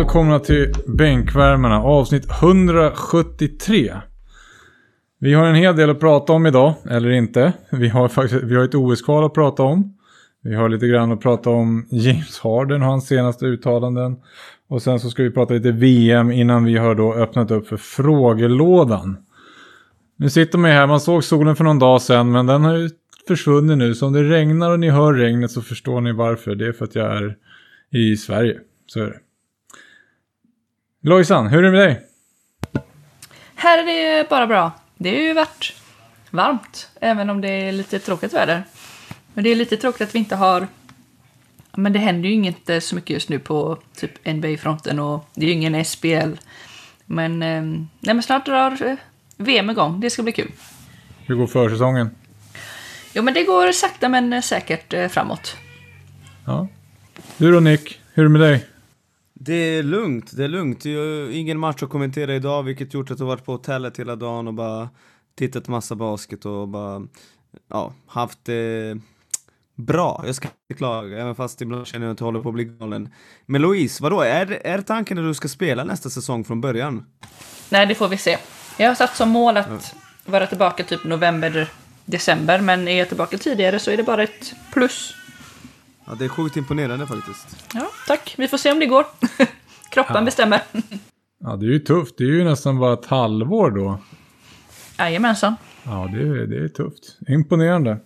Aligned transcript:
Välkomna 0.00 0.38
till 0.38 0.72
Bänkvärmarna 0.86 1.82
avsnitt 1.82 2.30
173. 2.42 3.96
Vi 5.18 5.34
har 5.34 5.46
en 5.46 5.54
hel 5.54 5.76
del 5.76 5.90
att 5.90 6.00
prata 6.00 6.32
om 6.32 6.46
idag, 6.46 6.74
eller 6.90 7.10
inte. 7.10 7.52
Vi 7.70 7.88
har 7.88 8.08
faktiskt 8.08 8.44
vi 8.44 8.54
har 8.56 8.64
ett 8.64 8.74
OS-kval 8.74 9.24
att 9.24 9.34
prata 9.34 9.62
om. 9.62 9.94
Vi 10.42 10.54
har 10.54 10.68
lite 10.68 10.86
grann 10.86 11.12
att 11.12 11.20
prata 11.20 11.50
om 11.50 11.86
James 11.90 12.40
Harden 12.40 12.82
och 12.82 12.88
hans 12.88 13.06
senaste 13.06 13.46
uttalanden. 13.46 14.16
Och 14.68 14.82
sen 14.82 15.00
så 15.00 15.10
ska 15.10 15.22
vi 15.22 15.30
prata 15.30 15.54
lite 15.54 15.72
VM 15.72 16.32
innan 16.32 16.64
vi 16.64 16.76
har 16.76 16.94
då 16.94 17.14
öppnat 17.14 17.50
upp 17.50 17.68
för 17.68 17.76
frågelådan. 17.76 19.16
Nu 20.16 20.30
sitter 20.30 20.58
man 20.58 20.70
ju 20.70 20.76
här, 20.76 20.86
man 20.86 21.00
såg 21.00 21.24
solen 21.24 21.56
för 21.56 21.64
någon 21.64 21.78
dag 21.78 22.02
sedan 22.02 22.32
men 22.32 22.46
den 22.46 22.64
har 22.64 22.76
ju 22.76 22.90
försvunnit 23.28 23.78
nu. 23.78 23.94
Så 23.94 24.06
om 24.06 24.12
det 24.12 24.22
regnar 24.22 24.70
och 24.70 24.80
ni 24.80 24.90
hör 24.90 25.14
regnet 25.14 25.50
så 25.50 25.62
förstår 25.62 26.00
ni 26.00 26.12
varför. 26.12 26.54
Det 26.54 26.66
är 26.66 26.72
för 26.72 26.84
att 26.84 26.94
jag 26.94 27.16
är 27.16 27.36
i 27.90 28.16
Sverige. 28.16 28.58
Så 28.86 29.00
är 29.00 29.06
det. 29.06 29.18
Lojsan, 31.02 31.46
hur 31.46 31.58
är 31.58 31.62
det 31.62 31.70
med 31.70 31.80
dig? 31.80 32.00
Här 33.54 33.78
är 33.78 33.84
det 33.84 34.28
bara 34.28 34.46
bra. 34.46 34.72
Det 34.96 35.10
har 35.10 35.16
ju 35.16 35.32
varit 35.32 35.72
varmt, 36.30 36.88
även 37.00 37.30
om 37.30 37.40
det 37.40 37.48
är 37.48 37.72
lite 37.72 37.98
tråkigt 37.98 38.32
väder. 38.32 38.62
Men 39.34 39.44
det 39.44 39.50
är 39.50 39.56
lite 39.56 39.76
tråkigt 39.76 40.00
att 40.00 40.14
vi 40.14 40.18
inte 40.18 40.36
har... 40.36 40.66
Men 41.76 41.92
det 41.92 41.98
händer 41.98 42.28
ju 42.28 42.34
inget 42.34 42.84
så 42.84 42.94
mycket 42.94 43.10
just 43.10 43.28
nu 43.28 43.38
på 43.38 43.78
typ 43.96 44.26
NBA-fronten 44.26 44.98
och 44.98 45.28
det 45.34 45.44
är 45.44 45.46
ju 45.46 45.54
ingen 45.54 45.84
SBL. 45.84 46.32
Men, 47.04 47.42
eh, 47.42 47.62
nej, 48.00 48.14
men 48.14 48.22
snart 48.22 48.46
drar 48.46 48.82
eh, 48.82 48.96
VM 49.36 49.70
igång. 49.70 50.00
Det 50.00 50.10
ska 50.10 50.22
bli 50.22 50.32
kul. 50.32 50.52
Hur 51.26 51.34
går 51.34 51.46
försäsongen? 51.46 52.10
Jo, 53.12 53.22
men 53.22 53.34
det 53.34 53.44
går 53.44 53.72
sakta 53.72 54.08
men 54.08 54.42
säkert 54.42 54.94
eh, 54.94 55.08
framåt. 55.08 55.56
Ja. 56.46 56.68
Du 57.36 57.52
då 57.52 57.60
Nick, 57.60 58.00
hur 58.14 58.22
är 58.22 58.28
det 58.28 58.38
med 58.38 58.40
dig? 58.40 58.69
Det 59.42 59.54
är 59.54 59.82
lugnt, 59.82 60.36
det 60.36 60.44
är 60.44 60.48
lugnt. 60.48 60.84
Jag 60.84 61.32
ingen 61.32 61.58
match 61.58 61.82
att 61.82 61.90
kommentera 61.90 62.34
idag, 62.34 62.62
vilket 62.62 62.94
gjort 62.94 63.10
att 63.10 63.18
jag 63.18 63.26
varit 63.26 63.44
på 63.44 63.52
hotellet 63.52 63.98
hela 63.98 64.16
dagen 64.16 64.48
och 64.48 64.54
bara 64.54 64.88
tittat 65.38 65.68
massa 65.68 65.94
basket 65.94 66.44
och 66.46 66.68
bara, 66.68 67.02
ja, 67.68 67.92
haft 68.06 68.44
det 68.44 68.98
bra. 69.74 70.22
Jag 70.26 70.34
ska 70.34 70.48
inte 70.48 70.78
klaga, 70.78 71.20
även 71.20 71.34
fast 71.34 71.60
ibland 71.60 71.86
känner 71.86 72.06
jag 72.06 72.12
att 72.12 72.20
jag 72.20 72.24
håller 72.24 72.40
på 72.40 72.48
att 72.48 72.54
bli 72.54 72.64
galen. 72.64 73.08
Men 73.46 73.62
Louise, 73.62 74.02
vadå, 74.02 74.20
är, 74.20 74.60
är 74.66 74.80
tanken 74.80 75.18
att 75.18 75.24
du 75.24 75.34
ska 75.34 75.48
spela 75.48 75.84
nästa 75.84 76.10
säsong 76.10 76.44
från 76.44 76.60
början? 76.60 77.04
Nej, 77.68 77.86
det 77.86 77.94
får 77.94 78.08
vi 78.08 78.16
se. 78.16 78.38
Jag 78.78 78.88
har 78.88 78.94
satt 78.94 79.16
som 79.16 79.28
mål 79.28 79.56
att 79.56 79.94
vara 80.24 80.46
tillbaka 80.46 80.84
typ 80.84 81.04
november, 81.04 81.68
december, 82.04 82.60
men 82.60 82.88
är 82.88 82.98
jag 82.98 83.08
tillbaka 83.08 83.38
tidigare 83.38 83.78
så 83.78 83.90
är 83.90 83.96
det 83.96 84.02
bara 84.02 84.22
ett 84.22 84.54
plus. 84.72 85.14
Ja, 86.10 86.16
det 86.18 86.24
är 86.24 86.28
sjukt 86.28 86.56
imponerande 86.56 87.06
faktiskt. 87.06 87.66
Ja, 87.74 87.86
tack. 88.06 88.34
Vi 88.38 88.48
får 88.48 88.56
se 88.58 88.72
om 88.72 88.78
det 88.78 88.86
går. 88.86 89.04
Kroppen 89.92 90.16
Ja. 90.16 90.22
bestämmer. 90.24 90.62
Ja, 91.42 91.56
det 91.56 91.66
är 91.66 91.70
ju 91.70 91.78
tufft. 91.78 92.14
Det 92.18 92.24
är 92.24 92.28
ju 92.28 92.44
nästan 92.44 92.78
bara 92.78 92.92
ett 92.92 93.06
halvår 93.06 93.70
då. 93.70 93.98
Jajamensan. 94.98 95.54
Ja, 95.84 96.08
det 96.12 96.20
är, 96.20 96.46
det 96.46 96.64
är 96.64 96.68
tufft. 96.68 97.18
Imponerande. 97.28 97.98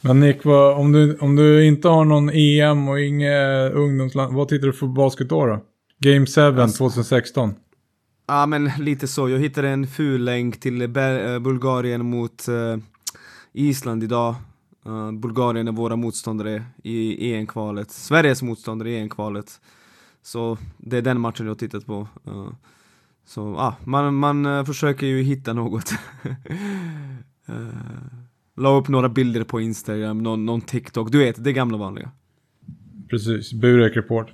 Men 0.00 0.20
Nick, 0.20 0.44
vad, 0.44 0.76
om, 0.78 0.92
du, 0.92 1.16
om 1.20 1.36
du 1.36 1.64
inte 1.64 1.88
har 1.88 2.04
någon 2.04 2.30
EM 2.30 2.88
och 2.88 3.00
inget 3.00 3.72
ungdomsland, 3.72 4.34
vad 4.34 4.48
tittar 4.48 4.66
du 4.66 4.72
för 4.72 4.86
basket 4.86 5.28
då? 5.28 5.46
då? 5.46 5.60
Game 5.98 6.26
7 6.26 6.40
Alltså- 6.40 6.78
2016. 6.78 7.54
Ja, 8.26 8.46
men 8.46 8.70
lite 8.78 9.08
så. 9.08 9.28
Jag 9.28 9.38
hittade 9.38 9.68
en 9.68 9.86
ful 9.86 10.24
länk 10.24 10.60
till 10.60 10.82
eh, 10.82 10.88
Bulgarien 11.40 12.06
mot 12.06 12.48
eh, 12.48 12.76
Island 13.52 14.04
idag. 14.04 14.34
Eh, 14.86 15.12
Bulgarien 15.12 15.68
är 15.68 15.72
våra 15.72 15.96
motståndare 15.96 16.64
i 16.82 17.32
EM-kvalet. 17.34 17.90
Sveriges 17.90 18.42
motståndare 18.42 18.90
i 18.90 18.98
EM-kvalet. 18.98 19.60
Så 20.22 20.58
det 20.76 20.96
är 20.96 21.02
den 21.02 21.20
matchen 21.20 21.46
jag 21.46 21.50
har 21.50 21.58
tittat 21.58 21.86
på. 21.86 22.08
Eh, 22.26 22.48
så 23.26 23.40
ja, 23.40 23.76
man, 23.84 24.14
man 24.14 24.46
eh, 24.46 24.64
försöker 24.64 25.06
ju 25.06 25.22
hitta 25.22 25.52
något. 25.52 25.92
uh, 27.48 27.56
La 28.56 28.68
upp 28.68 28.88
några 28.88 29.08
bilder 29.08 29.44
på 29.44 29.60
Instagram, 29.60 30.22
någon, 30.22 30.46
någon 30.46 30.60
TikTok. 30.60 31.12
Du 31.12 31.18
vet, 31.18 31.44
det 31.44 31.52
gamla 31.52 31.78
vanliga. 31.78 32.10
Precis, 33.10 33.52
Burek 33.52 33.96
Report. 33.96 34.32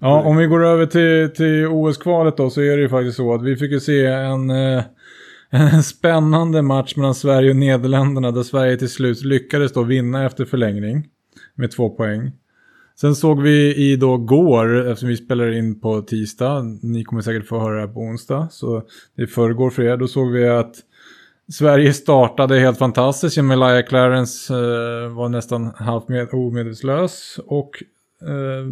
Ja, 0.00 0.22
om 0.22 0.36
vi 0.36 0.46
går 0.46 0.64
över 0.64 0.86
till, 0.86 1.36
till 1.36 1.66
OS-kvalet 1.66 2.36
då 2.36 2.50
så 2.50 2.60
är 2.60 2.76
det 2.76 2.82
ju 2.82 2.88
faktiskt 2.88 3.16
så 3.16 3.34
att 3.34 3.42
vi 3.42 3.56
fick 3.56 3.72
ju 3.72 3.80
se 3.80 4.06
en, 4.06 4.50
eh, 4.50 4.82
en 5.50 5.82
spännande 5.82 6.62
match 6.62 6.96
mellan 6.96 7.14
Sverige 7.14 7.50
och 7.50 7.56
Nederländerna 7.56 8.30
där 8.30 8.42
Sverige 8.42 8.76
till 8.76 8.88
slut 8.90 9.24
lyckades 9.24 9.72
då 9.72 9.82
vinna 9.82 10.26
efter 10.26 10.44
förlängning 10.44 11.08
med 11.54 11.70
två 11.70 11.90
poäng. 11.90 12.32
Sen 13.00 13.14
såg 13.14 13.42
vi 13.42 13.74
i 13.74 13.96
då 13.96 14.16
går, 14.16 14.86
eftersom 14.88 15.08
vi 15.08 15.16
spelar 15.16 15.50
in 15.50 15.80
på 15.80 16.02
tisdag, 16.02 16.62
ni 16.82 17.04
kommer 17.04 17.22
säkert 17.22 17.46
få 17.46 17.58
höra 17.58 17.74
det 17.74 17.80
här 17.80 17.94
på 17.94 18.00
onsdag, 18.00 18.48
så 18.50 18.82
det 19.16 19.22
är 19.22 19.26
förrgår 19.26 19.70
för 19.70 19.82
er, 19.82 19.96
då 19.96 20.08
såg 20.08 20.32
vi 20.32 20.48
att 20.48 20.76
Sverige 21.52 21.92
startade 21.92 22.58
helt 22.58 22.78
fantastiskt. 22.78 23.38
Emilia 23.38 23.82
Clarence 23.82 24.54
eh, 24.54 25.08
var 25.08 25.28
nästan 25.28 25.72
halvt 25.74 26.08
med, 26.08 26.28
omedvetslös 26.32 27.40
och 27.46 27.82
eh, 28.22 28.66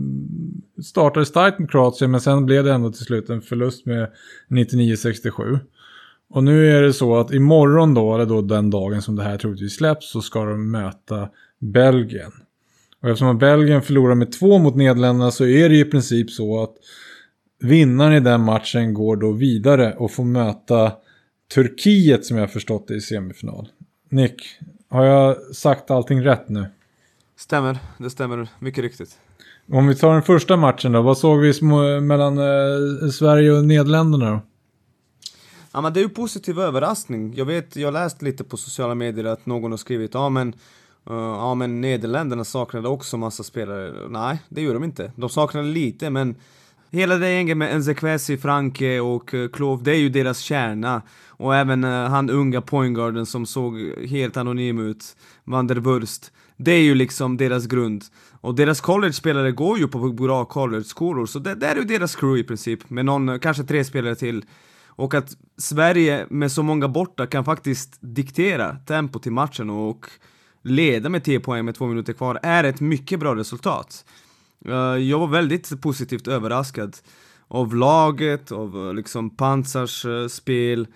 startade 0.83 1.27
starkt 1.27 1.59
med 1.59 1.71
Kroatien 1.71 2.11
men 2.11 2.21
sen 2.21 2.47
blev 2.47 2.65
det 2.65 2.73
ändå 2.73 2.93
till 2.93 3.05
slut 3.05 3.31
en 3.31 3.41
förlust 3.41 3.87
med 3.87 4.09
99-67. 4.49 5.59
Och 6.31 6.45
nu 6.45 6.77
är 6.77 6.83
det 6.83 6.93
så 6.93 7.17
att 7.17 7.33
imorgon 7.33 7.95
då, 7.95 8.15
eller 8.15 8.27
då 8.27 8.43
den 8.43 8.71
dagen 8.71 9.03
som 9.03 9.17
det 9.17 9.23
här 9.23 9.39
troligtvis 9.39 9.77
släpps, 9.77 10.11
så 10.11 10.21
ska 10.21 10.45
de 10.45 10.71
möta 10.71 11.29
Belgien. 11.59 12.33
Och 13.03 13.09
eftersom 13.09 13.39
Belgien 13.39 13.83
förlorar 13.83 14.15
med 14.15 14.33
två 14.33 14.59
mot 14.59 14.75
Nederländerna 14.75 15.31
så 15.31 15.45
är 15.45 15.69
det 15.69 15.75
ju 15.75 15.81
i 15.81 15.91
princip 15.91 16.31
så 16.31 16.63
att 16.63 16.75
vinnaren 17.61 18.13
i 18.13 18.21
den 18.21 18.41
matchen 18.41 18.95
går 18.95 19.17
då 19.17 19.33
vidare 19.33 19.95
och 19.95 20.11
får 20.11 20.25
möta 20.25 20.93
Turkiet 21.55 22.25
som 22.25 22.37
jag 22.37 22.53
förstått 22.53 22.89
det 22.89 22.95
i 22.95 23.01
semifinal. 23.01 23.69
Nick, 24.09 24.35
har 24.89 25.05
jag 25.05 25.37
sagt 25.55 25.91
allting 25.91 26.25
rätt 26.25 26.49
nu? 26.49 26.67
Stämmer, 27.37 27.79
det 27.99 28.11
stämmer 28.11 28.49
mycket 28.59 28.85
riktigt. 28.85 29.19
Om 29.73 29.87
vi 29.87 29.95
tar 29.95 30.13
den 30.13 30.23
första 30.23 30.57
matchen 30.57 30.93
då, 30.93 31.03
vad 31.03 31.19
såg 31.19 31.41
vi 31.41 31.63
mellan 32.01 32.39
eh, 32.39 33.09
Sverige 33.13 33.53
och 33.53 33.65
Nederländerna 33.65 34.31
då? 34.31 34.41
Ja 35.79 35.83
men 35.83 35.93
det 35.93 36.01
är 36.01 36.03
ju 36.03 36.09
positiv 36.09 36.61
överraskning. 36.61 37.35
Jag 37.37 37.45
vet, 37.45 37.77
jag 37.77 37.87
har 37.87 37.93
läst 37.93 38.23
lite 38.23 38.45
på 38.45 38.57
sociala 38.57 38.95
medier 38.95 39.25
att 39.25 39.47
någon 39.47 39.71
har 39.71 39.79
skrivit 39.79 40.15
ja 40.15 40.29
men 40.29 40.49
uh, 41.11 41.17
Ja 41.17 41.55
men 41.55 41.81
Nederländerna 41.81 42.45
saknade 42.45 42.89
också 42.89 43.17
massa 43.17 43.43
spelare. 43.43 44.09
Nej, 44.09 44.39
det 44.49 44.61
gjorde 44.61 44.75
de 44.75 44.85
inte. 44.85 45.13
De 45.17 45.29
saknade 45.29 45.69
lite 45.69 46.11
men 46.11 46.35
Hela 46.91 47.17
det 47.17 47.33
gänget 47.33 47.57
med 47.57 47.75
Enzekwesi, 47.75 48.39
Franke 48.39 49.01
och 49.01 49.35
eh, 49.35 49.49
Klov, 49.49 49.83
det 49.83 49.91
är 49.91 49.99
ju 49.99 50.09
deras 50.09 50.39
kärna. 50.39 51.03
Och 51.29 51.57
även 51.57 51.85
uh, 51.85 52.09
han 52.09 52.31
unga 52.31 52.61
pointguarden 52.61 53.27
som 53.27 53.47
såg 53.47 53.79
helt 54.09 54.37
anonym 54.37 54.79
ut, 54.79 55.17
Van 55.45 55.67
der 55.67 55.77
Wurst. 55.77 56.33
Det 56.57 56.73
är 56.73 56.83
ju 56.83 56.95
liksom 56.95 57.37
deras 57.37 57.67
grund. 57.67 58.05
Och 58.41 58.55
deras 58.55 58.81
college-spelare 58.81 59.53
går 59.53 59.79
ju 59.79 59.89
på 59.89 59.99
bra 59.99 60.45
college-skolor, 60.45 61.27
så 61.27 61.39
det, 61.39 61.55
det 61.55 61.67
är 61.67 61.77
ju 61.77 61.85
deras 61.85 62.17
crew 62.17 62.41
i 62.41 62.45
princip. 62.45 62.91
Med 62.91 63.05
någon, 63.05 63.39
kanske 63.41 63.65
tre 63.65 63.85
spelare 63.85 64.15
till. 64.15 64.45
Och 64.99 65.15
att 65.15 65.37
Sverige 65.57 66.27
med 66.31 66.53
så 66.53 66.63
många 66.63 66.89
borta 66.89 67.27
kan 67.27 67.45
faktiskt 67.45 67.99
diktera 68.01 68.77
tempo 68.77 69.19
till 69.19 69.33
matchen 69.33 69.71
och 69.71 70.07
leda 70.63 71.09
med 71.09 71.25
10 71.25 71.41
poäng 71.41 71.65
med 71.65 71.75
två 71.75 71.87
minuter 71.87 72.13
kvar 72.13 72.41
är 72.43 72.65
ett 72.65 72.81
mycket 72.81 73.21
bra 73.21 73.37
resultat. 73.37 74.05
Eh, 74.65 74.75
jag 74.97 75.19
var 75.19 75.27
väldigt 75.27 75.81
positivt 75.81 76.29
överraskad 76.29 76.97
av 77.49 77.75
laget, 77.75 78.53
av 78.53 78.89
eh, 78.89 78.95
liksom 78.95 79.31
Pansars 79.31 80.05
eh, 80.05 80.27
spel. 80.27 80.87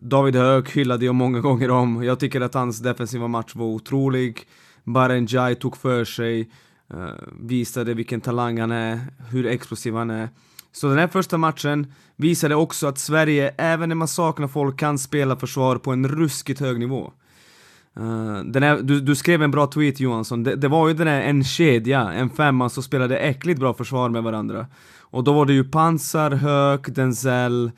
David 0.00 0.36
Höök 0.36 0.70
hyllade 0.70 1.04
jag 1.04 1.14
många 1.14 1.40
gånger 1.48 1.70
om. 1.70 2.04
Jag 2.04 2.20
tycker 2.20 2.40
att 2.40 2.54
hans 2.54 2.78
defensiva 2.78 3.28
match 3.28 3.54
var 3.54 3.66
otrolig. 3.66 4.40
Barenjai 4.84 5.54
tog 5.54 5.76
för 5.76 6.04
sig, 6.04 6.50
visade 7.40 7.94
vilken 7.94 8.20
talang 8.20 8.60
han 8.60 8.72
är, 8.72 9.00
hur 9.30 9.46
explosiv 9.46 9.94
han 9.94 10.10
är. 10.10 10.28
Så 10.76 10.88
den 10.88 10.98
här 10.98 11.08
första 11.08 11.38
matchen 11.38 11.92
visade 12.16 12.54
också 12.54 12.86
att 12.86 12.98
Sverige, 12.98 13.54
även 13.58 13.88
när 13.88 13.96
man 13.96 14.08
saknar 14.08 14.48
folk, 14.48 14.78
kan 14.78 14.98
spela 14.98 15.36
försvar 15.36 15.76
på 15.76 15.92
en 15.92 16.08
ruskigt 16.08 16.60
hög 16.60 16.78
nivå. 16.78 17.12
Uh, 18.00 18.38
den 18.44 18.62
här, 18.62 18.78
du, 18.82 19.00
du 19.00 19.14
skrev 19.14 19.42
en 19.42 19.50
bra 19.50 19.66
tweet 19.66 20.00
Johansson, 20.00 20.42
det, 20.42 20.56
det 20.56 20.68
var 20.68 20.88
ju 20.88 20.94
den 20.94 21.06
här, 21.06 21.20
en 21.20 21.44
kedja, 21.44 22.12
en 22.12 22.30
femma 22.30 22.68
som 22.68 22.82
spelade 22.82 23.18
äckligt 23.18 23.60
bra 23.60 23.74
försvar 23.74 24.08
med 24.08 24.22
varandra. 24.22 24.66
Och 25.00 25.24
då 25.24 25.32
var 25.32 25.46
det 25.46 25.52
ju 25.52 25.64
Pansar, 25.64 26.30
Höök, 26.30 26.88
Denzel, 26.88 27.70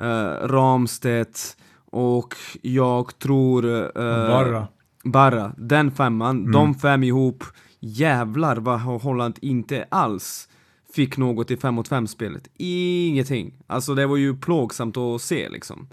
uh, 0.00 0.06
Ramstedt 0.48 1.56
och 1.90 2.34
jag 2.62 3.18
tror... 3.18 3.64
Uh, 3.64 3.92
Barra. 4.28 4.68
Barra, 5.04 5.52
den 5.56 5.90
femman, 5.90 6.52
de 6.52 6.74
fem 6.74 7.02
ihop, 7.04 7.44
jävlar 7.80 8.56
vad 8.56 8.80
Holland 8.80 9.38
inte 9.40 9.86
alls 9.88 10.48
fick 10.94 11.16
något 11.16 11.50
i 11.50 11.56
5 11.56 11.74
mot 11.74 11.88
5 11.88 12.06
spelet. 12.06 12.48
Ingenting. 12.56 13.54
Alltså 13.66 13.94
det 13.94 14.06
var 14.06 14.16
ju 14.16 14.36
plågsamt 14.36 14.96
att 14.96 15.22
se 15.22 15.48
liksom. 15.48 15.88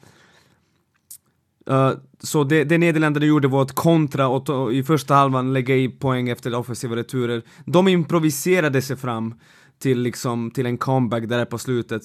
Uh, 1.69 1.91
så 2.19 2.43
det, 2.43 2.63
det 2.63 2.77
Nederländerna 2.77 3.25
gjorde 3.25 3.47
var 3.47 3.61
att 3.61 3.71
kontra 3.71 4.27
och 4.27 4.73
i 4.73 4.83
första 4.83 5.13
halvan 5.13 5.53
lägga 5.53 5.75
i 5.75 5.89
poäng 5.89 6.29
efter 6.29 6.55
offensiva 6.55 6.95
returer. 6.95 7.43
De 7.65 7.87
improviserade 7.87 8.81
sig 8.81 8.97
fram 8.97 9.33
till, 9.79 10.01
liksom, 10.01 10.51
till 10.51 10.65
en 10.65 10.77
comeback 10.77 11.29
där 11.29 11.45
på 11.45 11.57
slutet. 11.57 12.01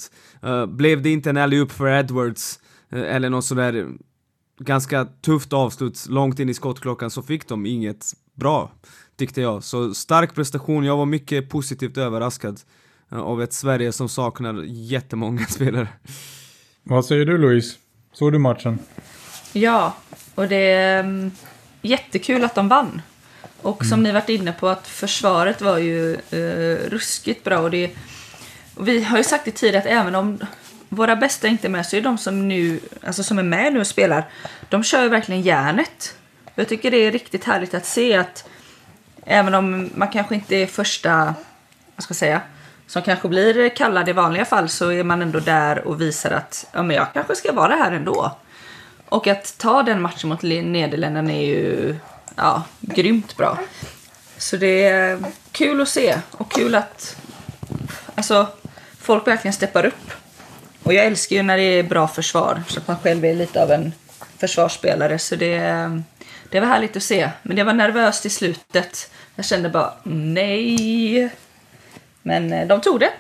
Uh, 0.47 0.67
blev 0.67 1.03
det 1.03 1.11
inte 1.11 1.31
en 1.31 1.37
alley 1.37 1.67
för 1.67 1.87
Edwards, 1.87 2.61
uh, 2.93 3.15
eller 3.15 3.31
något 3.31 3.45
sådär 3.45 3.89
ganska 4.59 5.05
tufft 5.05 5.53
avslut 5.53 6.07
långt 6.09 6.39
in 6.39 6.49
i 6.49 6.55
skottklockan 6.55 7.11
så 7.11 7.23
fick 7.23 7.49
de 7.49 7.67
inget 7.67 8.13
bra, 8.35 8.73
tyckte 9.17 9.41
jag. 9.41 9.65
Så 9.65 9.95
stark 9.95 10.35
prestation, 10.35 10.85
jag 10.85 10.97
var 10.97 11.07
mycket 11.07 11.51
positivt 11.51 11.99
överraskad 11.99 12.53
uh, 12.53 12.84
av 13.09 13.43
ett 13.43 13.53
Sverige 13.53 13.93
som 13.93 14.09
saknar 14.09 14.65
jättemånga 14.67 15.47
spelare. 15.49 15.89
Vad 16.83 17.05
säger 17.05 17.25
du 17.25 17.39
Louise? 17.39 17.77
Såg 18.13 18.33
du 18.33 18.39
matchen? 18.39 18.79
Ja, 19.53 19.95
och 20.35 20.49
det 20.49 20.73
är 20.73 21.05
um, 21.05 21.31
jättekul 21.83 22.45
att 22.45 22.55
de 22.55 22.69
vann. 22.69 23.03
Och 23.63 23.85
som 23.85 23.93
mm. 23.93 24.03
ni 24.03 24.13
varit 24.13 24.29
inne 24.29 24.53
på 24.53 24.69
att 24.69 24.87
försvaret 24.87 25.61
var 25.61 25.79
ju 25.79 26.17
uh, 26.33 26.77
ruskigt 26.91 27.45
bra. 27.45 27.59
Och 27.59 27.71
det, 27.71 27.91
och 28.75 28.89
vi 28.89 29.05
har 29.05 29.19
ju 29.19 29.25
sagt 29.25 29.45
det 29.45 29.51
tidigare 29.51 29.79
att 29.79 30.01
även 30.01 30.15
om 30.15 30.39
våra 30.89 31.17
bästa 31.17 31.49
inte 31.49 31.67
är 31.67 31.71
med 31.71 31.87
så 31.87 31.97
är 31.97 32.01
de 32.01 32.19
som, 32.19 32.49
nu, 32.49 32.81
alltså 33.03 33.23
som 33.23 33.39
är 33.39 33.43
med 33.43 33.73
nu 33.73 33.81
och 33.81 33.87
spelar, 33.87 34.29
de 34.69 34.85
kör 34.85 35.03
ju 35.03 35.09
verkligen 35.09 35.43
järnet. 35.43 36.17
Jag 36.55 36.69
tycker 36.69 36.91
det 36.91 36.97
är 36.97 37.13
riktigt 37.13 37.45
härligt 37.45 37.75
att 37.75 37.87
se 37.87 38.15
att 38.15 38.49
även 39.27 39.55
om 39.55 39.91
man 39.95 40.09
kanske 40.09 40.35
inte 40.35 40.57
är 40.57 40.67
första, 40.67 41.35
vad 41.97 42.05
ska 42.05 42.13
jag 42.13 42.17
säga, 42.17 42.41
som 42.87 43.03
kanske 43.03 43.29
blir 43.29 43.69
kallad 43.69 44.09
i 44.09 44.13
vanliga 44.13 44.45
fall 44.45 44.69
så 44.69 44.93
är 44.93 45.05
man 45.05 45.23
ändå 45.23 45.41
där 45.41 45.89
och 45.89 46.01
visar 46.01 46.31
att 46.31 46.67
ja, 46.73 46.83
men 46.83 46.97
jag 46.97 47.13
kanske 47.13 47.35
ska 47.35 47.53
vara 47.53 47.75
här 47.75 47.93
ändå. 47.93 48.37
Och 49.09 49.27
att 49.27 49.59
ta 49.59 49.83
den 49.83 50.03
matchen 50.03 50.29
mot 50.29 50.43
Nederländerna 50.43 51.33
är 51.33 51.47
ju 51.47 51.97
ja, 52.37 52.63
grymt 52.81 53.37
bra. 53.37 53.59
Så 54.39 54.57
det 54.57 54.85
är 54.85 55.19
kul 55.53 55.81
att 55.81 55.89
se 55.89 56.19
och 56.31 56.53
kul 56.53 56.75
att 56.75 57.17
alltså, 58.15 58.47
folk 59.01 59.27
verkligen 59.27 59.53
steppar 59.53 59.87
upp. 59.87 60.11
Och 60.83 60.95
jag 60.95 61.05
älskar 61.05 61.37
ju 61.37 61.43
när 61.43 61.57
det 61.57 61.63
är 61.63 61.83
bra 61.83 62.09
försvar, 62.09 62.63
så 62.69 62.81
att 62.81 62.89
man 62.89 62.99
själv 62.99 63.25
är 63.25 63.35
lite 63.35 63.63
av 63.63 63.71
en 63.71 63.93
försvarsspelare. 64.39 65.19
Så 65.19 65.37
det, 65.37 65.59
det 66.51 66.61
var 66.61 66.67
härligt 66.67 66.97
att 66.97 67.03
se. 67.03 67.31
Men 67.43 67.57
det 67.57 67.65
var 67.65 67.73
nervöst 67.73 68.27
i 68.27 68.31
slutet. 68.31 69.11
Jag 69.35 69.45
kände 69.45 69.69
bara 69.69 69.93
nej. 70.03 71.31
Men 72.25 72.53
eh, 72.53 72.69
de 72.69 72.81
tog 72.81 73.01
det. 73.01 73.11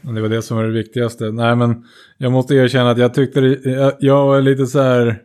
Det 0.00 0.20
var 0.20 0.28
det 0.28 0.42
som 0.42 0.56
var 0.56 0.64
det 0.64 0.70
viktigaste. 0.70 1.24
Nej 1.24 1.56
men 1.56 1.84
jag 2.18 2.32
måste 2.32 2.54
erkänna 2.54 2.90
att 2.90 2.98
jag 2.98 3.14
tyckte 3.14 3.40
det, 3.40 3.70
jag, 3.70 3.92
jag 3.98 4.26
var 4.26 4.40
lite 4.40 4.66
så 4.66 4.80
här 4.80 5.18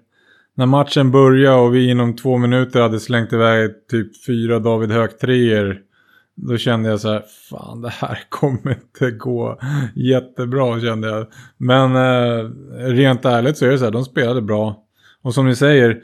när 0.55 0.65
matchen 0.65 1.11
började 1.11 1.57
och 1.57 1.75
vi 1.75 1.89
inom 1.89 2.15
två 2.15 2.37
minuter 2.37 2.81
hade 2.81 2.99
slängt 2.99 3.33
iväg 3.33 3.71
typ 3.91 4.25
fyra 4.25 4.59
David 4.59 4.91
Hög-treor. 4.91 5.81
Då 6.35 6.57
kände 6.57 6.89
jag 6.89 6.99
så 6.99 7.11
här, 7.11 7.23
fan 7.49 7.81
det 7.81 7.89
här 7.89 8.19
kommer 8.29 8.71
inte 8.71 9.11
gå 9.11 9.59
jättebra 9.95 10.79
kände 10.79 11.07
jag. 11.07 11.27
Men 11.57 11.95
eh, 11.95 12.49
rent 12.77 13.25
ärligt 13.25 13.57
så 13.57 13.65
är 13.65 13.69
det 13.69 13.77
så 13.77 13.85
här, 13.85 13.91
de 13.91 14.05
spelade 14.05 14.41
bra. 14.41 14.83
Och 15.27 15.33
som 15.33 15.47
ni 15.47 15.55
säger, 15.55 16.01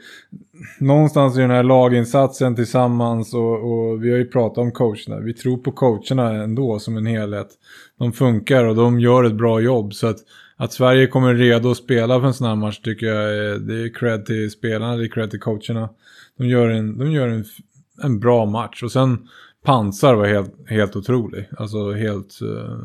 någonstans 0.80 1.38
i 1.38 1.40
den 1.40 1.50
här 1.50 1.62
laginsatsen 1.62 2.56
tillsammans 2.56 3.34
och, 3.34 3.72
och, 3.72 4.04
vi 4.04 4.10
har 4.10 4.18
ju 4.18 4.26
pratat 4.26 4.58
om 4.58 4.72
coacherna. 4.72 5.20
Vi 5.20 5.34
tror 5.34 5.56
på 5.56 5.72
coacherna 5.72 6.32
ändå 6.32 6.78
som 6.78 6.96
en 6.96 7.06
helhet. 7.06 7.48
De 7.98 8.12
funkar 8.12 8.64
och 8.64 8.74
de 8.74 9.00
gör 9.00 9.24
ett 9.24 9.34
bra 9.34 9.60
jobb. 9.60 9.94
Så 9.94 10.06
att 10.06 10.16
att 10.56 10.72
Sverige 10.72 11.06
kommer 11.06 11.34
redo 11.34 11.70
att 11.70 11.76
spela 11.76 12.20
för 12.20 12.26
en 12.26 12.34
sån 12.34 12.46
här 12.46 12.54
match 12.54 12.78
tycker 12.78 13.06
jag 13.06 13.36
är, 13.36 13.58
det 13.58 13.74
är 13.74 13.94
cred 13.94 14.26
till 14.26 14.50
spelarna, 14.50 14.96
det 14.96 15.04
är 15.04 15.08
cred 15.08 15.30
till 15.30 15.40
coacherna. 15.40 15.88
De 16.38 16.46
gör 16.46 16.68
en, 16.68 16.98
de 16.98 17.12
gör 17.12 17.28
en, 17.28 17.44
en 18.02 18.20
bra 18.20 18.46
match 18.46 18.82
och 18.82 18.92
sen 18.92 19.28
Pansar 19.64 20.14
var 20.14 20.26
helt, 20.26 20.54
helt 20.66 20.96
otrolig. 20.96 21.48
Alltså 21.58 21.92
helt, 21.92 22.40
eh, 22.42 22.78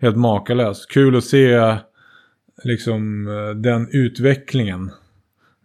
helt 0.00 0.16
makalös. 0.16 0.86
Kul 0.86 1.16
att 1.16 1.24
se 1.24 1.76
liksom 2.64 3.28
eh, 3.28 3.56
den 3.56 3.88
utvecklingen 3.92 4.90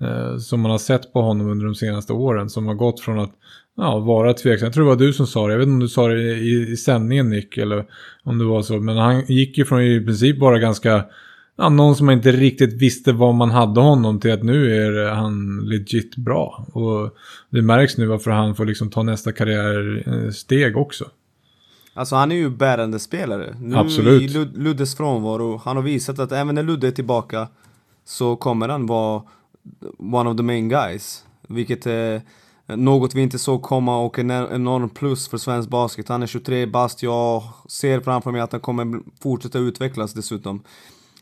uh, 0.01 0.37
som 0.37 0.61
man 0.61 0.71
har 0.71 0.77
sett 0.77 1.13
på 1.13 1.21
honom 1.21 1.49
under 1.49 1.65
de 1.65 1.75
senaste 1.75 2.13
åren. 2.13 2.49
Som 2.49 2.67
har 2.67 2.73
gått 2.73 2.99
från 2.99 3.19
att 3.19 3.31
ja, 3.77 3.99
vara 3.99 4.33
tveksam. 4.33 4.65
Jag 4.65 4.73
tror 4.73 4.83
det 4.83 4.89
var 4.89 5.05
du 5.05 5.13
som 5.13 5.27
sa 5.27 5.47
det. 5.47 5.53
Jag 5.53 5.59
vet 5.59 5.67
inte 5.67 5.73
om 5.73 5.79
du 5.79 5.87
sa 5.87 6.07
det 6.07 6.21
i, 6.21 6.71
i 6.71 6.77
sändningen 6.77 7.29
Nick 7.29 7.57
eller 7.57 7.85
om 8.23 8.37
det 8.37 8.45
var 8.45 8.61
så. 8.61 8.79
Men 8.79 8.97
han 8.97 9.25
gick 9.25 9.57
ju 9.57 9.65
från 9.65 9.81
i 9.81 10.05
princip 10.05 10.39
bara 10.39 10.59
ganska 10.59 11.05
ja, 11.55 11.69
någon 11.69 11.95
som 11.95 12.09
inte 12.09 12.31
riktigt 12.31 12.73
visste 12.73 13.13
vad 13.13 13.35
man 13.35 13.51
hade 13.51 13.81
honom 13.81 14.19
till 14.19 14.33
att 14.33 14.43
nu 14.43 14.75
är 14.75 15.09
han 15.09 15.65
legit 15.65 16.15
bra. 16.15 16.65
Och 16.71 17.17
det 17.49 17.61
märks 17.61 17.97
nu 17.97 18.05
varför 18.05 18.31
han 18.31 18.55
får 18.55 18.65
liksom 18.65 18.89
ta 18.89 19.03
nästa 19.03 19.31
karriärsteg 19.31 20.77
också. 20.77 21.05
Alltså 21.93 22.15
han 22.15 22.31
är 22.31 22.35
ju 22.35 22.49
bärande 22.49 22.99
spelare. 22.99 23.55
Nu 23.59 23.75
Absolut. 23.75 24.21
i 24.21 24.27
Luddes 24.55 24.97
frånvaro, 24.97 25.61
han 25.65 25.75
har 25.75 25.83
visat 25.83 26.19
att 26.19 26.31
även 26.31 26.55
när 26.55 26.63
Ludde 26.63 26.87
är 26.87 26.91
tillbaka 26.91 27.47
så 28.05 28.35
kommer 28.35 28.69
han 28.69 28.85
vara 28.85 29.23
one 29.97 30.29
of 30.29 30.37
the 30.37 30.43
main 30.43 30.69
guys. 30.69 31.23
Vilket 31.47 31.85
är 31.85 32.21
något 32.67 33.15
vi 33.15 33.21
inte 33.21 33.39
såg 33.39 33.61
komma 33.61 33.97
och 33.97 34.19
en 34.19 34.31
enorm 34.31 34.89
plus 34.89 35.27
för 35.27 35.37
svensk 35.37 35.69
basket. 35.69 36.09
Han 36.09 36.23
är 36.23 36.27
23 36.27 36.65
bast, 36.65 37.03
jag 37.03 37.43
ser 37.69 37.99
framför 37.99 38.31
mig 38.31 38.41
att 38.41 38.51
han 38.51 38.61
kommer 38.61 38.99
fortsätta 39.21 39.59
utvecklas 39.59 40.13
dessutom. 40.13 40.63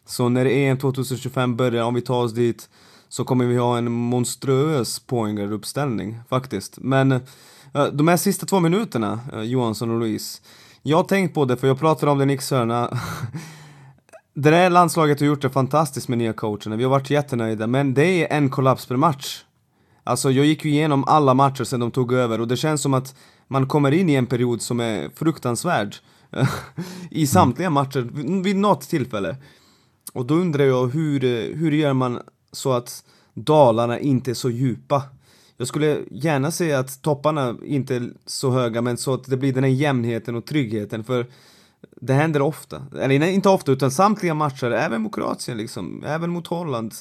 Så 0.05 0.29
när 0.29 0.45
EM 0.45 0.77
2025 0.77 1.55
börjar, 1.55 1.83
om 1.83 1.93
vi 1.93 2.01
tar 2.01 2.23
oss 2.23 2.33
dit, 2.33 2.69
så 3.09 3.23
kommer 3.23 3.45
vi 3.45 3.57
ha 3.57 3.77
en 3.77 3.91
monstruös 3.91 4.99
poängaruppställning 4.99 6.19
faktiskt. 6.29 6.77
Men 6.77 7.11
eh, 7.11 7.21
de 7.93 8.07
här 8.07 8.17
sista 8.17 8.45
två 8.45 8.59
minuterna, 8.59 9.19
eh, 9.33 9.41
Johansson 9.41 9.91
och 9.91 9.99
Louise, 9.99 10.41
jag 10.81 10.97
har 10.97 11.03
tänkt 11.03 11.33
på 11.33 11.45
det 11.45 11.57
för 11.57 11.67
jag 11.67 11.79
pratade 11.79 12.11
om 12.11 12.17
det 12.17 12.23
i 12.23 12.27
Nix 12.27 12.51
hörna. 12.51 12.97
det 14.33 14.49
där 14.49 14.69
landslaget 14.69 15.19
har 15.19 15.27
gjort 15.27 15.41
det 15.41 15.49
fantastiskt 15.49 16.07
med 16.07 16.17
nya 16.17 16.33
coacherna, 16.33 16.75
vi 16.75 16.83
har 16.83 16.91
varit 16.91 17.09
jättenöjda, 17.09 17.67
men 17.67 17.93
det 17.93 18.05
är 18.05 18.37
en 18.37 18.49
kollaps 18.49 18.85
per 18.85 18.95
match. 18.95 19.43
Alltså 20.03 20.31
jag 20.31 20.45
gick 20.45 20.65
ju 20.65 20.71
igenom 20.71 21.03
alla 21.03 21.33
matcher 21.33 21.63
sedan 21.63 21.79
de 21.79 21.91
tog 21.91 22.13
över 22.13 22.41
och 22.41 22.47
det 22.47 22.57
känns 22.57 22.81
som 22.81 22.93
att 22.93 23.15
man 23.47 23.67
kommer 23.67 23.91
in 23.91 24.09
i 24.09 24.13
en 24.13 24.25
period 24.25 24.61
som 24.61 24.79
är 24.79 25.09
fruktansvärd. 25.15 25.95
I 27.11 27.27
samtliga 27.27 27.69
matcher, 27.69 28.09
vid 28.43 28.55
något 28.55 28.81
tillfälle. 28.81 29.35
Och 30.13 30.25
då 30.25 30.33
undrar 30.33 30.63
jag 30.63 30.87
hur, 30.87 31.19
hur 31.55 31.71
gör 31.71 31.93
man 31.93 32.19
så 32.51 32.73
att 32.73 33.03
dalarna 33.33 33.99
inte 33.99 34.31
är 34.31 34.35
så 34.35 34.49
djupa? 34.49 35.03
Jag 35.57 35.67
skulle 35.67 35.99
gärna 36.11 36.51
se 36.51 36.73
att 36.73 37.01
topparna 37.01 37.55
inte 37.65 37.95
är 37.95 38.13
så 38.25 38.51
höga 38.51 38.81
men 38.81 38.97
så 38.97 39.13
att 39.13 39.23
det 39.23 39.37
blir 39.37 39.53
den 39.53 39.63
här 39.63 39.71
jämnheten 39.71 40.35
och 40.35 40.45
tryggheten 40.45 41.03
för 41.03 41.25
det 42.01 42.13
händer 42.13 42.41
ofta, 42.41 42.85
eller 42.99 43.27
inte 43.27 43.49
ofta 43.49 43.71
utan 43.71 43.91
samtliga 43.91 44.33
matcher, 44.33 44.71
även 44.71 45.01
mot 45.01 45.15
Kroatien 45.15 45.57
liksom, 45.57 46.03
även 46.05 46.29
mot 46.29 46.47
Holland. 46.47 46.93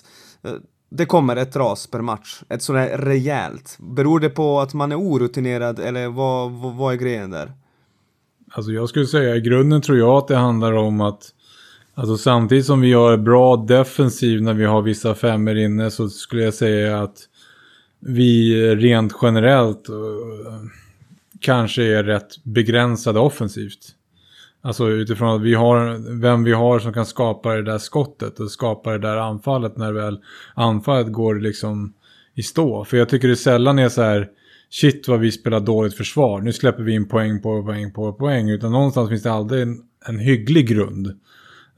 Eh, 0.42 0.52
det 0.90 1.06
kommer 1.06 1.36
ett 1.36 1.56
ras 1.56 1.86
per 1.86 2.00
match, 2.00 2.42
ett 2.48 2.62
sådär 2.62 2.98
rejält. 2.98 3.76
Beror 3.80 4.20
det 4.20 4.30
på 4.30 4.60
att 4.60 4.74
man 4.74 4.92
är 4.92 4.96
orutinerad 4.96 5.78
eller 5.78 6.08
vad, 6.08 6.52
vad, 6.52 6.74
vad 6.74 6.92
är 6.92 6.98
grejen 6.98 7.30
där? 7.30 7.52
Alltså 8.50 8.72
jag 8.72 8.88
skulle 8.88 9.06
säga 9.06 9.36
i 9.36 9.40
grunden 9.40 9.82
tror 9.82 9.98
jag 9.98 10.10
att 10.10 10.28
det 10.28 10.36
handlar 10.36 10.72
om 10.72 11.00
att 11.00 11.32
Alltså 11.94 12.16
samtidigt 12.16 12.66
som 12.66 12.80
vi 12.80 12.92
har 12.92 13.16
bra 13.16 13.56
defensiv 13.56 14.42
när 14.42 14.54
vi 14.54 14.64
har 14.64 14.82
vissa 14.82 15.14
femmer 15.14 15.54
inne 15.54 15.90
så 15.90 16.08
skulle 16.08 16.42
jag 16.42 16.54
säga 16.54 17.02
att 17.02 17.16
vi 18.00 18.66
rent 18.76 19.12
generellt 19.22 19.88
eh, 19.88 19.94
kanske 21.40 21.82
är 21.82 22.04
rätt 22.04 22.44
begränsade 22.44 23.20
offensivt. 23.20 23.94
Alltså 24.64 24.88
utifrån 24.88 25.36
att 25.36 25.42
vi 25.42 25.54
har 25.54 25.98
vem 26.20 26.44
vi 26.44 26.52
har 26.52 26.78
som 26.78 26.92
kan 26.92 27.06
skapa 27.06 27.54
det 27.54 27.62
där 27.62 27.78
skottet 27.78 28.40
och 28.40 28.50
skapa 28.50 28.92
det 28.92 28.98
där 28.98 29.16
anfallet 29.16 29.76
när 29.76 29.92
väl 29.92 30.18
anfallet 30.54 31.12
går 31.12 31.34
liksom 31.34 31.94
i 32.34 32.42
stå. 32.42 32.84
För 32.84 32.96
jag 32.96 33.08
tycker 33.08 33.28
det 33.28 33.36
sällan 33.36 33.78
är 33.78 33.88
så 33.88 34.02
här 34.02 34.28
shit 34.70 35.08
vad 35.08 35.20
vi 35.20 35.32
spelar 35.32 35.60
dåligt 35.60 35.96
försvar. 35.96 36.40
Nu 36.40 36.52
släpper 36.52 36.82
vi 36.82 36.94
in 36.94 37.08
poäng 37.08 37.42
på 37.42 37.62
poäng 37.62 37.92
på 37.92 38.12
poäng. 38.12 38.50
Utan 38.50 38.72
någonstans 38.72 39.08
finns 39.08 39.22
det 39.22 39.32
aldrig 39.32 39.62
en, 39.62 39.78
en 40.06 40.18
hygglig 40.18 40.68
grund. 40.68 41.06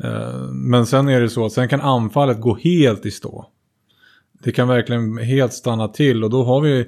Eh, 0.04 0.50
men 0.52 0.86
sen 0.86 1.08
är 1.08 1.20
det 1.20 1.28
så 1.28 1.46
att 1.46 1.52
sen 1.52 1.68
kan 1.68 1.80
anfallet 1.80 2.40
gå 2.40 2.54
helt 2.54 3.06
i 3.06 3.10
stå. 3.10 3.46
Det 4.42 4.52
kan 4.52 4.68
verkligen 4.68 5.18
helt 5.18 5.52
stanna 5.52 5.88
till 5.88 6.24
och 6.24 6.30
då 6.30 6.44
har 6.44 6.60
vi... 6.60 6.86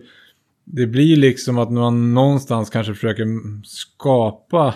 Det 0.65 0.87
blir 0.87 1.17
liksom 1.17 1.59
att 1.59 1.73
man 1.73 2.15
någonstans 2.15 2.71
kanske 2.71 2.95
försöker 2.95 3.27
skapa 3.65 4.75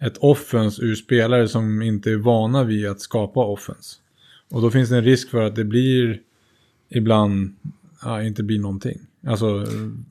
ett 0.00 0.16
offens 0.18 0.80
ur 0.80 0.94
spelare 0.94 1.48
som 1.48 1.82
inte 1.82 2.10
är 2.10 2.16
vana 2.16 2.64
vid 2.64 2.88
att 2.88 3.00
skapa 3.00 3.40
offens. 3.40 4.00
Och 4.50 4.62
då 4.62 4.70
finns 4.70 4.90
det 4.90 4.96
en 4.96 5.04
risk 5.04 5.30
för 5.30 5.42
att 5.42 5.56
det 5.56 5.64
blir 5.64 6.20
ibland, 6.88 7.56
ja, 8.02 8.22
inte 8.22 8.42
blir 8.42 8.58
någonting. 8.58 8.98
Alltså, 9.26 9.66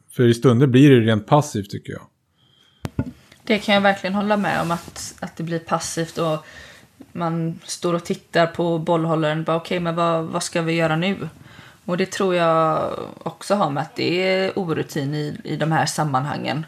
för 0.10 0.28
i 0.28 0.34
stunder 0.34 0.68
blir 0.68 0.92
det 0.92 1.00
rent 1.00 1.28
passivt 1.28 1.70
tycker 1.70 1.94
jag. 1.94 2.08
Det 3.44 3.60
kan 3.60 3.76
jag 3.76 3.82
verkligen 3.82 4.14
hålla 4.14 4.38
med 4.38 4.62
om 4.62 4.72
att, 4.72 5.16
att 5.20 5.36
det 5.36 5.44
blir 5.44 5.60
passivt 5.60 6.18
och 6.18 6.46
man 7.12 7.60
står 7.64 7.94
och 7.94 8.04
tittar 8.04 8.48
på 8.48 8.80
bollhållaren. 8.80 9.42
Okej, 9.42 9.56
okay, 9.56 9.80
men 9.80 9.96
vad, 9.96 10.26
vad 10.26 10.44
ska 10.44 10.62
vi 10.62 10.74
göra 10.74 10.96
nu? 10.96 11.30
Och 11.86 11.98
det 11.98 12.12
tror 12.12 12.36
jag 12.36 12.94
också 13.24 13.56
har 13.56 13.70
med 13.70 13.84
att 13.84 13.96
det 13.96 14.24
är 14.24 14.60
orutin 14.60 15.16
i, 15.16 15.38
i 15.44 15.56
de 15.56 15.72
här 15.72 15.86
sammanhangen. 15.86 16.66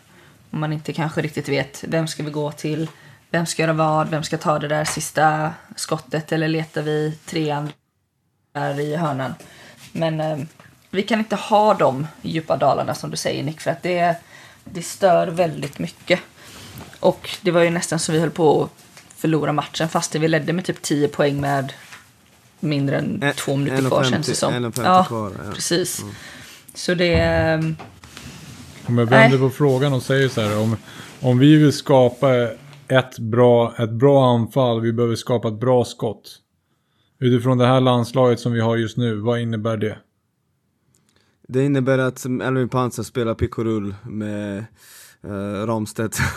Om 0.52 0.60
man 0.60 0.74
inte 0.74 0.94
kanske 0.94 1.22
riktigt 1.22 1.50
vet 1.50 1.84
vem 1.88 2.08
ska 2.08 2.24
vi 2.24 2.32
gå 2.32 2.52
till, 2.52 2.90
vem 3.32 3.46
ska 3.46 3.62
göra 3.62 3.74
vad, 3.74 4.10
vem 4.10 4.24
ska 4.24 4.38
ta 4.38 4.60
det 4.60 4.68
där 4.68 4.86
sista 4.86 5.54
skottet 5.76 6.32
eller 6.32 6.48
letar 6.48 6.82
vi 6.82 7.18
trean 7.26 7.72
där 8.54 8.80
i 8.80 8.96
hörnan. 8.96 9.34
Men 9.92 10.20
eh, 10.22 10.38
vi 10.90 11.04
kan 11.04 11.20
inte 11.20 11.36
ha 11.36 11.74
de 11.74 12.08
djupa 12.22 12.58
dalarna 12.58 12.96
som 12.96 13.12
du 13.12 13.18
säger 13.18 13.44
Nick 13.44 13.62
för 13.62 13.72
att 13.72 13.84
det, 13.84 14.16
det 14.64 14.82
stör 14.82 15.28
väldigt 15.28 15.80
mycket. 15.80 16.20
Och 17.00 17.30
det 17.42 17.52
var 17.52 17.62
ju 17.62 17.70
nästan 17.70 18.00
så 18.00 18.12
vi 18.12 18.20
höll 18.20 18.30
på 18.32 18.64
att 18.64 18.70
förlora 19.18 19.54
matchen 19.54 19.90
fast 19.90 20.16
vi 20.16 20.28
ledde 20.28 20.54
med 20.54 20.66
typ 20.66 20.82
10 20.82 21.08
poäng 21.08 21.42
med 21.42 21.74
mindre 22.60 22.98
än 22.98 23.24
En- 23.24 23.34
två 23.34 23.56
minuter 23.56 23.82
1,50 23.84 23.88
kvar 23.88 24.04
känns 24.04 24.28
det 24.28 24.36
som. 24.36 24.54
1,50 24.54 24.82
Ja, 24.86 25.04
kvar, 25.04 25.32
ja. 25.46 25.52
precis. 25.54 26.02
Så 26.74 26.94
det... 26.94 27.14
eh, 27.20 27.60
Om 28.86 28.98
jag 28.98 29.06
vänder 29.06 29.38
på 29.38 29.50
frågan 29.50 29.94
och 29.94 30.04
säger 30.04 30.30
så 30.30 30.42
här. 30.42 30.58
Om, 30.60 30.78
om 31.20 31.40
vi 31.40 31.56
vill 31.56 31.74
skapa 31.74 32.28
ett 32.90 33.20
bra, 33.20 33.74
ett 33.78 33.92
bra 33.92 34.34
anfall, 34.36 34.82
vi 34.82 34.94
behöver 34.94 35.16
skapa 35.16 35.48
ett 35.48 35.60
bra 35.60 35.86
skott. 35.86 36.40
Utifrån 37.20 37.58
det 37.58 37.66
här 37.66 37.82
landslaget 37.82 38.40
som 38.40 38.52
vi 38.52 38.60
har 38.60 38.78
just 38.78 38.98
nu, 38.98 39.16
vad 39.16 39.40
innebär 39.40 39.78
det? 39.78 39.98
Det 41.48 41.66
innebär 41.66 41.98
att 41.98 42.26
Elvin 42.26 42.70
Pansar 42.70 43.04
spelar 43.04 43.36
pick 43.36 43.58
och 43.58 43.64
rull 43.66 43.96
med 44.04 44.66
uh, 45.26 45.66
Ramstedt. 45.66 46.18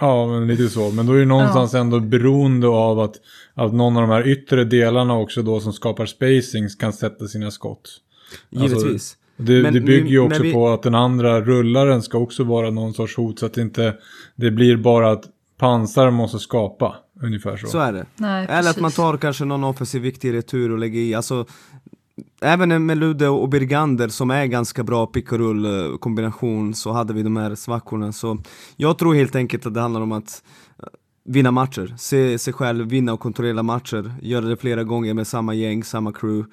Ja, 0.00 0.26
men 0.26 0.46
lite 0.46 0.68
så. 0.68 0.90
Men 0.90 1.06
då 1.06 1.12
är 1.12 1.18
det 1.18 1.24
någonstans 1.24 1.74
ändå 1.74 2.00
beroende 2.00 2.68
av 2.68 3.00
att, 3.00 3.14
att 3.54 3.74
någon 3.74 3.96
av 3.96 4.02
de 4.02 4.10
här 4.10 4.28
yttre 4.28 4.64
delarna 4.64 5.16
också 5.18 5.42
då 5.42 5.60
som 5.60 5.72
skapar 5.72 6.06
spacings 6.06 6.74
kan 6.74 6.92
sätta 6.92 7.26
sina 7.26 7.50
skott. 7.50 7.90
Givetvis. 8.50 9.16
Det, 9.36 9.62
Men 9.62 9.74
det 9.74 9.80
bygger 9.80 10.10
ju 10.10 10.18
också 10.18 10.42
vi- 10.42 10.52
på 10.52 10.68
att 10.68 10.82
den 10.82 10.94
andra 10.94 11.40
rullaren 11.40 12.02
ska 12.02 12.18
också 12.18 12.44
vara 12.44 12.70
någon 12.70 12.94
sorts 12.94 13.16
hot 13.16 13.38
så 13.38 13.46
att 13.46 13.54
det 13.54 13.60
inte 13.62 13.96
det 14.36 14.50
blir 14.50 14.76
bara 14.76 15.10
att 15.10 15.24
pansar 15.58 16.10
måste 16.10 16.38
skapa. 16.38 16.96
Ungefär 17.22 17.56
så. 17.56 17.66
Så 17.66 17.78
är 17.78 17.92
det. 17.92 18.06
nej, 18.16 18.46
Eller 18.50 18.70
att 18.70 18.76
man 18.76 18.84
precis. 18.90 18.96
tar 18.96 19.16
kanske 19.16 19.44
någon 19.44 19.64
offensiv 19.64 20.02
viktig 20.02 20.32
retur 20.34 20.72
och 20.72 20.78
lägger 20.78 21.00
i. 21.00 21.14
Alltså, 21.14 21.46
även 22.40 22.86
med 22.86 22.98
Ludde 22.98 23.28
och 23.28 23.48
Birgander 23.48 24.08
som 24.08 24.30
är 24.30 24.46
ganska 24.46 24.82
bra 24.82 25.06
pick 25.06 25.32
och 25.32 25.38
rull 25.38 25.64
eh, 25.92 25.96
kombination 25.98 26.74
så 26.74 26.92
hade 26.92 27.12
vi 27.12 27.22
de 27.22 27.36
här 27.36 27.54
svackorna. 27.54 28.12
Så 28.12 28.38
jag 28.76 28.98
tror 28.98 29.14
helt 29.14 29.36
enkelt 29.36 29.66
att 29.66 29.74
det 29.74 29.80
handlar 29.80 30.00
om 30.00 30.12
att 30.12 30.42
eh, 30.78 30.84
vinna 31.24 31.50
matcher. 31.50 31.94
Se 31.98 32.38
sig 32.38 32.52
själv 32.52 32.86
vinna 32.88 33.12
och 33.12 33.20
kontrollera 33.20 33.62
matcher. 33.62 34.14
Göra 34.22 34.44
det 34.44 34.56
flera 34.56 34.84
gånger 34.84 35.14
med 35.14 35.26
samma 35.26 35.54
gäng, 35.54 35.84
samma 35.84 36.12
crew. 36.12 36.50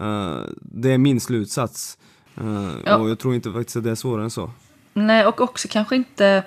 Eh, 0.00 0.40
det 0.60 0.92
är 0.92 0.98
min 0.98 1.20
slutsats. 1.20 1.98
Eh, 2.40 2.68
Ja. 2.84 2.96
Och 2.96 3.10
jag 3.10 3.18
tror 3.18 3.34
inte 3.34 3.52
faktiskt 3.52 3.76
att 3.76 3.84
det 3.84 3.90
är 3.90 3.94
svårare 3.94 4.24
än 4.24 4.30
så. 4.30 4.50
Nej, 4.94 5.26
och 5.26 5.40
också 5.40 5.68
kanske 5.70 5.96
inte 5.96 6.44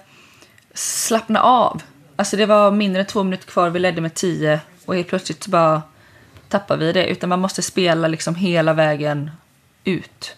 slappna 0.74 1.40
av. 1.42 1.82
Alltså 2.16 2.38
det 2.38 2.46
var 2.46 2.72
mindre 2.72 3.02
än 3.02 3.08
två 3.08 3.24
minuter 3.24 3.46
kvar, 3.48 3.70
vi 3.70 3.80
ledde 3.80 4.02
med 4.02 4.14
tio 4.14 4.60
och 4.86 4.96
helt 4.96 5.08
plötsligt 5.08 5.44
så 5.44 5.50
bara 5.50 5.82
tappar 6.50 6.78
vi 6.78 6.92
det. 6.92 7.08
Utan 7.08 7.30
man 7.30 7.40
måste 7.40 7.62
spela 7.62 8.08
liksom 8.08 8.36
hela 8.36 8.74
vägen 8.74 9.32
ut. 9.84 10.36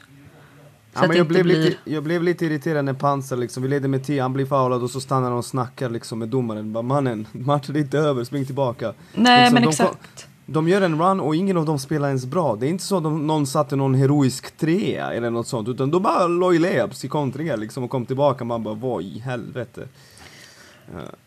Så 0.94 1.04
Ja, 1.04 1.08
men 1.08 1.18
jag, 1.18 1.28
blev 1.28 1.44
blir... 1.44 1.56
lite, 1.56 1.78
jag 1.84 2.04
blev 2.04 2.24
lite 2.24 2.46
irriterad 2.46 2.86
när 2.86 2.94
Pansar 2.94 3.38
liksom, 3.38 3.64
vi 3.64 3.70
ledde 3.70 3.88
med 3.88 4.04
10, 4.06 4.22
han 4.22 4.34
blir 4.34 4.46
foulad 4.46 4.84
och 4.84 4.90
så 4.90 5.02
stannar 5.02 5.30
han 5.30 5.38
och 5.38 5.46
snackar 5.46 5.90
liksom 5.90 6.20
med 6.20 6.30
domaren. 6.30 6.74
Bara 6.74 6.82
mannen, 6.82 7.28
matchen 7.32 7.76
är 7.76 7.80
inte 7.80 7.98
över, 7.98 8.24
spring 8.24 8.46
tillbaka. 8.46 8.94
Nej, 9.14 9.40
Liksom, 9.42 9.54
men 9.54 9.64
de, 9.64 9.70
exakt. 9.70 10.28
De 10.46 10.68
gör 10.68 10.82
en 10.82 11.02
run 11.02 11.20
och 11.20 11.36
ingen 11.36 11.58
av 11.58 11.66
dem 11.66 11.80
spelar 11.80 12.08
ens 12.08 12.26
bra. 12.26 12.56
Det 12.56 12.68
är 12.68 12.70
inte 12.70 12.84
så 12.84 12.98
att 12.98 13.04
de, 13.04 13.28
någon 13.28 13.48
satte 13.48 13.76
någon 13.76 13.96
heroisk 13.96 14.58
trea 14.58 15.14
eller 15.14 15.30
något 15.30 15.48
sånt, 15.48 15.68
utan 15.68 15.92
de 15.92 16.04
bara 16.04 16.28
loj 16.28 16.60
layups 16.60 17.06
i 17.06 17.08
kontringar 17.08 17.58
liksom 17.58 17.84
och 17.84 17.90
kom 17.90 18.06
tillbaka 18.06 18.44
man 18.44 18.64
bara 18.64 18.74
vad 18.74 19.04
i 19.04 19.20
helvete. 19.20 19.88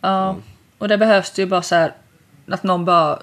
Ja, 0.01 0.37
och 0.79 0.89
det 0.89 0.99
behövs 0.99 1.31
det 1.31 1.43
ju 1.43 1.49
bara 1.49 1.63
så 1.63 1.75
här 1.75 1.95
att 2.49 2.63
någon 2.63 2.85
bara 2.85 3.23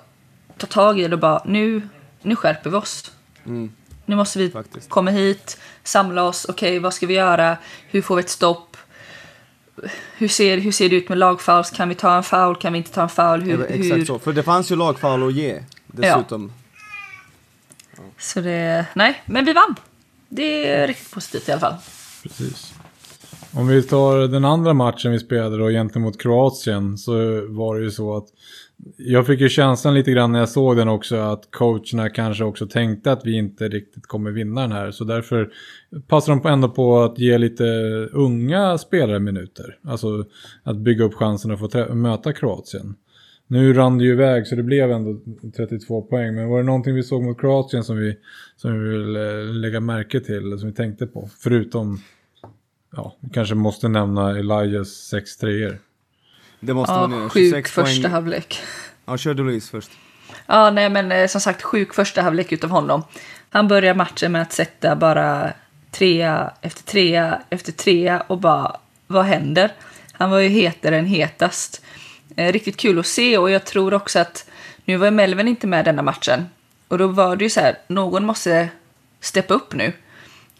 tar 0.58 0.68
tag 0.68 1.00
i 1.00 1.08
det 1.08 1.14
och 1.14 1.20
bara 1.20 1.42
nu, 1.46 1.90
nu 2.22 2.36
skärper 2.36 2.70
vi 2.70 2.76
oss. 2.76 3.12
Mm. 3.46 3.72
Nu 4.06 4.16
måste 4.16 4.40
vi 4.40 4.50
Faktiskt. 4.50 4.90
komma 4.90 5.12
hit, 5.12 5.58
samla 5.84 6.24
oss, 6.24 6.46
okej 6.50 6.80
vad 6.80 6.94
ska 6.94 7.08
vi 7.08 7.14
göra, 7.14 7.58
hur 7.88 8.02
får 8.02 8.16
vi 8.16 8.20
ett 8.20 8.30
stopp? 8.30 8.78
Hur 10.18 10.28
ser, 10.28 10.58
hur 10.58 10.72
ser 10.72 10.90
det 10.90 10.96
ut 10.96 11.10
med 11.10 11.18
lagfouls? 11.18 11.72
Kan 11.72 11.90
vi 11.90 11.96
ta 11.96 12.18
en 12.18 12.24
foul? 12.24 12.56
Kan 12.56 12.74
vi 12.74 12.78
inte 12.78 12.92
ta 12.92 13.02
en 13.02 13.10
foul? 13.10 13.42
Hur, 13.42 13.64
Exakt 13.64 14.00
hur... 14.00 14.06
så, 14.06 14.20
för 14.20 14.34
det 14.34 14.44
fanns 14.44 14.72
ju 14.72 14.76
lagfoul 14.76 15.28
att 15.28 15.34
ge 15.34 15.64
dessutom. 15.88 16.54
Så 18.18 18.42
det, 18.42 18.86
nej, 18.94 19.24
men 19.26 19.46
vi 19.46 19.54
vann. 19.54 19.76
Det 20.30 20.72
är 20.72 20.88
riktigt 20.88 21.12
positivt 21.12 21.50
i 21.50 21.52
alla 21.52 21.62
fall. 21.62 21.76
Precis. 22.24 22.74
Om 23.54 23.68
vi 23.68 23.84
tar 23.84 24.28
den 24.28 24.46
andra 24.46 24.74
matchen 24.74 25.12
vi 25.12 25.20
spelade 25.20 25.58
då 25.58 25.70
gentemot 25.70 26.22
Kroatien 26.22 26.98
så 26.98 27.14
var 27.48 27.76
det 27.76 27.84
ju 27.84 27.92
så 27.92 28.18
att 28.18 28.28
jag 28.98 29.28
fick 29.28 29.40
ju 29.40 29.50
känslan 29.50 29.94
lite 29.94 30.12
grann 30.12 30.32
när 30.32 30.40
jag 30.40 30.50
såg 30.50 30.78
den 30.78 30.88
också 30.88 31.16
att 31.16 31.52
coacherna 31.52 32.10
kanske 32.10 32.44
också 32.44 32.68
tänkte 32.68 33.12
att 33.12 33.26
vi 33.26 33.38
inte 33.38 33.68
riktigt 33.68 34.08
kommer 34.08 34.32
vinna 34.32 34.62
den 34.62 34.72
här. 34.72 34.92
Så 34.92 35.04
därför 35.04 35.50
passar 36.08 36.36
de 36.36 36.50
ändå 36.50 36.70
på 36.70 37.00
att 37.00 37.20
ge 37.20 37.38
lite 37.38 37.64
unga 38.12 38.78
spelare 38.78 39.20
minuter. 39.20 39.78
Alltså 39.84 40.26
att 40.64 40.78
bygga 40.78 41.04
upp 41.04 41.14
chansen 41.14 41.52
att 41.52 41.60
få 41.60 41.94
möta 41.94 42.34
Kroatien. 42.34 42.96
Nu 43.48 43.74
rann 43.74 43.98
det 43.98 44.04
ju 44.04 44.12
iväg 44.12 44.48
så 44.48 44.56
det 44.56 44.64
blev 44.64 44.92
ändå 44.92 45.20
32 45.58 46.02
poäng. 46.02 46.36
Men 46.36 46.50
var 46.50 46.58
det 46.58 46.66
någonting 46.66 46.96
vi 46.96 47.04
såg 47.04 47.24
mot 47.24 47.40
Kroatien 47.40 47.84
som 47.84 47.98
vi, 47.98 48.18
som 48.56 48.80
vi 48.80 48.90
vill 48.90 49.16
eh, 49.16 49.54
lägga 49.54 49.80
märke 49.80 50.20
till? 50.20 50.60
Som 50.60 50.70
vi 50.70 50.76
tänkte 50.76 51.08
på? 51.08 51.30
Förutom, 51.40 52.00
ja, 52.96 53.16
vi 53.20 53.30
kanske 53.30 53.56
måste 53.56 53.88
nämna 53.88 54.30
Elijahs 54.40 54.90
6 55.08 55.38
treor. 55.38 55.80
Det 56.60 56.74
måste 56.74 56.94
Ja, 56.94 57.08
man 57.08 57.20
göra. 57.20 57.30
sjuk 57.30 57.44
26 57.54 57.72
första 57.72 58.02
poäng. 58.02 58.12
halvlek. 58.12 58.60
Ja, 59.06 59.18
kör 59.18 59.34
du 59.34 59.44
Louise 59.44 59.72
först. 59.72 59.92
Ja, 60.46 60.72
nej 60.72 60.90
men 60.90 61.12
eh, 61.12 61.28
som 61.28 61.42
sagt 61.42 61.62
sjuk 61.64 61.94
första 61.94 62.22
halvlek 62.22 62.52
utav 62.52 62.70
honom. 62.70 63.04
Han 63.50 63.68
börjar 63.68 63.94
matchen 63.96 64.32
med 64.32 64.42
att 64.42 64.52
sätta 64.54 64.96
bara 64.96 65.54
trea 65.92 66.54
efter 66.62 66.84
trea 66.84 67.42
efter 67.50 67.72
trea 67.72 68.22
och 68.28 68.38
bara, 68.38 68.78
vad 69.08 69.26
händer? 69.26 69.72
Han 70.12 70.30
var 70.30 70.40
ju 70.40 70.50
hetare 70.50 70.98
än 70.98 71.06
hetast. 71.06 71.82
Eh, 72.36 72.52
riktigt 72.52 72.78
kul 72.78 73.00
att 73.00 73.06
se 73.08 73.38
och 73.38 73.52
jag 73.52 73.66
tror 73.66 73.94
också 73.94 74.20
att 74.20 74.50
nu 74.86 74.98
var 74.98 75.12
Melvin 75.12 75.48
inte 75.48 75.68
med 75.68 75.86
denna 75.86 76.02
matchen. 76.02 76.46
Och 76.88 76.98
då 76.98 77.08
var 77.08 77.36
det 77.36 77.44
ju 77.44 77.50
så 77.50 77.60
här, 77.60 77.78
någon 77.88 78.26
måste 78.26 78.70
steppa 79.20 79.54
upp 79.54 79.74
nu. 79.74 79.94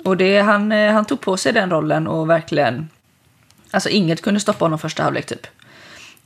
Och 0.08 0.18
det, 0.18 0.40
han, 0.40 0.72
eh, 0.72 0.94
han 0.94 1.06
tog 1.06 1.22
på 1.22 1.38
sig 1.38 1.54
den 1.54 1.70
rollen 1.70 2.08
och 2.08 2.30
verkligen, 2.30 2.90
alltså 3.72 3.90
inget 3.90 4.22
kunde 4.22 4.40
stoppa 4.40 4.66
honom 4.66 4.80
första 4.80 5.04
halvlek 5.04 5.26
typ. 5.26 5.48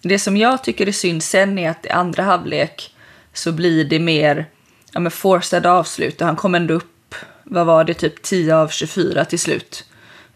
Det 0.02 0.20
som 0.20 0.38
jag 0.38 0.64
tycker 0.64 0.88
är 0.88 0.92
synd 0.92 1.24
sen 1.24 1.60
är 1.60 1.70
att 1.70 1.86
i 1.86 1.90
andra 1.90 2.24
halvlek 2.24 2.96
så 3.34 3.52
blir 3.52 3.86
det 3.86 4.00
mer 4.00 4.46
ja, 4.92 5.00
men 5.00 5.12
forced 5.12 5.66
avslut 5.66 6.22
och 6.22 6.28
han 6.28 6.36
kom 6.36 6.56
ändå 6.56 6.74
upp, 6.74 7.16
vad 7.44 7.66
var 7.66 7.84
det, 7.84 7.94
typ 7.94 8.22
10 8.22 8.56
av 8.56 8.68
24 8.68 9.26
till 9.26 9.40
slut. 9.40 9.86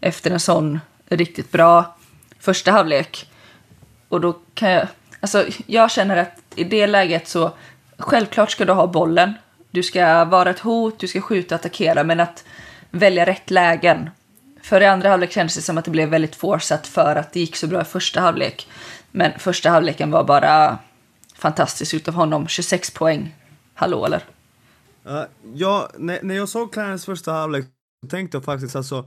Efter 0.00 0.30
en 0.30 0.40
sån 0.40 0.80
riktigt 1.08 1.52
bra 1.52 1.96
första 2.40 2.72
halvlek. 2.72 3.30
Och 4.08 4.20
då 4.20 4.32
kan 4.54 4.70
jag, 4.70 4.88
alltså 5.20 5.44
jag 5.66 5.90
känner 5.90 6.16
att 6.16 6.38
i 6.54 6.64
det 6.64 6.86
läget 6.86 7.28
så 7.28 7.52
självklart 7.98 8.50
ska 8.50 8.64
du 8.64 8.72
ha 8.72 8.86
bollen. 8.86 9.34
Du 9.70 9.82
ska 9.82 10.24
vara 10.24 10.50
ett 10.50 10.60
hot, 10.60 10.98
du 10.98 11.08
ska 11.08 11.20
skjuta 11.20 11.54
och 11.54 11.60
attackera, 11.60 12.04
men 12.04 12.20
att 12.20 12.44
välja 12.98 13.26
rätt 13.26 13.50
lägen. 13.50 14.10
För 14.62 14.80
i 14.80 14.86
andra 14.86 15.08
halvlek 15.08 15.32
kändes 15.32 15.54
det 15.54 15.62
som 15.62 15.78
att 15.78 15.84
det 15.84 15.90
blev 15.90 16.08
väldigt 16.08 16.36
forceat 16.36 16.86
för 16.86 17.16
att 17.16 17.32
det 17.32 17.40
gick 17.40 17.56
så 17.56 17.66
bra 17.66 17.80
i 17.80 17.84
första 17.84 18.20
halvlek. 18.20 18.68
Men 19.10 19.38
första 19.38 19.70
halvleken 19.70 20.10
var 20.10 20.24
bara 20.24 20.78
fantastisk 21.34 21.94
utav 21.94 22.14
honom. 22.14 22.48
26 22.48 22.90
poäng. 22.90 23.34
Hallå 23.74 24.06
eller? 24.06 24.24
Uh, 25.06 25.22
ja, 25.54 25.90
när, 25.98 26.18
när 26.22 26.34
jag 26.34 26.48
såg 26.48 26.72
Clarence 26.72 27.06
första 27.06 27.32
halvlek 27.32 27.64
tänkte 28.10 28.36
jag 28.36 28.44
faktiskt 28.44 28.76
alltså 28.76 29.04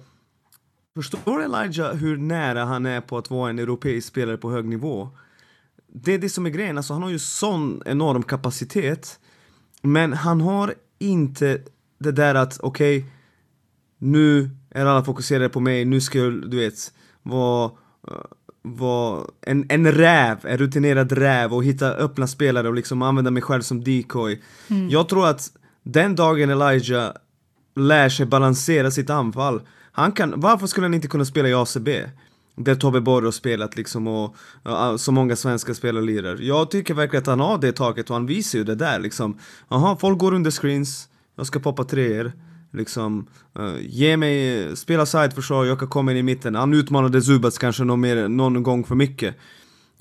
Förstår 0.95 1.43
Elijah 1.43 1.93
hur 1.93 2.17
nära 2.17 2.65
han 2.65 2.85
är 2.85 3.01
på 3.01 3.17
att 3.17 3.29
vara 3.29 3.49
en 3.49 3.59
europeisk 3.59 4.07
spelare 4.07 4.37
på 4.37 4.51
hög 4.51 4.65
nivå? 4.65 5.09
Det 5.87 6.13
är 6.13 6.17
det 6.17 6.29
som 6.29 6.45
är 6.45 6.49
grejen, 6.49 6.77
alltså 6.77 6.93
han 6.93 7.03
har 7.03 7.09
ju 7.09 7.19
sån 7.19 7.81
enorm 7.85 8.23
kapacitet 8.23 9.19
Men 9.81 10.13
han 10.13 10.41
har 10.41 10.73
inte 10.99 11.61
det 11.97 12.11
där 12.11 12.35
att 12.35 12.59
okej 12.59 13.05
nu 13.99 14.49
är 14.69 14.85
alla 14.85 15.03
fokuserade 15.03 15.49
på 15.49 15.59
mig, 15.59 15.85
nu 15.85 16.01
ska 16.01 16.19
jag, 16.19 16.51
du 16.51 16.57
vet, 16.57 16.93
vara 17.23 17.71
eh, 18.07 18.13
vara 18.61 19.25
en, 19.41 19.65
en 19.69 19.91
räv, 19.91 20.37
en 20.43 20.57
rutinerad 20.57 21.11
räv 21.11 21.53
och 21.53 21.63
hitta 21.63 21.91
öppna 21.93 22.27
spelare 22.27 22.67
och 22.67 22.73
liksom 22.73 23.01
använda 23.01 23.31
mig 23.31 23.43
själv 23.43 23.61
som 23.61 23.83
decoy. 23.83 24.41
Jag 24.89 25.09
tror 25.09 25.27
att 25.27 25.51
den 25.83 26.15
dagen 26.15 26.49
Elijah 26.49 27.11
lär 27.75 28.09
sig 28.09 28.25
balansera 28.25 28.91
sitt 28.91 29.09
anfall, 29.09 29.61
han 29.91 30.11
kan, 30.11 30.33
varför 30.39 30.67
skulle 30.67 30.85
han 30.85 30.93
inte 30.93 31.07
kunna 31.07 31.25
spela 31.25 31.49
i 31.49 31.53
ACB? 31.53 32.05
Där 32.55 32.75
Tobbe 32.75 33.01
Borg 33.01 33.25
har 33.25 33.31
spelat 33.31 33.77
liksom 33.77 34.07
och 34.07 34.35
uh, 34.67 34.95
så 34.95 35.11
många 35.11 35.35
svenska 35.35 35.73
spelare 35.73 36.03
lirar. 36.03 36.37
Jag 36.41 36.71
tycker 36.71 36.93
verkligen 36.93 37.21
att 37.21 37.27
han 37.27 37.39
har 37.39 37.57
det 37.57 37.71
taket 37.71 38.09
och 38.09 38.15
han 38.15 38.25
visar 38.25 38.59
ju 38.59 38.65
det 38.65 38.75
där 38.75 38.99
liksom. 38.99 39.37
Jaha, 39.69 39.97
folk 39.97 40.17
går 40.17 40.33
under 40.33 40.51
screens, 40.51 41.09
jag 41.35 41.45
ska 41.45 41.59
poppa 41.59 41.83
treor. 41.83 42.31
Liksom, 42.71 43.27
uh, 43.59 43.75
ge 43.81 44.17
mig, 44.17 44.75
spela 44.77 45.05
sideförsvar, 45.05 45.65
jag 45.65 45.79
kan 45.79 45.87
komma 45.87 46.11
in 46.11 46.17
i 46.17 46.23
mitten. 46.23 46.55
Han 46.55 46.73
utmanade 46.73 47.21
Zubats 47.21 47.57
kanske 47.57 47.83
någon, 47.83 47.99
mer, 47.99 48.27
någon 48.27 48.63
gång 48.63 48.83
för 48.83 48.95
mycket. 48.95 49.35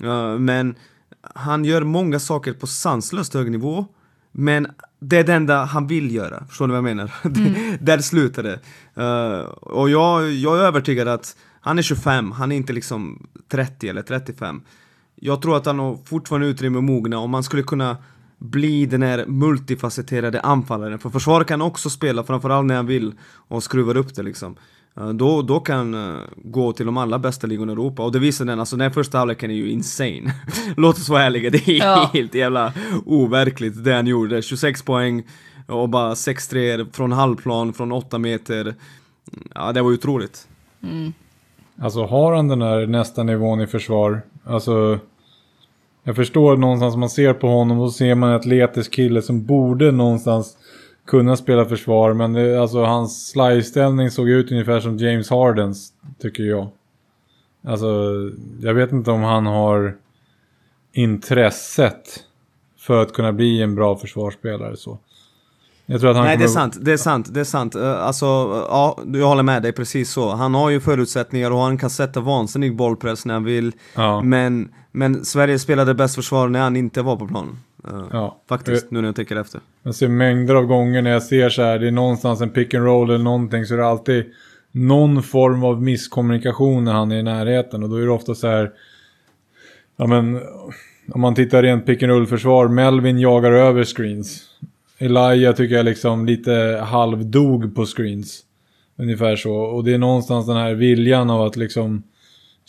Uh, 0.03 0.37
men 0.39 0.75
han 1.21 1.65
gör 1.65 1.83
många 1.83 2.19
saker 2.19 2.53
på 2.53 2.67
sanslöst 2.67 3.33
hög 3.33 3.51
nivå. 3.51 3.85
Men 4.31 4.67
det 4.99 5.17
är 5.17 5.23
det 5.23 5.33
enda 5.33 5.65
han 5.65 5.87
vill 5.87 6.15
göra, 6.15 6.45
förstår 6.47 6.67
ni 6.67 6.71
vad 6.71 6.77
jag 6.77 6.83
menar? 6.83 7.11
Mm. 7.23 7.77
Där 7.81 7.99
slutar 7.99 8.43
det. 8.43 8.59
Uh, 8.97 9.39
och 9.49 9.89
jag, 9.89 10.31
jag 10.31 10.59
är 10.59 10.63
övertygad 10.63 11.07
att 11.07 11.35
han 11.61 11.77
är 11.77 11.81
25, 11.81 12.31
han 12.31 12.51
är 12.51 12.55
inte 12.55 12.73
liksom 12.73 13.27
30 13.51 13.89
eller 13.89 14.01
35. 14.01 14.61
Jag 15.15 15.41
tror 15.41 15.57
att 15.57 15.65
han 15.65 15.79
har 15.79 15.97
fortfarande 16.05 16.47
utrymme 16.47 16.77
att 16.77 16.83
mogna 16.83 17.17
om 17.19 17.29
man 17.29 17.43
skulle 17.43 17.63
kunna 17.63 17.97
bli 18.39 18.85
den 18.85 19.01
här 19.01 19.25
multifacetterade 19.25 20.41
anfallaren. 20.41 20.99
För 20.99 21.09
försvaret 21.09 21.47
kan 21.47 21.61
också 21.61 21.89
spela, 21.89 22.23
framförallt 22.23 22.67
när 22.67 22.75
han 22.75 22.85
vill 22.85 23.13
och 23.47 23.63
skruvar 23.63 23.97
upp 23.97 24.15
det 24.15 24.23
liksom. 24.23 24.55
Eh, 24.97 25.09
då, 25.09 25.41
då 25.41 25.59
kan 25.59 25.93
uh, 25.93 26.19
gå 26.35 26.73
till 26.73 26.85
de 26.85 26.97
allra 26.97 27.19
bästa 27.19 27.47
ligorna 27.47 27.71
i 27.71 27.73
Europa 27.73 28.03
och 28.03 28.11
det 28.11 28.19
visar 28.19 28.45
den, 28.45 28.59
alltså 28.59 28.75
den 28.75 28.83
här 28.83 28.89
första 28.89 29.17
halvleken 29.17 29.51
är 29.51 29.55
ju 29.55 29.71
insane. 29.71 30.33
Låt 30.77 30.97
oss 30.97 31.09
vara 31.09 31.23
ärliga, 31.23 31.49
det 31.49 31.67
är 31.67 31.85
ja. 31.85 32.09
helt 32.13 32.35
jävla 32.35 32.73
overkligt 33.05 33.83
det 33.83 33.93
han 33.93 34.07
gjorde. 34.07 34.41
26 34.41 34.81
poäng 34.81 35.23
och 35.67 35.89
bara 35.89 36.13
6-3 36.13 36.87
från 36.93 37.11
halvplan, 37.11 37.73
från 37.73 37.91
8 37.91 38.17
meter. 38.17 38.75
Ja, 39.55 39.71
det 39.71 39.81
var 39.81 39.91
otroligt. 39.91 40.47
Mm. 40.83 41.13
Alltså 41.81 42.05
har 42.05 42.35
han 42.35 42.47
den 42.47 42.61
här 42.61 42.85
nästa 42.85 43.23
nivån 43.23 43.61
i 43.61 43.67
försvar, 43.67 44.21
alltså 44.45 44.99
jag 46.09 46.15
förstår 46.15 46.57
någonstans 46.57 46.95
man 46.95 47.09
ser 47.09 47.33
på 47.33 47.47
honom 47.47 47.79
och 47.79 47.93
ser 47.93 48.15
man 48.15 48.29
en 48.29 48.35
atletisk 48.35 48.93
kille 48.93 49.21
som 49.21 49.45
borde 49.45 49.91
någonstans 49.91 50.57
kunna 51.07 51.37
spela 51.37 51.65
försvar. 51.65 52.13
Men 52.13 52.33
det, 52.33 52.61
alltså 52.61 52.83
hans 52.83 53.29
slide 53.29 54.09
såg 54.11 54.29
ut 54.29 54.51
ungefär 54.51 54.79
som 54.79 54.97
James 54.97 55.29
Hardens, 55.29 55.93
tycker 56.21 56.43
jag. 56.43 56.67
Alltså, 57.63 58.13
jag 58.61 58.73
vet 58.73 58.91
inte 58.91 59.11
om 59.11 59.23
han 59.23 59.45
har 59.45 59.95
intresset 60.93 62.23
för 62.79 63.01
att 63.01 63.13
kunna 63.13 63.33
bli 63.33 63.61
en 63.61 63.75
bra 63.75 63.97
försvarsspelare 63.97 64.77
så. 64.77 64.99
Jag 65.85 66.01
tror 66.01 66.09
att 66.09 66.17
han 66.17 66.25
Nej, 66.25 66.35
kommer... 66.35 66.45
det 66.45 66.51
är 66.51 66.53
sant, 66.53 66.77
det 66.81 66.91
är 66.91 66.97
sant, 66.97 67.33
det 67.33 67.39
är 67.39 67.43
sant. 67.43 67.75
Uh, 67.75 67.83
alltså, 67.83 68.25
ja, 68.69 68.99
jag 69.13 69.27
håller 69.27 69.43
med 69.43 69.61
dig 69.61 69.71
precis 69.71 70.11
så. 70.11 70.29
Han 70.29 70.53
har 70.53 70.69
ju 70.69 70.79
förutsättningar 70.79 71.51
och 71.51 71.59
han 71.59 71.77
kan 71.77 71.89
sätta 71.89 72.19
vansinnig 72.19 72.75
bollpress 72.75 73.25
när 73.25 73.33
han 73.33 73.43
vill. 73.43 73.71
Ja. 73.95 74.21
Men, 74.21 74.69
men 74.91 75.25
Sverige 75.25 75.59
spelade 75.59 75.93
bäst 75.93 76.15
försvar 76.15 76.47
när 76.47 76.59
han 76.59 76.75
inte 76.75 77.01
var 77.01 77.15
på 77.15 77.27
planen. 77.27 77.57
Uh, 77.93 78.07
ja. 78.11 78.41
Faktiskt, 78.49 78.91
nu 78.91 79.01
när 79.01 79.07
jag 79.07 79.15
tänker 79.15 79.35
efter. 79.35 79.61
Jag 79.83 79.95
ser 79.95 80.07
mängder 80.07 80.55
av 80.55 80.65
gånger 80.65 81.01
när 81.01 81.11
jag 81.11 81.23
ser 81.23 81.49
så 81.49 81.61
här, 81.61 81.79
det 81.79 81.87
är 81.87 81.91
någonstans 81.91 82.41
en 82.41 82.49
pick 82.49 82.73
and 82.73 82.85
roll 82.85 83.09
eller 83.09 83.23
någonting 83.23 83.65
så 83.65 83.73
är 83.73 83.77
det 83.77 83.87
alltid 83.87 84.25
någon 84.71 85.23
form 85.23 85.63
av 85.63 85.81
misskommunikation 85.81 86.83
när 86.83 86.93
han 86.93 87.11
är 87.11 87.19
i 87.19 87.23
närheten 87.23 87.83
och 87.83 87.89
då 87.89 87.95
är 87.95 88.01
det 88.01 88.11
ofta 88.11 88.35
så 88.35 88.47
här, 88.47 88.71
ja 89.97 90.07
men 90.07 90.41
om 91.13 91.21
man 91.21 91.35
tittar 91.35 91.63
rent 91.63 91.85
pick 91.85 92.03
and 92.03 92.11
roll 92.11 92.27
försvar, 92.27 92.67
Melvin 92.67 93.19
jagar 93.19 93.51
över 93.51 93.83
screens. 93.83 94.43
Elijah 94.97 95.55
tycker 95.55 95.75
jag 95.75 95.85
liksom 95.85 96.25
lite 96.25 96.81
halvdog 96.83 97.75
på 97.75 97.85
screens. 97.85 98.43
Ungefär 98.97 99.35
så. 99.35 99.53
Och 99.53 99.83
det 99.83 99.93
är 99.93 99.97
någonstans 99.97 100.47
den 100.47 100.57
här 100.57 100.73
viljan 100.73 101.29
av 101.29 101.41
att 101.41 101.57
liksom 101.57 102.03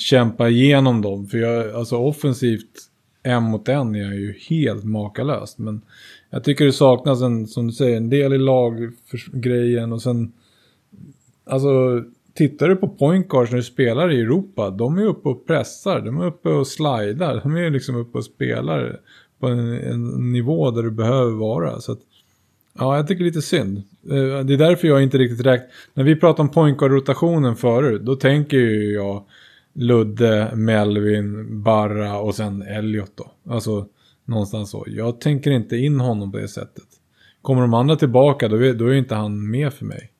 kämpa 0.00 0.48
igenom 0.48 1.02
dem. 1.02 1.26
För 1.26 1.38
jag, 1.38 1.74
alltså 1.74 1.96
offensivt 1.96 2.90
en 3.22 3.42
mot 3.42 3.68
en 3.68 3.94
är 3.94 4.00
jag 4.00 4.14
ju 4.14 4.34
helt 4.48 4.84
makalöst. 4.84 5.58
Men 5.58 5.82
jag 6.30 6.44
tycker 6.44 6.64
det 6.64 6.72
saknas 6.72 7.22
en, 7.22 7.46
som 7.46 7.66
du 7.66 7.72
säger, 7.72 7.96
en 7.96 8.10
del 8.10 8.32
i 8.32 8.38
laggrejen 8.38 9.92
och 9.92 10.02
sen... 10.02 10.32
Alltså, 11.44 12.02
tittar 12.34 12.68
du 12.68 12.76
på 12.76 12.88
point 12.88 13.28
guards 13.28 13.50
när 13.50 13.56
du 13.56 13.62
spelar 13.62 14.12
i 14.12 14.20
Europa, 14.20 14.70
de 14.70 14.98
är 14.98 15.04
uppe 15.04 15.28
och 15.28 15.46
pressar, 15.46 16.00
de 16.00 16.20
är 16.20 16.26
uppe 16.26 16.48
och 16.48 16.66
slidar, 16.66 17.40
de 17.42 17.56
är 17.56 17.70
liksom 17.70 17.96
uppe 17.96 18.18
och 18.18 18.24
spelar 18.24 19.00
på 19.40 19.46
en, 19.46 19.74
en 19.74 20.32
nivå 20.32 20.70
där 20.70 20.82
du 20.82 20.90
behöver 20.90 21.32
vara. 21.32 21.80
Så 21.80 21.92
att, 21.92 21.98
ja, 22.78 22.96
jag 22.96 23.08
tycker 23.08 23.24
lite 23.24 23.42
synd. 23.42 23.78
Eh, 24.10 24.44
det 24.44 24.54
är 24.54 24.58
därför 24.58 24.88
jag 24.88 25.02
inte 25.02 25.18
riktigt 25.18 25.46
räknar... 25.46 25.68
När 25.94 26.04
vi 26.04 26.16
pratade 26.16 26.42
om 26.42 26.48
point 26.48 26.78
guard-rotationen 26.78 27.56
förut, 27.56 28.02
då 28.02 28.16
tänker 28.16 28.56
ju 28.56 28.92
jag 28.92 29.24
Ludde, 29.80 30.52
Melvin, 30.54 31.62
Barra 31.62 32.18
och 32.18 32.34
sen 32.34 32.62
Elliot 32.62 33.12
då. 33.14 33.52
Alltså 33.52 33.86
någonstans 34.24 34.70
så. 34.70 34.84
Jag 34.88 35.20
tänker 35.20 35.50
inte 35.50 35.76
in 35.76 36.00
honom 36.00 36.32
på 36.32 36.38
det 36.38 36.48
sättet. 36.48 36.84
Kommer 37.42 37.62
de 37.62 37.74
andra 37.74 37.96
tillbaka 37.96 38.48
då 38.48 38.56
är, 38.56 38.74
då 38.74 38.86
är 38.86 38.94
inte 38.94 39.14
han 39.14 39.50
med 39.50 39.72
för 39.72 39.84
mig. 39.84 40.12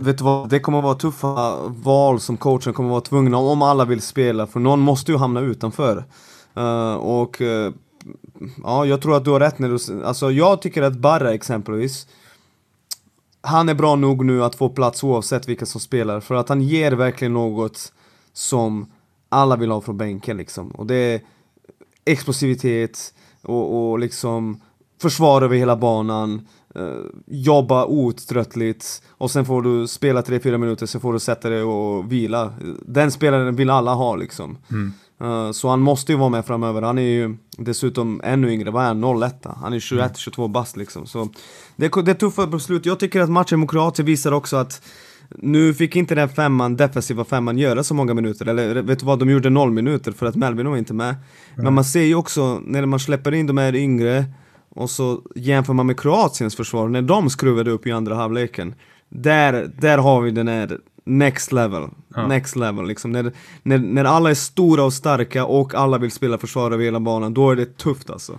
Vet 0.00 0.18
du 0.18 0.24
vad, 0.24 0.48
det 0.48 0.60
kommer 0.60 0.78
att 0.78 0.84
vara 0.84 0.94
tuffa 0.94 1.56
val 1.68 2.20
som 2.20 2.36
coachen 2.36 2.72
kommer 2.72 2.88
att 2.88 2.92
vara 2.92 3.00
tvungna 3.00 3.36
om 3.36 3.62
alla 3.62 3.84
vill 3.84 4.00
spela. 4.00 4.46
För 4.46 4.60
någon 4.60 4.80
måste 4.80 5.12
ju 5.12 5.18
hamna 5.18 5.40
utanför. 5.40 6.04
Uh, 6.56 6.94
och 6.94 7.40
uh, 7.40 7.72
ja, 8.62 8.86
jag 8.86 9.02
tror 9.02 9.16
att 9.16 9.24
du 9.24 9.30
har 9.30 9.40
rätt 9.40 9.58
när 9.58 9.68
du... 9.68 10.04
Alltså 10.04 10.30
jag 10.30 10.62
tycker 10.62 10.82
att 10.82 10.96
Barra 10.96 11.34
exempelvis 11.34 12.06
han 13.46 13.68
är 13.68 13.74
bra 13.74 13.96
nog 13.96 14.24
nu 14.24 14.44
att 14.44 14.54
få 14.54 14.68
plats 14.68 15.04
oavsett 15.04 15.48
vilka 15.48 15.66
som 15.66 15.80
spelar 15.80 16.20
för 16.20 16.34
att 16.34 16.48
han 16.48 16.62
ger 16.62 16.92
verkligen 16.92 17.32
något 17.32 17.92
som 18.32 18.86
alla 19.28 19.56
vill 19.56 19.70
ha 19.70 19.80
från 19.80 19.96
bänken 19.96 20.36
liksom. 20.36 20.70
Och 20.70 20.86
det 20.86 20.94
är 20.94 21.20
explosivitet 22.04 23.14
och, 23.42 23.90
och 23.90 23.98
liksom 23.98 24.60
försvar 25.02 25.42
över 25.42 25.56
hela 25.56 25.76
banan, 25.76 26.48
uh, 26.78 27.04
jobba 27.26 27.86
outtröttligt 27.86 29.02
och 29.08 29.30
sen 29.30 29.44
får 29.44 29.62
du 29.62 29.88
spela 29.88 30.22
3-4 30.22 30.58
minuter, 30.58 30.86
sen 30.86 31.00
får 31.00 31.12
du 31.12 31.18
sätta 31.18 31.48
dig 31.48 31.62
och 31.62 32.12
vila. 32.12 32.52
Den 32.86 33.10
spelaren 33.10 33.56
vill 33.56 33.70
alla 33.70 33.94
ha 33.94 34.16
liksom. 34.16 34.58
Mm. 34.70 34.92
Uh, 35.22 35.52
så 35.52 35.68
han 35.68 35.80
måste 35.80 36.12
ju 36.12 36.18
vara 36.18 36.28
med 36.28 36.46
framöver. 36.46 36.82
Han 36.82 36.98
är 36.98 37.02
ju 37.02 37.36
dessutom 37.58 38.20
ännu 38.24 38.52
yngre. 38.52 38.70
Vad 38.70 38.82
är 38.82 38.86
han? 38.86 39.22
01 39.22 39.46
Han 39.56 39.72
är 39.72 39.78
21-22 39.78 40.38
mm. 40.38 40.52
bast 40.52 40.76
liksom. 40.76 41.06
Så 41.06 41.28
det, 41.76 41.88
det 42.04 42.10
är 42.10 42.14
tuffa 42.14 42.46
beslut. 42.46 42.86
Jag 42.86 43.00
tycker 43.00 43.20
att 43.20 43.30
matchen 43.30 43.60
mot 43.60 43.70
Kroatien 43.70 44.06
visar 44.06 44.32
också 44.32 44.56
att 44.56 44.82
nu 45.30 45.74
fick 45.74 45.96
inte 45.96 46.14
den 46.14 46.28
femman, 46.28 46.76
defensiva 46.76 47.24
femman 47.24 47.58
göra 47.58 47.84
så 47.84 47.94
många 47.94 48.14
minuter, 48.14 48.46
eller 48.46 48.82
vet 48.82 48.98
du 48.98 49.06
vad, 49.06 49.18
de 49.18 49.30
gjorde 49.30 49.50
noll 49.50 49.70
minuter 49.70 50.12
för 50.12 50.26
att 50.26 50.36
Melvin 50.36 50.70
var 50.70 50.76
inte 50.76 50.94
med. 50.94 51.08
Mm. 51.08 51.64
Men 51.64 51.74
man 51.74 51.84
ser 51.84 52.02
ju 52.02 52.14
också, 52.14 52.60
när 52.64 52.86
man 52.86 53.00
släpper 53.00 53.34
in 53.34 53.46
de 53.46 53.58
här 53.58 53.74
yngre, 53.74 54.24
och 54.68 54.90
så 54.90 55.22
jämför 55.34 55.72
man 55.72 55.86
med 55.86 56.00
Kroatiens 56.00 56.56
försvar, 56.56 56.88
när 56.88 57.02
de 57.02 57.30
skruvade 57.30 57.70
upp 57.70 57.86
i 57.86 57.92
andra 57.92 58.14
halvleken. 58.14 58.74
Där, 59.08 59.72
där 59.78 59.98
har 59.98 60.20
vi 60.20 60.30
den 60.30 60.48
här 60.48 60.78
next 61.06 61.52
level. 61.52 61.82
Ja. 62.14 62.26
Next 62.26 62.56
level 62.56 62.86
liksom. 62.86 63.12
När, 63.12 63.32
när, 63.62 63.78
när 63.78 64.04
alla 64.04 64.30
är 64.30 64.34
stora 64.34 64.84
och 64.84 64.92
starka 64.92 65.44
och 65.44 65.74
alla 65.74 65.98
vill 65.98 66.10
spela 66.10 66.38
försvar 66.38 66.70
över 66.70 66.84
hela 66.84 67.00
banan, 67.00 67.34
då 67.34 67.50
är 67.50 67.56
det 67.56 67.78
tufft 67.78 68.10
alltså. 68.10 68.38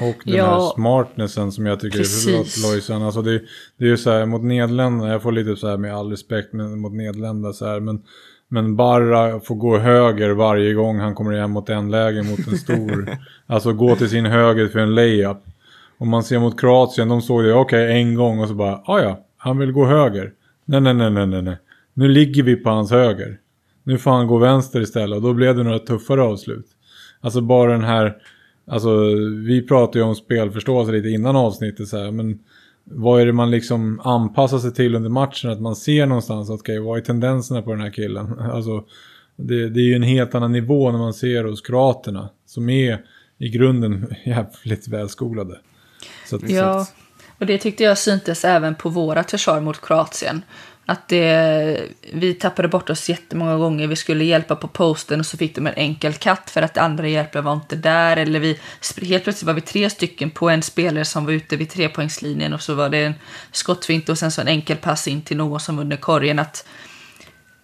Och 0.00 0.16
den 0.24 0.34
ja, 0.34 0.46
här 0.46 0.74
smartnessen 0.74 1.52
som 1.52 1.66
jag 1.66 1.80
tycker 1.80 1.98
precis. 1.98 2.64
är 2.64 2.72
Lojsan. 2.72 3.02
Alltså 3.02 3.22
det, 3.22 3.42
det 3.78 3.84
är 3.84 3.88
ju 3.88 3.96
så 3.96 4.10
här 4.10 4.26
mot 4.26 4.42
Nederländerna, 4.42 5.12
jag 5.12 5.22
får 5.22 5.32
lite 5.32 5.56
så 5.56 5.68
här 5.68 5.76
med 5.76 5.94
all 5.94 6.10
respekt 6.10 6.52
mot 6.52 6.92
Nederländerna 6.92 7.52
så 7.52 7.66
här. 7.66 7.80
Men, 7.80 8.02
men 8.48 8.76
Barra 8.76 9.40
får 9.40 9.54
gå 9.54 9.78
höger 9.78 10.30
varje 10.30 10.74
gång 10.74 10.98
han 10.98 11.14
kommer 11.14 11.32
igen 11.32 11.50
mot 11.50 11.68
en 11.68 11.90
läge 11.90 12.22
mot 12.22 12.48
en 12.48 12.58
stor. 12.58 13.16
alltså 13.46 13.72
gå 13.72 13.96
till 13.96 14.10
sin 14.10 14.26
höger 14.26 14.68
för 14.68 14.78
en 14.78 14.94
layup. 14.94 15.38
Om 15.98 16.08
man 16.08 16.24
ser 16.24 16.38
mot 16.38 16.60
Kroatien, 16.60 17.08
de 17.08 17.22
såg 17.22 17.44
det, 17.44 17.54
okej 17.54 17.84
okay, 17.84 18.00
en 18.00 18.14
gång 18.14 18.38
och 18.38 18.48
så 18.48 18.54
bara, 18.54 18.82
ah 18.84 19.00
ja, 19.00 19.24
han 19.36 19.58
vill 19.58 19.72
gå 19.72 19.86
höger. 19.86 20.32
Nej, 20.64 20.80
nej, 20.80 20.94
nej, 20.94 21.26
nej, 21.26 21.42
nej. 21.42 21.56
Nu 21.98 22.08
ligger 22.08 22.42
vi 22.42 22.56
på 22.56 22.70
hans 22.70 22.90
höger. 22.90 23.38
Nu 23.84 23.98
får 23.98 24.10
han 24.10 24.26
gå 24.26 24.38
vänster 24.38 24.80
istället 24.80 25.16
och 25.16 25.22
då 25.22 25.34
blev 25.34 25.56
det 25.56 25.62
några 25.62 25.78
tuffare 25.78 26.22
avslut. 26.22 26.66
Alltså 27.20 27.40
bara 27.40 27.72
den 27.72 27.84
här, 27.84 28.16
alltså 28.66 28.90
vi 29.46 29.66
pratade 29.68 29.98
ju 29.98 30.04
om 30.04 30.14
spelförståelse 30.14 30.92
lite 30.92 31.08
innan 31.08 31.36
avsnittet 31.36 31.88
så 31.88 31.98
här, 31.98 32.10
men 32.10 32.38
vad 32.84 33.20
är 33.20 33.26
det 33.26 33.32
man 33.32 33.50
liksom 33.50 34.00
anpassar 34.00 34.58
sig 34.58 34.74
till 34.74 34.94
under 34.94 35.10
matchen? 35.10 35.50
Att 35.50 35.60
man 35.60 35.76
ser 35.76 36.06
någonstans 36.06 36.50
att 36.50 36.60
okay, 36.60 36.78
vad 36.78 36.98
är 36.98 37.02
tendenserna 37.02 37.62
på 37.62 37.70
den 37.70 37.80
här 37.80 37.90
killen? 37.90 38.38
Alltså, 38.52 38.84
det, 39.36 39.68
det 39.68 39.80
är 39.80 39.84
ju 39.84 39.94
en 39.94 40.02
helt 40.02 40.34
annan 40.34 40.52
nivå 40.52 40.90
när 40.90 40.98
man 40.98 41.14
ser 41.14 41.44
hos 41.44 41.60
kroaterna 41.60 42.28
som 42.46 42.68
är 42.68 43.04
i 43.38 43.48
grunden 43.48 44.14
jävligt 44.24 44.88
välskolade. 44.88 45.58
Att, 46.32 46.50
ja, 46.50 46.86
och 47.38 47.46
det 47.46 47.58
tyckte 47.58 47.84
jag 47.84 47.98
syntes 47.98 48.44
även 48.44 48.74
på 48.74 48.88
våra 48.88 49.24
försvar 49.24 49.60
mot 49.60 49.80
Kroatien. 49.80 50.42
Att 50.90 51.08
det, 51.08 51.80
vi 52.12 52.34
tappade 52.34 52.68
bort 52.68 52.90
oss 52.90 53.08
jättemånga 53.08 53.56
gånger. 53.56 53.86
Vi 53.86 53.96
skulle 53.96 54.24
hjälpa 54.24 54.56
på 54.56 54.68
posten 54.68 55.20
och 55.20 55.26
så 55.26 55.36
fick 55.36 55.54
de 55.54 55.66
en 55.66 55.74
enkel 55.74 56.14
katt 56.14 56.50
för 56.50 56.62
att 56.62 56.78
andra 56.78 57.08
hjälpare 57.08 57.42
var 57.42 57.52
inte 57.52 57.76
där. 57.76 58.16
Eller 58.16 58.40
vi, 58.40 58.60
helt 59.02 59.24
plötsligt 59.24 59.46
var 59.46 59.54
vi 59.54 59.60
tre 59.60 59.90
stycken 59.90 60.30
på 60.30 60.50
en 60.50 60.62
spelare 60.62 61.04
som 61.04 61.24
var 61.24 61.32
ute 61.32 61.56
vid 61.56 61.70
trepoängslinjen 61.70 62.52
och 62.52 62.62
så 62.62 62.74
var 62.74 62.88
det 62.88 62.98
en 62.98 63.14
skottfint 63.52 64.08
och 64.08 64.18
sen 64.18 64.30
så 64.30 64.40
en 64.40 64.48
enkel 64.48 64.76
pass 64.76 65.08
in 65.08 65.22
till 65.22 65.36
någon 65.36 65.60
som 65.60 65.76
var 65.76 65.82
under 65.82 65.96
korgen. 65.96 66.38
Att 66.38 66.66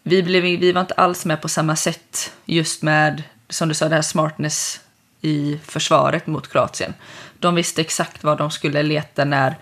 vi, 0.03 0.23
blev, 0.23 0.43
vi 0.43 0.73
var 0.73 0.81
inte 0.81 0.95
alls 0.95 1.25
med 1.25 1.43
på 1.43 1.49
samma 1.49 1.77
sätt 1.77 2.33
just 2.45 2.83
med, 2.83 3.23
som 3.49 3.69
du 3.69 3.75
sa, 3.75 3.89
det 3.89 3.95
här 3.95 4.03
smartness 4.03 4.81
i 5.21 5.59
försvaret 5.65 6.27
mot 6.27 6.53
Kroatien. 6.53 6.95
De 7.39 7.55
visste 7.55 7.81
exakt 7.81 8.25
var 8.25 8.37
de 8.37 8.51
skulle 8.51 8.83
leta 8.83 9.25
när 9.25 9.57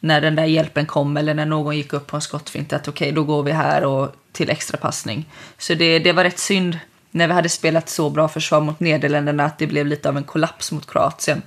när 0.00 0.20
den 0.20 0.34
där 0.34 0.44
hjälpen 0.44 0.86
kom 0.86 1.16
eller 1.16 1.34
när 1.34 1.46
någon 1.46 1.76
gick 1.76 1.92
upp 1.92 2.06
på 2.06 2.16
en 2.16 2.22
skottfint 2.22 2.72
att 2.72 2.88
okej, 2.88 3.06
okay, 3.06 3.14
då 3.14 3.24
går 3.24 3.42
vi 3.42 3.52
här 3.52 3.84
och 3.84 4.14
till 4.32 4.50
extra 4.50 4.78
passning. 4.78 5.28
Så 5.58 5.74
det, 5.74 5.98
det 5.98 6.12
var 6.12 6.24
rätt 6.24 6.38
synd 6.38 6.78
när 7.10 7.26
vi 7.26 7.34
hade 7.34 7.48
spelat 7.48 7.88
så 7.88 8.10
bra 8.10 8.28
försvar 8.28 8.60
mot 8.60 8.80
Nederländerna 8.80 9.44
att 9.44 9.58
det 9.58 9.66
blev 9.66 9.86
lite 9.86 10.08
av 10.08 10.16
en 10.16 10.24
kollaps 10.24 10.72
mot 10.72 10.90
Kroatien. 10.90 11.42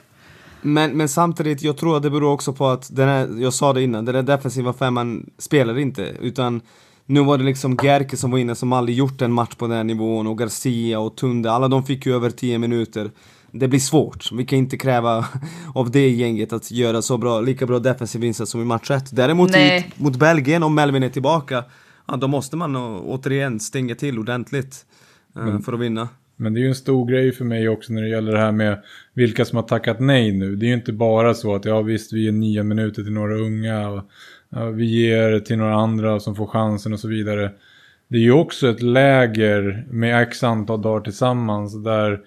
Men, 0.61 0.97
men 0.97 1.09
samtidigt, 1.09 1.61
jag 1.61 1.77
tror 1.77 1.97
att 1.97 2.03
det 2.03 2.09
beror 2.09 2.33
också 2.33 2.53
på 2.53 2.67
att 2.67 2.95
den 2.95 3.07
här, 3.07 3.41
jag 3.41 3.53
sa 3.53 3.73
det 3.73 3.83
innan, 3.83 4.05
den 4.05 4.15
där 4.15 4.23
defensiva 4.23 4.73
femman 4.73 5.29
spelar 5.37 5.79
inte. 5.79 6.01
Utan 6.01 6.61
nu 7.05 7.23
var 7.23 7.37
det 7.37 7.43
liksom 7.43 7.77
Gerke 7.83 8.17
som 8.17 8.31
var 8.31 8.37
inne 8.37 8.55
som 8.55 8.73
aldrig 8.73 8.97
gjort 8.97 9.21
en 9.21 9.31
match 9.31 9.55
på 9.55 9.67
den 9.67 9.77
här 9.77 9.83
nivån 9.83 10.27
och 10.27 10.37
Garcia 10.37 10.99
och 10.99 11.15
Tunde, 11.15 11.51
alla 11.51 11.67
de 11.67 11.83
fick 11.83 12.05
ju 12.05 12.15
över 12.15 12.29
10 12.29 12.57
minuter. 12.57 13.11
Det 13.51 13.67
blir 13.67 13.79
svårt. 13.79 14.31
Vi 14.31 14.45
kan 14.45 14.59
inte 14.59 14.77
kräva 14.77 15.25
av 15.75 15.91
det 15.91 16.09
gänget 16.09 16.53
att 16.53 16.71
göra 16.71 17.01
så 17.01 17.17
bra, 17.17 17.41
lika 17.41 17.65
bra 17.65 17.79
defensiv 17.79 18.23
insats 18.23 18.51
som 18.51 18.61
i 18.61 18.65
match 18.65 18.91
1. 18.91 19.15
Däremot 19.15 19.55
i, 19.55 19.85
mot 19.95 20.15
Belgien, 20.15 20.63
om 20.63 20.75
Melvin 20.75 21.03
är 21.03 21.09
tillbaka, 21.09 21.63
ja, 22.07 22.15
då 22.15 22.27
måste 22.27 22.55
man 22.55 22.75
återigen 22.75 23.59
stänga 23.59 23.95
till 23.95 24.19
ordentligt 24.19 24.85
mm. 25.35 25.61
för 25.61 25.73
att 25.73 25.79
vinna. 25.79 26.09
Men 26.35 26.53
det 26.53 26.59
är 26.59 26.61
ju 26.61 26.67
en 26.67 26.75
stor 26.75 27.05
grej 27.05 27.31
för 27.31 27.45
mig 27.45 27.69
också 27.69 27.93
när 27.93 28.01
det 28.01 28.09
gäller 28.09 28.31
det 28.31 28.39
här 28.39 28.51
med 28.51 28.83
vilka 29.13 29.45
som 29.45 29.55
har 29.55 29.63
tackat 29.63 29.99
nej 29.99 30.31
nu. 30.31 30.55
Det 30.55 30.65
är 30.65 30.67
ju 30.67 30.73
inte 30.73 30.93
bara 30.93 31.33
så 31.33 31.55
att 31.55 31.65
ja 31.65 31.81
visst 31.81 32.13
vi 32.13 32.23
ger 32.23 32.31
nio 32.31 32.63
minuter 32.63 33.03
till 33.03 33.13
några 33.13 33.35
unga 33.35 33.89
och 33.89 34.03
ja, 34.49 34.65
vi 34.65 34.85
ger 34.85 35.39
till 35.39 35.57
några 35.57 35.75
andra 35.75 36.19
som 36.19 36.35
får 36.35 36.47
chansen 36.47 36.93
och 36.93 36.99
så 36.99 37.07
vidare. 37.07 37.51
Det 38.07 38.17
är 38.17 38.21
ju 38.21 38.31
också 38.31 38.69
ett 38.69 38.81
läger 38.81 39.85
med 39.89 40.23
x 40.23 40.43
antal 40.43 40.81
dagar 40.81 41.01
tillsammans 41.01 41.83
där 41.83 42.19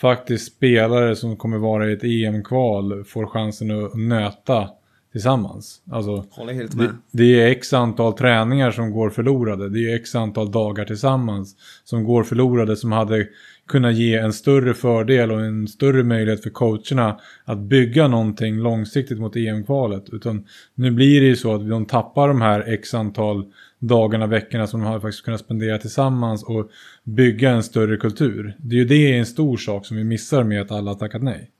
faktiskt 0.00 0.56
spelare 0.56 1.16
som 1.16 1.36
kommer 1.36 1.58
vara 1.58 1.90
i 1.90 1.92
ett 1.92 2.04
EM-kval 2.04 3.04
får 3.04 3.26
chansen 3.26 3.84
att 3.84 3.94
nöta 3.94 4.68
tillsammans. 5.12 5.82
Alltså. 5.90 6.24
Det, 6.72 6.92
det, 7.10 7.42
är 7.42 7.46
x 7.46 7.72
antal 7.72 8.12
träningar 8.12 8.70
som 8.70 8.90
går 8.90 9.10
förlorade. 9.10 9.68
Det 9.68 9.92
är 9.92 9.96
x 9.96 10.14
antal 10.14 10.50
dagar 10.50 10.84
tillsammans 10.84 11.56
som 11.84 12.04
går 12.04 12.22
förlorade 12.22 12.76
som 12.76 12.92
hade 12.92 13.26
kunna 13.70 13.90
ge 13.90 14.16
en 14.16 14.32
större 14.32 14.74
fördel 14.74 15.32
och 15.32 15.40
en 15.40 15.68
större 15.68 16.02
möjlighet 16.02 16.42
för 16.42 16.50
coacherna 16.50 17.20
att 17.44 17.58
bygga 17.58 18.08
någonting 18.08 18.56
långsiktigt 18.56 19.18
mot 19.20 19.36
EM-kvalet. 19.36 20.08
Utan 20.12 20.46
nu 20.74 20.90
blir 20.90 21.20
det 21.20 21.26
ju 21.26 21.36
så 21.36 21.54
att 21.54 21.68
de 21.68 21.86
tappar 21.86 22.28
de 22.28 22.40
här 22.40 22.72
x 22.72 22.94
antal 22.94 23.52
dagarna, 23.78 24.26
veckorna 24.26 24.66
som 24.66 24.80
de 24.80 24.86
har 24.86 25.00
faktiskt 25.00 25.24
kunnat 25.24 25.40
spendera 25.40 25.78
tillsammans 25.78 26.44
och 26.44 26.70
bygga 27.04 27.50
en 27.50 27.62
större 27.62 27.96
kultur. 27.96 28.56
Det 28.58 28.74
är 28.74 28.78
ju 28.78 28.84
det 28.84 29.18
en 29.18 29.26
stor 29.26 29.56
sak 29.56 29.86
som 29.86 29.96
vi 29.96 30.04
missar 30.04 30.44
med 30.44 30.62
att 30.62 30.70
alla 30.70 30.90
har 30.90 30.98
tackat 30.98 31.22
nej. 31.22 31.50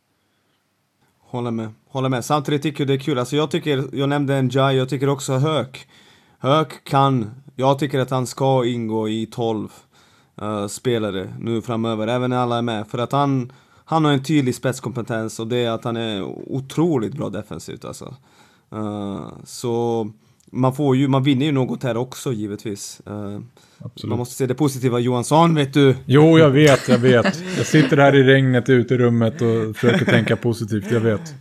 Håller 1.21 1.51
med, 1.51 1.69
håller 1.89 2.09
med. 2.09 2.25
Samtidigt 2.25 2.63
tycker 2.63 2.81
jag 2.81 2.89
det 2.89 2.95
är 2.95 2.99
kul, 2.99 3.19
alltså 3.19 3.37
jag 3.37 3.51
tycker, 3.51 3.85
jag 3.93 4.09
nämnde 4.09 4.35
en 4.35 4.49
Jai, 4.49 4.77
jag 4.77 4.89
tycker 4.89 5.09
också 5.09 5.33
Höök. 5.33 5.87
Höök 6.39 6.85
kan, 6.85 7.31
jag 7.57 7.79
tycker 7.79 7.99
att 7.99 8.11
han 8.11 8.27
ska 8.27 8.67
ingå 8.67 9.09
i 9.09 9.27
12 9.27 9.69
uh, 10.43 10.67
spelare 10.67 11.35
nu 11.39 11.63
framöver, 11.63 12.07
även 12.07 12.31
när 12.31 12.37
alla 12.37 12.59
är 12.59 12.63
med. 12.63 12.87
För 12.87 12.99
att 12.99 13.13
han, 13.13 13.53
han 13.85 14.05
har 14.05 14.13
en 14.13 14.23
tydlig 14.23 14.55
spetskompetens 14.55 15.41
och 15.41 15.47
det 15.47 15.57
är 15.57 15.71
att 15.71 15.85
han 15.85 15.97
är 15.97 16.23
otroligt 16.47 17.15
bra 17.15 17.29
defensivt 17.29 17.85
alltså. 17.85 18.15
Uh, 18.75 19.29
så 19.45 20.07
man 20.53 20.75
får 20.75 20.97
ju, 20.97 21.09
man 21.09 21.23
vinner 21.23 21.47
ju 21.47 21.53
något 21.53 21.83
här 21.83 21.97
också 21.97 22.33
givetvis. 22.33 23.01
Uh, 23.11 23.41
man 24.05 24.19
måste 24.19 24.35
se 24.35 24.47
det 24.47 24.55
positiva 24.55 24.99
Johansson, 24.99 25.55
vet 25.55 25.75
du. 25.75 25.97
Jo, 26.07 26.39
jag 26.39 26.51
vet, 26.51 26.89
jag 26.89 26.99
vet. 26.99 27.43
Jag 27.57 27.67
sitter 27.67 27.97
här 27.97 28.17
i 28.17 28.23
regnet 28.23 28.69
ute 28.69 28.95
i 28.95 28.99
rummet 28.99 29.35
och 29.35 29.77
försöker 29.77 30.05
tänka 30.05 30.37
positivt, 30.37 30.91
jag 30.91 31.01
vet. 31.01 31.35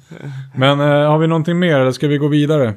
Men 0.55 0.79
uh, 0.79 0.85
har 0.85 1.17
vi 1.17 1.27
någonting 1.27 1.59
mer 1.59 1.79
eller 1.79 1.91
ska 1.91 2.07
vi 2.07 2.17
gå 2.17 2.27
vidare? 2.27 2.73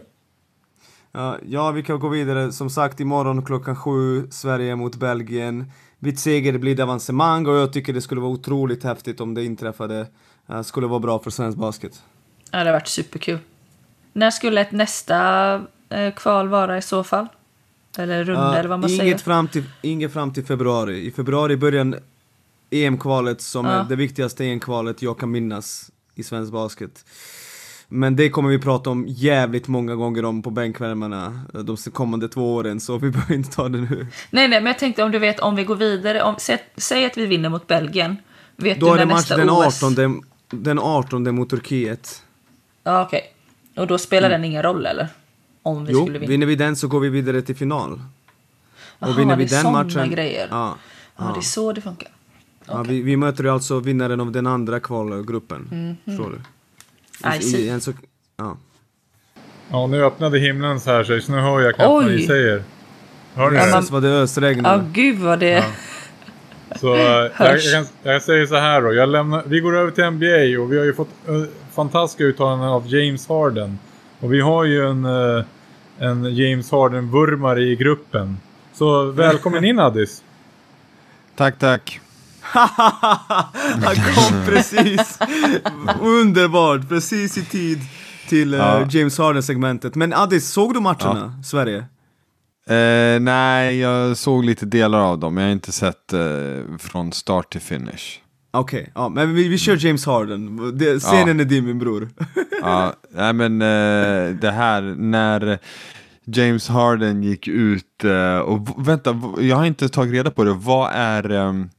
Ja, 1.43 1.71
vi 1.71 1.83
kan 1.83 1.99
gå 1.99 2.09
vidare. 2.09 2.53
Som 2.53 2.71
sagt, 2.71 3.01
imorgon 3.01 3.45
klockan 3.45 3.77
sju, 3.77 4.27
Sverige 4.31 4.77
mot 4.77 4.97
Belgien. 4.97 5.65
Vid 6.05 6.19
seger 6.19 6.59
blir 6.59 6.77
det 6.77 6.83
avancemang 6.83 7.47
och 7.47 7.55
jag 7.55 7.73
tycker 7.73 7.93
det 7.93 8.01
skulle 8.01 8.21
vara 8.21 8.31
otroligt 8.31 8.85
häftigt 8.85 9.21
om 9.21 9.35
det 9.35 9.45
inträffade. 9.45 10.07
Uh, 10.51 10.63
skulle 10.63 10.87
vara 10.87 11.01
bra 11.01 11.19
för 11.19 11.31
svensk 11.31 11.59
basket. 11.59 12.03
Ja, 12.45 12.51
det 12.51 12.59
hade 12.59 12.73
varit 12.73 12.89
superkul. 12.89 13.39
När 14.13 14.31
skulle 14.31 14.61
ett 14.61 14.73
nästa 14.73 15.55
eh, 15.89 16.15
kval 16.15 16.49
vara 16.49 16.79
i 16.79 16.83
så 16.83 17.05
fall? 17.05 17.27
Eller 17.99 18.25
runda 18.25 18.51
uh, 18.51 18.59
eller 18.59 18.69
vad 18.69 18.79
man 18.79 18.91
inget 18.91 19.01
säger? 19.01 19.19
Fram 19.19 19.49
till, 19.49 19.65
inget 19.83 20.13
fram 20.13 20.33
till 20.33 20.45
februari. 20.45 21.07
I 21.07 21.11
februari 21.11 21.57
börjar 21.57 22.01
EM-kvalet 22.71 23.41
som 23.41 23.67
är 23.67 23.85
det 23.85 23.97
viktigaste 23.97 24.45
EM-kvalet 24.45 25.03
jag 25.03 25.19
kan 25.19 25.31
minnas 25.31 25.91
i 26.15 26.23
svensk 26.23 26.53
basket. 26.53 27.05
Men 27.95 28.17
det 28.17 28.31
kommer 28.31 28.49
vi 28.49 28.59
prata 28.59 28.91
om 28.91 29.05
jävligt 29.09 29.69
många 29.69 29.95
gånger 29.95 30.25
om 30.25 30.43
på 30.43 30.51
bänkvärmarna 30.51 31.41
de 31.53 31.77
kommande 31.77 32.29
två 32.29 32.55
åren, 32.55 32.81
så 32.81 32.99
vi 32.99 33.11
behöver 33.11 33.35
inte 33.35 33.51
ta 33.51 33.69
det 33.69 33.79
nu. 33.79 34.07
Nej, 34.31 34.49
nej, 34.49 34.61
men 34.61 34.67
jag 34.67 34.79
tänkte 34.79 35.03
om 35.03 35.11
du 35.11 35.19
vet 35.19 35.41
om 35.41 35.57
vi 35.57 35.65
går 35.65 35.77
vidare, 35.77 36.23
om, 36.23 36.35
säg, 36.39 36.59
säg 36.77 37.05
att 37.05 37.17
vi 37.17 37.27
vinner 37.27 37.49
mot 37.49 37.67
Belgien. 37.67 38.17
Vet 38.57 38.81
då 38.81 38.87
du 38.87 38.93
är 38.93 39.07
det 39.07 39.07
match 39.07 39.29
den 39.29 39.51
18, 39.51 40.23
den 40.51 40.79
18 40.79 41.35
mot 41.35 41.51
Turkiet. 41.51 42.23
Ja, 42.85 43.03
okej. 43.03 43.19
Okay. 43.73 43.83
Och 43.83 43.89
då 43.89 43.99
spelar 43.99 44.29
mm. 44.29 44.41
den 44.41 44.51
ingen 44.51 44.63
roll, 44.63 44.87
eller? 44.87 45.09
Om 45.63 45.85
vi 45.85 45.93
jo, 45.93 46.03
skulle 46.05 46.19
vinna. 46.19 46.31
vinner 46.31 46.47
vi 46.47 46.55
den 46.55 46.77
så 46.77 46.89
går 46.89 47.01
vi 47.01 47.09
vidare 47.09 47.43
till 47.43 47.57
final. 47.57 48.01
Jaha, 48.99 49.11
och 49.11 49.19
vinner 49.19 49.37
vi 49.37 49.45
det 49.45 49.57
är 49.57 49.63
den 49.63 49.73
matchen, 49.73 50.11
grejer. 50.11 50.49
Ja, 50.51 50.77
ja, 51.17 51.25
ja, 51.25 51.33
det 51.35 51.41
är 51.41 51.43
så 51.43 51.73
det 51.73 51.81
funkar. 51.81 52.09
Okay. 52.63 52.77
Ja, 52.77 52.83
vi, 52.83 53.03
vi 53.03 53.17
möter 53.17 53.45
alltså 53.45 53.81
vinnaren 53.81 54.21
av 54.21 54.33
den 54.33 54.47
andra 54.47 54.81
kvalgruppen. 54.81 55.69
Mm, 55.73 55.97
Förstår 56.05 56.31
du? 56.31 56.41
I 57.25 57.43
see. 57.43 57.69
En 57.69 57.81
så, 57.81 57.93
ja. 58.37 58.57
ja, 59.71 59.87
nu 59.87 60.05
öppnade 60.05 60.39
himlen 60.39 60.81
så 60.81 60.91
här 60.91 61.21
så 61.21 61.33
nu 61.33 61.39
hör 61.39 61.61
jag 61.61 61.75
knappt 61.75 61.89
vad 61.89 62.07
ni 62.07 62.27
säger. 62.27 62.63
Hör 63.35 63.51
ni 63.51 63.57
det? 63.57 63.91
vad 63.91 64.03
det 64.03 64.09
ösregnar. 64.09 64.77
Ja, 64.77 64.85
gud 64.93 65.19
vad 65.19 65.39
det... 65.39 65.51
Ja. 65.51 65.65
Så 66.81 66.95
eh, 66.95 67.01
jag, 67.03 67.33
jag, 67.39 67.63
kan, 67.73 67.87
jag, 68.03 68.23
säger 68.23 68.47
så 68.47 68.57
här 68.57 68.83
då. 68.83 68.93
Jag 68.93 69.09
lämnar, 69.09 69.43
vi 69.47 69.61
går 69.61 69.77
över 69.77 69.91
till 69.91 70.05
NBA 70.05 70.63
och 70.63 70.73
vi 70.73 70.79
har 70.79 70.85
ju 70.85 70.95
fått 70.95 71.09
uh, 71.29 71.45
fantastiska 71.73 72.25
uttalanden 72.25 72.69
av 72.69 72.95
James 72.95 73.29
Harden. 73.29 73.79
Och 74.21 74.33
vi 74.33 74.41
har 74.41 74.65
ju 74.65 74.87
en, 74.87 75.05
uh, 75.05 75.45
en 75.99 76.35
James 76.35 76.71
Harden-vurmare 76.71 77.63
i 77.63 77.77
gruppen. 77.77 78.37
Så 78.73 79.05
välkommen 79.05 79.65
in 79.65 79.79
Addis. 79.79 80.23
tack, 81.37 81.59
tack. 81.59 82.01
Han 83.83 83.97
kom 84.15 84.47
precis. 84.47 85.19
Underbart, 86.01 86.89
precis 86.89 87.39
i 87.39 87.45
tid 87.45 87.81
till 88.29 88.55
uh, 88.55 88.61
ja. 88.61 88.87
James 88.91 89.19
Harden-segmentet. 89.19 89.95
Men 89.95 90.13
Addis, 90.13 90.49
såg 90.49 90.75
du 90.75 90.81
matcherna, 90.81 91.35
ja. 91.37 91.43
Sverige? 91.45 91.79
Uh, 92.71 93.21
nej, 93.21 93.79
jag 93.79 94.17
såg 94.17 94.45
lite 94.45 94.67
delar 94.67 95.01
av 95.01 95.19
dem. 95.19 95.37
Jag 95.37 95.45
har 95.45 95.53
inte 95.53 95.73
sett 95.73 96.13
uh, 96.15 96.77
från 96.79 97.13
start 97.13 97.53
till 97.53 97.61
finish. 97.61 98.19
Okej, 98.51 98.81
okay, 98.81 98.93
ja, 98.95 99.09
men 99.09 99.35
vi, 99.35 99.49
vi 99.49 99.59
kör 99.59 99.87
James 99.87 100.07
Harden. 100.07 100.79
Det, 100.79 101.01
scenen 101.01 101.39
ja. 101.39 101.45
är 101.45 101.49
din 101.49 101.65
min 101.65 101.79
bror. 101.79 102.09
ja, 102.63 102.93
nej 103.11 103.33
men 103.33 103.59
det 104.39 104.51
här 104.51 104.83
när 104.99 105.59
James 106.25 106.69
Harden 106.69 107.23
gick 107.23 107.49
ut 107.49 108.05
och 108.45 108.89
vänta, 108.89 109.21
jag 109.39 109.57
har 109.57 109.65
inte 109.65 109.89
tagit 109.89 110.13
reda 110.13 110.31
på 110.31 110.45
det. 110.45 110.53
Vad 110.53 110.91
är 110.93 111.31
um, 111.31 111.71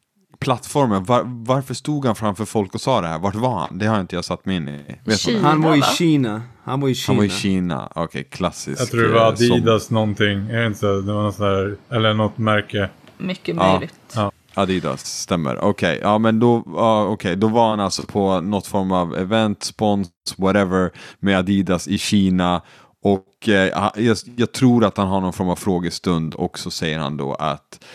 plattformen, 0.43 1.03
var, 1.03 1.23
varför 1.25 1.73
stod 1.73 2.05
han 2.05 2.15
framför 2.15 2.45
folk 2.45 2.75
och 2.75 2.81
sa 2.81 3.01
det 3.01 3.07
här? 3.07 3.19
Vart 3.19 3.35
var 3.35 3.59
han? 3.59 3.77
Det 3.77 3.85
har 3.85 4.01
inte 4.01 4.15
jag 4.15 4.25
satt 4.25 4.45
mig 4.45 4.55
in 4.55 4.69
i. 4.69 4.99
Vet 5.05 5.19
Kina, 5.19 5.47
han 5.47 5.61
var 5.61 5.75
i 5.75 5.81
Kina. 5.81 6.41
Han 6.63 6.81
var 6.81 6.89
i 6.89 6.95
Kina. 6.95 7.13
Han 7.13 7.17
var 7.17 7.25
i 7.25 7.29
Kina, 7.29 7.87
okej, 7.89 8.03
okay, 8.03 8.23
klassiskt. 8.23 8.79
Jag 8.79 8.89
tror 8.89 9.01
det 9.01 9.13
var 9.13 9.21
eh, 9.21 9.27
Adidas 9.27 9.85
som... 9.85 9.93
någonting, 9.93 10.49
är 10.49 10.59
det 10.59 10.67
inte 10.67 10.79
så? 10.79 11.01
Det 11.01 11.13
var 11.13 11.23
något 11.23 11.35
sådär, 11.35 11.75
eller 11.89 12.13
något 12.13 12.37
märke. 12.37 12.89
Mycket 13.17 13.55
möjligt. 13.55 13.93
Ja. 14.15 14.31
Adidas, 14.53 15.05
stämmer. 15.05 15.57
Okej, 15.57 15.97
okay. 15.97 15.99
ja 16.01 16.17
men 16.17 16.39
då, 16.39 16.55
uh, 16.55 17.11
okay. 17.11 17.35
då 17.35 17.47
var 17.47 17.69
han 17.69 17.79
alltså 17.79 18.03
på 18.03 18.41
något 18.41 18.67
form 18.67 18.91
av 18.91 19.15
event, 19.15 19.63
spons, 19.63 20.09
whatever 20.37 20.91
med 21.19 21.37
Adidas 21.37 21.87
i 21.87 21.97
Kina. 21.97 22.61
Och 23.03 23.47
uh, 23.47 23.53
jag, 23.53 24.17
jag, 24.35 24.51
tror 24.51 24.85
att 24.85 24.97
han 24.97 25.07
har 25.07 25.21
någon 25.21 25.33
form 25.33 25.49
av 25.49 25.55
frågestund 25.55 26.35
och 26.35 26.59
så 26.59 26.71
säger 26.71 26.99
han 26.99 27.17
då 27.17 27.33
att 27.33 27.85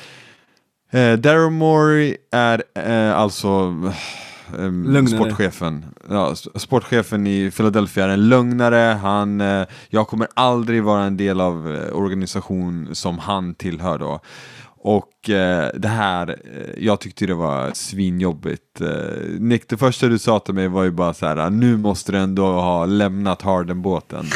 Eh, 0.91 1.13
Daryl 1.13 1.51
Morey 1.51 2.17
är 2.33 2.63
eh, 2.75 3.17
alltså 3.19 3.75
eh, 4.59 5.05
sportchefen. 5.07 5.85
Ja, 6.11 6.35
sportchefen 6.35 7.27
i 7.27 7.51
Philadelphia 7.51 8.05
är 8.05 8.09
en 8.09 8.29
lögnare. 8.29 8.95
Han, 9.03 9.41
eh, 9.41 9.67
jag 9.89 10.09
kommer 10.09 10.29
aldrig 10.35 10.83
vara 10.83 11.05
en 11.05 11.17
del 11.17 11.41
av 11.41 11.75
eh, 11.75 11.97
organisation 11.97 12.89
som 12.93 13.19
han 13.19 13.55
tillhör 13.55 13.99
då. 13.99 14.21
Och 14.81 15.31
eh, 15.31 15.71
det 15.75 15.89
här, 15.89 16.29
eh, 16.29 16.85
jag 16.85 17.01
tyckte 17.01 17.27
det 17.27 17.35
var 17.35 17.71
svinjobbigt. 17.75 18.81
Eh, 18.81 18.89
Nick, 19.39 19.69
det 19.69 19.77
första 19.77 20.07
du 20.07 20.19
sa 20.19 20.39
till 20.39 20.55
mig 20.55 20.69
var 20.69 20.85
ju 20.85 20.91
bara 20.91 21.15
så 21.15 21.27
här, 21.27 21.51
nu 21.51 21.77
måste 21.77 22.13
du 22.13 22.19
ändå 22.19 22.47
ha 22.47 22.87
lämnat 22.87 23.43
Harden-båten. 23.43 24.25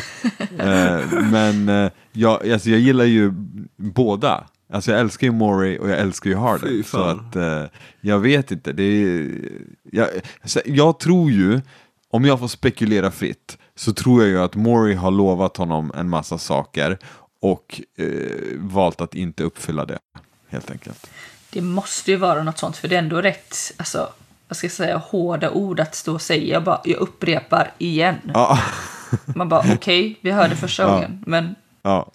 Eh, 0.58 1.00
men 1.30 1.68
eh, 1.68 1.90
jag, 2.12 2.50
alltså, 2.50 2.70
jag 2.70 2.80
gillar 2.80 3.04
ju 3.04 3.32
båda. 3.76 4.44
Alltså 4.72 4.90
jag 4.90 5.00
älskar 5.00 5.26
ju 5.26 5.32
Maury 5.32 5.78
och 5.78 5.90
jag 5.90 5.98
älskar 5.98 6.30
ju 6.30 6.36
Harden. 6.36 6.84
Så 6.84 7.02
att 7.02 7.36
eh, 7.36 7.64
jag 8.00 8.18
vet 8.18 8.50
inte. 8.50 8.72
Det 8.72 8.82
är, 8.82 9.30
jag, 9.92 10.08
jag 10.64 10.98
tror 10.98 11.30
ju, 11.30 11.60
om 12.10 12.24
jag 12.24 12.38
får 12.40 12.48
spekulera 12.48 13.10
fritt, 13.10 13.58
så 13.74 13.92
tror 13.92 14.22
jag 14.22 14.30
ju 14.30 14.40
att 14.40 14.54
Maury 14.54 14.94
har 14.94 15.10
lovat 15.10 15.56
honom 15.56 15.92
en 15.96 16.08
massa 16.08 16.38
saker 16.38 16.98
och 17.40 17.80
eh, 17.98 18.06
valt 18.58 19.00
att 19.00 19.14
inte 19.14 19.42
uppfylla 19.44 19.84
det. 19.84 19.98
helt 20.48 20.70
enkelt. 20.70 21.10
Det 21.50 21.60
måste 21.62 22.10
ju 22.10 22.16
vara 22.16 22.42
något 22.42 22.58
sånt, 22.58 22.76
för 22.76 22.88
det 22.88 22.94
är 22.94 22.98
ändå 22.98 23.20
rätt, 23.22 23.56
alltså, 23.76 24.08
vad 24.48 24.56
ska 24.56 24.64
jag 24.64 24.72
säga, 24.72 24.96
hårda 24.96 25.50
ord 25.50 25.80
att 25.80 25.94
stå 25.94 26.14
och 26.14 26.22
säga. 26.22 26.52
Jag, 26.54 26.64
bara, 26.64 26.80
jag 26.84 26.96
upprepar 26.98 27.70
igen. 27.78 28.16
Ja, 28.34 28.58
Man 29.34 29.48
bara, 29.48 29.64
okej, 29.74 30.18
vi 30.20 30.30
hörde 30.30 30.56
första 30.56 30.82
Ja. 30.82 30.88
gången, 30.94 31.24
men 31.26 31.54
ja. 31.82 32.10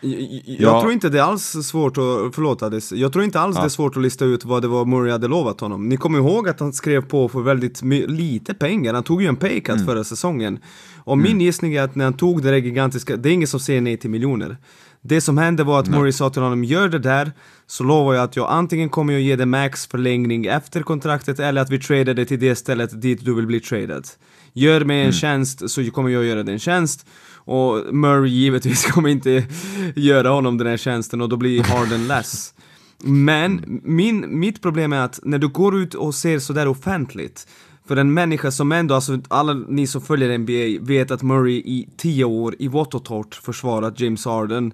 Jag, 0.00 0.42
Ja. 0.46 0.80
tror 0.80 0.92
inte 0.92 1.08
det 1.08 1.18
är 1.18 1.22
alls 1.22 1.42
svårt 1.66 1.98
att, 1.98 2.34
förlåt 2.34 2.62
Adis, 2.62 2.92
jag 2.92 3.12
tror 3.12 3.24
inte 3.24 3.40
alls 3.40 3.56
det 3.56 3.62
är 3.62 3.68
svårt 3.68 3.96
att 3.96 4.02
lista 4.02 4.24
ut 4.24 4.44
vad 4.44 4.62
det 4.62 4.68
var 4.68 4.84
Murray 4.84 5.10
hade 5.12 5.28
lovat 5.28 5.60
honom. 5.60 5.88
Ni 5.88 5.96
kommer 5.96 6.18
ihåg 6.18 6.48
att 6.48 6.60
han 6.60 6.72
skrev 6.72 7.02
på 7.02 7.28
för 7.28 7.40
väldigt 7.40 7.82
lite 8.08 8.54
pengar, 8.54 8.94
han 8.94 9.02
tog 9.02 9.22
ju 9.22 9.28
en 9.28 9.36
paycut 9.36 9.74
Mm. 9.74 9.86
förra 9.86 10.04
säsongen. 10.04 10.58
Och 11.04 11.18
min 11.18 11.40
gissning 11.40 11.74
är 11.74 11.82
att 11.82 11.94
när 11.94 12.04
han 12.04 12.14
tog 12.16 12.42
det 12.42 12.50
där 12.50 12.56
gigantiska, 12.56 13.16
det 13.16 13.28
är 13.28 13.32
ingen 13.32 13.48
som 13.48 13.60
säger 13.60 13.80
nej 13.80 13.96
till 13.96 14.10
miljoner. 14.10 14.56
Det 15.00 15.20
som 15.20 15.38
hände 15.38 15.64
var 15.64 15.80
att 15.80 15.88
Murray 15.88 16.12
sa 16.12 16.30
till 16.30 16.42
honom, 16.42 16.64
gör 16.64 16.88
det 16.88 16.98
där, 16.98 17.32
så 17.66 17.84
lovar 17.84 18.14
jag 18.14 18.24
att 18.24 18.36
jag 18.36 18.50
antingen 18.50 18.88
kommer 18.88 19.12
jag 19.12 19.22
ge 19.22 19.36
dig 19.36 19.46
max 19.46 19.86
förlängning 19.86 20.46
efter 20.46 20.82
kontraktet 20.82 21.40
eller 21.40 21.60
att 21.62 21.70
vi 21.70 21.78
tradar 21.78 22.14
det 22.14 22.24
till 22.24 22.40
det 22.40 22.54
stället 22.56 23.02
dit 23.02 23.24
du 23.24 23.34
vill 23.34 23.46
bli 23.46 23.60
tradad. 23.60 24.06
Gör 24.52 24.84
mig 24.84 25.02
en 25.02 25.12
tjänst 25.12 25.70
så 25.70 25.84
kommer 25.90 26.10
jag 26.10 26.24
göra 26.24 26.42
dig 26.42 26.52
en 26.54 26.58
tjänst. 26.60 27.06
Och 27.48 27.94
Murray 27.94 28.30
givetvis 28.30 28.84
kommer 28.90 29.08
inte 29.08 29.46
göra 29.94 30.28
honom 30.28 30.58
den 30.58 30.66
här 30.66 30.76
tjänsten 30.76 31.20
och 31.20 31.28
då 31.28 31.36
blir 31.36 31.62
Harden 31.62 32.06
less. 32.08 32.54
Men 33.02 33.80
min, 33.84 34.38
mitt 34.40 34.62
problem 34.62 34.92
är 34.92 35.00
att 35.00 35.20
när 35.22 35.38
du 35.38 35.48
går 35.48 35.76
ut 35.76 35.94
och 35.94 36.14
ser 36.14 36.38
sådär 36.38 36.68
offentligt 36.68 37.46
för 37.86 37.96
en 37.96 38.14
människa 38.14 38.50
som 38.50 38.72
ändå, 38.72 38.94
alltså 38.94 39.18
alla 39.28 39.54
ni 39.54 39.86
som 39.86 40.00
följer 40.00 40.38
NBA 40.38 40.86
vet 40.86 41.10
att 41.10 41.22
Murray 41.22 41.54
i 41.54 41.88
tio 41.96 42.24
år 42.24 42.54
i 42.58 42.68
vått 42.68 42.94
och 42.94 43.04
torrt 43.04 43.34
försvarat 43.34 44.00
James 44.00 44.24
Harden 44.24 44.72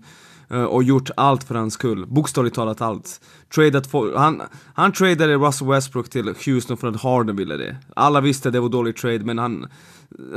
och 0.63 0.83
gjort 0.83 1.11
allt 1.17 1.45
för 1.45 1.55
hans 1.55 1.75
skull, 1.75 2.07
bokstavligt 2.07 2.57
talat 2.57 2.81
allt. 2.81 3.21
Tradat 3.55 3.87
for, 3.87 4.17
han, 4.17 4.43
han 4.75 4.93
tradade 4.93 5.35
Russell 5.35 5.69
Westbrook 5.69 6.11
till 6.11 6.35
Houston 6.47 6.77
för 6.77 6.89
att 6.89 7.03
Harden 7.03 7.37
ville 7.37 7.57
det. 7.57 7.77
Alla 7.97 8.21
visste 8.21 8.51
det 8.51 8.61
var 8.61 8.69
dålig 8.69 8.97
trade 8.97 9.25
men 9.25 9.39
han 9.39 9.67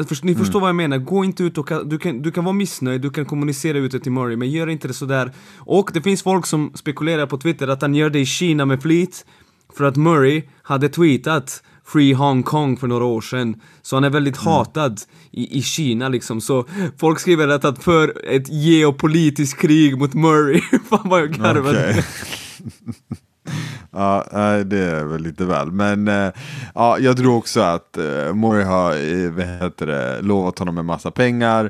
Först, 0.07 0.23
ni 0.23 0.35
förstår 0.35 0.59
vad 0.59 0.69
jag 0.69 0.75
menar, 0.75 0.97
gå 0.97 1.23
inte 1.23 1.43
ut 1.43 1.57
och 1.57 1.69
du 1.85 1.97
kan, 1.97 2.21
du 2.21 2.31
kan 2.31 2.43
vara 2.43 2.53
missnöjd, 2.53 3.01
du 3.01 3.09
kan 3.09 3.25
kommunicera 3.25 3.77
ut 3.77 3.91
det 3.91 3.99
till 3.99 4.11
Murray, 4.11 4.35
men 4.35 4.51
gör 4.51 4.69
inte 4.69 4.87
det 4.87 4.93
sådär. 4.93 5.31
Och 5.57 5.89
det 5.93 6.01
finns 6.01 6.23
folk 6.23 6.45
som 6.45 6.71
spekulerar 6.75 7.25
på 7.25 7.37
Twitter 7.37 7.67
att 7.67 7.81
han 7.81 7.95
gör 7.95 8.09
det 8.09 8.19
i 8.19 8.25
Kina 8.25 8.65
med 8.65 8.81
flit, 8.81 9.25
för 9.73 9.83
att 9.83 9.95
Murray 9.95 10.43
hade 10.61 10.89
tweetat 10.89 11.63
Free 11.87 12.13
Hong 12.13 12.43
Kong 12.43 12.77
för 12.77 12.87
några 12.87 13.05
år 13.05 13.21
sedan, 13.21 13.61
så 13.81 13.95
han 13.95 14.03
är 14.03 14.09
väldigt 14.09 14.37
hatad 14.37 15.01
i, 15.31 15.57
i 15.57 15.61
Kina 15.61 16.09
liksom, 16.09 16.41
så 16.41 16.65
folk 16.99 17.19
skriver 17.19 17.47
att 17.47 17.63
han 17.63 17.75
för 17.75 18.25
ett 18.27 18.49
geopolitiskt 18.49 19.61
krig 19.61 19.97
mot 19.97 20.13
Murray. 20.13 20.61
Fan 20.89 21.09
vad 21.09 21.21
jag 21.21 21.31
garvade. 21.31 21.89
Okej. 21.89 22.05
ja, 23.91 24.23
det 24.65 24.79
är 24.79 25.03
väl 25.03 25.21
lite 25.21 25.45
väl. 25.45 25.71
Men 25.71 26.07
eh, 26.07 26.31
ja, 26.75 26.99
jag 26.99 27.17
tror 27.17 27.35
också 27.35 27.61
att 27.61 27.97
uh, 27.97 28.33
Murray 28.33 28.63
har 28.63 28.91
eh, 28.91 29.31
vad 29.31 29.45
heter 29.45 29.85
det, 29.85 30.21
lovat 30.21 30.59
honom 30.59 30.77
en 30.77 30.85
massa 30.85 31.11
pengar 31.11 31.69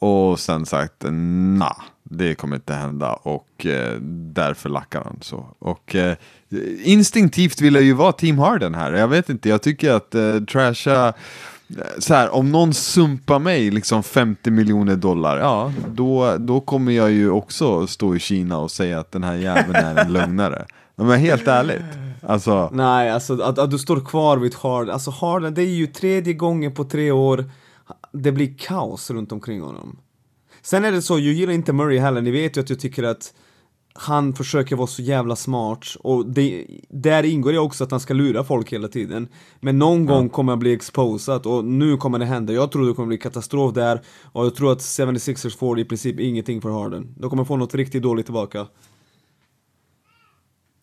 och 0.00 0.40
sen 0.40 0.66
sagt 0.66 1.04
nah, 1.10 1.82
det 2.10 2.34
kommer 2.34 2.56
inte 2.56 2.74
hända 2.74 3.12
och 3.12 3.66
eh, 3.66 3.98
därför 4.32 4.68
lackar 4.68 5.04
han 5.04 5.18
så. 5.20 5.46
Och 5.58 5.94
eh, 5.94 6.16
instinktivt 6.82 7.60
vill 7.60 7.74
jag 7.74 7.84
ju 7.84 7.92
vara 7.92 8.12
Team 8.12 8.38
Harden 8.38 8.74
här. 8.74 8.92
Jag 8.92 9.08
vet 9.08 9.28
inte, 9.28 9.48
jag 9.48 9.62
tycker 9.62 9.92
att 9.92 10.14
eh, 10.14 10.40
trasha 10.40 11.08
eh, 11.08 11.14
så 11.98 12.14
här, 12.14 12.34
om 12.34 12.52
någon 12.52 12.74
sumpar 12.74 13.38
mig 13.38 13.70
liksom 13.70 14.02
50 14.02 14.50
miljoner 14.50 14.96
dollar, 14.96 15.38
ja, 15.38 15.72
då, 15.88 16.36
då 16.38 16.60
kommer 16.60 16.92
jag 16.92 17.10
ju 17.10 17.30
också 17.30 17.86
stå 17.86 18.16
i 18.16 18.18
Kina 18.18 18.58
och 18.58 18.70
säga 18.70 19.00
att 19.00 19.12
den 19.12 19.24
här 19.24 19.34
jäveln 19.34 19.74
är 19.74 20.04
en 20.04 20.12
lögnare. 20.12 20.66
Men 20.96 21.20
helt 21.20 21.48
ärligt, 21.48 21.82
alltså, 22.22 22.70
Nej, 22.72 23.10
alltså 23.10 23.42
att, 23.42 23.58
att 23.58 23.70
du 23.70 23.78
står 23.78 24.00
kvar 24.00 24.36
vid 24.36 24.54
Harden, 24.54 24.94
alltså 24.94 25.10
Harden, 25.10 25.54
det 25.54 25.62
är 25.62 25.66
ju 25.66 25.86
tredje 25.86 26.32
gången 26.32 26.74
på 26.74 26.84
tre 26.84 27.10
år 27.10 27.44
det 28.12 28.32
blir 28.32 28.54
kaos 28.58 29.10
runt 29.10 29.32
omkring 29.32 29.60
honom. 29.60 29.96
Sen 30.64 30.84
är 30.84 30.92
det 30.92 31.02
så, 31.02 31.14
jag 31.14 31.34
gillar 31.34 31.52
inte 31.52 31.72
Murray 31.72 31.98
heller, 31.98 32.22
ni 32.22 32.30
vet 32.30 32.56
ju 32.56 32.60
att 32.60 32.70
jag 32.70 32.80
tycker 32.80 33.02
att 33.02 33.34
han 33.94 34.34
försöker 34.34 34.76
vara 34.76 34.86
så 34.86 35.02
jävla 35.02 35.36
smart 35.36 35.86
och 36.00 36.26
det, 36.26 36.66
där 36.88 37.22
ingår 37.22 37.52
det 37.52 37.58
också 37.58 37.84
att 37.84 37.90
han 37.90 38.00
ska 38.00 38.14
lura 38.14 38.44
folk 38.44 38.72
hela 38.72 38.88
tiden. 38.88 39.28
Men 39.60 39.78
någon 39.78 40.06
gång 40.06 40.28
kommer 40.28 40.52
han 40.52 40.58
bli 40.58 40.72
exposad 40.72 41.46
och 41.46 41.64
nu 41.64 41.96
kommer 41.96 42.18
det 42.18 42.24
hända. 42.24 42.52
Jag 42.52 42.72
tror 42.72 42.88
det 42.88 42.94
kommer 42.94 43.08
bli 43.08 43.18
katastrof 43.18 43.74
där 43.74 44.02
och 44.22 44.44
jag 44.44 44.54
tror 44.54 44.72
att 44.72 44.78
76ers 44.78 45.58
får 45.58 45.78
i 45.78 45.84
princip 45.84 46.20
ingenting 46.20 46.60
för 46.60 46.70
Harden. 46.70 47.14
De 47.18 47.30
kommer 47.30 47.44
få 47.44 47.56
något 47.56 47.74
riktigt 47.74 48.02
dåligt 48.02 48.26
tillbaka. 48.26 48.66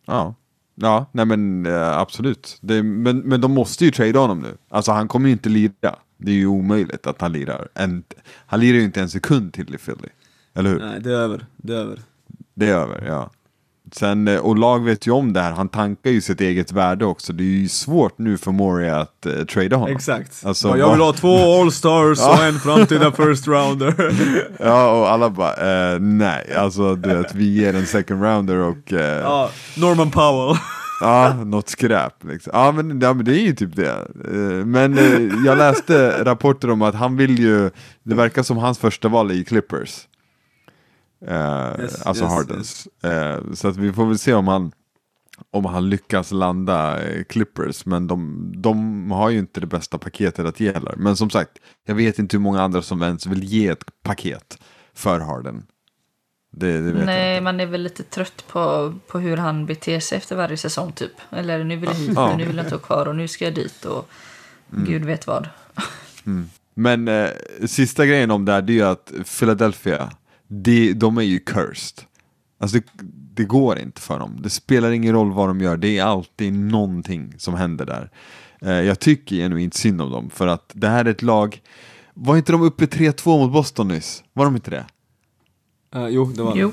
ja. 0.06 0.36
Ja, 0.76 1.06
nej 1.12 1.26
men 1.26 1.66
eh, 1.66 1.98
absolut. 1.98 2.58
Det, 2.62 2.84
men, 2.84 3.20
men 3.20 3.42
de 3.42 3.52
måste 3.52 3.86
ju 3.86 3.92
trade 3.92 4.20
honom 4.20 4.40
nu. 4.40 4.58
Alltså 4.70 4.92
han 4.92 5.08
kommer 5.08 5.28
ju 5.28 5.34
inte 5.34 5.50
lira. 5.50 5.96
Det 6.22 6.32
är 6.32 6.36
ju 6.36 6.48
omöjligt 6.48 7.08
att 7.08 7.22
han 7.22 7.32
lirar. 7.34 7.68
En, 7.74 8.04
han 8.46 8.60
lirar 8.60 8.78
ju 8.78 8.84
inte 8.84 9.02
en 9.02 9.10
sekund 9.10 9.54
till 9.54 9.76
i 9.76 9.78
Philly. 9.78 10.10
Eller 10.56 10.70
hur? 10.70 10.80
Nej, 10.80 11.00
det 11.02 11.10
är 11.10 11.16
över. 11.16 11.46
Det 11.58 11.74
är 11.74 11.78
över. 11.78 12.00
Det 12.54 12.70
är 12.70 12.76
över, 12.76 13.04
ja. 13.08 13.30
Sen, 13.94 14.28
eh, 14.28 14.40
och 14.40 14.58
lag 14.58 14.86
vet 14.86 15.08
ju 15.08 15.12
om 15.12 15.34
det 15.34 15.42
här, 15.42 15.52
han 15.52 15.70
tankar 15.70 16.12
ju 16.12 16.22
sitt 16.22 16.42
eget 16.42 16.72
värde 16.72 17.06
också. 17.06 17.34
Det 17.34 17.44
är 17.44 17.46
ju 17.46 17.68
svårt 17.68 18.18
nu 18.18 18.38
för 18.38 18.52
Moria 18.52 18.98
att 18.98 19.26
uh, 19.28 19.46
trada 19.46 19.76
honom. 19.76 19.96
Exakt. 19.96 20.46
Alltså, 20.46 20.68
Ja, 20.68 20.78
jag 20.78 20.92
vill 20.92 21.02
ha 21.02 21.14
två 21.14 21.62
All-Stars 21.62 22.20
och 22.28 22.44
en 22.44 22.60
framtida 22.60 23.12
first 23.12 23.48
rounder. 23.48 24.14
Ja, 24.60 25.00
och 25.00 25.10
alla 25.10 25.30
bara, 25.30 25.94
eh, 25.94 26.00
nej, 26.00 26.54
alltså 26.58 26.96
du 26.96 27.10
vet, 27.10 27.36
vi 27.36 27.54
ger 27.54 27.76
en 27.76 27.86
second 27.86 28.24
rounder 28.24 28.58
och 28.58 28.94
eh, 28.94 29.00
ja. 29.00 29.22
ja, 29.22 29.50
Norman 29.78 30.12
Powell. 30.12 30.58
Något 31.46 31.70
skräp. 31.70 32.24
Liksom. 32.24 32.52
Ja, 32.54 32.72
men, 32.72 33.02
ja, 33.02 33.14
men 33.14 33.26
det 33.26 33.40
är 33.40 33.44
ju 33.44 33.56
typ 33.56 33.76
det. 33.76 34.08
Eh, 34.26 34.66
men 34.66 34.98
eh, 34.98 35.46
jag 35.46 35.58
läste 35.58 36.24
rapporter 36.24 36.70
om 36.70 36.82
att 36.82 36.96
han 36.96 37.18
vill 37.18 37.40
ju, 37.40 37.70
det 38.04 38.16
verkar 38.16 38.44
som 38.44 38.58
hans 38.58 38.80
första 38.80 39.08
val 39.08 39.32
är 39.32 39.36
i 39.36 39.44
Clippers. 39.46 40.08
Eh, 41.28 41.82
Yes, 41.82 42.02
alltså 42.02 42.24
yes, 42.24 42.34
Hardens. 42.34 42.88
Eh, 43.04 43.54
så 43.54 43.68
att 43.68 43.78
vi 43.78 43.94
får 43.94 44.06
väl 44.06 44.18
se 44.20 44.34
om 44.34 44.48
han 44.48 44.72
om 45.52 45.66
han 45.66 45.90
lyckas 45.90 46.32
landa 46.32 47.00
Clippers, 47.30 47.86
men 47.86 48.08
de, 48.08 48.52
de 48.56 49.12
har 49.12 49.30
ju 49.30 49.40
inte 49.40 49.60
det 49.60 49.68
bästa 49.68 49.98
paketet 49.98 50.46
att 50.46 50.60
ge 50.60 50.74
heller. 50.74 50.94
Men 50.98 51.16
som 51.16 51.30
sagt, 51.30 51.52
jag 51.86 51.96
vet 51.96 52.20
inte 52.20 52.38
hur 52.38 52.42
många 52.42 52.62
andra 52.62 52.82
som 52.82 53.02
ens 53.02 53.26
vill 53.26 53.44
ge 53.44 53.68
ett 53.68 53.84
paket 54.04 54.58
för 54.94 55.20
Harden. 55.20 55.64
Det, 56.54 56.82
det 56.92 57.06
nej, 57.06 57.42
man 57.42 57.60
är 57.60 57.66
väl 57.66 57.82
lite 57.82 58.04
trött 58.04 58.44
på, 58.48 58.94
på 59.08 59.20
hur 59.20 59.38
han 59.38 59.66
beter 59.66 60.00
sig 60.00 60.18
efter 60.18 60.36
varje 60.36 60.58
säsong 60.58 60.92
typ. 60.92 61.12
Eller 61.30 61.64
nu 61.64 61.76
vill 61.76 61.90
jag 61.90 61.96
hit, 61.96 62.12
Ja. 62.16 62.38
nu 62.38 62.46
vill 62.46 62.56
jag 62.56 62.66
inte 62.66 62.76
vara 62.76 62.86
kvar 62.86 63.06
och 63.06 63.16
nu 63.16 63.28
ska 63.28 63.46
jag 63.46 63.54
dit 63.54 63.86
och 63.86 64.10
gud 64.70 65.06
vet 65.06 65.28
vad. 65.28 65.50
Men 66.74 67.08
eh, 67.08 67.30
sista 67.66 68.06
grejen 68.06 68.32
om 68.32 68.46
det 68.46 68.52
här, 68.52 68.62
det 68.62 68.74
är 68.74 68.76
ju 68.76 68.84
att 68.84 69.12
Philadelphia, 69.40 70.10
de, 70.48 70.94
de 70.94 71.18
är 71.18 71.22
ju 71.22 71.40
cursed. 71.40 72.06
Alltså 72.60 72.78
det, 72.78 72.84
det 73.34 73.44
går 73.44 73.80
inte 73.80 74.02
för 74.02 74.20
dem. 74.20 74.40
Det 74.44 74.50
spelar 74.50 74.92
ingen 74.92 75.14
roll 75.14 75.32
vad 75.32 75.48
de 75.50 75.62
gör, 75.62 75.78
det 75.78 75.98
är 75.98 76.04
alltid 76.04 76.54
någonting 76.54 77.34
som 77.38 77.54
händer 77.54 77.86
där. 77.86 78.10
Eh, 78.62 78.72
jag 78.82 79.00
tycker 79.00 79.36
genuint 79.36 79.74
synd 79.74 80.02
om 80.02 80.12
dem, 80.12 80.30
för 80.30 80.48
att 80.48 80.72
det 80.74 80.88
här 80.88 81.06
är 81.06 81.10
ett 81.10 81.22
lag, 81.22 81.62
var 82.14 82.38
inte 82.38 82.52
de 82.52 82.62
uppe 82.62 82.86
3-2 82.86 83.26
mot 83.40 83.52
Boston 83.54 83.88
nyss? 83.88 84.24
Var 84.34 84.46
de 84.46 84.56
inte 84.56 84.72
det? 84.72 84.86
Uh, 85.96 86.08
jo, 86.10 86.26
det 86.26 86.44
var 86.44 86.54
det. 86.54 86.60
Jo, 86.60 86.72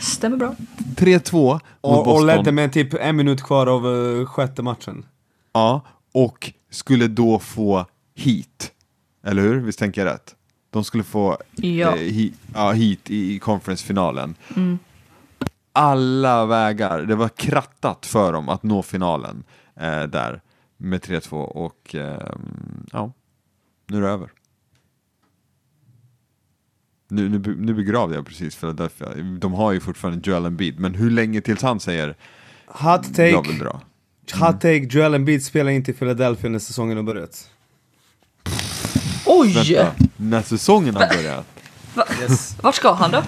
stämmer 0.00 0.36
bra. 0.36 0.54
3-2 0.96 1.52
mot 1.52 1.62
Och, 1.80 2.14
och 2.14 2.24
ledde 2.26 2.52
med 2.52 2.72
typ 2.72 2.94
en 2.94 3.16
minut 3.16 3.42
kvar 3.42 3.66
av 3.66 3.86
eh, 4.20 4.26
sjätte 4.26 4.62
matchen. 4.62 5.06
Ja, 5.52 5.80
och 6.12 6.52
skulle 6.70 7.08
då 7.08 7.38
få 7.38 7.86
heat. 8.16 8.72
Eller 9.24 9.42
hur? 9.42 9.60
Visst 9.60 9.78
tänker 9.78 10.06
jag 10.06 10.12
rätt? 10.14 10.34
De 10.70 10.84
skulle 10.84 11.04
få 11.04 11.38
Ja. 11.56 11.96
eh, 11.96 12.12
he, 12.12 12.30
ja, 12.54 12.70
heat 12.72 13.10
i, 13.10 13.34
i 13.34 13.38
conference-finalen. 13.38 14.34
Alla 15.72 16.46
vägar, 16.46 17.02
det 17.02 17.14
var 17.14 17.28
krattat 17.28 18.06
för 18.06 18.32
dem 18.32 18.48
att 18.48 18.62
nå 18.62 18.82
finalen 18.82 19.42
eh, 19.76 20.02
där 20.02 20.40
med 20.76 21.00
3-2 21.00 21.34
och 21.42 21.94
eh, 21.94 22.32
ja, 22.92 23.12
nu 23.86 23.96
är 23.96 24.00
det 24.02 24.08
över. 24.08 24.30
Nu, 27.10 27.28
nu, 27.28 27.56
nu 27.58 27.74
begravde 27.74 28.14
jag 28.14 28.26
precis 28.26 28.56
Philadelphia. 28.56 29.08
De 29.38 29.52
har 29.52 29.72
ju 29.72 29.80
fortfarande 29.80 30.30
Joel 30.30 30.46
Embiid, 30.46 30.80
men 30.80 30.94
hur 30.94 31.10
länge 31.10 31.40
tills 31.40 31.62
han 31.62 31.80
säger 31.80 32.16
Hot 32.66 33.06
jag 33.06 33.14
take, 33.16 33.48
vill 33.48 33.58
dra? 33.58 33.80
hot 34.32 34.60
take, 34.60 34.86
Joel 34.90 35.14
Embiid 35.14 35.44
spelar 35.44 35.70
inte 35.70 35.90
i 35.90 35.94
Philadelphia 35.94 36.50
när 36.50 36.58
säsongen 36.58 36.96
har 36.96 37.04
börjat. 37.04 37.50
Oj! 39.26 39.52
Vänta, 39.54 39.94
när 40.16 40.42
säsongen 40.42 40.96
har 40.96 41.08
börjat? 41.16 41.46
Va? 41.94 42.04
Vart 42.62 42.74
ska 42.74 42.92
han 42.92 43.10
då? 43.10 43.22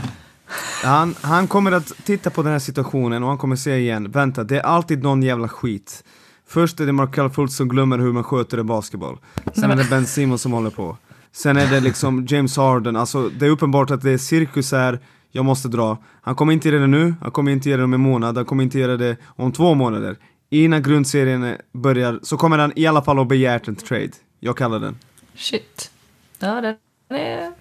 Han, 0.83 1.15
han 1.21 1.49
kommer 1.49 1.73
att 1.73 1.93
titta 2.05 2.31
på 2.31 2.43
den 2.43 2.53
här 2.53 2.59
situationen 2.59 3.23
och 3.23 3.29
han 3.29 3.39
kommer 3.39 3.57
säga 3.57 3.79
igen, 3.79 4.11
vänta, 4.11 4.45
det 4.45 4.57
är 4.57 4.63
alltid 4.63 5.03
någon 5.03 5.23
jävla 5.23 5.49
skit. 5.49 6.05
Först 6.47 6.81
är 6.81 6.87
det 6.87 6.93
Markel 6.93 7.31
Fultz 7.31 7.57
som 7.57 7.69
glömmer 7.69 7.99
hur 7.99 8.13
man 8.13 8.25
sköter 8.25 8.59
en 8.59 8.67
basketboll. 8.67 9.19
Sen 9.55 9.71
är 9.71 9.77
det 9.77 9.91
Ben 9.91 10.07
Simmons 10.07 10.43
som 10.43 10.53
håller 10.53 10.71
på. 10.71 10.97
Sen 11.33 11.57
är 11.57 11.71
det 11.71 11.81
liksom 11.81 12.27
James 12.29 12.57
Harden, 12.57 12.97
alltså 12.97 13.29
det 13.29 13.47
är 13.47 13.51
uppenbart 13.51 13.91
att 13.91 14.03
det 14.03 14.11
är 14.11 14.19
cirkus 14.19 14.73
här. 14.73 15.01
jag 15.31 15.45
måste 15.45 15.69
dra. 15.69 15.99
Han 16.23 16.35
kommer 16.35 16.53
inte 16.53 16.69
göra 16.69 16.81
det 16.81 16.87
nu, 16.87 17.15
han 17.21 17.31
kommer 17.31 17.53
inte 17.53 17.71
göra 17.71 17.79
det 17.79 17.85
om 17.85 17.95
en 17.95 18.01
månad, 18.01 18.37
han 18.37 18.45
kommer 18.45 18.65
inte 18.65 18.79
göra 18.79 18.97
det 18.97 19.17
om 19.25 19.53
två 19.53 19.75
månader. 19.75 20.17
Innan 20.51 20.83
grundserien 20.83 21.57
börjar 21.73 22.21
så 22.23 22.37
kommer 22.37 22.59
han 22.59 22.73
i 22.77 22.87
alla 22.87 23.03
fall 23.03 23.19
att 23.19 23.29
begärt 23.29 23.69
en 23.69 23.77
trade. 23.77 24.11
Jag 24.41 24.57
kallar 24.57 24.79
den. 24.79 24.97
Shit. 25.35 25.91
Ja, 26.39 26.61
den 26.61 26.77
är, 27.09 27.53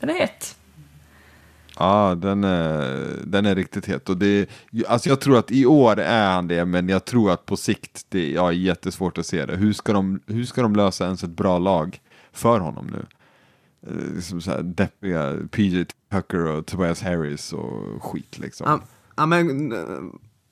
den 0.00 0.10
är 0.10 0.14
het. 0.14 0.56
Ja, 1.78 2.14
den 2.14 2.44
är, 2.44 3.02
den 3.24 3.46
är 3.46 3.54
riktigt 3.54 3.86
het. 3.86 4.08
Och 4.08 4.16
det, 4.16 4.50
alltså 4.88 5.08
jag 5.08 5.20
tror 5.20 5.38
att 5.38 5.50
i 5.50 5.66
år 5.66 5.98
är 5.98 6.30
han 6.30 6.48
det, 6.48 6.64
men 6.64 6.88
jag 6.88 7.04
tror 7.04 7.30
att 7.30 7.46
på 7.46 7.56
sikt, 7.56 8.06
det 8.08 8.30
ja, 8.30 8.48
är 8.48 8.52
jättesvårt 8.52 9.18
att 9.18 9.26
se 9.26 9.46
det. 9.46 9.56
Hur 9.56 9.72
ska, 9.72 9.92
de, 9.92 10.20
hur 10.26 10.44
ska 10.44 10.62
de 10.62 10.76
lösa 10.76 11.04
ens 11.04 11.24
ett 11.24 11.30
bra 11.30 11.58
lag 11.58 12.00
för 12.32 12.60
honom 12.60 12.86
nu? 12.86 13.06
Eh, 13.86 14.14
Liksom 14.14 14.40
så 14.40 14.50
här 14.50 14.62
deppiga 14.62 15.36
PJ 15.50 15.84
Tucker 16.12 16.46
och 16.46 16.66
Tobias 16.66 17.02
Harris 17.02 17.52
och 17.52 18.02
skit 18.04 18.38
liksom. 18.38 18.66
Ja, 18.70 18.80
ja, 19.16 19.26
men 19.26 19.72
eh, 19.72 19.78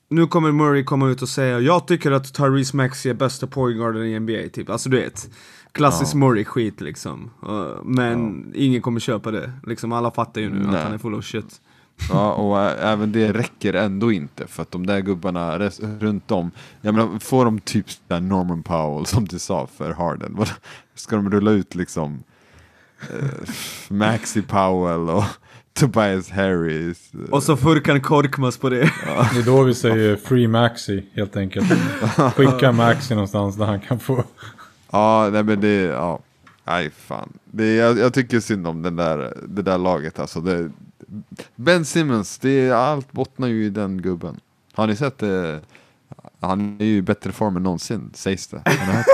nu 0.09 0.27
kommer 0.27 0.51
Murray 0.51 0.83
komma 0.83 1.09
ut 1.09 1.21
och 1.21 1.29
säga 1.29 1.59
Jag 1.59 1.87
tycker 1.87 2.11
att 2.11 2.33
Tyrese 2.33 2.73
Maxey 2.75 3.09
är 3.09 3.15
bästa 3.15 3.47
pointguarden 3.47 4.05
i 4.05 4.19
NBA 4.19 4.49
typ, 4.53 4.69
alltså 4.69 4.89
du 4.89 4.97
vet 4.97 5.29
Klassisk 5.71 6.13
Ja. 6.15 6.17
Murray-skit 6.19 6.81
liksom 6.81 7.31
Uh, 7.49 7.83
Men 7.83 8.51
ingen 8.55 8.81
kommer 8.81 8.99
köpa 8.99 9.31
det, 9.31 9.51
liksom 9.63 9.91
alla 9.91 10.11
fattar 10.11 10.41
ju 10.41 10.49
nu 10.49 10.59
Nej. 10.59 10.75
att 10.75 10.83
han 10.83 10.93
är 10.93 10.97
full 10.97 11.15
of 11.15 11.25
shit 11.25 11.61
Ja, 12.09 12.33
och 12.33 12.57
ä- 12.59 12.75
även 12.81 13.11
det 13.11 13.33
räcker 13.33 13.73
ändå 13.73 14.11
inte 14.11 14.47
för 14.47 14.61
att 14.61 14.71
de 14.71 14.85
där 14.85 14.99
gubbarna 14.99 15.57
runt 15.99 16.31
om, 16.31 16.51
jag 16.81 16.95
menar, 16.95 17.19
får 17.19 17.45
de 17.45 17.59
typ 17.59 17.85
där 18.07 18.19
Norman 18.19 18.63
Powell 18.63 19.05
som 19.05 19.25
du 19.25 19.39
sa 19.39 19.67
för 19.77 19.93
Harden, 19.93 20.35
vad, 20.35 20.49
ska 20.95 21.15
de 21.15 21.29
rulla 21.31 21.51
ut 21.51 21.75
liksom 21.75 22.23
eh, 23.01 23.49
Maxi 23.89 24.41
Powell 24.41 25.09
och 25.09 25.23
Tobias 25.73 26.29
Harris? 26.29 27.11
eh, 27.13 27.19
Och 27.33 27.43
så 27.43 27.57
Furkan 27.57 28.01
Korkmaz 28.01 28.57
på 28.57 28.69
det 28.69 28.79
Det 29.33 29.39
är 29.39 29.45
då 29.45 29.63
vi 29.63 29.73
säger 29.75 30.15
Free 30.15 30.47
Maxi 30.47 31.05
helt 31.13 31.37
enkelt. 31.37 31.67
Skicka 32.35 32.71
Maxi 32.71 33.13
någonstans 33.13 33.55
där 33.55 33.65
han 33.65 33.79
kan 33.79 33.99
få... 33.99 34.23
Ja, 34.91 35.29
nej 35.33 35.43
men 35.43 35.61
det, 35.61 35.81
ja, 35.81 36.19
nej 36.63 36.89
fan. 36.97 37.29
Det, 37.45 37.75
jag, 37.75 37.97
jag 37.99 38.13
tycker 38.13 38.39
synd 38.39 38.67
om 38.67 38.81
den 38.81 38.95
där, 38.95 39.37
det 39.47 39.61
där 39.61 39.77
laget 39.77 40.19
alltså. 40.19 40.41
Det, 40.41 40.69
ben 41.55 41.85
Simmons, 41.85 42.37
det, 42.37 42.71
allt 42.71 43.11
bottnar 43.11 43.47
ju 43.47 43.65
i 43.65 43.69
den 43.69 44.01
gubben. 44.01 44.39
Har 44.73 44.87
ni 44.87 44.95
sett 44.95 45.17
det? 45.17 45.61
Han 46.39 46.77
är 46.79 46.85
ju 46.85 46.97
i 46.97 47.01
bättre 47.01 47.31
form 47.31 47.57
än 47.57 47.63
någonsin, 47.63 48.11
sägs 48.13 48.47
det. 48.47 48.61
Har 48.65 48.87
ni 48.87 48.93
hört 48.93 49.05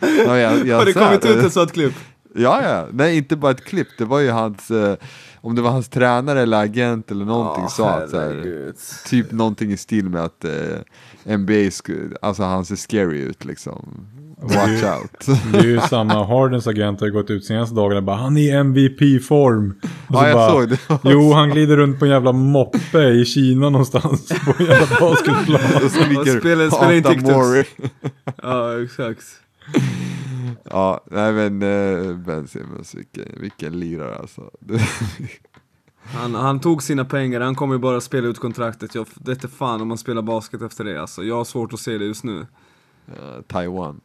det? 0.00 0.06
ja, 0.26 0.38
jag, 0.38 0.66
jag 0.66 0.76
Har 0.76 0.84
det 0.84 0.92
kommit 0.92 1.24
ut 1.24 1.44
ett 1.44 1.52
sånt 1.52 1.72
klipp? 1.72 1.94
Ja, 2.34 2.62
ja. 2.62 2.86
Nej, 2.92 3.16
inte 3.16 3.36
bara 3.36 3.52
ett 3.52 3.64
klipp. 3.64 3.88
Det 3.98 4.04
var 4.04 4.20
ju 4.20 4.30
hans, 4.30 4.70
eh, 4.70 4.96
om 5.40 5.54
det 5.54 5.62
var 5.62 5.70
hans 5.70 5.88
tränare 5.88 6.40
eller 6.40 6.62
agent 6.62 7.10
eller 7.10 7.24
någonting 7.24 7.68
sa 7.68 7.90
att 7.90 8.10
så 8.10 8.20
här, 8.20 8.72
typ 9.08 9.32
någonting 9.32 9.72
i 9.72 9.76
stil 9.76 10.08
med 10.08 10.24
att 10.24 10.44
eh, 10.44 11.36
NBA, 11.38 11.70
alltså 12.22 12.42
han 12.42 12.64
ser 12.64 12.76
scary 12.76 13.18
ut 13.18 13.44
liksom. 13.44 14.06
Watch 14.42 14.82
out. 15.00 15.26
Det 15.52 15.58
är 15.58 15.64
ju 15.64 15.80
samma, 15.80 16.24
Hardens 16.26 16.66
agent 16.66 17.00
har 17.00 17.06
ju 17.06 17.12
gått 17.12 17.30
ut 17.30 17.44
senaste 17.44 17.74
dagarna 17.74 18.02
bara 18.02 18.16
han 18.16 18.36
är 18.36 18.40
i 18.40 18.50
MVP-form. 18.50 19.74
Och 19.82 19.88
så 20.14 20.14
Ja, 20.14 20.28
jag 20.28 20.36
bara, 20.36 20.50
såg 20.52 20.68
det. 20.68 20.78
Jo, 21.04 21.32
han 21.32 21.50
glider 21.50 21.76
runt 21.76 21.98
på 21.98 22.04
en 22.04 22.10
jävla 22.10 22.32
moppe 22.32 22.98
i 23.02 23.24
Kina 23.24 23.70
någonstans 23.70 24.28
på 24.44 24.54
en 24.58 24.66
jävla 24.66 24.96
basketplan. 25.00 25.60
Och 25.84 25.90
skriker 25.90 26.40
spelar- 26.40 26.70
spelar 26.70 26.92
in 26.92 27.04
"Hata 27.04 27.14
TikToks." 27.14 27.68
Ja 28.42 28.82
exakt 28.82 29.24
Ja, 30.70 31.04
nej 31.10 31.32
men 31.32 31.62
eh, 31.62 32.16
Ben 32.16 32.48
Simmons, 32.48 32.94
vilken, 32.94 33.24
vilken 33.40 33.80
lirare 33.80 34.16
alltså. 34.16 34.50
han, 36.04 36.34
han 36.34 36.60
tog 36.60 36.82
sina 36.82 37.04
pengar, 37.04 37.40
han 37.40 37.54
kommer 37.54 37.74
ju 37.74 37.78
bara 37.80 38.00
spela 38.00 38.28
ut 38.28 38.38
kontraktet 38.38 38.94
Jag 38.94 39.06
vet 39.24 39.50
fan 39.52 39.80
om 39.80 39.90
han 39.90 39.98
spelar 39.98 40.22
basket 40.22 40.62
efter 40.62 40.84
det 40.84 41.00
alltså 41.00 41.22
Jag 41.22 41.36
har 41.36 41.44
svårt 41.44 41.72
att 41.72 41.80
se 41.80 41.98
det 41.98 42.04
just 42.04 42.24
nu 42.24 42.46
Eh, 43.08 43.42
Taiwan. 43.48 44.00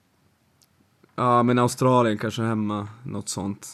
Ja 1.18 1.44
men 1.44 1.60
Australien 1.60 2.18
kanske 2.18 2.42
hemma, 2.42 2.88
något 3.04 3.30
sånt 3.30 3.68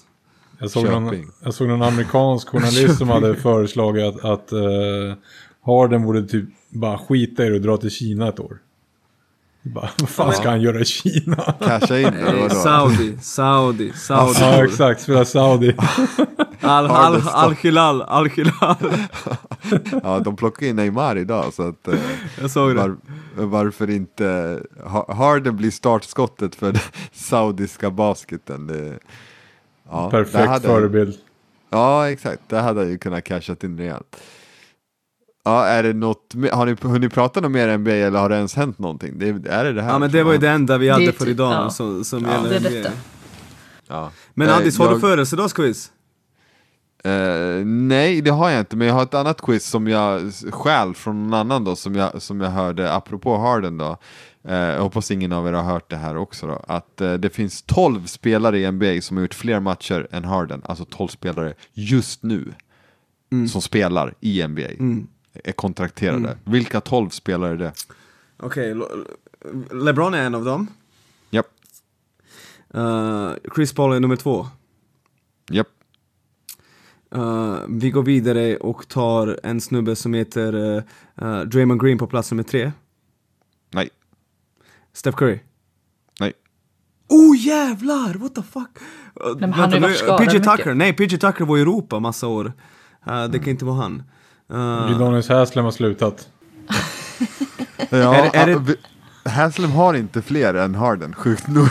Jag 0.60 0.72
såg, 0.72 0.90
någon, 0.90 1.32
jag 1.44 1.54
såg 1.54 1.68
någon 1.68 1.82
amerikansk 1.82 2.48
journalist 2.48 2.98
som 2.98 3.10
hade 3.10 3.36
föreslagit 3.42 4.06
att, 4.06 4.26
att 4.26 4.52
eh, 4.52 5.18
Harden 5.66 6.06
borde 6.06 6.28
typ 6.28 6.50
bara 6.70 6.98
skita 6.98 7.46
i 7.46 7.50
det 7.50 7.56
och 7.56 7.62
dra 7.62 7.78
till 7.78 7.92
Kina 7.92 8.28
ett 8.28 8.40
år. 8.40 8.58
Bara, 9.62 9.90
vad 10.00 10.10
fan 10.10 10.34
ska 10.34 10.50
han 10.50 10.62
göra 10.62 10.80
i 10.80 10.86
Kina? 10.86 11.56
Casha 11.60 12.00
in? 12.00 12.50
Saudi, 12.50 13.18
Saudi, 13.22 13.92
Saudi 13.94 14.40
ja, 14.40 14.66
exakt. 14.66 15.02
Spela 15.02 15.26
Saudi. 15.26 15.76
Al, 16.64 16.86
al, 16.86 16.92
Hardest 16.92 17.28
al 17.34 17.52
Hilal, 17.54 18.02
Al 18.02 18.26
Hilal 18.30 18.76
Ja, 20.04 20.20
de 20.20 20.36
plockade 20.36 20.68
in 20.70 20.76
Neymar 20.76 21.18
idag 21.18 21.54
så 21.54 21.68
att 21.68 21.88
eh, 21.88 21.94
Jag 22.42 22.52
såg 22.52 22.70
det 22.70 22.76
var, 22.76 22.96
varför 23.36 23.90
inte 23.90 24.60
Ha- 24.86 25.14
Harden 25.14 25.56
blir 25.58 25.72
startskottet 25.72 26.56
för 26.56 26.72
den 26.72 26.82
saudiska 27.14 27.92
basketen. 27.92 28.68
Det, 28.68 29.00
ja, 29.92 30.10
Perfekt 30.10 30.48
hade- 30.50 30.68
förebild. 30.68 31.16
Ja, 31.70 32.10
exakt. 32.10 32.42
Där 32.48 32.62
hade 32.62 32.80
han 32.82 32.90
ju 32.90 32.98
kunnat 32.98 33.24
casha 33.24 33.56
in 33.64 33.78
rejält. 33.78 34.18
Ja, 35.46 35.66
är 35.66 35.84
det 35.84 35.94
något, 35.94 36.34
har 36.52 36.66
ni 36.66 36.76
hunnit 36.82 37.14
prata 37.14 37.42
något 37.42 37.52
mer 37.52 37.78
NBA 37.78 37.92
eller 37.92 38.20
har 38.20 38.30
det 38.30 38.36
ens 38.36 38.56
hänt 38.56 38.80
någonting? 38.80 39.20
Det, 39.20 39.30
är 39.30 39.64
det 39.64 39.74
det 39.74 39.82
här? 39.82 39.90
Ja 39.92 40.00
men 40.00 40.12
det 40.12 40.24
var 40.24 40.32
ju 40.32 40.38
det 40.38 40.50
enda 40.50 40.78
vi 40.78 40.86
Det 40.88 40.94
hade 40.94 41.06
typ- 41.06 41.18
för 41.18 41.30
idag 41.30 41.54
ja. 41.54 41.70
som, 41.70 42.04
som 42.04 42.26
Ja. 42.26 42.32
gäller 42.34 42.60
Det 42.60 42.68
är 42.78 42.80
NBA. 42.80 42.90
Ja. 43.88 44.12
Men 44.34 44.50
Eh, 44.50 44.56
Addis, 44.58 44.78
har 44.80 44.86
du 44.88 44.92
jag- 44.94 45.02
födelsedagsquiz? 45.02 45.92
Eh, 47.06 47.66
nej, 47.66 48.22
det 48.22 48.30
har 48.32 48.50
jag 48.50 48.60
inte, 48.60 48.76
men 48.76 48.88
jag 48.88 48.94
har 48.96 49.04
ett 49.04 49.14
annat 49.14 49.42
quiz 49.42 49.66
som 49.66 49.88
jag 49.88 50.34
stjäl 50.52 50.94
från 50.96 51.24
någon 51.24 51.34
annan 51.34 51.64
då, 51.64 51.76
som 51.76 51.96
jag, 51.96 52.22
som 52.22 52.42
jag 52.42 52.50
hörde 52.50 52.94
apropå 52.94 53.38
Harden 53.38 53.78
då. 53.78 53.98
Eh, 54.48 54.56
jag 54.56 54.82
hoppas 54.82 55.12
ingen 55.12 55.32
av 55.32 55.48
er 55.48 55.54
har 55.54 55.64
hört 55.64 55.90
det 55.90 55.96
här 55.96 56.18
också 56.18 56.48
då. 56.48 56.64
Att 56.68 57.02
eh, 57.02 57.14
det 57.14 57.30
finns 57.30 57.62
12 57.62 58.06
spelare 58.06 58.60
i 58.60 58.72
NBA 58.72 59.02
som 59.02 59.18
har 59.18 59.22
gjort 59.22 59.34
fler 59.34 59.60
matcher 59.60 60.08
än 60.12 60.24
Harden, 60.26 60.62
alltså 60.66 60.86
12 60.86 61.08
spelare 61.08 61.54
just 61.74 62.24
nu. 62.24 62.54
Som 63.52 63.62
spelar 63.62 64.14
i 64.20 64.48
NBA. 64.48 64.62
Är 65.44 65.52
kontrakterade. 65.52 66.38
Vilka 66.44 66.82
12 66.82 67.10
spelare 67.10 67.52
är 67.52 67.58
det? 67.58 67.74
Okej, 68.38 68.74
Lo- 68.76 68.88
LeBron 69.72 70.14
är 70.14 70.24
en 70.24 70.36
av 70.36 70.46
dem. 70.46 70.68
Japp, 71.30 71.46
Eh, 72.74 73.32
Chris 73.56 73.74
Paul 73.74 73.94
är 73.96 74.00
nummer 74.00 74.16
två. 74.16 74.48
japp. 75.50 75.68
Eh, 77.16 77.56
vi 77.70 77.90
går 77.92 78.04
vidare 78.04 78.58
och 78.58 78.88
tar 78.88 79.40
en 79.44 79.62
snubbe 79.62 79.96
som 79.96 80.14
heter 80.14 80.56
uh, 80.56 80.84
uh, 81.22 81.42
Draymond 81.42 81.82
Green 81.82 81.98
på 81.98 82.08
plats 82.08 82.32
nummer 82.32 82.44
tre. 82.44 82.72
Nej, 83.74 83.90
Steph 84.94 85.18
Curry. 85.18 85.40
nej. 86.20 86.34
Oh 87.10 87.38
jävlar, 87.38 88.14
what 88.14 88.36
the 88.36 88.42
fuck! 88.42 88.70
Uh, 89.28 89.38
men 89.40 89.54
han 89.54 89.72
har 89.84 89.90
ju 89.90 90.06
varit 90.06 90.18
PJ 90.20 90.26
mycket. 90.38 90.44
Tucker, 90.58 90.74
nej 90.74 90.94
PJ 90.94 91.18
Tucker 91.18 91.46
var 91.46 91.58
i 91.58 91.62
Europa 91.62 92.00
massa 92.00 92.28
år. 92.28 92.54
Eh, 93.08 93.24
det 93.26 93.40
kan 93.40 93.50
inte 93.50 93.66
vara 93.66 93.76
han. 93.76 94.04
Uh, 94.54 94.92
Udonis 94.96 95.30
Haslem 95.30 95.66
har 95.66 95.72
slutat. 95.72 96.28
Ja, 97.90 98.16
Är 98.16 98.50
är 98.50 98.60
det- 98.60 99.30
Haslem 99.30 99.72
har 99.72 99.94
inte 99.94 100.22
fler 100.22 100.54
än 100.54 100.76
Harden, 100.76 101.14
sjukt 101.14 101.48
nog. 101.48 101.68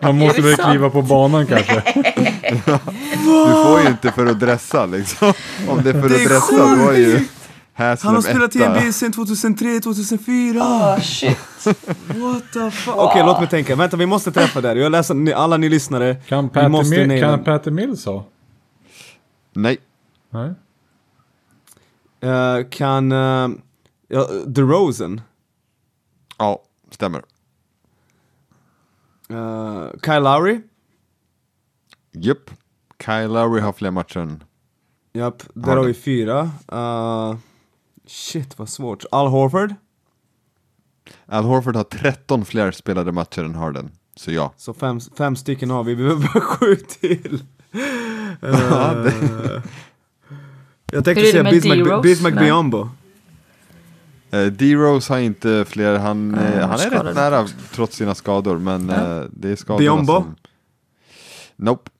Han 0.00 0.18
måste 0.18 0.42
väl 0.42 0.56
kliva 0.56 0.90
på 0.90 1.02
banan 1.02 1.46
kanske. 1.46 1.82
Du 2.48 3.62
får 3.64 3.80
ju 3.80 3.88
inte 3.88 4.12
för 4.12 4.26
att 4.26 4.40
dressa 4.40 4.86
liksom. 4.86 5.32
Om 5.68 5.82
det 5.82 5.90
är 5.90 6.00
för 6.02 6.08
Det 6.08 6.14
att 6.14 6.20
är 6.20 6.28
dressa 6.28 6.76
då 6.76 6.90
är 6.90 6.96
ju 6.98 7.24
Haslem 7.74 8.06
han 8.06 8.14
har 8.14 8.22
spelat 8.22 8.56
i. 8.56 8.58
NBA 8.68 8.92
sen 8.92 9.12
2003, 9.12 9.80
2004. 9.80 10.62
Ah, 10.62 11.00
shit. 11.00 11.38
What 12.06 12.52
the 12.52 12.70
fuck? 12.70 12.94
Okej, 12.96 13.22
låt 13.26 13.38
mig 13.40 13.48
tänka. 13.48 13.76
Vänta, 13.76 13.96
vi 13.96 14.06
måste 14.06 14.32
träffa 14.32 14.60
där. 14.60 14.76
Jag 14.76 14.92
läser 14.92 15.32
alla 15.34 15.56
ni 15.56 15.68
lyssnare. 15.68 16.14
Kan 16.26 16.50
Mil- 16.50 17.44
Patty 17.44 17.70
Mills 17.70 18.04
ha? 18.06 18.24
Nej, 19.52 19.78
Nej. 20.30 20.50
Eh, 22.20 22.66
kan... 22.70 23.12
Uh, 23.12 23.50
ja, 24.08 24.28
DeRozan. 24.46 25.20
ja, 26.38 26.62
stämmer. 26.90 27.22
Uh, 29.30 29.86
Kyle 30.04 30.22
Lowry. 30.22 30.60
Japp. 32.20 32.50
Kyle 33.04 33.28
Lowry 33.28 33.60
har 33.60 33.72
fler 33.72 33.90
matcher 33.90 34.18
än... 34.20 34.42
Japp, 35.12 35.42
där 35.54 35.62
Harden. 35.62 35.78
har 35.78 35.84
vi 35.84 35.94
fyra. 35.94 36.50
Uh, 36.72 37.36
shit, 38.06 38.58
vad 38.58 38.68
svårt. 38.68 39.04
Al 39.10 39.26
Horford. 39.28 39.74
Al 41.26 41.44
Horford 41.44 41.76
har 41.76 41.84
13 41.84 42.44
fler 42.44 42.70
spelade 42.70 43.12
matcher 43.12 43.44
än 43.44 43.54
Harden. 43.54 43.90
Så 44.16 44.32
ja. 44.32 44.52
Så 44.56 44.74
fem, 44.74 45.00
fem 45.00 45.36
stycken 45.36 45.70
har 45.70 45.84
vi. 45.84 45.94
Vi 45.94 46.02
behöver 46.02 46.22
bara 46.34 46.40
sju 46.44 46.76
till. 46.76 47.42
Eh, 48.42 48.52
jag 50.92 51.04
tänkte 51.04 51.28
är 51.28 51.30
säga 51.32 51.42
med 51.42 51.52
Bismack, 51.52 51.78
D-Rose? 51.78 52.02
Bismack 52.02 52.34
Nej. 52.34 52.44
Biombo. 52.44 52.88
Eh, 54.30 54.46
D-Rose 54.46 55.12
har 55.12 55.20
inte 55.20 55.64
fler, 55.68 55.98
han, 55.98 56.36
Ja, 56.38 56.42
eh, 56.42 56.60
han 56.68 56.70
är 56.72 56.76
skadad. 56.76 57.06
rätt 57.06 57.14
nära 57.14 57.46
trots 57.72 57.96
sina 57.96 58.14
skador. 58.14 58.58
Men 58.58 58.90
eh, 58.90 59.22
det 59.30 59.48
är 59.50 59.56
skadorna 59.56 59.78
Biombo? 59.78 60.12
som... 60.12 60.36
Nope. 61.56 61.90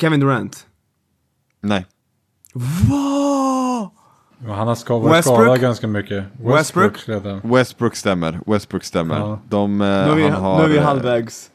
Kevin 0.00 0.20
Durant. 0.20 0.66
Nej. 1.60 1.86
Va? 2.54 3.90
Ja, 4.46 4.52
Han 4.54 4.68
har 4.68 4.74
ska- 4.74 4.98
varit 4.98 5.16
Westbrook? 5.16 5.40
skadad 5.40 5.60
ganska 5.60 5.86
mycket. 5.86 6.24
Westbrook? 6.40 6.98
säga. 6.98 7.40
Westbrook 7.44 7.96
stämmer. 7.96 8.40
Westbrook 8.46 8.84
stämmer. 8.84 9.18
Ja. 9.18 9.40
De, 9.48 9.80
eh, 9.80 9.86
Nu 9.86 9.92
är 10.10 10.14
vi, 10.14 10.28
han 10.28 10.42
har, 10.42 10.58
nu 10.58 10.64
är 10.64 10.68
vi 10.68 10.76
eh, 10.76 10.82
halvvägs. 10.84 11.50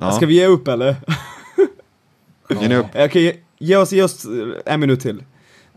Ja. 0.00 0.10
Ska 0.12 0.26
vi 0.26 0.34
ge 0.34 0.46
upp 0.46 0.68
eller? 0.68 0.96
Ge 2.60 2.76
upp. 2.76 2.86
Okej, 2.94 3.22
ge, 3.22 3.36
ge 3.58 3.76
oss, 3.76 3.92
ge 3.92 4.02
oss 4.02 4.24
eh, 4.24 4.72
en 4.74 4.80
minut 4.80 5.00
till. 5.00 5.22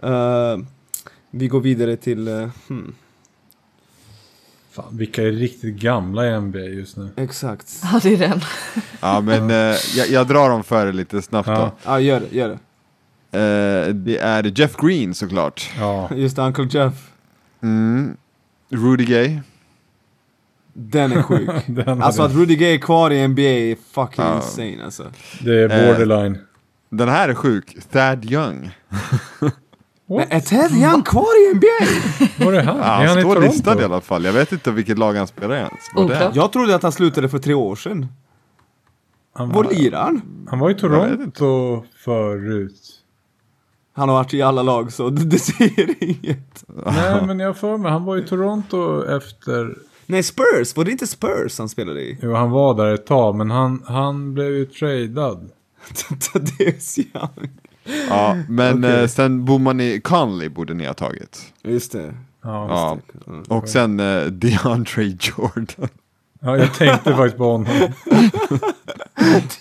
Eh, 0.03 0.57
vi 1.31 1.47
går 1.47 1.59
vidare 1.61 1.95
till, 1.97 2.27
eh, 2.27 2.49
hmm, 2.67 2.95
Fan, 4.71 4.97
vilka 4.97 5.23
är 5.23 5.31
riktigt 5.31 5.75
gamla 5.75 6.27
i 6.27 6.39
NBA 6.41 6.59
just 6.59 6.97
nu? 6.97 7.09
exakt. 7.17 7.81
Ja, 7.83 7.99
det 8.03 8.13
är 8.13 8.17
den. 8.17 8.41
Ja, 9.01 9.21
men 9.21 9.49
eh, 9.49 9.55
jag, 9.95 10.07
jag 10.09 10.27
drar 10.27 10.49
dem 10.49 10.63
för 10.63 10.87
er 10.87 10.93
lite 10.93 11.21
snabbt 11.21 11.47
Ja. 11.49 11.55
då. 11.59 11.71
Ja, 11.85 11.99
gör 11.99 12.19
det, 12.19 12.35
gör 12.35 12.47
det. 12.49 12.59
Eh, 13.39 13.93
det 13.93 14.17
är 14.17 14.59
Jeff 14.59 14.75
Green 14.77 15.13
såklart. 15.13 15.69
Ja, 15.79 16.09
Just 16.15 16.37
Uncle 16.39 16.67
Jeff. 16.71 16.93
Mm. 17.63 18.17
Rudy 18.69 19.05
Gay. 19.05 19.39
Den 20.73 21.11
är 21.11 21.21
sjuk. 21.23 21.49
den 21.67 22.01
alltså 22.01 22.21
att 22.23 22.33
Rudy 22.33 22.55
Gay 22.55 22.73
är 22.73 22.77
kvar 22.79 23.11
i 23.11 23.27
NBA 23.27 23.41
är 23.41 23.75
fucking 23.91 24.23
Ja. 24.25 24.35
insane 24.35 24.85
alltså. 24.85 25.11
det 25.41 25.51
är 25.59 25.69
Eh, 25.69 25.87
borderline. 25.87 26.37
Den 26.89 27.09
här 27.09 27.29
är 27.29 27.33
sjuk. 27.35 27.77
Thad 27.91 28.25
Young. 28.31 28.71
Men 30.17 30.27
är 30.31 30.39
Ted 30.39 30.71
Young 30.71 31.03
kvar 31.03 31.51
i 31.51 31.55
NBA? 31.55 32.45
Var 32.45 32.53
är 32.53 32.63
han? 32.63 32.77
Ja, 32.77 32.83
är 32.83 33.07
han 33.07 33.19
står 33.21 33.41
listad 33.41 33.81
i 33.81 33.83
alla 33.83 34.01
fall. 34.01 34.25
Jag 34.25 34.33
vet 34.33 34.51
inte 34.51 34.71
vilket 34.71 34.97
lag 34.97 35.13
han 35.13 35.27
spelar 35.27 35.55
i 35.55 35.57
ens. 35.57 35.71
Oklart. 35.95 36.35
Jag 36.35 36.51
trodde 36.51 36.75
att 36.75 36.83
han 36.83 36.91
slutade 36.91 37.29
för 37.29 37.39
tre 37.39 37.53
år 37.53 37.75
sedan. 37.75 38.07
Han 39.33 39.49
Var 39.49 39.63
lirar 39.63 40.01
han? 40.01 40.21
han 40.49 40.59
var 40.59 40.69
i 40.69 40.75
Toronto 40.75 41.83
förut. 42.05 42.97
Han 43.93 44.09
har 44.09 44.15
varit 44.15 44.33
i 44.33 44.41
alla 44.41 44.63
lag 44.63 44.93
så 44.93 45.09
det, 45.09 45.25
det 45.25 45.39
säger 45.39 46.03
inget. 46.03 46.63
Nej, 46.85 47.25
men 47.25 47.39
jag 47.39 47.57
för 47.57 47.77
mig, 47.77 47.91
han 47.91 48.03
var 48.05 48.17
i 48.17 48.23
Toronto 48.23 49.03
efter... 49.17 49.77
Nej, 50.05 50.23
Spurs, 50.23 50.75
var 50.75 50.85
det 50.85 50.91
inte 50.91 51.07
Spurs 51.07 51.59
han 51.59 51.69
spelade 51.69 52.01
i? 52.01 52.17
Jo, 52.21 52.33
han 52.33 52.51
var 52.51 52.73
där 52.73 52.93
ett 52.93 53.05
tag, 53.05 53.35
men 53.35 53.51
han, 53.51 53.83
han 53.87 54.33
blev 54.33 54.47
ju 54.47 54.65
tradad. 54.65 55.49
Thaddeus 56.19 56.99
Young. 56.99 57.49
Ja, 58.09 58.37
men 58.49 58.77
Okej. 58.85 59.01
eh, 59.01 59.07
sen 59.07 59.45
bor 59.45 59.59
man 59.59 59.79
i 59.81 60.01
Conley 60.01 60.49
borde 60.49 60.73
ni 60.73 60.85
ha 60.85 60.93
tagit. 60.93 61.53
Just 61.63 61.91
det. 61.91 62.13
Ja, 62.43 62.67
Ja. 62.69 62.97
Mm. 63.27 63.43
Och 63.43 63.69
sen 63.69 63.99
eh, 63.99 64.25
DeAndre 64.25 65.03
Jordan. 65.03 65.87
ja 66.41 66.57
jag 66.57 66.73
tänkte 66.73 67.15
faktiskt 67.15 67.37
på 67.37 67.43
honom. 67.51 67.67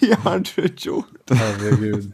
DeAndre 0.01 0.69
Jordan. 0.77 1.37
Herregud. 1.39 2.13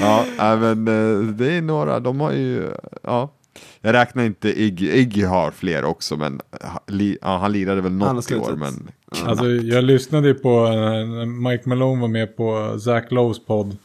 Ja, 0.00 0.24
men 0.56 0.88
eh, 0.88 1.26
det 1.34 1.52
är 1.52 1.62
några, 1.62 2.00
de 2.00 2.20
har 2.20 2.32
ju, 2.32 2.70
ja. 3.02 3.32
Jag 3.80 3.92
räknar 3.92 4.24
inte 4.24 4.62
Iggy, 4.62 4.90
Iggy 4.90 5.24
har 5.24 5.50
fler 5.50 5.84
också 5.84 6.16
men 6.16 6.40
li, 6.86 7.18
ja, 7.22 7.38
han 7.38 7.52
lirade 7.52 7.80
väl 7.80 7.92
något 7.92 8.30
i 8.30 8.34
år 8.34 8.56
men 8.56 8.88
Alltså, 9.26 9.46
jag 9.46 9.84
lyssnade 9.84 10.28
ju 10.28 10.34
på, 10.34 10.66
eh, 10.66 11.26
Mike 11.26 11.68
Malone 11.68 12.00
var 12.00 12.08
med 12.08 12.36
på 12.36 12.78
Zach 12.80 13.04
Lowe's 13.10 13.46
podd. 13.46 13.76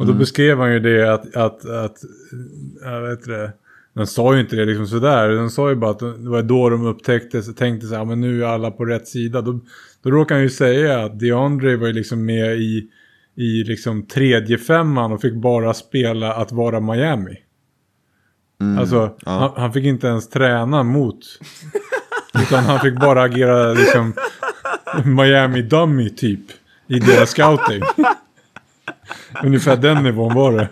Och 0.00 0.06
då 0.06 0.12
beskrev 0.12 0.58
han 0.58 0.72
ju 0.72 0.80
det 0.80 1.14
att, 1.14 1.36
att, 1.36 1.64
att, 1.64 1.96
jag 2.82 3.00
vet 3.00 3.24
det, 3.24 3.52
den 3.94 4.06
sa 4.06 4.34
ju 4.34 4.40
inte 4.40 4.56
det 4.56 4.64
liksom 4.64 4.86
sådär. 4.86 5.28
Den 5.28 5.50
sa 5.50 5.70
ju 5.70 5.76
bara 5.76 5.90
att 5.90 5.98
det 5.98 6.28
var 6.28 6.42
då 6.42 6.70
de 6.70 6.86
upptäckte, 6.86 7.42
så 7.42 7.52
tänkte 7.52 7.86
så 7.86 7.94
här, 7.94 8.04
men 8.04 8.20
nu 8.20 8.44
är 8.44 8.46
alla 8.46 8.70
på 8.70 8.84
rätt 8.84 9.08
sida. 9.08 9.40
Då, 9.40 9.60
då 10.02 10.10
råkade 10.10 10.38
han 10.38 10.42
ju 10.42 10.50
säga 10.50 11.04
att 11.04 11.20
DeAndre 11.20 11.76
var 11.76 11.86
ju 11.86 11.92
liksom 11.92 12.24
med 12.24 12.56
i, 12.56 12.88
i 13.36 13.64
liksom 13.64 14.06
tredje 14.06 14.58
femman 14.58 15.12
och 15.12 15.20
fick 15.20 15.34
bara 15.34 15.74
spela 15.74 16.34
att 16.34 16.52
vara 16.52 16.80
Miami. 16.80 17.36
alltså, 18.78 19.16
ja. 19.24 19.30
han, 19.30 19.50
han 19.56 19.72
fick 19.72 19.84
inte 19.84 20.06
ens 20.06 20.28
träna 20.28 20.82
mot. 20.82 21.18
utan 22.42 22.64
han 22.64 22.80
fick 22.80 23.00
bara 23.00 23.22
agera 23.22 23.72
liksom 23.72 24.12
Miami 25.04 25.62
Dummy 25.62 26.10
typ. 26.10 26.44
I 26.86 26.98
deras 26.98 27.30
scouting. 27.30 27.82
Ungefär 29.44 29.76
den 29.76 30.02
nivån 30.02 30.34
var 30.34 30.52
det. 30.52 30.68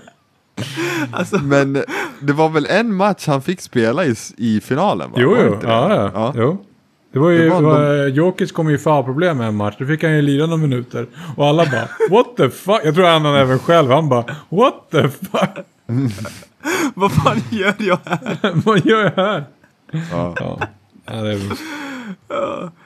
Men 1.42 1.76
eh, 1.76 1.82
det 2.20 2.32
var 2.32 2.48
väl 2.48 2.66
en 2.66 2.94
match 2.94 3.26
han 3.26 3.42
fick 3.42 3.60
spela 3.60 4.04
i, 4.04 4.14
i 4.36 4.60
finalen 4.60 5.10
va? 5.10 5.16
Jo, 5.20 5.30
Var 5.30 5.36
det 5.36 5.44
jo. 5.46 5.54
inte 5.54 5.66
det? 5.66 5.72
Ja, 5.72 5.94
ja. 5.94 6.10
ja. 6.14 6.32
Jo. 6.36 6.64
Det 7.12 7.18
var 7.18 7.30
ju, 7.30 7.38
Det 7.38 7.48
var 7.50 7.62
det 7.62 7.98
var, 7.98 8.06
Jokic 8.08 8.52
kom 8.52 8.68
ju 8.68 8.74
i 8.74 8.78
foulproblem 8.78 9.38
med 9.38 9.48
en 9.48 9.56
match. 9.56 9.74
Då 9.78 9.86
fick 9.86 10.02
han 10.02 10.12
ju 10.16 10.22
lira 10.22 10.46
några 10.46 10.56
minuter. 10.56 11.06
Och 11.36 11.46
alla 11.46 11.64
bara, 11.66 11.88
what 12.10 12.36
the 12.36 12.50
fuck? 12.50 12.80
Jag 12.84 12.94
tror 12.94 13.04
han 13.06 13.24
han 13.24 13.34
även 13.34 13.58
själv, 13.58 13.90
han 13.90 14.08
bara, 14.08 14.24
what 14.48 14.74
the 14.90 15.02
fuck? 15.08 15.66
Vad 16.94 17.12
fan 17.12 17.40
gör 17.50 17.74
jag 17.78 17.98
här? 18.04 18.52
Vad 18.64 18.86
gör 18.86 19.02
jag 19.16 19.24
här? 19.24 19.44
Ja. 19.92 20.34
Ja. 20.40 20.58
Ja, 21.06 21.14
det 21.14 21.30
är, 21.32 21.40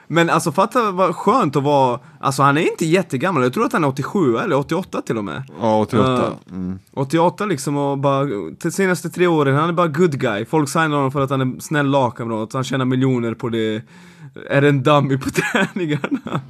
Men 0.07 0.29
alltså 0.29 0.51
fatta 0.51 0.91
vad 0.91 1.15
skönt 1.15 1.55
att 1.55 1.63
vara, 1.63 1.99
alltså 2.19 2.43
han 2.43 2.57
är 2.57 2.61
inte 2.61 2.85
jättegammal, 2.85 3.43
jag 3.43 3.53
tror 3.53 3.65
att 3.65 3.73
han 3.73 3.83
är 3.83 3.87
87 3.87 4.37
eller 4.37 4.55
88 4.55 5.01
till 5.01 5.17
och 5.17 5.25
med. 5.25 5.43
Ja, 5.61 5.79
88. 5.81 6.11
Ja. 6.11 6.55
Mm. 6.55 6.79
88 6.93 7.45
liksom 7.45 7.77
och 7.77 7.97
bara, 7.97 8.25
de 8.63 8.71
senaste 8.71 9.09
tre 9.09 9.27
åren, 9.27 9.55
han 9.55 9.69
är 9.69 9.73
bara 9.73 9.87
good 9.87 10.19
guy. 10.19 10.45
Folk 10.45 10.69
signar 10.69 10.95
honom 10.95 11.11
för 11.11 11.21
att 11.21 11.29
han 11.29 11.41
är 11.41 11.59
snäll 11.59 11.87
lagkamrat, 11.87 12.53
han 12.53 12.63
tjänar 12.63 12.85
miljoner 12.85 13.33
på 13.33 13.49
det. 13.49 13.81
Är 14.49 14.61
en 14.61 14.83
dummy 14.83 15.17
på 15.17 15.29
träningarna. 15.29 16.41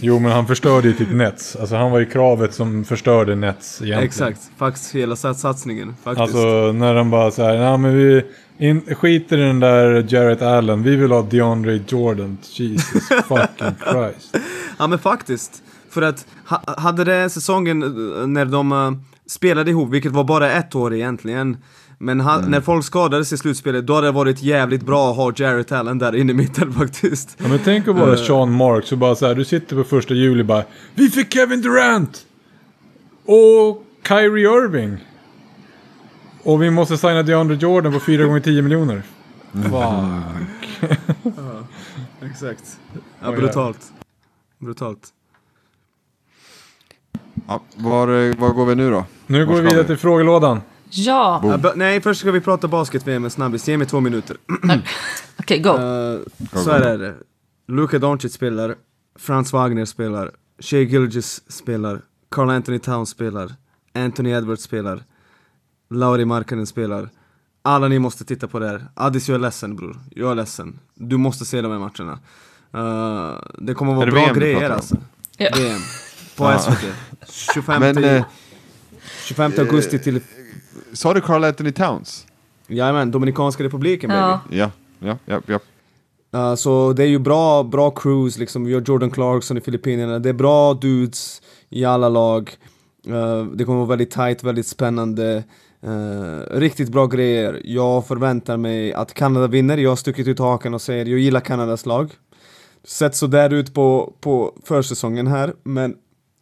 jo, 0.00 0.18
men 0.18 0.32
han 0.32 0.46
förstörde 0.46 0.88
ju 0.88 0.94
typ 0.94 1.10
Nets. 1.12 1.56
Alltså 1.56 1.76
han 1.76 1.90
var 1.90 1.98
ju 1.98 2.06
kravet 2.06 2.54
som 2.54 2.84
förstörde 2.84 3.34
Nets 3.34 3.82
egentligen. 3.82 4.04
Exakt, 4.04 4.40
faktiskt 4.56 4.94
hela 4.94 5.14
sats- 5.14 5.40
satsningen. 5.40 5.96
Faktiskt. 6.04 6.20
Alltså 6.20 6.72
när 6.72 6.94
de 6.94 7.10
bara 7.10 7.30
så 7.30 7.42
här, 7.42 7.58
nej 7.58 7.78
men 7.78 7.96
vi 7.96 8.22
in, 8.58 8.80
skiter 8.94 9.38
i 9.38 9.40
den 9.42 9.60
där 9.60 10.06
Jarrett 10.08 10.42
Allen, 10.42 10.82
vi 10.82 10.96
vill 10.96 11.10
ha 11.12 11.22
DeAndre 11.22 11.80
Jordan. 11.88 12.38
Jesus 12.42 13.08
fucking 13.08 13.74
Christ. 13.92 14.36
Ja 14.78 14.86
men 14.86 14.98
faktiskt. 14.98 15.62
För 15.90 16.02
att 16.02 16.26
ha, 16.48 16.62
hade 16.78 17.04
det 17.04 17.30
säsongen 17.30 17.82
eh, 17.82 18.26
när 18.26 18.44
de 18.44 18.72
eh, 18.72 18.92
spelade 19.26 19.70
ihop, 19.70 19.90
vilket 19.90 20.12
var 20.12 20.24
bara 20.24 20.50
ett 20.52 20.74
år 20.74 20.94
egentligen. 20.94 21.56
Men 22.04 22.20
ha, 22.20 22.40
när 22.40 22.60
folk 22.60 22.84
skadades 22.84 23.32
i 23.32 23.38
slutspelet, 23.38 23.86
då 23.86 23.94
hade 23.94 24.06
det 24.06 24.12
varit 24.12 24.42
jävligt 24.42 24.82
bra 24.82 25.10
att 25.10 25.16
ha 25.16 25.32
Jarrett 25.36 25.72
Allen 25.72 25.98
där 25.98 26.14
inne 26.14 26.32
i 26.32 26.34
mitten 26.34 26.72
faktiskt. 26.78 27.36
Ja, 27.38 27.48
men 27.48 27.58
tänk 27.64 27.88
att 27.88 27.96
vara 27.96 28.16
Sean 28.16 28.52
Marks 28.52 28.92
och 28.92 28.98
bara 28.98 29.14
så 29.14 29.26
här, 29.26 29.34
du 29.34 29.44
sitter 29.44 29.76
på 29.76 29.84
första 29.84 30.14
juli 30.14 30.44
bara 30.44 30.64
Vi 30.94 31.08
fick 31.08 31.34
Kevin 31.34 31.62
Durant! 31.62 32.26
Och 33.24 33.84
Kyrie 34.08 34.48
Irving! 34.48 34.96
Och 36.42 36.62
vi 36.62 36.70
måste 36.70 36.96
signa 36.96 37.22
DeAndre 37.22 37.56
Jordan 37.56 37.92
på 37.92 38.00
4 38.00 38.24
gånger 38.24 38.40
10 38.40 38.62
miljoner. 38.62 39.02
Fuck. 39.52 40.92
Exakt. 42.22 42.78
Ja, 43.22 43.32
brutalt. 43.32 43.92
Brutalt. 44.58 45.08
Ja, 47.48 47.62
var, 47.76 48.08
eh, 48.08 48.36
var 48.36 48.48
går 48.50 48.66
vi 48.66 48.74
nu 48.74 48.90
då? 48.90 49.04
Nu 49.26 49.46
går 49.46 49.54
vi 49.54 49.60
vidare 49.60 49.82
vi? 49.82 49.86
till 49.86 49.96
frågelådan. 49.96 50.60
Ja, 50.96 51.58
b- 51.62 51.68
nej, 51.74 52.00
först 52.00 52.20
ska 52.20 52.30
vi 52.30 52.40
prata 52.40 52.68
basket-VM 52.68 53.24
en 53.24 53.30
snabbis. 53.30 53.68
Ge 53.68 53.76
mig 53.78 53.86
två 53.86 54.00
minuter. 54.00 54.36
okej 55.38 55.58
go. 55.58 55.68
Eh, 55.70 56.18
så 56.52 56.70
här 56.72 56.80
är 56.80 56.98
det. 56.98 57.14
Luka 57.68 57.98
Doncic 57.98 58.32
spelar, 58.34 58.74
Franz 59.18 59.52
Wagner 59.52 59.84
spelar, 59.84 60.30
Shea 60.58 60.80
Gilgis 60.80 61.42
spelar, 61.52 62.00
Carl 62.30 62.50
Anthony 62.50 62.78
Towns 62.78 63.08
spelar, 63.10 63.52
Anthony 63.94 64.30
Edwards 64.30 64.62
spelar, 64.62 65.02
Lauri 65.90 66.24
Markkanen 66.24 66.66
spelar. 66.66 67.08
Alla 67.62 67.88
ni 67.88 67.98
måste 67.98 68.24
titta 68.24 68.48
på 68.48 68.58
det 68.58 68.68
här. 68.68 68.84
Addis, 68.94 69.28
jag 69.28 69.34
är 69.34 69.38
ledsen 69.38 69.76
bror. 69.76 69.96
Jag 70.10 70.30
är 70.30 70.34
ledsen. 70.34 70.78
Du 70.94 71.16
måste 71.16 71.44
se 71.44 71.60
de 71.60 71.72
här 71.72 71.78
matcherna. 71.78 72.18
Eh, 72.74 73.38
det 73.58 73.74
kommer 73.74 73.92
att 73.92 73.98
vara 73.98 74.10
bra 74.10 74.20
VM 74.24 74.34
grejer 74.38 74.70
alltså. 74.70 74.96
Ja. 75.36 75.48
VM. 75.56 75.80
På 76.36 76.58
SVT. 76.58 76.84
25, 77.54 77.80
Men, 77.80 78.04
eh, 78.04 78.24
25 79.24 79.52
augusti 79.58 79.98
till... 79.98 80.20
Sa 80.92 81.14
du 81.14 81.20
Carl 81.20 81.44
Anthony 81.44 81.72
Towns? 81.72 82.26
Jajamän, 82.68 83.10
Dominikanska 83.10 83.64
republiken 83.64 84.08
baby. 84.08 84.20
Ja. 84.20 84.40
Ja, 84.50 84.70
ja, 84.98 85.18
ja, 85.26 85.40
ja. 85.46 85.58
Uh, 86.34 86.54
så 86.54 86.92
det 86.92 87.02
är 87.02 87.06
ju 87.06 87.18
bra, 87.18 87.62
bra 87.62 87.90
crews 87.90 88.38
liksom. 88.38 88.64
Vi 88.64 88.74
har 88.74 88.80
Jordan 88.86 89.10
Clarkson 89.10 89.58
i 89.58 89.60
Filippinerna. 89.60 90.18
Det 90.18 90.28
är 90.28 90.32
bra 90.32 90.74
dudes 90.74 91.42
i 91.70 91.84
alla 91.84 92.08
lag. 92.08 92.56
Uh, 93.08 93.44
det 93.44 93.64
kommer 93.64 93.78
vara 93.78 93.88
väldigt 93.88 94.10
tight, 94.10 94.44
väldigt 94.44 94.66
spännande. 94.66 95.44
Uh, 95.86 96.58
riktigt 96.58 96.88
bra 96.88 97.06
grejer. 97.06 97.62
Jag 97.64 98.06
förväntar 98.06 98.56
mig 98.56 98.92
att 98.92 99.14
Kanada 99.14 99.46
vinner. 99.46 99.78
Jag 99.78 99.90
har 99.90 99.96
stuckit 99.96 100.28
ut 100.28 100.38
hakan 100.38 100.74
och 100.74 100.82
säger 100.82 101.06
jag 101.06 101.18
gillar 101.18 101.40
Kanadas 101.40 101.86
lag. 101.86 102.10
Sett 102.84 103.14
så 103.14 103.26
där 103.26 103.52
ut 103.52 103.74
på, 103.74 104.12
på 104.20 104.54
försäsongen 104.64 105.26
här, 105.26 105.54
men 105.62 105.96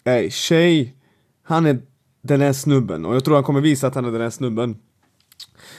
ey, 0.04 0.30
Shea, 0.30 0.86
han 1.42 1.66
är 1.66 1.78
den 2.22 2.40
här 2.40 2.52
snubben 2.52 3.04
och 3.04 3.14
jag 3.14 3.24
tror 3.24 3.34
han 3.34 3.44
kommer 3.44 3.60
visa 3.60 3.86
att 3.86 3.94
han 3.94 4.04
är 4.04 4.12
den 4.12 4.20
här 4.20 4.30
snubben. 4.30 4.76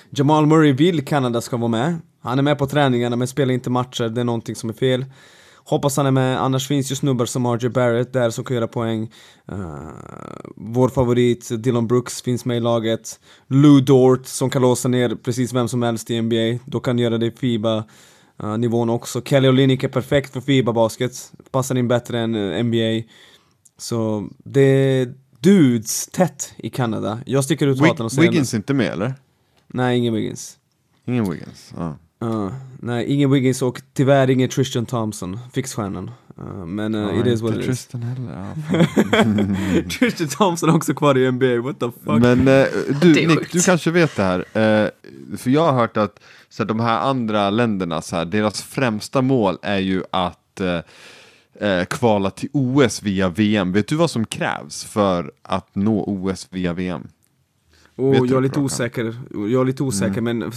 Jamal 0.10 0.46
Murray 0.46 0.72
vill 0.72 1.06
Kanada 1.06 1.42
ska 1.42 1.58
vara 1.58 1.68
med. 1.68 1.96
Han 2.22 2.40
är 2.40 2.44
med 2.44 2.58
på 2.58 2.68
träningarna 2.68 3.16
men 3.16 3.28
spelar 3.28 3.54
inte 3.54 3.70
matcher, 3.70 4.10
det 4.10 4.22
är 4.22 4.26
någonting 4.26 4.56
som 4.56 4.70
är 4.70 4.74
fel. 4.74 5.06
hoppas 5.66 5.98
han 5.98 6.06
är 6.06 6.12
med, 6.12 6.42
annars 6.42 6.68
finns 6.68 6.92
ju 6.92 6.96
snubbar 6.96 7.26
som 7.26 7.46
RJ 7.46 7.70
Barrett 7.70 8.14
där 8.14 8.30
som 8.30 8.44
kan 8.44 8.56
göra 8.56 8.68
poäng. 8.68 9.12
Uh, 9.52 9.90
vår 10.56 10.90
favorit 10.90 11.64
Dylan 11.64 11.88
Brooks 11.88 12.22
finns 12.22 12.46
med 12.46 12.58
i 12.58 12.60
laget. 12.60 13.20
Lou 13.48 13.82
Dort 13.82 14.26
som 14.26 14.50
kan 14.50 14.62
låsa 14.62 14.88
ner 14.88 15.16
precis 15.16 15.54
vem 15.54 15.68
som 15.68 15.84
helst 15.84 16.12
i 16.12 16.22
NBA, 16.22 16.64
då 16.66 16.80
kan 16.80 17.00
göra 17.00 17.18
det 17.18 17.26
i 17.26 17.32
FIBA. 17.32 17.78
Uh, 18.44 18.50
eh, 18.52 18.58
nivån 18.58 18.90
också. 18.90 19.22
Kelly 19.22 19.50
Olynyk 19.50 19.84
är 19.84 19.88
perfekt 19.88 20.34
för 20.34 20.42
FIBA-basket, 20.42 21.32
passar 21.52 21.76
in 21.76 21.88
bättre 21.88 22.20
än 22.20 22.36
eh, 22.36 22.42
uh, 22.42 22.64
NBA. 22.64 23.08
Så 23.78 24.30
det 24.44 25.08
dudes 25.44 26.08
tätt 26.08 26.54
i 26.58 26.70
Kanada. 26.70 27.20
Jag 27.26 27.44
sticker 27.44 27.68
ut 27.68 27.80
hatten 27.80 28.06
och 28.06 28.12
säger... 28.12 28.30
Wiggins 28.30 28.54
är 28.54 28.58
inte 28.58 28.74
med 28.74 28.92
eller? 28.92 29.14
Nej, 29.68 29.98
ingen 29.98 30.14
Wiggins. 30.14 30.58
Ingen 31.06 31.32
Wiggins? 31.32 31.74
Ah. 31.78 31.92
Uh, 32.24 32.54
nej, 32.80 33.06
ingen 33.06 33.32
Wiggins 33.32 33.62
och 33.62 33.82
tyvärr 33.94 34.30
ingen 34.30 34.50
Tristan 34.50 34.86
Thompson, 34.86 35.40
fixstjärnan. 35.54 36.12
Uh, 36.40 36.66
men 36.66 36.96
uh, 36.96 37.20
it 37.20 37.28
is 37.28 37.42
what 37.42 37.54
it 37.54 37.60
is. 37.60 37.66
Tristan 37.66 38.04
heller. 38.04 39.90
Tristan 40.00 40.28
Thompson 40.28 40.70
är 40.70 40.76
också 40.76 40.94
kvar 40.94 41.18
i 41.18 41.32
NBA, 41.32 41.62
what 41.62 41.80
the 41.80 41.86
fuck. 41.86 42.22
Men 42.22 42.48
uh, 42.48 42.66
du 43.02 43.28
Nick, 43.28 43.52
du 43.52 43.62
kanske 43.62 43.92
vet 43.92 44.16
det 44.16 44.24
här. 44.24 44.40
Uh, 44.40 44.90
för 45.38 45.50
jag 45.50 45.66
har 45.66 45.74
hört 45.74 45.98
att 45.98 46.20
så 46.50 46.64
här, 46.64 46.68
de 46.68 46.80
här 46.80 47.00
andra 47.00 47.50
länderna, 47.50 48.02
så 48.02 48.16
här, 48.16 48.26
deras 48.26 48.64
främsta 48.64 49.22
mål 49.22 49.58
är 49.62 49.80
ju 49.80 50.04
att 50.12 50.62
uh, 51.62 51.86
kvala 51.86 52.30
till 52.30 52.50
OS 52.54 53.04
via 53.04 53.30
VM. 53.30 53.72
Vet 53.72 53.88
du 53.88 53.96
vad 53.96 54.12
som 54.12 54.26
krävs 54.26 54.84
för 54.84 55.32
att 55.42 55.76
nå 55.76 56.04
OS 56.04 56.48
via 56.52 56.74
VM? 56.74 57.08
Och 57.96 58.16
jag 58.16 58.32
är 58.32 58.42
lite 58.42 58.60
osäker, 58.60 59.16
jag 59.32 59.62
är 59.62 59.66
lite 59.66 59.84
osäker 59.84 60.18
mm. 60.18 60.38
men 60.40 60.52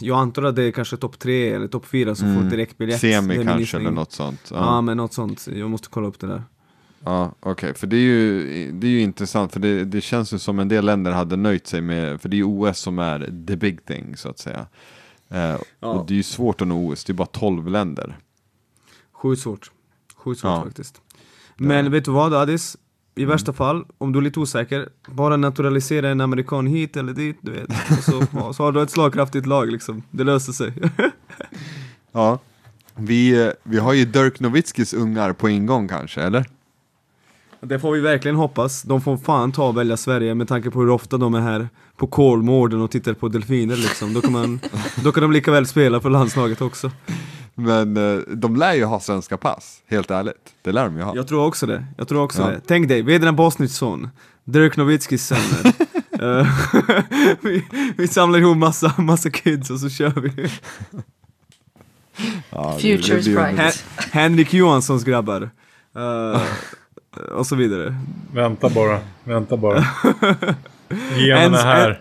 jag 0.00 0.18
antar 0.18 0.42
att 0.42 0.56
det 0.56 0.62
är 0.62 0.70
kanske 0.70 0.96
topp 0.96 1.18
tre 1.18 1.50
eller 1.50 1.68
topp 1.68 1.86
fyra 1.86 2.14
som 2.14 2.28
mm. 2.28 2.42
får 2.42 2.50
direktbiljett. 2.50 3.00
Semi 3.00 3.44
kanske 3.44 3.76
eller 3.76 3.90
något 3.90 4.12
sånt. 4.12 4.48
Ja. 4.50 4.56
ja. 4.56 4.80
men 4.80 4.96
något 4.96 5.12
sånt, 5.12 5.48
jag 5.54 5.70
måste 5.70 5.88
kolla 5.88 6.08
upp 6.08 6.20
det 6.20 6.26
där. 6.26 6.42
Ja, 7.04 7.34
okej, 7.40 7.52
okay. 7.52 7.74
för 7.74 7.86
det 7.86 7.96
är, 7.96 8.00
ju, 8.00 8.72
det 8.72 8.86
är 8.86 8.90
ju 8.90 9.00
intressant 9.00 9.52
för 9.52 9.60
det, 9.60 9.84
det 9.84 10.00
känns 10.00 10.34
ju 10.34 10.38
som 10.38 10.58
en 10.58 10.68
del 10.68 10.84
länder 10.84 11.12
hade 11.12 11.36
nöjt 11.36 11.66
sig 11.66 11.80
med, 11.80 12.20
för 12.20 12.28
det 12.28 12.36
är 12.36 12.38
ju 12.38 12.44
OS 12.44 12.78
som 12.78 12.98
är 12.98 13.44
the 13.46 13.56
big 13.56 13.84
thing 13.84 14.16
så 14.16 14.28
att 14.28 14.38
säga. 14.38 14.66
Eh, 15.28 15.56
ja. 15.80 15.88
Och 15.88 16.06
det 16.06 16.14
är 16.14 16.16
ju 16.16 16.22
svårt 16.22 16.60
att 16.60 16.68
nå 16.68 16.92
OS, 16.92 17.04
det 17.04 17.12
är 17.12 17.14
bara 17.14 17.26
12 17.26 17.68
länder. 17.68 18.18
Sjukt 19.12 19.42
svårt, 19.42 19.70
sjukt 20.22 20.40
svårt 20.40 20.50
ja. 20.50 20.64
faktiskt. 20.64 21.00
Men 21.56 21.90
vet 21.90 22.04
du 22.04 22.10
vad 22.10 22.34
Adis? 22.34 22.76
I 23.14 23.24
värsta 23.24 23.50
mm. 23.50 23.56
fall, 23.56 23.84
om 23.98 24.12
du 24.12 24.18
är 24.18 24.22
lite 24.22 24.40
osäker, 24.40 24.88
bara 25.08 25.36
naturalisera 25.36 26.08
en 26.08 26.20
amerikan 26.20 26.66
hit 26.66 26.96
eller 26.96 27.12
dit, 27.12 27.38
du 27.40 27.50
vet. 27.50 27.70
Så, 28.04 28.52
så 28.54 28.62
har 28.62 28.72
du 28.72 28.82
ett 28.82 28.90
slagkraftigt 28.90 29.46
lag 29.46 29.70
liksom. 29.70 30.02
Det 30.10 30.24
löser 30.24 30.52
sig. 30.52 30.72
ja. 32.12 32.38
Vi, 32.94 33.52
vi 33.62 33.78
har 33.78 33.92
ju 33.92 34.04
Dirk 34.04 34.40
Nowitzkis 34.40 34.94
ungar 34.94 35.32
på 35.32 35.48
ingång 35.48 35.88
kanske, 35.88 36.22
eller? 36.22 36.46
Det 37.60 37.78
får 37.78 37.92
vi 37.92 38.00
verkligen 38.00 38.36
hoppas. 38.36 38.82
De 38.82 39.00
får 39.00 39.16
fan 39.16 39.52
ta 39.52 39.68
och 39.68 39.76
välja 39.76 39.96
Sverige 39.96 40.34
med 40.34 40.48
tanke 40.48 40.70
på 40.70 40.80
hur 40.80 40.90
ofta 40.90 41.16
de 41.16 41.34
är 41.34 41.40
här 41.40 41.68
på 41.96 42.06
Kolmården 42.06 42.80
och 42.80 42.90
tittar 42.90 43.14
på 43.14 43.28
delfiner 43.28 43.76
liksom. 43.76 44.14
Då 44.14 44.20
kan, 44.20 44.32
man, 44.32 44.60
då 45.04 45.12
kan 45.12 45.22
de 45.22 45.32
lika 45.32 45.52
väl 45.52 45.66
spela 45.66 46.00
för 46.00 46.10
landslaget 46.10 46.60
också. 46.60 46.90
Men 47.54 47.96
eh, 47.96 48.20
de 48.28 48.56
lär 48.56 48.74
ju 48.74 48.84
ha 48.84 49.00
svenska 49.00 49.36
pass, 49.36 49.82
helt 49.86 50.10
ärligt. 50.10 50.54
Det 50.62 50.72
lär 50.72 50.84
de 50.84 50.96
ju 50.96 51.02
ha. 51.02 51.16
Jag 51.16 51.28
tror 51.28 51.46
också 51.46 51.66
det. 51.66 51.84
Jag 51.96 52.08
tror 52.08 52.22
också 52.22 52.42
ja. 52.42 52.48
det. 52.48 52.60
Tänk 52.66 52.88
dig, 52.88 53.02
Vedran 53.02 53.36
Bosnitsson, 53.36 54.08
Dirk 54.44 54.76
Nowitzkis 54.76 55.26
söner. 55.26 55.72
Eh, 56.12 56.46
vi, 57.40 57.64
vi 57.96 58.08
samlar 58.08 58.38
ihop 58.38 58.56
massa, 58.56 58.94
massa 58.98 59.30
kids 59.30 59.70
och 59.70 59.80
så 59.80 59.90
kör 59.90 60.10
vi. 60.10 60.50
ja, 62.50 62.78
Futures 62.78 63.26
bright. 63.26 63.84
Henrik 63.96 64.54
Johanssons 64.54 65.04
grabbar. 65.04 65.50
Uh, 65.96 66.42
och 67.32 67.46
så 67.46 67.56
vidare. 67.56 67.94
Vänta 68.32 68.68
bara, 68.68 68.98
vänta 69.24 69.56
bara. 69.56 69.78
Generna 71.16 71.56
här. 71.56 72.00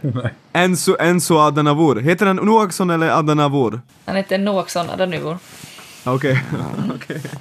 Enzo, 0.53 0.97
Enzo 0.99 1.39
Adanavur. 1.39 1.95
Heter 1.95 2.25
han 2.25 2.35
Noaksson 2.35 2.89
eller 2.89 3.09
Adanavur? 3.09 3.81
Han 4.05 4.15
heter 4.15 4.37
Noaksson 4.37 4.89
Adanavur. 4.89 5.37
Okej, 6.03 6.43
okay. 6.85 6.95
okay. 6.95 7.31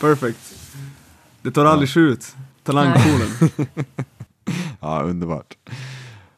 Perfect. 0.00 0.54
Det 1.42 1.50
tar 1.50 1.64
aldrig 1.64 1.88
slut. 1.88 2.36
Talangpoolen. 2.62 3.50
ja, 4.80 5.02
underbart. 5.02 5.56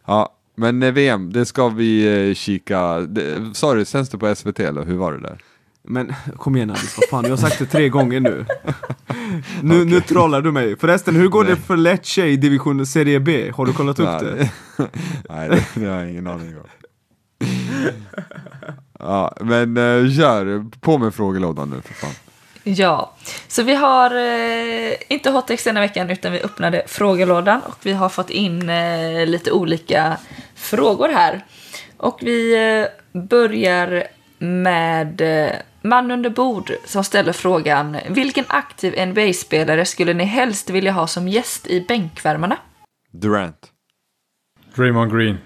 Ja, 0.07 0.33
men 0.55 0.83
eh, 0.83 0.93
VM, 0.93 1.33
det 1.33 1.47
ska 1.47 1.69
vi 1.69 2.29
eh, 2.29 2.35
kika. 2.35 3.09
Sa 3.55 3.75
du, 3.75 3.85
sänds 3.85 4.11
det 4.11 4.19
på 4.19 4.35
SVT 4.35 4.61
eller 4.61 4.85
hur 4.85 4.97
var 4.97 5.13
det 5.13 5.21
där? 5.21 5.39
Men 5.83 6.15
kom 6.37 6.57
igen 6.57 6.71
Alice, 6.71 7.01
vad 7.01 7.09
fan, 7.09 7.25
jag 7.25 7.31
har 7.31 7.49
sagt 7.49 7.59
det 7.59 7.67
tre 7.67 7.89
gånger 7.89 8.21
nu. 8.21 8.47
nu, 9.63 9.75
okay. 9.75 9.95
nu 9.95 10.01
trollar 10.01 10.43
du 10.43 10.53
mig. 10.53 10.77
Förresten, 10.77 11.17
hur 11.17 11.29
går 11.29 11.45
Nej. 11.45 11.53
det 11.53 11.61
för 11.61 11.77
Lecce 11.77 12.27
i 12.27 12.37
division 12.37 12.87
Serie 12.87 13.21
B? 13.21 13.51
Har 13.55 13.67
du 13.67 13.73
kollat 13.73 13.99
upp 13.99 14.21
det? 14.21 14.51
Nej, 15.29 15.49
det, 15.49 15.65
det 15.75 15.87
har 15.87 15.99
jag 15.99 16.11
ingen 16.11 16.27
aning 16.27 16.57
om. 16.57 16.67
ja, 18.99 19.37
men 19.41 19.77
uh, 19.77 20.17
kör, 20.17 20.71
på 20.81 20.99
med 20.99 21.15
frågelådan 21.15 21.71
nu 21.71 21.81
för 21.83 21.95
fan. 21.95 22.15
Ja, 22.65 23.13
så 23.49 23.63
vi 23.63 23.75
har 23.75 24.15
eh, 24.15 24.93
inte 25.09 25.31
hottext 25.31 25.65
denna 25.65 25.81
veckan 25.81 26.11
utan 26.11 26.33
vi 26.33 26.41
öppnade 26.41 26.83
frågelådan 26.87 27.61
och 27.61 27.77
vi 27.83 27.93
har 27.93 28.09
fått 28.09 28.31
in 28.31 28.69
eh, 28.69 29.27
lite 29.27 29.53
olika 29.53 30.17
frågor 30.55 31.09
här. 31.09 31.45
Och 31.97 32.19
vi 32.23 32.55
eh, 32.55 33.21
börjar 33.21 34.05
med 34.39 35.21
eh, 35.21 35.53
man 35.83 36.11
under 36.11 36.31
bord 36.31 36.73
som 36.85 37.05
ställer 37.05 37.33
frågan 37.33 37.97
Vilken 38.09 38.45
aktiv 38.49 39.09
NBA-spelare 39.09 39.85
skulle 39.85 40.15
ni 40.15 40.25
helst 40.25 40.71
vilja 40.71 40.93
ha 40.93 41.07
som 41.07 41.29
gäst 41.29 41.67
i 41.67 41.85
bänkvärmarna? 41.89 42.57
Durant. 43.13 43.69
Draymond 44.77 45.13
Green. 45.13 45.39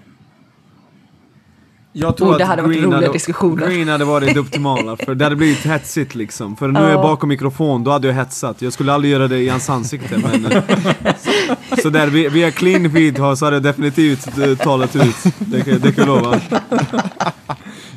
Jag 1.99 2.17
tror 2.17 2.33
oh, 2.33 2.37
det 2.37 2.45
hade 2.45 2.61
varit 2.61 2.83
roliga 2.83 2.95
hade, 2.95 3.11
diskussioner. 3.11 3.67
Green 3.67 3.87
hade 3.87 4.05
varit 4.05 4.33
det 4.33 4.39
optimala, 4.39 4.97
för 4.97 5.15
det 5.15 5.23
hade 5.23 5.35
blivit 5.35 5.65
hetsigt 5.65 6.15
liksom. 6.15 6.55
För 6.55 6.67
nu 6.67 6.79
är 6.79 6.89
jag 6.89 7.01
bakom 7.01 7.29
mikrofon, 7.29 7.83
då 7.83 7.91
hade 7.91 8.07
jag 8.07 8.15
hetsat. 8.15 8.61
Jag 8.61 8.73
skulle 8.73 8.93
aldrig 8.93 9.13
göra 9.13 9.27
det 9.27 9.39
i 9.39 9.49
hans 9.49 9.69
ansikte, 9.69 10.17
men... 10.17 10.63
så, 11.19 11.31
så 11.81 11.89
där, 11.89 12.07
via 12.29 12.51
clean 12.51 12.91
feed 12.91 13.17
så 13.17 13.45
hade 13.45 13.55
jag 13.55 13.63
definitivt 13.63 14.37
uh, 14.37 14.57
talat 14.57 14.95
ut. 14.95 15.15
Det, 15.39 15.57
det 15.63 15.91
kan 15.91 16.07
jag 16.07 16.07
lova. 16.07 16.39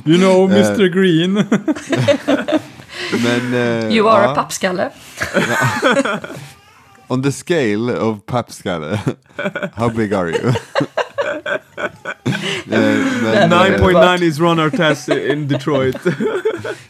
You 0.04 0.18
know 0.18 0.48
Mr 0.48 0.88
Green. 0.88 1.34
Men, 3.22 3.54
uh, 3.54 3.88
you 3.90 4.08
are 4.08 4.24
ja. 4.24 4.32
a 4.32 4.34
pappskalle. 4.34 4.90
On 7.08 7.22
the 7.22 7.32
scale 7.32 7.90
of 7.90 8.26
pappskalle, 8.26 8.98
how 9.74 9.88
big 9.88 10.12
are 10.12 10.30
you? 10.30 10.52
9.9 12.70 14.22
is 14.22 14.40
Ron 14.40 14.60
Artest 14.60 15.08
in 15.08 15.48
Detroit. 15.48 15.96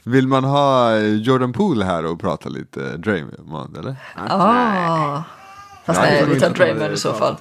Vill 0.02 0.26
man 0.26 0.44
ha 0.44 0.98
Jordan 0.98 1.52
Poole 1.52 1.84
här 1.84 2.04
och 2.04 2.20
prata 2.20 2.48
lite 2.48 2.96
Draymond 2.96 3.76
eller? 3.76 3.96
Ah. 4.16 5.22
Fast 5.84 6.00
nej, 6.00 6.26
vi 6.26 6.40
tar 6.40 6.50
Draymond 6.50 6.92
i 6.92 6.96
så 6.96 7.12
fall. 7.12 7.36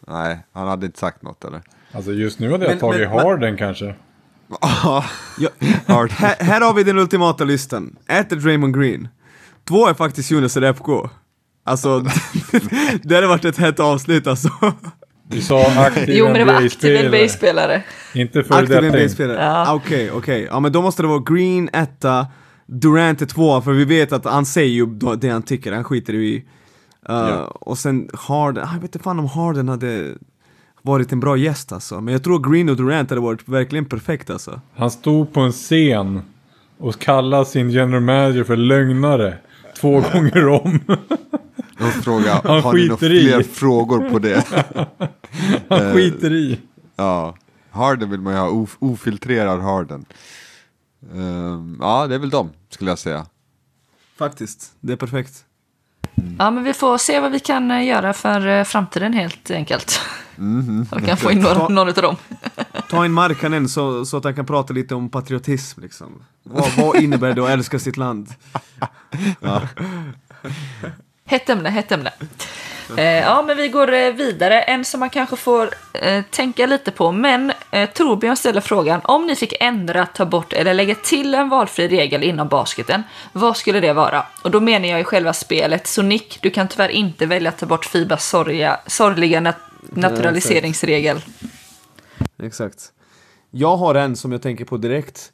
Nej, 0.00 0.46
han 0.52 0.68
hade 0.68 0.86
inte 0.86 0.98
sagt 0.98 1.22
något 1.22 1.44
eller? 1.44 1.62
Alltså 1.92 2.12
just 2.12 2.38
nu 2.38 2.50
hade 2.50 2.64
jag 2.64 2.70
men, 2.70 2.78
tagit 2.78 3.00
men, 3.00 3.18
Harden 3.18 3.56
kanske. 3.56 3.94
Ja, 4.60 5.04
här, 6.10 6.44
här, 6.44 6.60
har 6.60 6.74
vi 6.74 6.84
den 6.84 6.98
ultimata 6.98 7.44
listan. 7.44 7.96
Ett 8.08 8.32
är 8.32 8.36
Draymond 8.36 8.80
Green. 8.80 9.08
Två 9.68 9.86
är 9.86 9.94
faktiskt 9.94 10.30
Jonas 10.30 10.56
Repko. 10.56 11.08
Alltså, 11.64 12.00
det 13.02 13.14
hade 13.14 13.26
varit 13.26 13.44
ett 13.44 13.58
hett 13.58 13.80
avslut 13.80 14.26
alltså. 14.26 14.50
Du 15.28 15.40
sa 15.40 15.66
aktiv 15.76 16.14
Jo 16.16 16.24
men 16.24 16.34
det 16.34 16.44
var 16.44 16.54
aktiv 16.54 17.06
NBA-spelare. 17.06 17.82
Inte 18.14 18.44
för 18.44 18.54
Aktiv 18.54 18.82
NBA-spelare? 18.82 19.38
Ah, 19.40 19.74
okej, 19.74 20.04
ja. 20.04 20.12
okej. 20.12 20.16
Okay, 20.16 20.18
okay. 20.18 20.46
Ja 20.50 20.60
men 20.60 20.72
då 20.72 20.82
måste 20.82 21.02
det 21.02 21.08
vara 21.08 21.22
Green 21.26 21.70
etta, 21.72 22.26
Durant 22.66 23.22
är 23.22 23.26
tvåa, 23.26 23.62
för 23.62 23.72
vi 23.72 23.84
vet 23.84 24.12
att 24.12 24.24
han 24.24 24.46
säger 24.46 24.74
ju 24.74 24.86
det 25.16 25.28
han 25.28 25.42
tycker, 25.42 25.72
han 25.72 25.84
skiter 25.84 26.14
i. 26.14 26.36
Uh, 26.36 27.16
ja. 27.16 27.44
Och 27.44 27.78
sen 27.78 28.08
Harden, 28.14 28.68
jag 28.72 28.74
vet 28.74 28.82
inte 28.82 28.98
fan 28.98 29.18
om 29.18 29.26
Harden 29.26 29.68
hade 29.68 30.14
varit 30.82 31.12
en 31.12 31.20
bra 31.20 31.36
gäst 31.36 31.72
alltså. 31.72 32.00
Men 32.00 32.12
jag 32.12 32.24
tror 32.24 32.50
Green 32.52 32.68
och 32.68 32.76
Durant 32.76 33.10
hade 33.10 33.20
varit 33.22 33.48
verkligen 33.48 33.84
perfekt 33.84 34.30
alltså. 34.30 34.60
Han 34.74 34.90
stod 34.90 35.32
på 35.32 35.40
en 35.40 35.52
scen 35.52 36.22
och 36.78 36.98
kallade 36.98 37.44
sin 37.44 37.70
general 37.70 38.00
manager 38.02 38.44
för 38.44 38.56
lögnare. 38.56 39.38
Två 39.80 39.90
gånger 40.12 40.48
om. 40.48 40.80
Och 41.80 42.04
fråga, 42.04 42.40
Han 42.44 42.60
har 42.60 42.72
ni 42.72 42.84
några 42.88 42.96
fler 42.96 43.40
i. 43.40 43.44
frågor 43.44 44.10
på 44.10 44.18
det? 44.18 44.46
Han 45.68 45.86
eh, 45.86 45.92
skiter 45.94 46.32
i. 46.32 46.60
Ja, 46.96 47.36
Harden 47.70 48.10
vill 48.10 48.20
man 48.20 48.32
ju 48.32 48.38
ha, 48.38 48.48
of 48.48 48.76
ofiltrerad 48.78 49.60
Harden. 49.60 50.04
Um, 51.12 51.78
ja, 51.80 52.06
det 52.06 52.14
är 52.14 52.18
väl 52.18 52.30
dem, 52.30 52.50
skulle 52.70 52.90
jag 52.90 52.98
säga. 52.98 53.26
Faktiskt, 54.18 54.72
det 54.80 54.92
är 54.92 54.96
perfekt. 54.96 55.44
Mm. 56.14 56.36
Ja, 56.38 56.50
men 56.50 56.64
vi 56.64 56.72
får 56.72 56.98
se 56.98 57.20
vad 57.20 57.32
vi 57.32 57.40
kan 57.40 57.70
eh, 57.70 57.86
göra 57.86 58.12
för 58.12 58.46
eh, 58.46 58.64
framtiden 58.64 59.12
helt 59.12 59.50
enkelt. 59.50 60.00
Mm 60.38 60.86
vi 60.96 61.06
kan 61.06 61.16
få 61.16 61.32
in 61.32 61.38
några, 61.38 61.68
någon 61.68 61.88
av 61.88 61.94
dem. 61.94 62.16
ta 62.88 63.04
in 63.04 63.12
Markkanen 63.12 63.68
så, 63.68 64.04
så 64.04 64.16
att 64.16 64.24
han 64.24 64.34
kan 64.34 64.46
prata 64.46 64.72
lite 64.74 64.94
om 64.94 65.08
patriotism 65.08 65.80
liksom. 65.80 66.22
Vad, 66.42 66.72
vad 66.76 66.96
innebär 66.96 67.34
det 67.34 67.44
att 67.44 67.50
älska 67.50 67.78
sitt 67.78 67.96
land? 67.96 68.28
Hett 71.24 71.48
ämne, 71.48 71.70
hett 71.70 71.92
ämne. 71.92 72.12
Eh, 72.96 73.04
ja, 73.04 73.42
men 73.42 73.56
vi 73.56 73.68
går 73.68 73.92
eh, 73.92 74.12
vidare. 74.12 74.62
En 74.62 74.84
som 74.84 75.00
man 75.00 75.10
kanske 75.10 75.36
får 75.36 75.70
eh, 75.92 76.22
tänka 76.30 76.66
lite 76.66 76.90
på. 76.90 77.12
Men 77.12 77.52
eh, 77.70 77.90
Torbjörn 77.90 78.36
ställer 78.36 78.60
frågan, 78.60 79.00
om 79.04 79.26
ni 79.26 79.36
fick 79.36 79.54
ändra, 79.60 80.06
ta 80.06 80.24
bort 80.24 80.52
eller 80.52 80.74
lägga 80.74 80.94
till 80.94 81.34
en 81.34 81.48
valfri 81.48 81.88
regel 81.88 82.22
inom 82.22 82.48
basketen, 82.48 83.02
vad 83.32 83.56
skulle 83.56 83.80
det 83.80 83.92
vara? 83.92 84.26
Och 84.42 84.50
då 84.50 84.60
menar 84.60 84.88
jag 84.88 85.00
i 85.00 85.04
själva 85.04 85.32
spelet. 85.32 85.86
Så 85.86 86.02
Nick, 86.02 86.38
du 86.42 86.50
kan 86.50 86.68
tyvärr 86.68 86.88
inte 86.88 87.26
välja 87.26 87.48
att 87.48 87.58
ta 87.58 87.66
bort 87.66 87.84
Fibas 87.84 88.28
sorgliga, 88.28 88.80
sorgliga 88.86 89.40
naturaliseringsregel. 89.90 91.20
Exakt. 92.38 92.92
Jag 93.50 93.76
har 93.76 93.94
en 93.94 94.16
som 94.16 94.32
jag 94.32 94.42
tänker 94.42 94.64
på 94.64 94.76
direkt. 94.76 95.32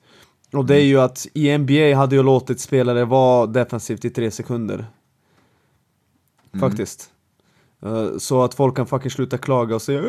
Och 0.53 0.65
det 0.65 0.75
är 0.77 0.85
ju 0.85 1.01
att 1.01 1.27
i 1.35 1.59
NBA 1.59 1.97
hade 1.97 2.17
jag 2.17 2.25
låtit 2.25 2.61
spelare 2.61 3.05
vara 3.05 3.47
defensivt 3.47 4.05
i 4.05 4.11
tre 4.11 4.31
sekunder. 4.31 4.87
Faktiskt. 6.61 7.11
Eh, 7.83 8.19
så 8.19 8.43
att 8.43 8.55
folk 8.55 8.77
kan 8.77 8.87
fucking 8.87 9.11
sluta 9.11 9.39
klaga 9.39 9.75
och 9.75 9.83
säga 9.83 9.99
"Eh, 9.99 10.05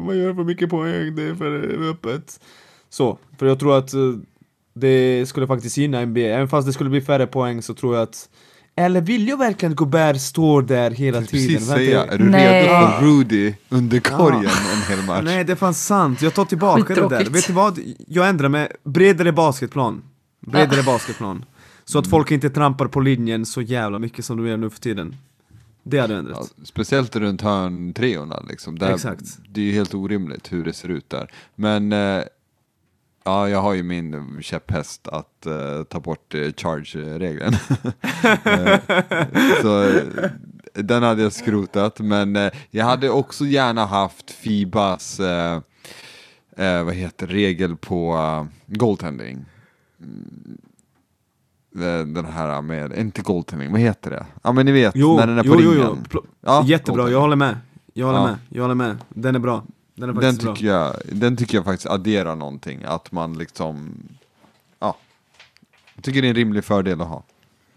man 0.00 0.18
gör 0.18 0.34
för 0.34 0.44
mycket 0.44 0.70
poäng, 0.70 1.14
det 1.16 1.22
är 1.22 1.34
för 1.34 1.88
öppet. 1.90 2.40
Så, 2.88 3.18
för 3.38 3.46
jag 3.46 3.58
tror 3.60 3.78
att 3.78 3.94
eh, 3.94 4.00
det 4.74 5.26
skulle 5.28 5.46
faktiskt 5.46 5.76
gynna 5.76 6.06
NBA. 6.06 6.20
Även 6.20 6.48
fast 6.48 6.66
det 6.66 6.72
skulle 6.72 6.90
bli 6.90 7.00
färre 7.00 7.26
poäng 7.26 7.62
så 7.62 7.74
tror 7.74 7.94
jag 7.94 8.02
att 8.02 8.28
eller 8.80 9.00
vill 9.00 9.28
jag 9.28 9.36
verkligen 9.36 9.72
att 9.72 9.76
Gobert 9.76 10.20
står 10.20 10.62
där 10.62 10.90
hela 10.90 11.22
tiden? 11.22 11.26
Precis 11.56 11.68
säga, 11.68 12.04
är 12.04 12.18
du 12.18 12.24
Nej. 12.30 12.62
redo 12.62 12.68
för 12.68 13.02
Rudy 13.06 13.54
under 13.68 14.00
korgen 14.00 14.42
Ja. 14.44 14.72
en 14.90 14.96
hel 14.96 15.06
match? 15.06 15.22
Nej, 15.24 15.44
det 15.44 15.52
är 15.52 15.56
fan 15.56 15.74
sant. 15.74 16.22
Jag 16.22 16.34
tar 16.34 16.44
tillbaka 16.44 16.94
det 16.94 17.08
där. 17.08 17.24
Vet 17.24 17.46
du 17.46 17.52
vad? 17.52 17.78
Jag 18.06 18.28
ändrar 18.28 18.48
med 18.48 18.72
bredare 18.84 19.32
basketplan. 19.32 20.02
Bredare 20.46 20.82
basketplan. 20.82 21.44
Så 21.84 21.98
att 21.98 22.06
folk 22.06 22.30
inte 22.30 22.50
trampar 22.50 22.86
på 22.86 23.00
linjen 23.00 23.46
så 23.46 23.62
jävla 23.62 23.98
mycket 23.98 24.24
som 24.24 24.36
de 24.36 24.46
gör 24.46 24.56
nu 24.56 24.70
för 24.70 24.80
tiden. 24.80 25.16
Det 25.82 25.98
hade 25.98 26.16
ändrat. 26.16 26.52
Ja, 26.56 26.64
speciellt 26.64 27.16
runt 27.16 27.40
hörntreorna 27.42 28.42
liksom. 28.48 28.78
Där, 28.78 28.94
Exakt. 28.94 29.24
Det 29.48 29.60
är 29.60 29.64
ju 29.64 29.72
helt 29.72 29.94
orimligt 29.94 30.52
hur 30.52 30.64
det 30.64 30.72
ser 30.72 30.88
ut 30.88 31.10
där. 31.10 31.30
Men 31.54 31.92
eh, 31.92 32.22
ja, 33.24 33.48
jag 33.48 33.62
har 33.62 33.74
ju 33.74 33.82
min 33.82 34.38
käpphäst 34.42 35.08
att 35.08 35.46
eh, 35.46 35.82
ta 35.88 36.00
bort 36.00 36.34
eh, 36.34 36.40
charge-regeln. 36.56 37.54
Eh, 38.44 38.80
så 39.62 40.00
den 40.74 41.02
hade 41.02 41.22
jag 41.22 41.32
skrotat, 41.32 42.00
men 42.00 42.36
eh, 42.36 42.50
jag 42.70 42.84
hade 42.84 43.10
också 43.10 43.44
gärna 43.44 43.86
haft 43.86 44.30
Fibas 44.30 45.20
eh, 45.20 45.60
eh, 46.56 46.84
vad 46.84 46.94
heter 46.94 47.26
regel 47.26 47.76
på 47.76 48.14
uh, 48.16 48.44
goaltending. 48.76 49.44
Mm, 51.72 52.14
Den 52.14 52.24
här 52.24 52.62
med, 52.62 52.92
inte 52.98 53.22
goaltending, 53.22 53.70
vad 53.72 53.80
heter 53.80 54.10
det? 54.10 54.26
Ja 54.42 54.52
men 54.52 54.66
ni 54.66 54.72
vet, 54.72 54.92
Jo, 54.96 55.16
när 55.16 55.26
den 55.26 55.38
är 55.38 55.42
på 55.42 55.48
jo, 55.48 55.60
jo, 55.64 55.70
ringen. 55.70 55.86
jo. 56.12 56.20
Pl- 56.20 56.26
Ja, 56.40 56.64
Jättebra, 56.66 56.94
goaltending. 56.96 57.12
jag 57.14 57.20
håller 57.20 57.36
med. 57.36 57.56
Jag 57.94 58.06
håller 58.06 58.18
Ja. 58.18 58.26
med, 58.26 58.36
jag 58.48 58.62
håller 58.62 58.74
med. 58.74 58.96
Den 59.08 59.34
är 59.34 59.38
bra. 59.38 59.64
Den 60.00 60.08
är 60.16 60.20
Den 60.20 60.36
bra. 60.36 60.54
tycker, 60.54 60.66
jag, 60.68 60.94
den 61.12 61.36
tycker 61.36 61.58
jag 61.58 61.64
faktiskt 61.64 61.86
adderar 61.90 62.36
någonting, 62.36 62.80
att 62.84 63.12
man 63.12 63.38
liksom, 63.38 63.92
ja. 64.78 64.96
Jag 65.94 66.04
tycker 66.04 66.22
det 66.22 66.26
är 66.28 66.30
en 66.30 66.34
rimlig 66.36 66.64
fördel 66.64 67.00
att 67.00 67.08
ha. 67.08 67.22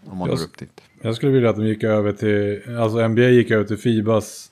Om 0.06 0.18
man 0.18 0.28
Jag- 0.28 0.38
går 0.38 0.44
upp 0.44 0.58
dit. 0.58 0.80
Jag 1.02 1.16
skulle 1.16 1.32
vilja 1.32 1.50
att 1.50 1.56
de 1.56 1.66
gick 1.66 1.84
över 1.84 2.12
till, 2.12 2.76
alltså 2.78 3.08
NBA 3.08 3.22
gick 3.28 3.50
över 3.50 3.64
till 3.64 3.76
Fibas 3.76 4.50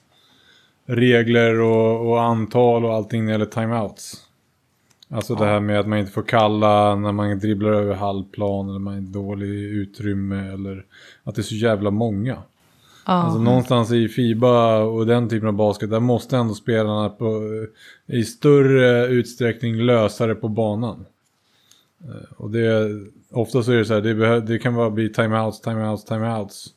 regler 0.85 1.59
och, 1.59 2.09
och 2.09 2.21
antal 2.21 2.85
och 2.85 2.93
allting 2.93 3.21
när 3.25 3.27
det 3.27 3.31
gäller 3.31 3.45
timeouts. 3.45 4.17
Alltså 5.09 5.35
det 5.35 5.45
här 5.45 5.59
med 5.59 5.79
att 5.79 5.87
man 5.87 5.99
inte 5.99 6.11
får 6.11 6.23
kalla 6.23 6.95
när 6.95 7.11
man 7.11 7.39
dribblar 7.39 7.71
över 7.71 7.95
halvplan 7.95 8.69
eller 8.69 8.79
man 8.79 8.97
är 8.97 9.01
dålig 9.01 9.47
i 9.47 9.63
utrymme 9.63 10.53
eller 10.53 10.85
att 11.23 11.35
det 11.35 11.41
är 11.41 11.43
så 11.43 11.55
jävla 11.55 11.91
många. 11.91 12.37
Ja. 13.05 13.13
Alltså 13.13 13.39
någonstans 13.39 13.91
i 13.91 14.07
Fiba 14.09 14.77
och 14.79 15.05
den 15.05 15.29
typen 15.29 15.47
av 15.47 15.53
basket, 15.53 15.89
där 15.89 15.99
måste 15.99 16.37
ändå 16.37 16.53
spelarna 16.53 17.09
på, 17.09 17.41
i 18.07 18.23
större 18.23 19.07
utsträckning 19.07 19.75
lösa 19.75 20.27
det 20.27 20.35
på 20.35 20.49
banan. 20.49 21.05
Eh, 22.03 22.31
Och 22.37 22.51
det, 22.51 22.89
ofta 23.31 23.63
så 23.63 23.71
är 23.71 23.77
det 23.77 23.85
så 23.85 23.93
här, 23.93 24.01
det, 24.01 24.15
behö, 24.15 24.39
det 24.39 24.59
kan 24.59 24.75
bara 24.75 24.89
bli 24.89 25.09
timeouts, 25.13 25.61
timeouts, 25.61 26.05
timeouts 26.05 26.67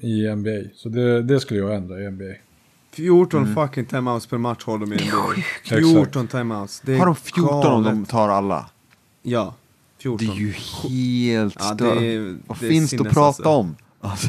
i 0.00 0.28
NBA. 0.36 0.70
Så 0.74 0.88
det, 0.88 1.22
det 1.22 1.40
skulle 1.40 1.60
jag 1.60 1.74
ändra 1.74 2.00
i 2.00 2.10
NBA. 2.10 2.34
14 2.92 3.42
Mm. 3.42 3.54
fucking 3.54 3.84
timeouts 3.84 4.26
per 4.26 4.38
match 4.38 4.64
har 4.64 4.78
de 4.78 4.92
i 4.92 4.96
NBA. 4.96 5.42
14 5.64 6.26
timeouts. 6.26 6.80
Det 6.84 6.94
är 6.94 6.98
Har 6.98 7.06
de 7.06 7.16
14 7.16 7.54
om 7.72 7.82
de 7.82 7.94
galet. 7.94 8.08
tar 8.08 8.28
alla? 8.28 8.70
Ja, 9.22 9.54
14. 9.98 10.26
Det 10.26 10.32
är 10.32 10.36
ju 10.36 10.50
helt 10.52 11.54
Ja, 11.58 11.74
det 11.74 11.74
stört. 11.84 12.02
är- 12.02 12.36
Vad 12.46 12.58
finns 12.58 12.90
det 12.90 13.00
att 13.00 13.14
prata 13.14 13.26
alltså. 13.26 13.48
om? 13.48 13.76
Alltså, 14.00 14.28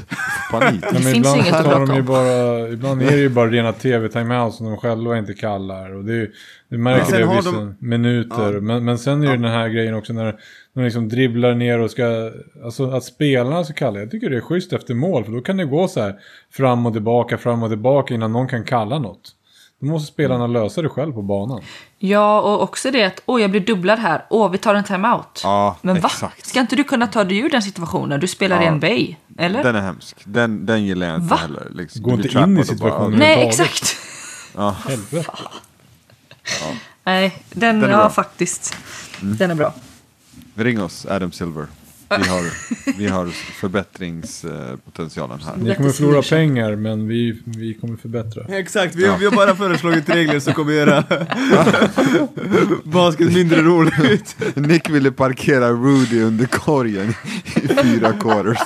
panik. 0.51 0.79
Ja, 0.83 0.89
men 0.93 1.01
finns 1.01 1.17
ibland 1.17 1.41
inget 1.41 1.63
tar 1.63 1.85
de 1.85 1.95
ju 1.95 2.01
bara, 2.01 2.69
ibland 2.69 3.01
är 3.01 3.11
det 3.11 3.17
ju 3.17 3.29
bara 3.29 3.49
rena 3.49 3.73
tv-timeouts 3.73 4.57
som 4.57 4.65
de 4.65 4.77
själva 4.77 5.17
inte 5.17 5.33
kallar. 5.33 5.95
Och 5.95 6.05
det, 6.05 6.13
är- 6.13 6.29
du 6.69 6.77
märker 6.77 7.05
sen 7.05 7.27
det 7.29 7.35
vissa 7.35 7.51
de- 7.51 7.75
minuter. 7.79 8.53
Ja. 8.53 8.61
Men, 8.61 8.85
men 8.85 8.97
sen 8.97 9.23
är 9.23 9.27
det 9.27 9.33
den 9.37 9.43
här 9.51 9.69
grejen 9.69 9.93
också 9.95 10.13
när 10.13 10.23
när 10.25 10.33
de 10.73 10.83
liksom 10.83 11.09
dribblar 11.09 11.53
ner 11.55 11.79
och 11.79 11.91
ska... 11.91 12.31
Alltså 12.63 12.89
att 12.91 13.03
spelarna 13.03 13.63
ska 13.63 13.73
kalla. 13.73 13.99
Jag 13.99 14.11
tycker 14.11 14.29
det 14.29 14.37
är 14.37 14.41
schysst 14.41 14.73
efter 14.73 14.93
mål. 14.93 15.25
För 15.25 15.31
då 15.31 15.41
kan 15.41 15.57
det 15.57 15.65
gå 15.65 15.87
så 15.87 16.01
här 16.01 16.15
fram 16.51 16.85
och 16.85 16.93
tillbaka, 16.93 17.37
fram 17.37 17.63
och 17.63 17.69
tillbaka 17.69 18.13
innan 18.13 18.31
någon 18.31 18.47
kan 18.47 18.63
kalla 18.63 18.99
något. 18.99 19.31
Då 19.79 19.85
måste 19.87 20.13
spelarna 20.13 20.43
Mm. 20.45 20.53
lösa 20.63 20.81
det 20.81 20.89
själv 20.89 21.13
på 21.13 21.21
banan. 21.21 21.61
Ja, 21.99 22.41
och 22.41 22.61
också 22.63 22.91
det 22.91 23.03
att 23.03 23.21
åh, 23.25 23.41
jag 23.41 23.51
blir 23.51 23.61
dubblad 23.61 23.99
här. 23.99 24.25
Åh, 24.29 24.51
vi 24.51 24.57
tar 24.57 24.75
en 24.75 24.83
timeout. 24.83 25.41
Ja, 25.43 25.75
Men 25.81 25.99
va? 26.01 26.07
exakt. 26.13 26.45
Ska 26.45 26.59
inte 26.59 26.75
du 26.75 26.83
kunna 26.83 27.07
ta 27.07 27.23
dig 27.23 27.37
ur 27.37 27.49
den 27.49 27.61
situationen? 27.61 28.19
Du 28.19 28.27
spelar 28.27 28.61
i 28.61 28.65
Ja. 28.65 28.71
NBA, 28.71 29.15
eller? 29.37 29.63
Den 29.63 29.75
är 29.75 29.81
hemsk. 29.81 30.17
Den, 30.23 30.65
den 30.65 30.83
gillar 30.85 31.07
jag 31.07 31.15
inte 31.15 31.27
Va? 31.27 31.35
heller. 31.35 31.67
Liksom, 31.75 32.01
Gå 32.01 32.11
inte 32.11 32.27
in 32.39 32.57
i 32.57 32.63
situationen. 32.65 33.19
Nej, 33.19 33.47
exakt. 33.47 33.95
Ja. 34.55 34.75
Helvete. 34.87 35.31
Nej, 37.03 37.43
den, 37.49 37.75
Den 37.79 37.83
är 37.83 37.87
ja 37.89 37.95
bra. 37.95 38.01
Mm. 38.01 38.11
faktiskt. 38.11 38.75
Den 39.21 39.51
är 39.51 39.55
bra. 39.55 39.73
Ring 40.55 40.81
oss, 40.83 41.05
Adam 41.05 41.31
Silver. 41.31 41.67
Vi 42.09 42.27
har, 42.27 42.43
vi 42.97 43.07
har 43.07 43.27
förbättringspotentialen 43.59 45.39
här. 45.39 45.55
Ni 45.57 45.75
kommer 45.75 45.89
förlora 45.89 46.21
pengar 46.21 46.75
men 46.75 47.07
vi, 47.07 47.41
vi 47.45 47.73
kommer 47.73 47.97
förbättra. 47.97 48.57
Exakt, 48.57 48.95
vi, 48.95 49.01
vi 49.01 49.25
har 49.25 49.35
bara 49.35 49.55
föreslagit 49.55 50.09
regler 50.09 50.39
som 50.39 50.53
kommer 50.53 50.73
göra 50.73 51.03
basket 52.83 53.33
mindre 53.33 53.61
roligt. 53.61 54.35
Nick 54.55 54.89
ville 54.89 55.11
parkera 55.11 55.71
Rudy 55.71 56.21
under 56.21 56.45
korgen 56.45 57.13
i 57.55 57.67
fyra 57.67 58.13
quarters. 58.13 58.59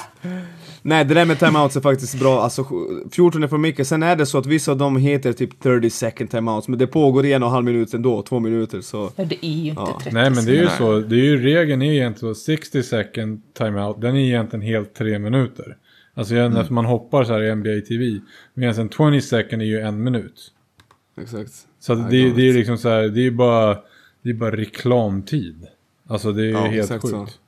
Nej, 0.82 1.06
det 1.06 1.14
där 1.14 1.26
med 1.26 1.40
timeouts 1.40 1.76
är 1.76 1.82
faktiskt 1.82 2.20
bra. 2.20 2.42
Alltså 2.42 2.66
14 3.12 3.44
är 3.44 3.48
för 3.48 3.58
mycket. 3.58 3.88
Sen 3.88 4.04
är 4.04 4.16
det 4.16 4.26
så 4.26 4.38
att 4.38 4.46
vissa 4.46 4.72
av 4.72 4.78
dem 4.78 4.98
heter 4.98 5.34
typ 5.34 5.60
30 5.60 5.90
second 5.90 6.30
timeouts, 6.30 6.68
men 6.68 6.80
det 6.80 6.88
pågår 6.88 7.26
i 7.26 7.34
en 7.34 7.44
och 7.44 7.50
en 7.50 7.54
halv 7.54 7.66
minut 7.66 7.94
ändå, 7.94 8.22
två 8.22 8.40
minuter 8.40 8.82
så... 8.82 9.12
Ja, 9.16 9.24
det 9.26 9.46
är 9.46 9.50
ju 9.50 9.70
inte 9.70 9.82
Ja. 9.82 10.00
30 10.04 10.16
Nej 10.16 10.30
men 10.30 10.46
det 10.46 10.52
är 10.52 10.62
ju 10.62 10.70
så. 10.78 11.00
Det 11.00 11.16
är 11.16 11.24
ju 11.24 11.38
regeln 11.38 11.82
är 11.82 11.94
egentligen 11.94 12.36
så 12.36 12.42
60 12.42 12.84
second 12.84 13.42
timeout. 13.54 14.02
Den 14.02 14.16
är 14.16 14.20
egentligen 14.20 14.66
helt 14.66 14.94
tre 14.94 15.20
minuter. 15.20 15.78
Alltså 16.14 16.36
mm. 16.36 16.54
när 16.54 16.70
man 16.70 16.86
hoppar 16.86 17.24
så 17.24 17.34
här 17.34 17.42
i 17.42 17.56
NBA 17.56 17.88
TV. 17.88 18.20
Medan 18.54 18.80
en 18.80 18.90
20 18.90 19.22
second 19.22 19.62
är 19.62 19.66
ju 19.66 19.80
en 19.80 20.04
minut. 20.04 20.52
Exakt. 21.22 21.52
Så 21.80 21.94
att 21.94 22.10
det, 22.10 22.30
det 22.34 22.50
är 22.50 22.54
liksom 22.54 22.78
så 22.78 22.90
här. 22.90 23.08
Det 23.08 23.26
är 23.28 23.32
bara, 23.32 23.78
det 24.24 24.30
är 24.30 24.34
bara 24.34 24.56
reklamtid. 24.56 25.68
Alltså 26.08 26.32
det 26.32 26.42
är 26.42 26.46
ju 26.46 26.52
Ja, 26.52 26.60
helt 26.60 26.84
exakt 26.84 27.02
sjukt. 27.02 27.14
så. 27.14 27.24
Exakt 27.24 27.40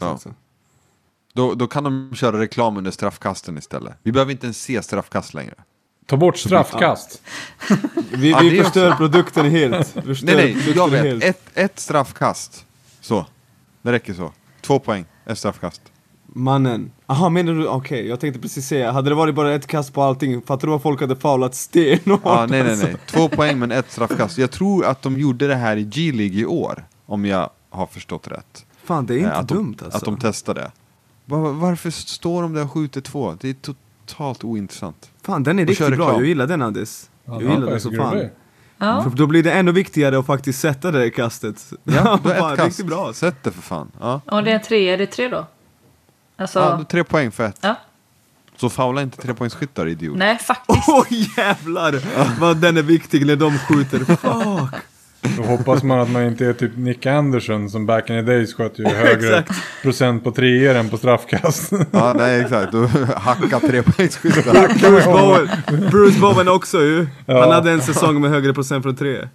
Ja. 0.00 0.18
så. 0.18 0.30
Då, 1.34 1.54
då 1.54 1.66
kan 1.66 1.84
de 1.84 2.10
köra 2.14 2.38
reklam 2.40 2.76
under 2.76 2.90
straffkasten 2.90 3.58
istället. 3.58 3.94
Vi 4.02 4.12
behöver 4.12 4.32
inte 4.32 4.46
ens 4.46 4.62
se 4.62 4.82
straffkast 4.82 5.34
längre. 5.34 5.54
Ta 6.06 6.16
bort 6.16 6.38
straffkast. 6.38 7.22
Vi, 8.12 8.34
vi 8.40 8.62
förstör 8.62 8.88
också- 8.88 8.96
produkten 8.96 9.50
helt. 9.50 9.86
Förstör 9.88 10.26
Nej, 10.26 10.54
nej, 10.66 10.72
jag 10.76 10.88
vet. 10.90 11.04
helt. 11.04 11.24
Ett, 11.24 11.42
ett 11.54 11.78
straffkast. 11.78 12.66
Så. 13.00 13.26
Det 13.82 13.92
räcker 13.92 14.14
så. 14.14 14.32
Två 14.60 14.78
poäng, 14.78 15.04
ett 15.26 15.38
straffkast. 15.38 15.82
Mannen. 16.26 16.92
Aha, 17.06 17.28
menar 17.28 17.52
du? 17.52 17.66
Okej, 17.66 18.08
jag 18.08 18.20
tänkte 18.20 18.40
precis 18.40 18.66
säga, 18.68 18.92
hade 18.92 19.08
det 19.10 19.14
varit 19.14 19.34
bara 19.34 19.54
ett 19.54 19.66
kast 19.66 19.92
på 19.94 20.02
allting, 20.02 20.42
fattar 20.42 20.66
du 20.66 20.70
vad 20.70 20.82
folk 20.82 21.00
hade 21.00 21.16
faulat 21.16 21.54
stenhårt? 21.54 22.20
Ja, 22.24 22.46
nej, 22.50 22.62
nej, 22.62 22.70
alltså? 22.72 22.86
nej. 22.86 22.96
Två 23.06 23.28
poäng 23.28 23.58
men 23.58 23.70
ett 23.72 23.90
straffkast. 23.92 24.38
Jag 24.38 24.50
tror 24.50 24.84
att 24.84 25.02
de 25.02 25.18
gjorde 25.18 25.46
det 25.48 25.54
här 25.54 25.76
i 25.76 25.84
G-League 25.84 26.36
i 26.40 26.46
år. 26.46 26.84
Om 27.06 27.24
jag 27.24 27.50
har 27.70 27.86
förstått 27.86 28.28
rätt. 28.28 28.66
Fan, 28.84 29.06
det 29.06 29.14
är 29.14 29.18
inte 29.18 29.30
Eh, 29.30 29.38
att 29.38 29.48
de, 29.48 29.54
dumt 29.54 29.76
alltså. 29.84 29.98
Att 29.98 30.04
de 30.04 30.16
testade. 30.18 30.70
Var, 31.40 31.52
varför 31.52 31.90
står 31.90 32.42
de 32.42 32.52
där 32.54 32.64
och 32.64 32.72
skjuter 32.72 33.00
två? 33.00 33.36
Det 33.40 33.48
är 33.48 33.54
totalt 33.54 34.44
ointressant. 34.44 35.10
Fan, 35.22 35.42
den 35.42 35.58
är 35.58 35.68
Och 35.68 35.74
kör 35.74 35.84
riktigt 35.86 35.98
bra. 36.06 36.12
Jag 36.12 36.26
gillar 36.26 36.46
den 36.46 36.62
Andis. 36.62 37.10
Ja, 37.24 37.32
Jag 37.32 37.42
det 37.42 37.54
gillar 37.54 37.70
den 37.70 37.80
så 37.80 37.90
fan. 37.92 38.28
Ja. 38.78 39.02
För 39.02 39.10
då 39.10 39.26
blir 39.26 39.42
det 39.42 39.52
ännu 39.52 39.72
viktigare 39.72 40.18
att 40.18 40.26
faktiskt 40.26 40.60
sätta 40.60 40.90
det 40.90 41.10
kastet. 41.10 41.72
Ja, 41.84 42.14
ett 42.24 42.36
kast. 42.38 42.58
Riktigt 42.64 42.86
bra. 42.86 43.12
Sätt 43.12 43.36
det 43.42 43.50
för 43.50 43.62
fan. 43.62 43.90
Ja. 44.00 44.20
Och 44.26 44.44
det 44.44 44.50
är 44.52 44.58
tre, 44.58 44.88
är 44.88 44.98
det 44.98 45.06
tre 45.06 45.28
då? 45.28 45.46
Alltså, 46.36 46.58
Ja, 46.58 46.76
då 46.76 46.84
tre 46.84 47.04
poäng 47.04 47.30
för 47.30 47.44
ett. 47.44 47.58
ja. 47.60 47.76
Så 48.56 48.70
faula 48.70 49.02
inte 49.02 49.16
trepoängsskyttar, 49.22 49.86
idiot. 49.88 50.16
Nej, 50.16 50.38
faktiskt. 50.38 50.78
Åh 50.88 51.04
jävlar! 51.36 52.00
Vad 52.40 52.56
den 52.56 52.76
är 52.76 52.82
viktig 52.82 53.26
när 53.26 53.36
de 53.36 53.58
skjuter. 53.58 53.98
Fuck! 54.04 54.82
Då 55.36 55.42
hoppas 55.42 55.82
man 55.82 56.00
att 56.00 56.10
man 56.10 56.22
inte 56.22 56.46
är 56.46 56.52
typ 56.52 56.76
Nick 56.76 57.06
Anderson 57.06 57.70
som 57.70 57.86
back 57.86 58.10
in 58.10 58.26
the 58.26 58.32
days 58.32 58.54
sköt 58.54 58.78
ju 58.78 58.84
högre 58.88 59.44
procent 59.82 60.24
på 60.24 60.30
treor 60.30 60.74
än 60.74 60.88
på 60.88 60.96
straffkast. 60.98 61.72
Ja, 61.90 62.12
nej 62.18 62.40
exakt. 62.40 62.72
Du 62.72 62.86
hacka 63.16 63.60
trepoängsskyttar. 63.60 64.78
Bruce 64.90 65.06
Bowen, 65.06 65.48
Bruce 65.90 66.20
Bowen 66.20 66.48
också 66.48 66.80
ju. 66.80 67.06
Han 67.26 67.36
Ja. 67.36 67.52
hade 67.52 67.70
en 67.70 67.82
säsong 67.82 68.20
med 68.20 68.30
högre 68.30 68.54
procent 68.54 68.82
från 68.82 68.96
tre. 68.96 69.28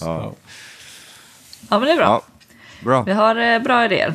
Ja. 0.00 0.34
Ja, 1.70 1.78
men 1.78 1.80
det 1.82 1.90
är 1.92 1.96
bra. 1.96 2.04
Ja. 2.04 2.22
Bra. 2.84 3.02
Vi 3.02 3.12
har 3.12 3.36
eh, 3.54 3.58
bra 3.62 3.84
idéer. 3.84 4.14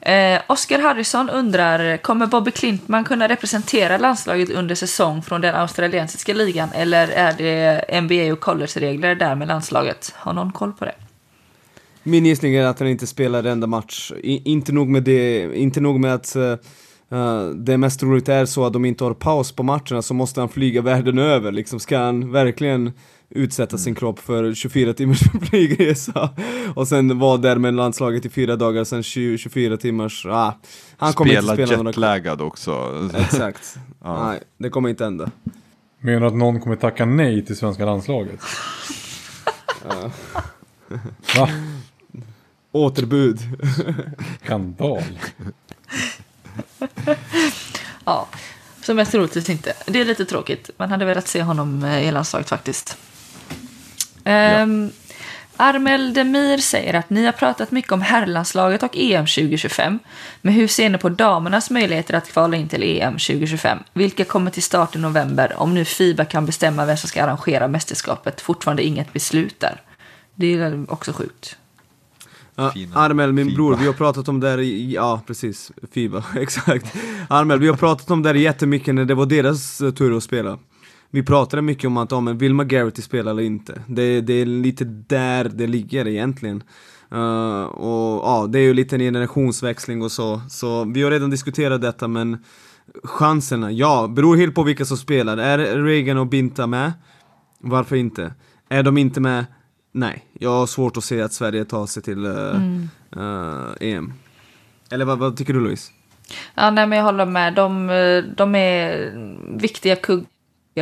Eh, 0.00 0.40
Oscar 0.46 0.78
Harrison 0.78 1.30
undrar, 1.30 1.96
kommer 1.96 2.26
Bobby 2.26 2.50
Klintman 2.50 3.04
kunna 3.04 3.28
representera 3.28 3.98
landslaget 3.98 4.50
under 4.50 4.74
säsong 4.74 5.22
från 5.22 5.40
den 5.40 5.54
australiensiska 5.54 6.34
ligan? 6.34 6.68
Eller 6.74 7.08
är 7.08 7.32
det 7.32 8.00
NBA 8.00 8.32
och 8.32 8.40
college-regler 8.40 9.14
där 9.14 9.34
med 9.34 9.48
landslaget? 9.48 10.12
Har 10.16 10.32
någon 10.32 10.52
koll 10.52 10.72
på 10.72 10.84
det? 10.84 10.94
Min 12.02 12.26
gissning 12.26 12.54
är 12.54 12.66
att 12.66 12.78
han 12.78 12.88
inte 12.88 13.06
spelar 13.06 13.44
enda 13.44 13.66
match. 13.66 14.12
I, 14.22 14.50
inte 14.50 14.72
nog 14.72 14.88
med 14.88 15.02
det, 15.02 15.56
inte 15.56 15.80
nog 15.80 16.00
med 16.00 16.14
att 16.14 16.36
uh, 17.08 17.50
det 17.54 17.78
mest 17.78 18.02
roligt 18.02 18.28
är 18.28 18.46
så 18.46 18.66
att 18.66 18.72
de 18.72 18.84
inte 18.84 19.04
har 19.04 19.14
paus 19.14 19.52
på 19.52 19.62
matcherna 19.62 20.02
så 20.02 20.14
måste 20.14 20.40
han 20.40 20.48
flyga 20.48 20.82
världen 20.82 21.18
över. 21.18 21.52
Liksom 21.52 21.80
ska 21.80 21.98
han 21.98 22.32
verkligen 22.32 22.92
utsätta 23.30 23.78
sin 23.78 23.94
kropp 23.94 24.18
för 24.18 24.54
24 24.54 24.94
timmars 24.94 25.20
flygresa 25.50 26.30
och 26.74 26.88
sen 26.88 27.18
vara 27.18 27.36
där 27.36 27.56
med 27.56 27.74
landslaget 27.74 28.26
i 28.26 28.28
fyra 28.28 28.56
dagar, 28.56 28.84
sen 28.84 29.02
20, 29.02 29.38
24 29.38 29.76
timmars, 29.76 30.26
ah, 30.26 30.52
han 30.96 31.12
kommer 31.12 31.30
Spela 31.30 31.52
inte 31.52 31.66
spela 31.66 31.76
några 31.76 31.90
jetlaggad 31.90 32.40
också. 32.40 32.94
Exakt. 33.18 33.76
Ja. 34.02 34.28
Nej, 34.28 34.40
det 34.58 34.70
kommer 34.70 34.88
inte 34.88 35.04
hända. 35.04 35.30
Menar 36.00 36.20
du 36.20 36.26
att 36.26 36.36
någon 36.36 36.60
kommer 36.60 36.76
tacka 36.76 37.04
nej 37.04 37.44
till 37.44 37.56
svenska 37.56 37.84
landslaget? 37.84 38.40
Va? 41.36 41.48
Återbud. 42.72 43.40
Skandal. 44.42 45.02
Ja, 48.04 48.28
så 48.82 48.94
mest 48.94 49.12
troligtvis 49.12 49.50
inte. 49.50 49.72
Det 49.86 50.00
är 50.00 50.04
lite 50.04 50.24
tråkigt. 50.24 50.70
Man 50.76 50.90
hade 50.90 51.04
velat 51.04 51.28
se 51.28 51.42
honom 51.42 51.84
eh, 51.84 52.08
i 52.08 52.12
landslaget 52.12 52.48
faktiskt. 52.48 52.98
Um, 54.26 54.90
Armel 55.56 56.14
Demir 56.14 56.58
säger 56.58 56.94
att 56.94 57.10
ni 57.10 57.24
har 57.24 57.32
pratat 57.32 57.70
mycket 57.70 57.92
om 57.92 58.02
herrlandslaget 58.02 58.82
och 58.82 58.96
EM 58.96 59.26
2025. 59.26 59.98
Men 60.42 60.54
hur 60.54 60.66
ser 60.68 60.90
ni 60.90 60.98
på 60.98 61.08
damernas 61.08 61.70
möjligheter 61.70 62.14
att 62.14 62.28
kvala 62.28 62.56
in 62.56 62.68
till 62.68 62.82
EM 62.82 63.12
2025? 63.12 63.78
Vilka 63.92 64.24
kommer 64.24 64.50
till 64.50 64.62
start 64.62 64.96
i 64.96 64.98
november 64.98 65.52
om 65.56 65.74
nu 65.74 65.84
Fiba 65.84 66.24
kan 66.24 66.46
bestämma 66.46 66.84
vem 66.84 66.96
som 66.96 67.08
ska 67.08 67.24
arrangera 67.24 67.68
mästerskapet? 67.68 68.40
Fortfarande 68.40 68.82
inget 68.82 69.12
beslut 69.12 69.60
där. 69.60 69.80
Det 70.34 70.54
är 70.54 70.92
också 70.92 71.12
sjukt. 71.12 71.56
Ja, 72.54 72.72
Armel, 72.94 73.32
min 73.32 73.46
Fiba. 73.46 73.56
bror, 73.56 73.76
vi 73.76 73.86
har 73.86 73.92
pratat 73.92 74.28
om 74.28 74.40
det 74.40 74.48
här 74.48 74.60
i, 74.60 74.94
ja 74.94 75.20
precis, 75.26 75.72
Fiba, 75.92 76.24
exakt. 76.36 76.94
Armel, 77.28 77.58
vi 77.58 77.68
har 77.68 77.76
pratat 77.76 78.10
om 78.10 78.22
det 78.22 78.28
här 78.28 78.34
jättemycket 78.34 78.94
när 78.94 79.04
det 79.04 79.14
var 79.14 79.26
deras 79.26 79.78
tur 79.78 80.16
att 80.16 80.22
spela. 80.22 80.58
Vi 81.16 81.22
pratade 81.22 81.62
mycket 81.62 81.84
om 81.84 81.96
att, 81.96 82.10
ja 82.10 82.20
men 82.20 82.38
vill 82.38 82.54
Magarity 82.54 83.02
spela 83.02 83.30
eller 83.30 83.42
inte? 83.42 83.82
Det, 83.86 84.20
det 84.20 84.32
är 84.32 84.46
lite 84.46 84.84
där 84.84 85.44
det 85.44 85.66
ligger 85.66 86.08
egentligen. 86.08 86.62
Uh, 87.12 87.62
och 87.62 88.24
ja, 88.24 88.46
det 88.48 88.58
är 88.58 88.62
ju 88.62 88.74
lite 88.74 88.96
en 88.96 89.00
generationsväxling 89.00 90.02
och 90.02 90.12
så, 90.12 90.40
så 90.48 90.84
vi 90.84 91.02
har 91.02 91.10
redan 91.10 91.30
diskuterat 91.30 91.80
detta 91.80 92.08
men 92.08 92.44
chanserna, 93.04 93.72
ja, 93.72 94.08
beror 94.08 94.36
helt 94.36 94.54
på 94.54 94.62
vilka 94.62 94.84
som 94.84 94.96
spelar. 94.96 95.36
Är 95.38 95.58
Reagan 95.84 96.18
och 96.18 96.26
Binta 96.26 96.66
med? 96.66 96.92
Varför 97.58 97.96
inte? 97.96 98.34
Är 98.68 98.82
de 98.82 98.98
inte 98.98 99.20
med? 99.20 99.46
Nej, 99.92 100.24
jag 100.32 100.50
har 100.50 100.66
svårt 100.66 100.96
att 100.96 101.04
se 101.04 101.22
att 101.22 101.32
Sverige 101.32 101.64
tar 101.64 101.86
sig 101.86 102.02
till 102.02 102.26
uh, 102.26 102.56
mm. 102.56 102.88
uh, 103.16 103.66
EM. 103.80 104.12
Eller 104.90 105.04
vad, 105.04 105.18
vad 105.18 105.36
tycker 105.36 105.54
du 105.54 105.60
Louise? 105.60 105.92
Ja, 106.54 106.70
nej, 106.70 106.86
men 106.86 106.98
jag 106.98 107.04
håller 107.04 107.26
med. 107.26 107.54
De, 107.54 107.86
de 108.36 108.54
är 108.54 109.12
viktiga 109.58 109.96
kuggar 109.96 110.26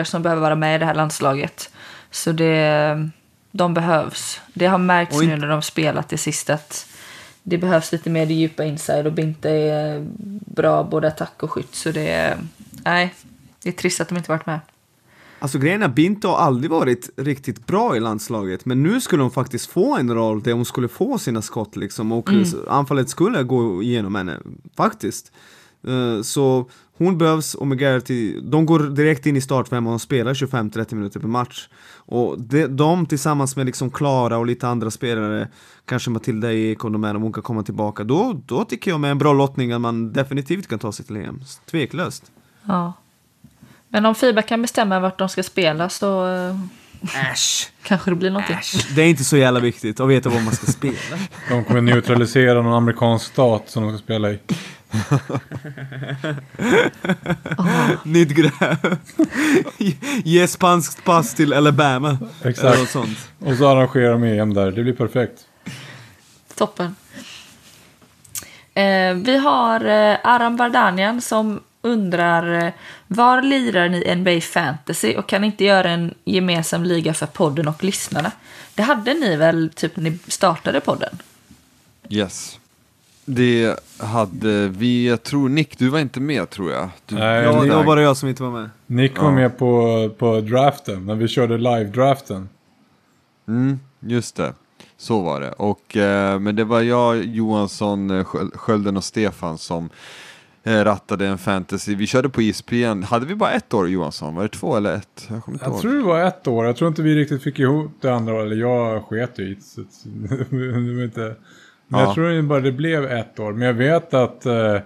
som 0.02 0.22
behöver 0.22 0.42
vara 0.42 0.54
med 0.54 0.76
i 0.76 0.78
det 0.78 0.84
här 0.86 0.94
landslaget. 0.94 1.70
Så 2.10 2.32
det, 2.32 3.10
de 3.50 3.74
behövs. 3.74 4.40
Det 4.54 4.66
har 4.66 4.78
märkts 4.78 5.22
in- 5.22 5.28
nu 5.28 5.36
när 5.36 5.48
de 5.48 5.62
spelat 5.62 6.08
det 6.08 6.18
sista 6.18 6.54
att 6.54 6.86
det 7.42 7.58
behövs 7.58 7.92
lite 7.92 8.10
mer 8.10 8.26
djupa 8.26 8.64
inside 8.64 9.06
och 9.06 9.12
Binte 9.12 9.50
är 9.50 10.06
bra 10.54 10.84
både 10.84 11.08
attack 11.08 11.42
och 11.42 11.50
skytt. 11.50 11.74
Så 11.74 11.90
det 11.90 12.38
nej, 12.84 13.14
det 13.62 13.68
är 13.68 13.72
trist 13.72 14.00
att 14.00 14.08
de 14.08 14.16
inte 14.18 14.30
varit 14.30 14.46
med. 14.46 14.60
Alltså 15.38 15.58
grejen 15.58 15.82
är, 15.82 15.88
Binto 15.88 16.28
har 16.28 16.36
aldrig 16.36 16.70
varit 16.70 17.10
riktigt 17.16 17.66
bra 17.66 17.96
i 17.96 18.00
landslaget, 18.00 18.64
men 18.64 18.82
nu 18.82 19.00
skulle 19.00 19.22
hon 19.22 19.30
faktiskt 19.30 19.70
få 19.70 19.96
en 19.96 20.14
roll 20.14 20.42
där 20.42 20.52
hon 20.52 20.64
skulle 20.64 20.88
få 20.88 21.18
sina 21.18 21.42
skott 21.42 21.76
liksom 21.76 22.12
och 22.12 22.30
anfallet 22.68 23.08
skulle 23.08 23.42
gå 23.42 23.82
igenom 23.82 24.14
henne, 24.14 24.38
faktiskt. 24.76 25.32
Eh, 25.86 26.22
så 26.22 26.70
hon 26.98 27.18
behövs 27.18 27.54
och 27.54 27.66
McGarrity, 27.66 28.40
de 28.40 28.66
går 28.66 28.80
direkt 28.80 29.26
in 29.26 29.36
i 29.36 29.40
startfem 29.40 29.86
och 29.86 29.92
de 29.92 29.98
spelar 29.98 30.34
25-30 30.34 30.94
minuter 30.94 31.20
per 31.20 31.28
match. 31.28 31.68
Och 32.06 32.40
de, 32.40 32.66
de 32.66 33.06
tillsammans 33.06 33.56
med 33.56 33.66
liksom 33.66 33.90
Klara 33.90 34.38
och 34.38 34.46
lite 34.46 34.68
andra 34.68 34.90
spelare, 34.90 35.48
kanske 35.84 36.10
Matilda 36.10 36.52
Ek 36.52 36.84
och 36.84 36.92
de 36.92 37.04
här, 37.04 37.16
om 37.16 37.22
hon 37.22 37.32
kan 37.32 37.42
komma 37.42 37.62
tillbaka, 37.62 38.04
då, 38.04 38.40
då 38.46 38.64
tycker 38.64 38.90
jag 38.90 39.00
med 39.00 39.10
en 39.10 39.18
bra 39.18 39.32
lottning 39.32 39.72
att 39.72 39.80
man 39.80 40.12
definitivt 40.12 40.68
kan 40.68 40.78
ta 40.78 40.92
sig 40.92 41.04
till 41.04 41.16
EM. 41.16 41.40
Tveklöst. 41.70 42.32
Ja. 42.64 42.92
Men 43.88 44.06
om 44.06 44.14
Fiba 44.14 44.42
kan 44.42 44.62
bestämma 44.62 45.00
vart 45.00 45.18
de 45.18 45.28
ska 45.28 45.42
spela 45.42 45.88
så 45.88 46.26
eh, 46.26 46.56
Äsch! 47.32 47.72
kanske 47.82 48.10
det 48.10 48.16
blir 48.16 48.30
någonting. 48.30 48.56
Det 48.94 49.02
är 49.02 49.06
inte 49.06 49.24
så 49.24 49.36
jävla 49.36 49.60
viktigt 49.60 50.00
att 50.00 50.08
veta 50.08 50.28
var 50.28 50.40
man 50.40 50.54
ska 50.54 50.66
spela. 50.66 51.18
De 51.48 51.64
kommer 51.64 51.80
neutralisera 51.80 52.62
någon 52.62 52.72
amerikansk 52.72 53.26
stat 53.26 53.62
som 53.66 53.82
de 53.82 53.92
ska 53.92 54.04
spela 54.04 54.30
i. 54.30 54.38
Nytt 58.04 58.28
gräv. 58.28 58.96
Ge 60.24 60.48
spanskt 60.48 61.04
pass 61.04 61.34
till 61.34 61.52
Alabama. 61.52 62.18
Exakt. 62.44 62.96
Och 63.38 63.56
så 63.58 63.68
arrangerar 63.68 64.12
de 64.12 64.24
EM 64.24 64.54
där. 64.54 64.70
Det 64.70 64.82
blir 64.82 64.92
perfekt. 64.92 65.46
Toppen. 66.54 66.96
Eh, 68.74 69.14
vi 69.14 69.36
har 69.36 69.84
eh, 69.84 70.16
Aram 70.22 70.56
Vardanian 70.56 71.20
som 71.20 71.60
undrar 71.82 72.64
eh, 72.66 72.72
var 73.06 73.42
lirar 73.42 73.88
ni 73.88 74.14
NBA 74.14 74.40
Fantasy 74.40 75.16
och 75.16 75.28
kan 75.28 75.44
inte 75.44 75.64
göra 75.64 75.90
en 75.90 76.14
gemensam 76.24 76.84
liga 76.84 77.14
för 77.14 77.26
podden 77.26 77.68
och 77.68 77.84
lyssnarna? 77.84 78.32
Det 78.74 78.82
hade 78.82 79.14
ni 79.14 79.36
väl 79.36 79.70
typ 79.74 79.96
när 79.96 80.10
ni 80.10 80.18
startade 80.28 80.80
podden? 80.80 81.18
Yes. 82.08 82.58
Det 83.24 83.80
hade 83.98 84.68
vi, 84.68 85.08
jag 85.08 85.22
tror 85.22 85.48
Nick, 85.48 85.78
du 85.78 85.88
var 85.88 85.98
inte 85.98 86.20
med 86.20 86.50
tror 86.50 86.72
jag. 86.72 86.88
Du, 87.06 87.14
Nej, 87.14 87.42
Ja, 87.44 87.52
Nick- 87.52 87.68
det 87.68 87.74
var 87.76 87.84
bara 87.84 88.02
jag 88.02 88.16
som 88.16 88.28
inte 88.28 88.42
var 88.42 88.50
med. 88.50 88.70
Nick 88.86 89.18
var 89.18 89.24
Ja. 89.28 89.34
med 89.34 89.58
på, 89.58 90.10
på 90.18 90.40
draften. 90.40 91.06
När 91.06 91.14
vi 91.14 91.28
körde 91.28 91.58
live-draften. 91.58 92.48
Mm, 93.48 93.78
just 94.00 94.36
det. 94.36 94.52
Så 94.96 95.20
var 95.22 95.40
det. 95.40 95.52
Och, 95.52 95.96
eh, 95.96 96.38
men 96.38 96.56
det 96.56 96.64
var 96.64 96.80
jag, 96.80 97.24
Johansson, 97.24 98.10
eh, 98.10 98.24
Sköl- 98.24 98.56
Skölden 98.56 98.96
och 98.96 99.04
Stefan 99.04 99.58
som 99.58 99.88
eh, 100.64 100.84
rattade 100.84 101.26
en 101.26 101.38
fantasy. 101.38 101.94
Vi 101.94 102.06
körde 102.06 102.28
på 102.28 102.42
E 102.42 102.44
ISPN. 102.44 103.02
Hade 103.02 103.26
vi 103.26 103.34
bara 103.34 103.50
ett 103.50 103.74
år 103.74 103.88
Johansson? 103.88 104.34
Var 104.34 104.42
det 104.42 104.48
två 104.48 104.76
eller 104.76 104.94
ett? 104.94 105.26
Jag 105.30 105.42
kommer 105.44 105.54
inte 105.56 105.64
Jag 105.64 105.72
ihåg. 105.72 105.80
tror 105.82 105.94
det 105.94 106.02
var 106.02 106.20
ett 106.24 106.46
år. 106.48 106.66
Jag 106.66 106.76
tror 106.76 106.88
inte 106.88 107.02
vi 107.02 107.14
riktigt 107.14 107.42
fick 107.42 107.58
ihop 107.58 107.90
det 108.00 108.14
andra. 108.14 108.42
Eller 108.42 108.56
jag 108.56 109.04
sket 109.04 109.38
ju 109.38 109.44
i 109.44 109.56
det. 111.14 111.36
Men 111.88 112.00
Ja. 112.00 112.06
jag 112.06 112.14
tror 112.14 112.42
bara 112.42 112.60
det 112.60 112.72
blev 112.72 113.04
ett 113.04 113.40
år. 113.40 113.52
Men 113.52 113.66
jag 113.66 113.74
vet 113.74 114.14
att 114.14 114.46
uh, 114.46 114.78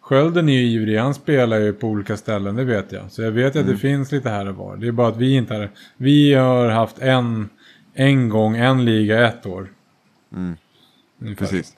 Skölden 0.00 0.48
är 0.48 0.52
ju 0.52 0.62
ivrig. 0.66 0.98
Han 0.98 1.14
spelar 1.14 1.58
ju 1.58 1.72
på 1.72 1.86
olika 1.86 2.16
ställen. 2.16 2.56
Det 2.56 2.64
vet 2.64 2.92
jag. 2.92 3.02
Så 3.12 3.22
jag 3.22 3.30
vet 3.30 3.54
Mm. 3.56 3.66
att 3.68 3.74
det 3.74 3.78
finns 3.80 4.12
lite 4.12 4.30
här 4.30 4.48
och 4.48 4.54
var. 4.56 4.76
Det 4.76 4.88
är 4.88 4.92
bara 4.92 5.08
att 5.08 5.16
vi 5.16 5.34
inte 5.36 5.54
har... 5.54 5.70
Vi 5.96 6.34
har 6.34 6.68
haft 6.68 6.98
en, 6.98 7.48
en 7.94 8.28
gång 8.28 8.56
en 8.56 8.84
liga 8.84 9.28
ett 9.28 9.46
år. 9.46 9.68
Mm. 10.36 10.56
Precis. 11.36 11.76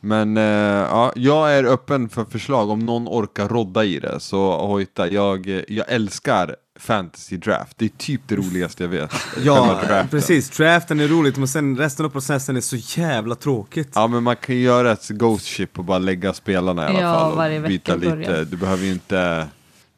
Men 0.00 0.36
eh, 0.36 0.42
ja, 0.90 1.12
jag 1.16 1.54
är 1.54 1.64
öppen 1.64 2.08
för 2.08 2.24
förslag 2.24 2.70
om 2.70 2.78
någon 2.86 3.08
orkar 3.08 3.48
rodda 3.48 3.84
i 3.84 3.98
det. 3.98 4.20
Så 4.20 4.66
hojta, 4.66 5.08
jag, 5.10 5.48
eh, 5.48 5.62
jag 5.68 5.86
älskar 5.92 6.56
fantasy 6.78 7.36
draft. 7.36 7.78
Det 7.78 7.84
är 7.84 7.88
typ 7.88 8.20
det 8.26 8.36
roligaste 8.36 8.82
jag 8.84 8.88
vet. 8.88 9.12
Ja, 9.44 9.66
draften. 9.86 10.08
precis. 10.08 10.50
Draften 10.50 11.00
är 11.00 11.08
roligt, 11.08 11.36
men 11.36 11.48
sen 11.48 11.76
resten 11.76 12.06
av 12.06 12.10
processen 12.10 12.56
är 12.56 12.60
så 12.60 12.76
jävla 13.00 13.34
tråkigt. 13.34 13.90
Ja 13.94 14.06
men 14.06 14.22
man 14.22 14.36
kan 14.36 14.54
ju 14.54 14.60
göra 14.62 14.92
ett 14.92 15.08
ghost 15.08 15.46
ship 15.46 15.78
och 15.78 15.84
bara 15.84 15.98
lägga 15.98 16.32
spelarna 16.34 16.82
i 16.84 16.88
alla 16.88 17.00
Ja, 17.00 17.14
fall. 17.14 17.30
Och 17.30 17.36
varje 17.36 17.58
vecka 17.58 17.68
byta 17.68 17.94
lite. 17.96 18.10
börja. 18.10 18.44
Du 18.44 18.56
behöver 18.56 18.84
ju 18.84 18.92
inte 18.92 19.46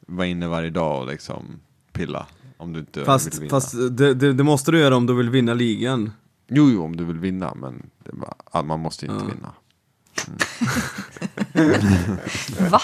vara 0.07 0.27
inne 0.27 0.47
varje 0.47 0.69
dag 0.69 1.01
och 1.01 1.07
liksom 1.07 1.59
pilla. 1.93 2.25
Om 2.57 2.73
du 2.73 2.79
inte 2.79 3.05
Fast, 3.05 3.33
vill 3.33 3.39
vinna. 3.39 3.49
fast 3.49 3.73
det, 3.91 4.13
det, 4.13 4.33
det 4.33 4.43
måste 4.43 4.71
du 4.71 4.79
göra 4.79 4.95
om 4.95 5.05
du 5.05 5.13
vill 5.13 5.29
vinna 5.29 5.53
ligan. 5.53 6.11
Jo, 6.49 6.69
jo, 6.69 6.83
om 6.83 6.95
du 6.95 7.05
vill 7.05 7.19
vinna, 7.19 7.53
men 7.55 7.89
bara, 8.13 8.63
man 8.63 8.79
måste 8.79 9.05
ju 9.05 9.11
inte 9.11 9.25
Ja. 9.25 9.31
vinna. 9.35 9.53
Va? 12.69 12.81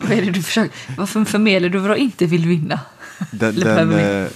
Vad 0.00 0.10
är 0.10 0.22
det 0.22 0.30
du 0.30 0.42
försöker... 0.42 0.94
Varför 0.96 1.24
förmedlar 1.24 1.68
du 1.68 1.78
vad 1.78 1.90
du 1.90 1.96
inte 1.96 2.26
vill 2.26 2.46
vinna? 2.46 2.80
Den, 3.30 3.54
den, 3.60 3.92
eh, 3.92 4.28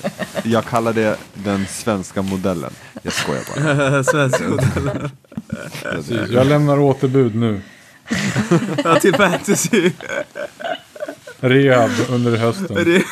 jag 0.44 0.64
kallar 0.64 0.92
det 0.92 1.16
den 1.34 1.66
svenska 1.66 2.22
modellen. 2.22 2.72
Jag 3.02 3.12
skojar 3.12 3.42
bara. 3.56 4.04
Svensk 4.04 4.40
hotell. 4.44 5.10
Precis. 5.82 6.30
Jag 6.30 6.46
lämnar 6.46 6.78
återbud 6.78 7.34
nu. 7.34 7.60
Ja, 8.84 9.00
till 9.00 9.14
fantasy. 9.14 9.92
Rehab 11.40 11.90
under 12.08 12.36
hösten. 12.36 12.74
Det- 12.84 13.04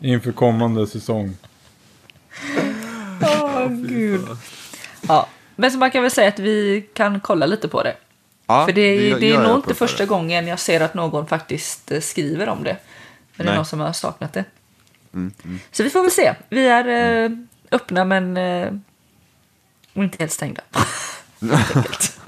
Inför 0.00 0.32
kommande 0.32 0.86
säsong. 0.86 1.36
Åh, 3.22 3.68
gud. 3.68 4.20
Ja, 5.08 5.28
men 5.56 5.70
så 5.70 5.78
man 5.78 5.90
kan 5.90 6.02
väl 6.02 6.10
säga 6.10 6.28
att 6.28 6.38
vi 6.38 6.86
kan 6.94 7.20
kolla 7.20 7.46
lite 7.46 7.68
på 7.68 7.82
det. 7.82 7.96
Ja, 8.46 8.66
För 8.66 8.72
det, 8.72 8.80
är- 8.80 9.18
det 9.20 9.26
gör 9.28 9.40
är 9.44 9.48
nog 9.48 9.56
inte 9.58 9.68
för 9.74 9.86
första 9.86 10.06
gången 10.06 10.46
jag 10.46 10.58
ser 10.58 10.80
att 10.80 10.94
någon 10.94 11.26
faktiskt 11.26 11.92
eh, 11.92 12.00
skriver 12.00 12.48
om 12.48 12.64
det. 12.64 12.76
Men 13.36 13.46
det 13.46 13.50
är 13.50 13.52
Nej. 13.52 13.56
någon 13.56 13.66
som 13.66 13.80
har 13.80 13.92
saknat 13.92 14.32
det. 14.32 14.44
Mm, 15.14 15.32
Så 15.72 15.82
vi 15.82 15.90
får 15.90 16.02
väl 16.02 16.10
se. 16.10 16.34
Vi 16.48 16.66
är 16.66 16.88
eh, 17.24 17.30
öppna 17.70 18.04
men 18.04 18.36
eh, 18.36 18.72
inte 19.94 20.16
helt 20.18 20.32
stängda. 20.32 20.62
Helt 21.40 21.76
enkelt. 21.76 22.20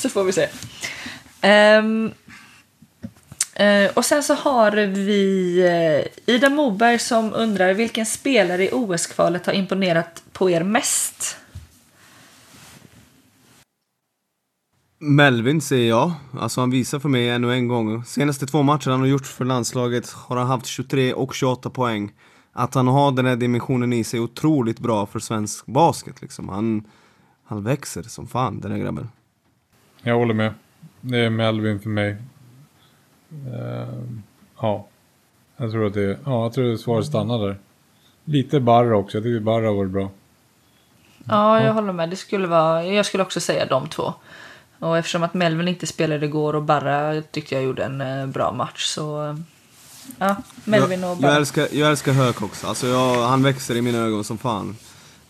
Så 0.00 0.08
får 0.08 0.24
vi 0.24 0.32
se. 0.32 0.48
Ehm, 1.40 2.12
eh, 3.54 3.90
och 3.94 4.04
sen 4.04 4.22
så 4.22 4.34
har 4.34 4.70
vi 4.86 5.58
eh, 6.26 6.34
Ida 6.34 6.48
Moberg 6.48 6.98
som 6.98 7.34
undrar 7.34 7.74
vilken 7.74 8.06
spelare 8.06 8.64
i 8.64 8.70
OS-kvalet 8.72 9.46
har 9.46 9.52
imponerat 9.52 10.22
på 10.32 10.50
er 10.50 10.62
mest? 10.62 11.36
Melvin 14.98 15.60
säger 15.60 15.88
jag. 15.88 16.12
Alltså 16.38 16.60
han 16.60 16.70
visar 16.70 16.98
för 16.98 17.08
mig 17.08 17.28
ännu 17.28 17.52
en 17.52 17.68
gång. 17.68 18.04
Senaste 18.04 18.46
två 18.46 18.62
matcherna 18.62 18.90
han 18.90 19.00
har 19.00 19.06
gjort 19.06 19.26
för 19.26 19.44
landslaget 19.44 20.10
har 20.10 20.36
han 20.36 20.46
haft 20.46 20.66
23 20.66 21.14
och 21.14 21.34
28 21.34 21.70
poäng. 21.70 22.12
Att 22.52 22.74
han 22.74 22.88
har 22.88 23.12
den 23.12 23.26
här 23.26 23.36
dimensionen 23.36 23.92
i 23.92 24.04
sig 24.04 24.18
är 24.18 24.24
otroligt 24.24 24.78
bra 24.78 25.06
för 25.06 25.18
svensk 25.18 25.66
basket 25.66 26.22
liksom. 26.22 26.48
Han, 26.48 26.84
han 27.44 27.64
växer 27.64 28.02
som 28.02 28.26
fan 28.26 28.60
den 28.60 28.72
här 28.72 28.78
grabben. 28.78 29.08
Jag 30.02 30.14
håller 30.14 30.34
med. 30.34 30.54
Det 31.00 31.18
är 31.18 31.30
Melvin 31.30 31.80
för 31.80 31.90
mig. 31.90 32.16
Ehm, 33.30 34.22
ja. 34.60 34.86
Jag 35.56 35.70
tror 35.70 35.86
att 35.86 35.94
det 35.94 36.18
ja, 36.24 36.42
jag 36.42 36.52
tror 36.52 36.72
att 36.72 36.80
svaret 36.80 37.06
stannar 37.06 37.46
där. 37.46 37.56
Lite 38.24 38.60
Barra 38.60 38.96
också. 38.96 39.16
Jag 39.16 39.24
tycker 39.24 39.40
Barra 39.40 39.72
var 39.72 39.86
bra. 39.86 40.10
Ja, 41.24 41.62
jag 41.62 41.74
håller 41.74 41.92
med. 41.92 42.10
Det 42.10 42.16
skulle 42.16 42.46
vara, 42.46 42.84
jag 42.84 43.06
skulle 43.06 43.22
också 43.22 43.40
säga 43.40 43.66
de 43.66 43.88
två. 43.88 44.14
Och 44.78 44.98
eftersom 44.98 45.22
att 45.22 45.34
Melvin 45.34 45.68
inte 45.68 45.86
spelade 45.86 46.26
igår 46.26 46.54
och 46.54 46.62
Barra 46.62 47.22
tyckte 47.22 47.54
jag 47.54 47.64
gjorde 47.64 47.84
en 47.84 48.00
eh, 48.00 48.26
bra 48.26 48.52
match 48.52 48.84
så... 48.84 49.24
eh, 49.24 49.36
Ja, 50.18 50.36
Melvin 50.64 51.04
och 51.04 51.10
jag, 51.10 51.18
Barra. 51.18 51.30
jag, 51.30 51.36
älskar, 51.36 51.68
jag 51.72 51.90
älskar 51.90 52.12
Höök 52.12 52.42
också. 52.42 52.66
Alltså 52.66 52.86
jag, 52.86 53.22
han 53.28 53.42
växer 53.42 53.76
i 53.76 53.82
mina 53.82 53.98
ögon 53.98 54.24
som 54.24 54.38
fan. 54.38 54.76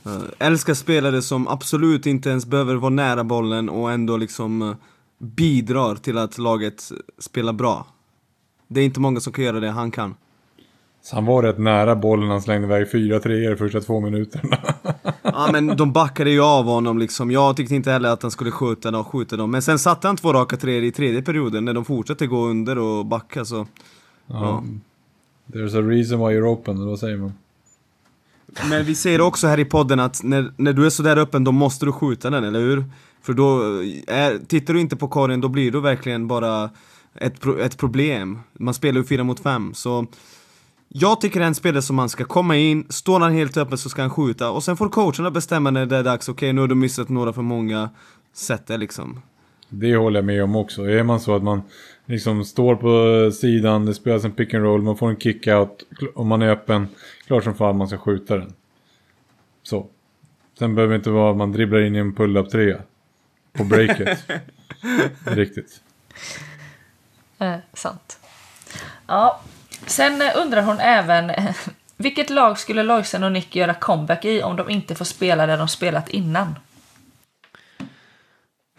Uh, 0.07 0.23
älskar 0.39 0.75
spelare 0.75 1.23
som 1.23 1.49
absolut 1.49 2.07
inte 2.07 2.31
ens 2.31 2.47
behöver 2.47 2.75
vara 2.75 2.91
nära 2.91 3.25
bollen 3.25 3.69
och 3.69 3.93
ändå 3.93 4.17
liksom 4.17 4.77
bidrar 5.19 5.95
till 5.95 6.19
att 6.19 6.39
laget 6.39 6.91
spelar 7.19 7.53
bra. 7.53 7.87
Det 8.69 8.81
är 8.81 8.85
inte 8.85 9.01
många 9.01 9.21
som 9.21 9.33
kan 9.33 9.45
göra 9.45 9.61
det 9.61 9.71
han 9.71 9.91
kan. 9.91 10.15
Så 11.03 11.15
han 11.17 11.25
var 11.25 11.43
rätt 11.43 11.59
nära 11.59 11.97
bollen. 11.97 12.29
Han 12.31 12.43
slängde 12.43 12.67
iväg 12.67 12.91
fyra 12.91 13.21
treor 13.21 13.57
första 13.57 13.81
två 13.81 14.01
minuterna. 14.01 14.59
Ja 15.39 15.53
men 15.53 15.77
de 15.77 15.93
backade 15.93 16.31
ju 16.31 16.41
av 16.41 16.65
honom 16.65 16.99
liksom. 16.99 17.31
Jag 17.31 17.57
tyckte 17.57 17.75
inte 17.75 17.91
heller 17.91 18.09
att 18.09 18.23
han 18.23 18.31
skulle 18.31 18.51
skjuta 18.51 18.91
dem, 18.91 19.05
skjuta 19.05 19.37
dem. 19.37 19.51
Men 19.51 19.63
sen 19.63 19.79
satte 19.79 20.07
han 20.07 20.17
två 20.17 20.33
raka 20.33 20.57
treor 20.57 20.83
i 20.83 20.93
tredje 20.93 21.23
perioden 21.23 21.65
när 21.65 21.75
de 21.75 21.85
fortsatte 21.85 22.27
gå 22.27 22.47
under 22.47 22.79
och 22.79 23.07
backa 23.07 23.45
så. 23.45 23.67
ja. 24.27 24.65
There's 25.53 25.79
a 25.79 25.83
reason 25.83 26.19
why 26.19 26.35
you're 26.35 26.53
open, 26.53 26.77
eller 26.77 26.87
vad 26.87 26.99
säger 26.99 27.17
man? 27.17 27.33
Men 28.71 28.85
vi 28.85 28.95
säger 28.95 29.21
också 29.21 29.47
här 29.47 29.59
i 29.59 29.65
podden 29.65 30.01
att 30.01 30.23
när, 30.23 30.53
när 30.57 30.73
du 30.73 30.87
är 30.87 30.91
sådär 30.91 31.17
öppen 31.17 31.45
då 31.45 31.53
måste 31.53 31.87
du 31.87 31.93
skjuta 31.93 32.31
den, 32.31 32.45
eller 32.45 32.61
hur? 32.61 32.85
För 33.23 33.33
då, 33.33 33.61
är, 34.07 34.47
tittar 34.47 34.75
du 34.75 34.81
inte 34.81 34.97
på 34.97 35.09
korgen 35.09 35.41
då 35.41 35.49
blir 35.49 35.73
du 35.73 35.81
verkligen 35.81 36.29
bara 36.29 36.71
ett, 37.15 37.41
pro, 37.41 37.59
ett 37.59 37.77
problem. 37.79 38.39
Man 38.53 38.75
spelar 38.75 39.01
ju 39.01 39.07
fyra 39.07 39.25
mot 39.25 39.41
fem 39.41 39.75
så 39.75 40.07
jag 40.89 41.21
tycker 41.21 41.41
det 41.41 41.45
är 41.45 41.49
en 41.49 41.55
spelare 41.55 41.83
som 41.83 41.97
man 41.97 42.09
ska 42.09 42.25
komma 42.25 42.57
in, 42.57 42.87
står 42.89 43.21
han 43.21 43.33
helt 43.33 43.57
öppen 43.57 43.79
så 43.79 43.89
ska 43.89 44.03
han 44.03 44.11
skjuta 44.11 44.51
och 44.51 44.65
sen 44.65 44.77
får 44.77 44.89
coacherna 44.89 45.31
bestämma 45.31 45.71
när 45.71 45.87
det 45.87 45.97
är 45.97 46.05
dags, 46.05 46.29
okej 46.29 46.53
nu 46.53 46.61
har 46.61 46.69
du 46.69 46.75
missat 46.75 47.09
några 47.09 47.33
för 47.33 47.43
många 47.43 47.91
sätt 48.33 48.67
det 48.67 48.77
liksom. 48.77 49.23
Det 49.69 49.97
håller 49.97 50.19
jag 50.19 50.25
med 50.25 50.45
om 50.45 50.57
också. 50.57 50.83
Är 50.83 51.03
man 51.03 51.21
så 51.21 51.37
att 51.37 51.43
man 51.43 51.63
liksom 52.07 52.45
står 52.45 52.77
på 52.77 53.33
sidan, 53.33 53.87
det 53.87 53.95
spelas 53.95 54.25
en 54.25 54.33
pick 54.33 54.55
and 54.55 54.65
roll, 54.65 54.83
man 54.83 54.97
får 54.97 55.11
en 55.11 55.17
kick-out, 55.17 55.85
om 56.15 56.29
man 56.29 56.43
är 56.43 56.49
öppen, 56.49 56.89
klart 57.27 57.45
som 57.45 57.55
fan 57.55 57.77
man 57.77 57.89
ska 57.89 57.99
skjuta 57.99 58.37
den. 58.37 58.53
Så. 59.63 59.87
Sen 60.59 60.75
behöver 60.75 60.93
det 60.93 60.97
inte 60.97 61.11
vara 61.11 61.31
att 61.31 61.37
man 61.37 61.53
dribblar 61.53 61.81
in 61.81 61.97
i 61.97 61.99
en 61.99 62.15
pull-up 62.15 62.51
trea 62.51 62.79
på 63.53 63.65
breaket. 63.65 64.19
Riktigt. 65.25 65.81
Eh, 67.39 67.57
sant. 67.73 68.19
Ja, 69.07 69.41
sen 69.87 70.23
eh, 70.23 70.29
undrar 70.37 70.63
hon 70.63 70.81
även 70.81 71.33
vilket 71.97 72.31
lag 72.31 72.59
skulle 72.59 72.83
Lojsan 72.83 73.25
och 73.25 73.33
Nick 73.33 73.57
göra 73.57 73.75
comeback 73.75 74.25
i 74.25 74.43
om 74.43 74.57
de 74.57 74.71
inte 74.71 74.95
får 74.95 75.05
spela 75.05 75.47
där 75.47 75.59
de 75.59 75.69
spelat 75.69 76.09
innan? 76.09 76.55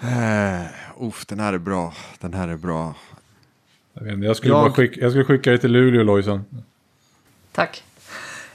Eh, 0.02 0.66
uff, 1.08 1.26
den 1.26 1.40
här 1.40 1.54
är 1.54 1.58
bra. 1.58 1.94
Den 2.20 2.34
här 2.34 2.48
är 2.48 2.58
bra. 2.58 2.96
Jag, 3.94 4.04
vet 4.04 4.14
inte, 4.14 4.26
jag, 4.28 4.38
skulle 4.38 4.54
Jag- 4.54 4.64
bara 4.64 4.74
skicka, 4.74 5.02
jag 5.02 5.12
skulle 5.12 5.26
skicka 5.26 5.52
det 5.52 5.58
till 5.58 5.72
Luleå, 5.72 6.04
Lojsan. 6.04 6.46
Tack. 7.52 7.84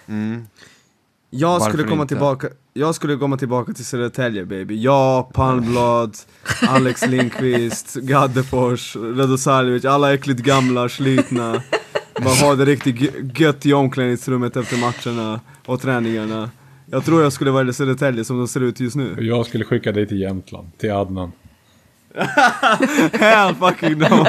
Mm. 0.08 0.46
Jag 1.30 1.48
Varför 1.58 1.68
skulle 1.70 1.88
komma 1.88 2.02
inte? 2.02 2.14
tillbaka, 2.14 2.48
jag 2.72 2.94
skulle 2.94 3.16
komma 3.16 3.36
tillbaka 3.36 3.72
till 3.72 3.84
Södertälje 3.84 4.44
baby. 4.44 4.82
Jag, 4.82 5.32
Palmblad, 5.32 6.16
Alex 6.68 7.06
Lindqvist, 7.06 7.94
Gaddefors, 7.94 8.96
Radosavljevic, 8.96 9.84
alla 9.84 10.14
äckligt 10.14 10.40
gamla, 10.40 10.88
slitna. 10.88 11.62
Bara 12.20 12.34
ha 12.34 12.54
det 12.54 12.64
riktigt 12.64 12.96
gö- 12.96 13.40
gött 13.40 13.66
i 13.66 13.72
omklädningsrummet 13.72 14.56
efter 14.56 14.76
matcherna 14.76 15.40
och 15.66 15.80
träningarna. 15.80 16.50
Jag 16.90 17.04
tror 17.04 17.22
jag 17.22 17.32
skulle 17.32 17.50
vara 17.50 17.68
i 17.68 17.72
Södertälje 17.72 18.24
som 18.24 18.38
de 18.38 18.48
ser 18.48 18.60
ut 18.60 18.80
just 18.80 18.96
nu. 18.96 19.16
Jag 19.20 19.46
skulle 19.46 19.64
skicka 19.64 19.92
dig 19.92 20.06
till 20.06 20.20
Jämtland, 20.20 20.78
till 20.78 20.92
Adnan. 20.92 21.32
Hell 23.12 23.54
fucking 23.54 23.98
no! 23.98 24.26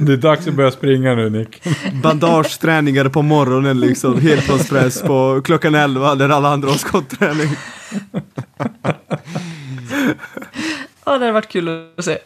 Det 0.00 0.12
är 0.12 0.16
dags 0.16 0.48
att 0.48 0.54
börja 0.54 0.70
springa 0.70 1.14
nu, 1.14 1.30
Nick. 1.30 1.62
Bandageträningar 2.02 3.08
på 3.08 3.22
morgonen 3.22 3.80
liksom, 3.80 4.20
helpåspress 4.20 5.02
på 5.02 5.40
klockan 5.44 5.74
11 5.74 6.14
där 6.14 6.28
alla 6.28 6.48
andra 6.48 6.68
har 6.68 6.76
skotträning. 6.76 7.48
Ja, 11.04 11.12
det 11.18 11.24
hade 11.24 11.32
varit 11.32 11.48
kul 11.48 11.86
att 11.96 12.04
se. 12.04 12.18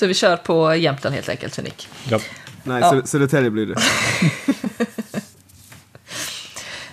Så 0.00 0.06
vi 0.06 0.14
kör 0.14 0.36
på 0.36 0.74
Jämtland 0.74 1.14
helt 1.14 1.28
enkelt 1.28 1.54
för 1.54 1.62
Nick. 1.62 1.88
Ja. 2.08 2.18
Nej, 2.62 2.80
Ja. 2.80 2.92
Sö- 2.92 3.06
Södertälje 3.06 3.50
blir 3.50 3.66
det. 3.66 3.74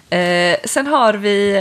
Eh, 0.10 0.58
sen 0.66 0.88
har 0.88 1.14
vi, 1.14 1.52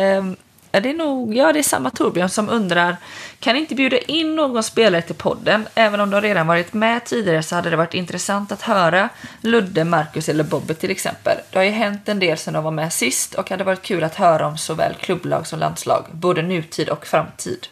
eh, 0.72 0.80
det 0.80 0.90
är 0.90 0.94
nog, 0.94 1.36
ja 1.36 1.52
det 1.52 1.58
är 1.58 1.62
samma 1.62 1.90
Torbjörn 1.90 2.28
som 2.28 2.48
undrar, 2.48 2.96
kan 3.40 3.54
ni 3.54 3.60
inte 3.60 3.74
bjuda 3.74 3.98
in 3.98 4.36
någon 4.36 4.62
spelare 4.62 5.02
till 5.02 5.14
podden? 5.14 5.68
Även 5.74 6.00
om 6.00 6.10
de 6.10 6.20
redan 6.20 6.46
varit 6.46 6.72
med 6.72 7.04
tidigare 7.04 7.42
så 7.42 7.54
hade 7.54 7.70
det 7.70 7.76
varit 7.76 7.94
intressant 7.94 8.52
att 8.52 8.62
höra 8.62 9.08
Ludde, 9.40 9.84
Marcus 9.84 10.28
eller 10.28 10.44
Bobby 10.44 10.74
till 10.74 10.90
exempel. 10.90 11.36
Det 11.50 11.58
har 11.58 11.64
ju 11.64 11.70
hänt 11.70 12.08
en 12.08 12.18
del 12.18 12.38
sedan 12.38 12.54
de 12.54 12.64
var 12.64 12.70
med 12.70 12.92
sist 12.92 13.34
och 13.34 13.50
hade 13.50 13.64
varit 13.64 13.82
kul 13.82 14.04
att 14.04 14.14
höra 14.14 14.46
om 14.46 14.58
såväl 14.58 14.94
klubblag 15.00 15.46
som 15.46 15.58
landslag, 15.58 16.04
både 16.12 16.42
nutid 16.42 16.88
och 16.88 17.06
framtid. 17.06 17.66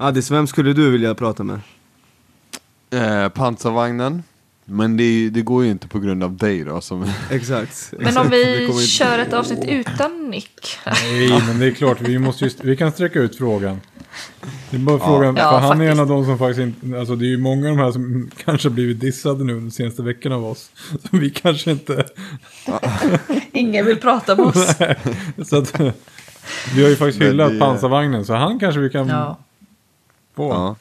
Adis, 0.00 0.30
vem 0.30 0.46
skulle 0.46 0.72
du 0.72 0.90
vilja 0.90 1.14
prata 1.14 1.42
med? 1.44 1.60
Eh, 2.90 3.28
pansarvagnen. 3.28 4.22
Men 4.64 4.96
det, 4.96 5.30
det 5.30 5.42
går 5.42 5.64
ju 5.64 5.70
inte 5.70 5.88
på 5.88 5.98
grund 5.98 6.24
av 6.24 6.36
dig 6.36 6.64
då. 6.64 6.80
Som, 6.80 7.06
Exakt. 7.30 7.94
Men 7.98 8.16
om 8.18 8.28
vi 8.30 8.86
kör 8.86 9.18
ett 9.18 9.32
avsnitt 9.32 9.64
utan 9.68 10.30
Nick? 10.30 10.78
Nej, 10.86 11.42
men 11.46 11.58
det 11.58 11.66
är 11.66 11.70
klart, 11.70 12.00
vi, 12.00 12.18
måste 12.18 12.44
just, 12.44 12.64
vi 12.64 12.76
kan 12.76 12.92
sträcka 12.92 13.18
ut 13.20 13.36
frågan. 13.38 13.80
Det 14.70 14.76
är 14.76 14.80
bara 14.80 14.98
frågan, 14.98 15.36
Ja, 15.36 15.50
för 15.50 15.58
han 15.68 15.80
är 15.80 15.84
en 15.84 15.96
faktiskt. 15.96 16.00
av 16.00 16.06
de 16.08 16.24
som 16.24 16.38
faktiskt 16.38 16.60
inte, 16.60 16.98
alltså 16.98 17.16
det 17.16 17.24
är 17.24 17.28
ju 17.28 17.38
många 17.38 17.70
av 17.70 17.76
de 17.76 17.82
här 17.82 17.92
som 17.92 18.30
kanske 18.44 18.68
har 18.68 18.74
blivit 18.74 19.00
dissade 19.00 19.44
nu 19.44 19.54
de 19.54 19.70
senaste 19.70 20.02
veckorna 20.02 20.34
av 20.36 20.44
oss. 20.46 20.70
Så 21.10 21.16
vi 21.16 21.30
kanske 21.30 21.70
inte, 21.70 22.04
Ingen 23.52 23.86
vill 23.86 23.96
prata 24.00 24.36
med 24.36 24.46
oss. 24.46 24.76
så 25.48 25.56
att 25.58 25.80
vi 26.74 26.82
har 26.82 26.88
ju 26.90 26.96
faktiskt 26.96 27.22
hyllat 27.22 27.52
det- 27.52 27.58
pansarvagnen, 27.58 28.24
så 28.24 28.34
han 28.34 28.58
kanske 28.60 28.80
vi 28.80 28.90
kan 28.90 29.08
Ja 29.08 29.38
på. 30.38 30.48
ja. 30.52 30.76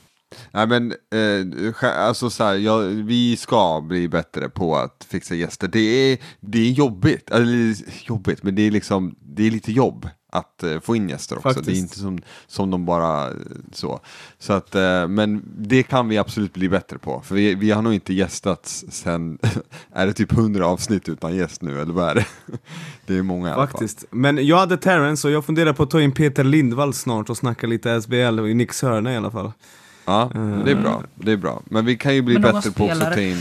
Nej 0.52 0.68
men, 0.68 0.92
eh, 0.92 2.00
alltså 2.08 2.30
så 2.30 2.44
här, 2.44 2.56
ja, 2.56 2.78
vi 2.78 3.38
ska 3.38 3.82
bli 3.82 4.08
bättre 4.08 4.50
på 4.50 4.76
att 4.76 5.08
fixa 5.10 5.36
gäster. 5.36 5.68
Det 5.68 5.80
är, 5.80 6.18
det 6.40 6.60
är 6.60 6.72
jobbigt, 6.72 7.32
eller 7.32 7.76
jobbigt, 8.10 8.44
men 8.44 8.56
det 8.56 8.62
är 8.62 8.72
liksom, 8.72 9.16
det 9.20 9.48
är 9.48 9.52
lite 9.52 9.72
jobb 9.72 10.10
att 10.30 10.64
eh, 10.64 10.80
få 10.80 10.96
in 10.96 11.10
gäster 11.10 11.36
också. 11.36 11.48
Det 11.50 11.52
är 11.52 11.54
Faktiskt. 11.54 11.82
inte 11.82 12.00
som, 12.00 12.20
som 12.48 12.72
de 12.72 12.86
bara 12.86 13.28
eh, 13.28 13.34
så. 13.72 14.00
så 14.40 14.54
att, 14.54 14.76
eh, 14.76 15.08
men 15.08 15.44
det 15.58 15.84
kan 15.84 16.10
vi 16.10 16.18
absolut 16.18 16.54
bli 16.54 16.70
bättre 16.70 16.98
på. 16.98 17.22
För 17.26 17.36
vi, 17.36 17.56
vi 17.56 17.72
har 17.72 17.82
nog 17.82 17.94
inte 17.94 18.14
gästats 18.14 18.86
sen, 18.90 19.38
är 19.94 20.08
det 20.08 20.14
typ 20.14 20.32
100 20.32 20.66
avsnitt 20.66 21.10
utan 21.10 21.36
gäst 21.36 21.62
nu 21.62 21.82
eller 21.82 21.94
vad 21.94 22.10
är 22.10 22.16
det? 22.16 22.26
Det 23.06 23.18
är 23.18 23.24
många 23.24 23.50
i 23.50 23.52
alla 23.52 23.68
fall. 23.68 23.72
Faktiskt. 23.72 24.06
Men 24.10 24.46
jag 24.48 24.58
hade 24.58 24.78
Terrence 24.78 25.28
och 25.28 25.34
jag 25.34 25.46
funderar 25.46 25.74
på 25.74 25.84
att 25.84 25.90
ta 25.90 26.02
in 26.02 26.12
Peter 26.12 26.44
Lindvall 26.44 26.94
snart 26.94 27.30
och 27.30 27.38
snacka 27.38 27.68
lite 27.68 28.02
SBL 28.02 28.40
i 28.40 28.54
Nicks 28.54 28.82
hörna 28.82 29.14
i 29.14 29.18
alla 29.18 29.32
fall. 29.32 29.52
Ja, 30.06 30.32
det 30.66 30.72
är 30.72 30.82
bra. 30.82 31.04
Det 31.16 31.32
är 31.32 31.38
bra. 31.38 31.62
Men 31.66 31.86
vi 31.86 31.98
kan 31.98 32.16
ju 32.16 32.22
bli 32.22 32.40
bättre 32.40 32.72
på 32.72 32.90
att 32.92 33.14
ta 33.14 33.22
in 33.22 33.38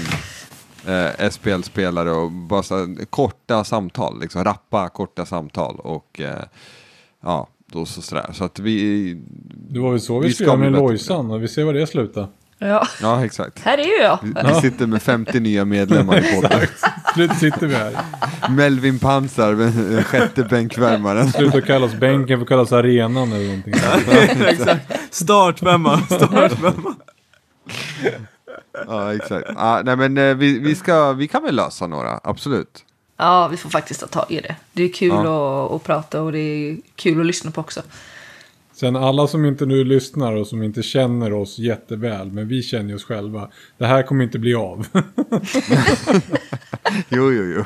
eh, 0.87 1.31
SPL-spelare 1.31 2.11
och 2.11 2.31
bara 2.33 2.63
så, 2.63 2.97
korta 3.11 3.65
samtal, 3.65 4.21
liksom 4.21 4.45
rappa 4.45 4.89
korta 4.89 5.27
samtal 5.27 5.77
och 5.81 6.21
eh, 6.21 6.43
ja, 7.23 7.49
då 7.67 7.87
så 7.87 8.03
sådär. 8.03 8.31
Så 8.33 8.45
att 8.45 8.59
vi... 8.59 9.15
Det 9.71 9.81
var 9.81 9.91
väl 9.91 10.01
så 10.01 10.21
vi, 10.21 10.29
göra 10.29 10.57
med. 10.57 10.73
Lojsan 10.73 11.31
och 11.31 11.43
vi 11.43 11.49
ser 11.49 11.65
vad 11.65 11.75
det 11.75 11.87
slutar. 11.87 12.29
Ja, 12.59 12.87
Ja, 13.03 13.25
exakt. 13.25 13.59
här 13.65 13.79
är 13.79 13.83
ju 13.83 14.03
jag. 14.03 14.19
Vi, 14.23 14.35
vi 14.55 14.55
sitter 14.61 14.87
med 14.87 15.03
50 15.03 15.41
nya 15.41 15.65
medlemmar 15.65 16.19
i 16.19 16.35
podden. 16.41 16.61
Slut 17.15 17.37
sitter 17.37 17.67
vi 17.67 17.75
här. 17.75 17.93
Melvin 18.51 18.99
Pansar, 18.99 20.03
sjätte 20.03 20.43
bänkvärmaren. 20.45 21.33
Sluta 21.33 21.61
kalla 21.61 21.87
oss 21.87 21.95
bänken, 21.95 22.39
får 22.39 22.47
kallas 22.47 22.73
arenan 22.73 23.33
eller 23.33 23.47
någonting. 23.47 23.75
Exakt. 24.47 25.15
Startfemma, 25.15 25.99
startfemma. 26.07 26.95
Ja, 28.87 29.15
exakt. 29.15 29.49
Ja, 29.57 29.83
nej, 29.85 29.97
men 29.97 30.19
eh, 30.19 30.35
vi, 30.35 30.59
vi, 30.59 30.75
ska, 30.75 31.13
vi 31.13 31.29
kan 31.29 31.43
väl 31.43 31.57
lösa 31.57 31.87
några, 31.87 32.21
absolut. 32.25 32.85
Ja, 33.17 33.49
vi 33.49 33.57
får 33.57 33.71
faktiskt 33.71 34.01
ta 34.01 34.07
tag 34.07 34.25
i 34.29 34.41
det. 34.41 34.57
Det 34.73 34.83
är 34.83 34.93
kul 34.93 35.09
Ja. 35.09 35.67
att, 35.67 35.73
att 35.73 35.83
prata 35.85 36.23
och 36.23 36.33
det 36.33 36.39
är 36.39 36.77
kul 36.97 37.21
att 37.21 37.27
lyssna 37.27 37.51
på 37.51 37.61
också. 37.61 37.83
Sen 38.73 38.97
alla 38.97 39.27
som 39.27 39.45
inte 39.45 39.67
nu 39.67 39.85
lyssnar 39.85 40.33
och 40.33 40.47
som 40.47 40.63
inte 40.63 40.83
känner 40.83 41.33
oss 41.33 41.59
jätteväl, 41.59 42.33
men 42.33 42.49
vi 42.49 42.63
känner 42.63 42.95
oss 42.95 43.05
själva. 43.05 43.49
Det 43.79 43.87
här 43.87 44.03
kommer 44.03 44.25
inte 44.25 44.39
bli 44.39 44.55
av. 44.55 44.87
Jo, 47.09 47.33
jo, 47.33 47.45
jo. 47.57 47.65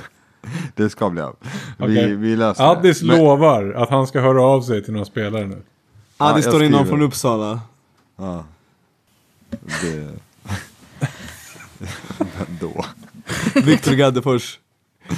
Det 0.75 0.91
ska 0.91 1.11
bli 1.11 1.21
av. 1.23 1.37
Vi, 1.79 1.85
Okej. 1.85 2.15
vi 2.17 2.37
löser 2.37 2.65
Addis 2.73 3.01
det. 3.01 3.07
Men- 3.07 3.19
lovar 3.19 3.73
att 3.77 3.91
han 3.91 4.07
ska 4.07 4.21
höra 4.21 4.43
av 4.43 4.63
sig 4.63 4.85
till 4.85 4.93
några 4.93 5.05
spelare 5.07 5.47
nu. 5.47 5.63
Ja, 6.19 6.33
Ja, 6.37 6.43
står 6.43 6.63
in 6.63 6.71
någon 6.71 6.81
skriver. 6.81 6.91
från 6.99 7.03
Uppsala. 7.07 7.61
Ja. 8.17 8.45
Det... 9.51 10.09
Då. 12.61 12.85
Viktor 13.55 13.93
Gaddefors. 13.93 14.59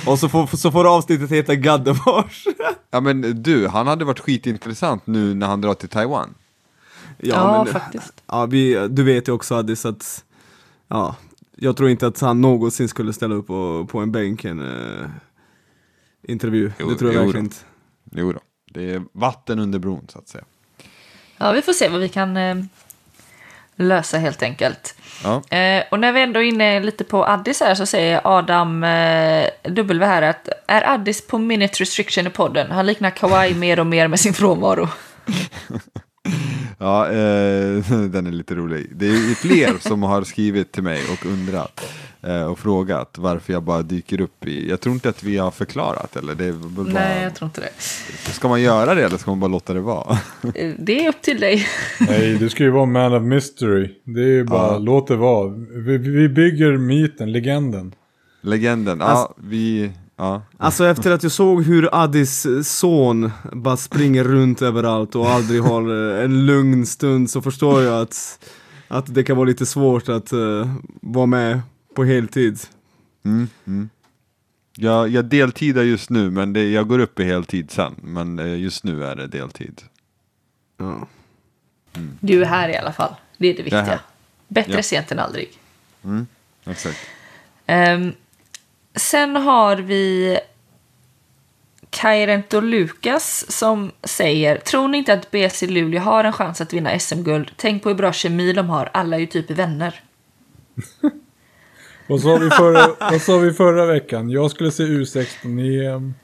Och 0.07 0.19
så 0.19 0.29
får, 0.29 0.57
så 0.57 0.71
får 0.71 0.97
avsnittet 0.97 1.31
heta 1.31 1.55
Gaddefors. 1.55 2.47
Ja 2.91 3.01
men 3.01 3.43
du, 3.43 3.69
han 3.69 3.87
hade 3.87 4.05
varit 4.05 4.21
skitintressant 4.21 5.07
nu 5.07 5.35
när 5.35 5.47
han 5.47 5.61
drar 5.61 5.75
till 5.75 5.89
Taiwan. 5.89 6.35
Ja, 7.19 7.65
men, 7.65 7.73
faktiskt. 7.73 8.23
Ja, 8.27 8.47
vi, 8.47 8.89
du 8.89 9.03
vet 9.03 9.29
ju 9.29 9.33
också 9.33 9.55
Addis 9.55 9.87
att 9.87 10.25
ja, 10.89 11.17
jag 11.57 11.77
tror 11.77 11.89
inte 11.89 12.07
att 12.07 12.21
han 12.21 12.41
någonsin 12.41 12.89
skulle 12.89 13.13
ställa 13.13 13.35
upp 13.35 13.47
på, 13.47 13.87
på 13.91 13.99
en 13.99 14.13
bänk 14.13 14.45
en 14.45 14.63
eh, 14.63 15.07
intervju. 16.23 16.73
Jo, 16.79 16.91
det 16.91 16.97
tror 16.97 17.13
jag 17.13 17.21
jo 17.21 17.25
verkligen 17.25 17.45
då. 17.45 17.55
inte. 17.55 17.57
Jo 18.13 18.33
då. 18.33 18.41
det 18.71 18.91
är 18.91 19.03
vatten 19.13 19.59
under 19.59 19.79
bron 19.79 20.07
så 20.09 20.19
att 20.19 20.29
säga. 20.29 20.45
Ja, 21.37 21.53
vi 21.53 21.63
får 21.63 21.73
se 21.73 21.89
vad 21.89 22.01
vi 22.01 22.09
kan 22.09 22.37
eh, 22.37 22.57
lösa 23.77 24.19
helt 24.19 24.43
enkelt. 24.43 24.95
Ja, 25.25 25.43
Eh, 25.57 25.85
och 25.91 26.01
när 26.01 26.13
vi 26.13 26.23
ändå 26.23 26.41
är 26.41 26.45
inne 26.45 26.81
lite 26.81 27.05
på 27.05 27.27
Addis 27.27 27.61
här 27.61 27.75
så 27.75 27.87
säger 27.87 28.21
Adam 28.25 28.85
eh, 28.85 29.47
W 29.63 30.07
här 30.07 30.23
att 30.23 30.49
är 30.67 30.89
Addis 30.89 31.27
på 31.27 31.39
minute 31.39 31.81
restriction 31.81 32.27
i 32.27 32.31
podden? 32.31 32.71
Han 32.71 32.87
liknar 32.87 33.11
Kawhi 33.11 33.55
mer 33.55 33.81
och 33.81 33.87
mer 33.87 34.09
med 34.09 34.21
sin 34.21 34.35
frånvaro. 34.35 34.89
ja 36.79 37.07
eh, 37.07 37.13
den 38.11 38.27
är 38.27 38.33
lite 38.33 38.55
rolig. 38.55 38.97
Det 38.97 39.07
är 39.07 39.29
ju 39.29 39.35
fler 39.35 39.89
som 39.89 40.03
har 40.03 40.23
skrivit 40.23 40.73
till 40.73 40.83
mig 40.83 41.01
och 41.13 41.27
undrat 41.27 41.81
och 42.51 42.59
frågat 42.59 43.19
varför 43.19 43.53
jag 43.53 43.63
bara 43.63 43.83
dyker 43.83 44.21
upp 44.21 44.47
i, 44.47 44.69
jag 44.71 44.81
tror 44.81 44.95
inte 44.95 45.09
att 45.09 45.23
vi 45.23 45.37
har 45.39 45.51
förklarat 45.51 46.17
eller 46.17 46.35
det 46.35 46.53
bara, 46.53 46.87
Nej, 46.87 47.23
jag 47.23 47.35
tror 47.35 47.47
inte 47.47 47.61
det. 47.61 48.33
ska 48.33 48.49
man 48.49 48.63
göra 48.63 48.95
det 48.95 49.05
eller 49.05 49.17
ska 49.19 49.31
man 49.31 49.41
bara 49.41 49.49
låta 49.51 49.75
det 49.75 49.81
vara? 49.81 50.19
Eh, 50.55 50.73
Det 50.79 51.05
är 51.05 51.09
upp 51.09 51.23
till 51.23 51.41
dig. 51.41 51.67
Nej, 52.01 52.37
du 52.39 52.49
ska 52.49 52.65
ju 52.65 52.71
vara 52.71 52.87
man 52.87 53.15
of 53.15 53.23
mystery. 53.23 53.95
Det 54.05 54.21
är 54.21 54.27
ju 54.27 54.45
bara, 54.45 54.73
Ja. 54.73 54.79
låt 54.79 55.07
det 55.09 55.17
vara. 55.17 55.49
Vi, 55.87 55.99
vi 55.99 56.29
bygger 56.29 56.77
myten, 56.77 57.33
legenden. 57.33 57.95
Legenden, 58.43 58.99
ja 59.01 59.07
Alltså- 59.07 59.35
vi, 59.37 59.91
ja. 60.17 60.43
Alltså 60.59 60.87
efter 60.87 61.11
att 61.11 61.23
jag 61.23 61.33
såg 61.33 61.63
hur 61.65 61.89
Addis 61.93 62.47
son 62.63 63.31
bara 63.53 63.77
springer 63.77 64.25
runt 64.25 64.63
överallt 64.63 65.15
och 65.15 65.29
aldrig 65.31 65.63
har 65.63 66.17
eh, 66.19 66.25
en 66.25 66.47
lugn 66.47 66.87
stund 66.87 67.31
så 67.31 67.43
förstår 67.43 67.83
jag 67.83 68.01
att, 68.03 68.39
att 68.89 69.15
det 69.15 69.23
kan 69.25 69.37
vara 69.37 69.47
lite 69.49 69.67
svårt 69.67 70.09
att 70.09 70.33
eh, 70.33 70.69
vara 71.03 71.27
med 71.27 71.61
på 71.95 72.05
heltid. 72.05 72.59
Mm, 73.25 73.49
mm. 73.67 73.91
Jag, 74.77 75.09
jag 75.09 75.25
deltidar 75.25 75.83
just 75.83 76.11
nu, 76.11 76.31
men 76.31 76.53
det, 76.53 76.71
jag 76.71 76.89
går 76.89 76.99
upp 76.99 77.21
i 77.21 77.25
heltid 77.25 77.71
sen. 77.71 77.95
Men 78.03 78.39
eh, 78.39 78.61
just 78.61 78.85
nu 78.85 79.05
är 79.05 79.17
det 79.17 79.27
deltid. 79.27 79.83
Ja. 80.77 81.09
Du 82.21 82.43
är 82.43 82.47
här 82.47 82.69
i 82.69 82.77
alla 82.77 82.93
fall. 82.93 83.15
Det 83.39 83.49
är 83.49 83.57
det 83.57 83.63
viktiga. 83.63 83.83
här. 83.83 84.01
Bättre 84.49 84.73
Ja. 84.73 84.83
sent 84.83 85.13
än 85.13 85.19
aldrig. 85.19 85.49
Mm, 86.05 86.27
exakt. 86.65 86.99
Ehm, 87.67 88.13
sen 88.95 89.37
har 89.37 89.77
vi 89.77 90.39
Kairento 91.91 92.61
Lukas 92.61 93.45
som 93.53 93.93
säger 94.03 94.59
Tror 94.59 94.89
ni 94.89 94.99
inte 94.99 95.13
att 95.13 95.31
BC 95.31 95.67
Luleå 95.67 96.01
har 96.01 96.25
en 96.25 96.33
chans 96.33 96.61
att 96.61 96.73
vinna 96.73 96.99
SM-guld? 96.99 97.53
Tänk 97.57 97.83
på 97.83 97.89
hur 97.89 97.97
bra 97.97 98.13
kemi 98.13 98.53
de 98.53 98.69
har. 98.69 98.91
Alla 98.95 99.17
är 99.17 99.21
ju 99.21 99.27
typ 99.27 99.51
vänner. 99.51 100.01
Vad 102.07 102.21
sa 102.21 102.37
vi 102.37 102.51
förra, 102.51 102.89
vad 103.11 103.23
sa 103.23 103.39
vi 103.39 103.53
förra 103.53 103.87
veckan? 103.87 104.31
Jag 104.31 104.51
skulle 104.51 104.71
se 104.73 104.83
U16-EM. 104.83 106.15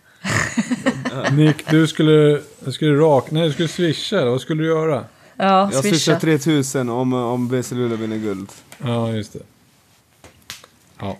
Nick, 1.33 1.71
du 1.71 1.87
skulle, 1.87 2.41
du 2.61 2.73
skulle 2.73 3.01
rak, 3.01 3.31
nej 3.31 3.47
du 3.47 3.53
skulle 3.53 3.69
swisha, 3.69 4.25
vad 4.25 4.41
skulle 4.41 4.63
du 4.63 4.69
göra? 4.69 5.05
Ja, 5.37 5.71
Jag 5.73 5.83
swisha. 5.83 5.95
swishar 5.97 6.21
3000 6.21 6.89
om, 6.89 7.13
om 7.13 7.49
BC 7.49 7.75
Luleå 7.75 7.97
vinner 7.97 8.17
guld. 8.17 8.49
Ja, 8.79 9.11
just 9.13 9.33
det. 9.33 9.39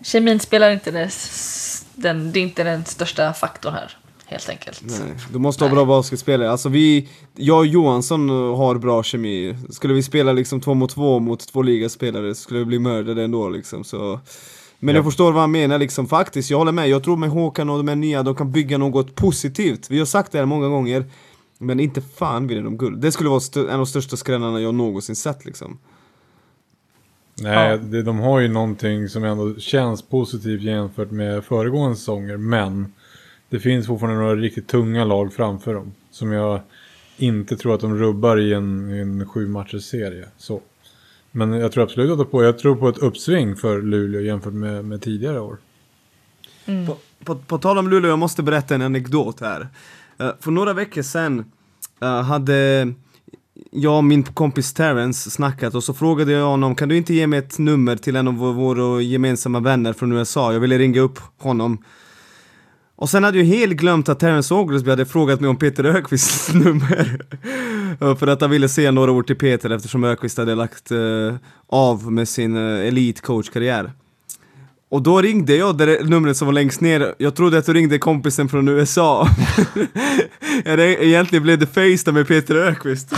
Kemin 0.03 0.39
spelar 0.39 0.71
inte 0.71 0.91
den, 0.91 1.09
den, 1.95 2.31
det 2.31 2.39
är 2.39 2.43
inte 2.43 2.63
den 2.63 2.85
största 2.85 3.33
faktorn 3.33 3.73
här. 3.73 3.97
Helt 4.29 4.49
enkelt. 4.49 4.81
Nej, 4.85 5.15
du 5.33 5.39
måste 5.39 5.63
ha 5.63 5.71
bra 5.71 5.85
basketspelare. 5.85 6.51
Alltså 6.51 6.69
vi, 6.69 7.09
jag 7.35 7.57
och 7.57 7.65
Johansson 7.65 8.29
har 8.29 8.75
bra 8.75 9.03
kemi. 9.03 9.55
Skulle 9.69 9.93
vi 9.93 10.03
spela 10.03 10.31
liksom 10.31 10.61
två 10.61 10.73
mot 10.73 10.89
två 10.89 11.19
mot 11.19 11.47
två 11.47 11.61
ligaspelare 11.61 12.35
så 12.35 12.41
skulle 12.41 12.59
vi 12.59 12.65
bli 12.65 12.79
mördade 12.79 13.23
ändå 13.23 13.49
liksom. 13.49 13.83
Så. 13.83 14.19
Men 14.79 14.95
jag 14.95 15.05
förstår 15.05 15.31
vad 15.31 15.41
han 15.41 15.51
menar 15.51 15.77
liksom 15.77 16.07
faktiskt. 16.07 16.49
Jag 16.49 16.57
håller 16.57 16.71
med. 16.71 16.89
Jag 16.89 17.03
tror 17.03 17.17
med 17.17 17.29
Håkan 17.29 17.69
och 17.69 17.77
de 17.77 17.87
här 17.87 17.95
nya, 17.95 18.23
de 18.23 18.35
kan 18.35 18.51
bygga 18.51 18.77
något 18.77 19.15
positivt. 19.15 19.89
Vi 19.89 19.99
har 19.99 20.05
sagt 20.05 20.31
det 20.31 20.37
här 20.37 20.45
många 20.45 20.67
gånger. 20.67 21.05
Men 21.57 21.79
inte 21.79 22.01
fan 22.01 22.47
vinner 22.47 22.61
de 22.63 22.77
guld. 22.77 23.01
Det 23.01 23.11
skulle 23.11 23.29
vara 23.29 23.41
en 23.55 23.69
av 23.69 23.77
de 23.77 23.85
största 23.85 24.17
skrällarna 24.17 24.61
jag 24.61 24.75
någonsin 24.75 25.15
sett 25.15 25.45
liksom. 25.45 25.77
Nej, 27.41 27.69
Ja. 27.69 27.77
det, 27.77 28.03
de 28.03 28.19
har 28.19 28.39
ju 28.39 28.47
någonting 28.47 29.09
som 29.09 29.23
ändå 29.23 29.55
känns 29.55 30.01
positivt 30.01 30.61
jämfört 30.61 31.11
med 31.11 31.43
föregående 31.43 31.95
säsonger. 31.95 32.37
Men 32.37 32.93
det 33.49 33.59
finns 33.59 33.87
fortfarande 33.87 34.19
några 34.19 34.35
riktigt 34.35 34.67
tunga 34.67 35.05
lag 35.05 35.33
framför 35.33 35.73
dem. 35.73 35.91
Som 36.11 36.31
jag 36.31 36.61
inte 37.17 37.55
tror 37.57 37.75
att 37.75 37.81
de 37.81 37.97
rubbar 37.97 38.37
i 38.39 38.53
en, 38.53 38.95
i 38.95 38.99
en 38.99 39.27
sju 39.27 39.47
matchers 39.47 39.83
serie. 39.83 40.25
Så. 40.37 40.61
Men 41.31 41.53
jag 41.53 41.71
tror 41.71 41.83
absolut 41.83 42.19
att 42.19 42.31
på, 42.31 42.43
jag 42.43 42.59
tror 42.59 42.75
på 42.75 42.89
ett 42.89 42.97
uppsving 42.97 43.55
för 43.55 43.81
Luleå 43.81 44.21
jämfört 44.21 44.53
med, 44.53 44.85
med 44.85 45.01
tidigare 45.01 45.39
år. 45.39 45.57
På, 46.65 46.97
på, 47.23 47.35
på 47.35 47.57
tal 47.57 47.77
om 47.77 47.89
Luleå, 47.89 48.09
jag 48.09 48.19
måste 48.19 48.43
berätta 48.43 48.75
en 48.75 48.81
anekdot 48.81 49.39
här. 49.39 49.67
Eh, 50.17 50.31
för 50.39 50.51
några 50.51 50.73
veckor 50.73 51.01
sedan 51.01 51.51
eh, 52.01 52.21
hade 52.21 52.87
jag 53.71 53.97
och 53.97 54.03
min 54.03 54.23
kompis 54.23 54.73
Terrence 54.73 55.29
snackat 55.29 55.75
och 55.75 55.83
så 55.83 55.93
frågade 55.93 56.31
jag 56.31 56.45
honom, 56.45 56.75
kan 56.75 56.89
du 56.89 56.97
inte 56.97 57.13
ge 57.13 57.27
mig 57.27 57.39
ett 57.39 57.59
nummer 57.59 57.95
till 57.95 58.15
en 58.15 58.27
av 58.27 58.33
vå- 58.33 58.53
våra 58.53 59.01
gemensamma 59.01 59.59
vänner 59.59 59.93
från 59.93 60.11
USA? 60.11 60.53
Jag 60.53 60.59
ville 60.59 60.77
ringa 60.77 61.01
upp 61.01 61.19
honom. 61.37 61.83
Och 63.01 63.09
sen 63.09 63.23
hade 63.23 63.37
jag 63.37 63.45
helt 63.45 63.73
glömt 63.73 64.09
att 64.09 64.19
Terrence 64.19 64.53
Oglesby 64.53 64.89
hade 64.89 65.05
frågat 65.05 65.39
mig 65.41 65.49
om 65.49 65.55
Peter 65.57 65.83
Ökvists 65.83 66.53
nummer. 66.53 67.21
Eh, 68.01 68.15
För 68.15 68.27
att 68.27 68.41
han 68.41 68.49
ville 68.49 68.69
säga 68.69 68.91
några 68.91 69.11
ord 69.11 69.27
till 69.27 69.35
Peter 69.35 69.69
eftersom 69.69 70.03
Ökvist 70.03 70.37
hade 70.37 70.55
lagt 70.55 70.91
eh, 70.91 71.35
av 71.67 72.11
med 72.11 72.29
sin 72.29 72.57
uh, 72.57 72.87
elitcoachkarriär. 72.87 73.91
Och 74.91 75.01
då 75.01 75.21
ringde 75.21 75.55
jag 75.55 75.77
det 75.77 76.09
numret 76.09 76.37
som 76.37 76.45
var 76.45 76.53
längst 76.53 76.81
ner, 76.81 77.15
jag 77.17 77.35
trodde 77.35 77.57
att 77.57 77.65
du 77.65 77.73
ringde 77.73 77.97
kompisen 77.97 78.49
från 78.49 78.67
USA. 78.67 79.29
Egentligen 80.65 81.43
blev 81.43 81.59
det 81.59 81.67
Facetime 81.67 82.11
med 82.19 82.27
Peter 82.27 82.55
Ökvist. 82.55 83.13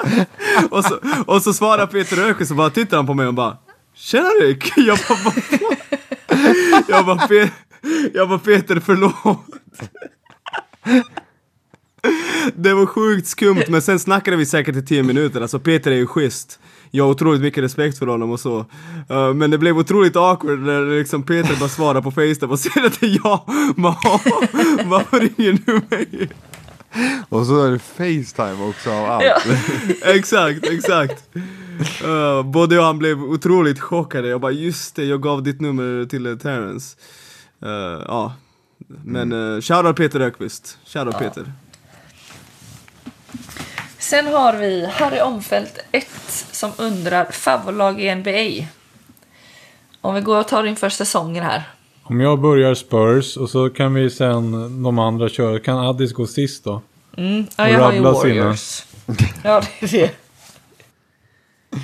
och, 0.70 0.84
så, 0.84 0.98
och 1.26 1.42
så 1.42 1.52
svarar 1.52 1.86
Peter 1.86 2.30
Ökvist 2.30 2.50
och 2.50 2.56
bara 2.56 2.70
tittar 2.70 2.96
han 2.96 3.06
på 3.06 3.14
mig 3.14 3.26
och 3.26 3.34
bara 3.34 3.56
Tjena 3.94 4.28
Rick! 4.42 4.72
Jag 4.76 4.98
bara, 5.08 5.18
"Vad 5.24 5.34
fan?" 5.34 6.82
jag 6.88 7.06
bara, 7.06 7.28
jag 8.14 8.28
bara 8.28 8.38
Peter 8.38 8.80
förlåt. 8.80 9.46
det 12.54 12.74
var 12.74 12.86
sjukt 12.86 13.26
skumt, 13.26 13.64
men 13.68 13.82
sen 13.82 13.98
snackade 13.98 14.36
vi 14.36 14.46
säkert 14.46 14.76
i 14.76 14.82
tio 14.82 15.02
minuter. 15.02 15.40
Alltså 15.40 15.58
Peter 15.58 15.90
är 15.90 15.96
ju 15.96 16.06
schysst. 16.06 16.58
Jag 16.90 17.04
har 17.04 17.10
otroligt 17.10 17.42
mycket 17.42 17.64
respekt 17.64 17.98
för 17.98 18.06
honom 18.06 18.30
och 18.30 18.40
så. 18.40 18.58
Uh, 19.10 19.34
men 19.34 19.50
det 19.50 19.58
blev 19.58 19.78
otroligt 19.78 20.16
awkward 20.16 20.58
när 20.58 20.98
liksom 20.98 21.22
Peter 21.22 21.56
bara 21.60 21.68
svarar 21.68 22.00
på 22.00 22.10
Facetime 22.10 22.52
och 22.52 22.58
säger 22.58 22.86
att 22.86 23.00
det 23.00 23.06
är 23.06 23.20
jag. 23.24 23.40
Varför 24.84 25.20
ringer 25.20 25.58
du 25.66 25.80
mig? 25.90 26.30
Och 27.28 27.46
så 27.46 27.62
är 27.62 27.70
det 27.70 27.78
Facetime 27.78 28.68
också 28.68 28.90
av 28.90 29.10
allt. 29.10 29.24
Ja. 29.24 30.14
exakt, 30.14 30.66
exakt. 30.66 31.24
Uh, 32.04 32.42
både 32.42 32.74
jag 32.74 32.82
och 32.82 32.86
han 32.86 32.98
blev 32.98 33.22
otroligt 33.22 33.80
chockade. 33.80 34.28
Jag 34.28 34.40
bara 34.40 34.52
just 34.52 34.96
det, 34.96 35.04
jag 35.04 35.22
gav 35.22 35.42
ditt 35.42 35.60
nummer 35.60 36.06
till 36.06 36.38
Terrence. 36.38 36.96
Ja. 37.68 38.32
Men 39.04 39.32
uh, 39.32 39.60
shoutout 39.60 39.96
Peter 39.96 40.20
Ökvist. 40.20 40.78
Shoutout 40.86 41.18
Peter. 41.18 41.52
Sen 43.98 44.26
har 44.26 44.52
vi 44.52 44.86
Harry 44.86 45.20
Omfelt 45.20 45.78
1 45.92 46.06
som 46.52 46.72
undrar 46.76 47.24
favoritlag 47.24 48.00
i 48.00 48.14
NBA. 48.14 48.66
Om 50.00 50.14
vi 50.14 50.20
går 50.20 50.40
och 50.40 50.48
tar 50.48 50.64
inför 50.64 50.88
säsongen 50.88 51.44
här. 51.44 51.62
Om 52.02 52.20
jag 52.20 52.40
börjar 52.40 52.74
Spurs 52.74 53.36
och 53.36 53.50
så 53.50 53.70
kan 53.70 53.94
vi 53.94 54.10
sen 54.10 54.52
de 54.82 54.98
andra 54.98 55.28
köra. 55.28 55.58
Kan 55.58 55.78
Addis 55.78 56.12
gå 56.12 56.26
sist 56.26 56.64
då? 56.64 56.82
Mm, 57.16 57.46
ja, 57.56 57.68
jag 57.68 57.80
har 57.80 57.92
ju 57.92 57.98
rabbla 57.98 58.20
sina. 58.20 58.44
Warriors. 58.44 58.84
Ja, 59.44 59.62
det 59.80 59.86
är 59.86 60.00
det. 60.00 60.21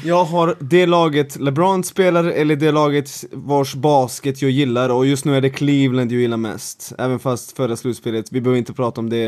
Jag 0.04 0.24
har 0.24 0.56
det 0.58 0.86
laget 0.86 1.36
LeBron 1.36 1.84
spelar 1.84 2.24
eller 2.24 2.56
det 2.56 2.72
laget 2.72 3.24
vars 3.32 3.74
basket 3.74 4.42
jag 4.42 4.50
gillar 4.50 4.88
och 4.88 5.06
just 5.06 5.24
nu 5.24 5.36
är 5.36 5.40
det 5.40 5.50
Cleveland 5.50 6.12
jag 6.12 6.20
gillar 6.20 6.36
mest. 6.36 6.92
Även 6.98 7.18
fast 7.18 7.56
förra 7.56 7.76
slutspelet, 7.76 8.32
vi 8.32 8.40
behöver 8.40 8.58
inte 8.58 8.72
prata 8.72 9.00
om 9.00 9.10
det. 9.10 9.24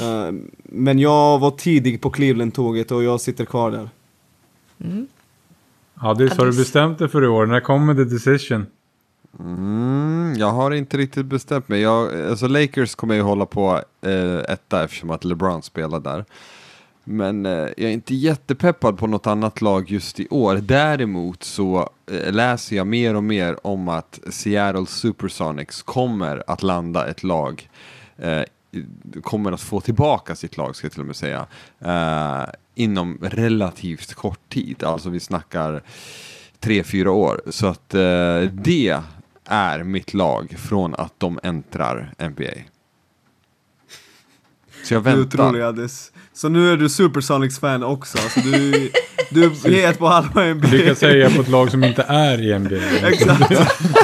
Eh, 0.00 0.30
men 0.62 0.98
jag 0.98 1.38
var 1.38 1.50
tidig 1.50 2.00
på 2.00 2.10
Cleveland-tåget 2.10 2.90
och 2.90 3.02
jag 3.02 3.20
sitter 3.20 3.44
kvar 3.44 3.70
där. 3.70 3.88
Addis, 5.94 6.38
har 6.38 6.46
du 6.46 6.56
bestämt 6.56 6.98
dig 6.98 7.08
för 7.08 7.24
i 7.24 7.26
år? 7.26 7.46
När 7.46 7.60
kommer 7.60 7.94
the 7.94 8.04
decision? 8.04 8.66
Mm, 9.40 10.34
jag 10.36 10.50
har 10.50 10.70
inte 10.70 10.96
riktigt 10.96 11.26
bestämt 11.26 11.68
mig. 11.68 11.80
Jag, 11.80 12.28
alltså 12.30 12.46
Lakers 12.46 12.94
kommer 12.94 13.14
ju 13.14 13.20
hålla 13.20 13.46
på 13.46 13.82
eh, 14.00 14.38
etta 14.38 14.84
eftersom 14.84 15.10
att 15.10 15.24
LeBron 15.24 15.62
spelar 15.62 16.00
där. 16.00 16.24
Men 17.10 17.46
eh, 17.46 17.52
jag 17.52 17.78
är 17.80 17.88
inte 17.88 18.14
jättepeppad 18.14 18.98
på 18.98 19.06
något 19.06 19.26
annat 19.26 19.60
lag 19.60 19.90
just 19.90 20.20
i 20.20 20.28
år. 20.28 20.54
Däremot 20.56 21.42
så 21.42 21.90
eh, 22.10 22.32
läser 22.32 22.76
jag 22.76 22.86
mer 22.86 23.14
och 23.16 23.24
mer 23.24 23.66
om 23.66 23.88
att 23.88 24.20
Seattle 24.30 24.86
Supersonics 24.86 25.82
kommer 25.82 26.42
att 26.46 26.62
landa 26.62 27.06
ett 27.06 27.22
lag. 27.22 27.70
Eh, 28.16 28.42
kommer 29.22 29.52
att 29.52 29.60
få 29.60 29.80
tillbaka 29.80 30.34
sitt 30.36 30.56
lag, 30.56 30.76
ska 30.76 30.84
jag 30.84 30.92
till 30.92 31.00
och 31.00 31.06
med 31.06 31.16
säga. 31.16 31.46
Eh, 31.80 32.48
inom 32.74 33.18
relativt 33.22 34.14
kort 34.14 34.48
tid. 34.48 34.84
Alltså 34.84 35.10
vi 35.10 35.20
snackar 35.20 35.82
tre, 36.60 36.82
fyra 36.84 37.10
år. 37.10 37.42
Så 37.46 37.66
att 37.66 37.94
eh, 37.94 38.40
det 38.52 39.00
är 39.44 39.82
mitt 39.82 40.14
lag 40.14 40.54
från 40.58 40.94
att 40.94 41.14
de 41.18 41.38
äntrar 41.42 42.14
NBA. 42.18 42.44
Så 44.84 44.94
jag 44.94 45.04
Du 45.04 45.10
är 45.10 45.16
väntar. 45.16 45.40
otrolig 45.44 45.62
Addis. 45.62 46.12
Så 46.38 46.48
nu 46.48 46.72
är 46.72 46.76
du 46.76 46.88
Supersonics-fan 46.88 47.82
också. 47.82 48.18
Alltså 48.18 48.40
du, 48.40 48.90
du 49.30 49.44
är 49.44 49.86
het 49.86 49.98
på 49.98 50.06
halva 50.06 50.54
NBA. 50.54 50.68
Du 50.68 50.86
kan 50.86 50.96
säga 50.96 51.30
på 51.30 51.42
ett 51.42 51.48
lag 51.48 51.70
som 51.70 51.84
inte 51.84 52.02
är 52.02 52.42
i 52.42 52.58
NBA. 52.58 52.76
Exakt. 53.08 53.48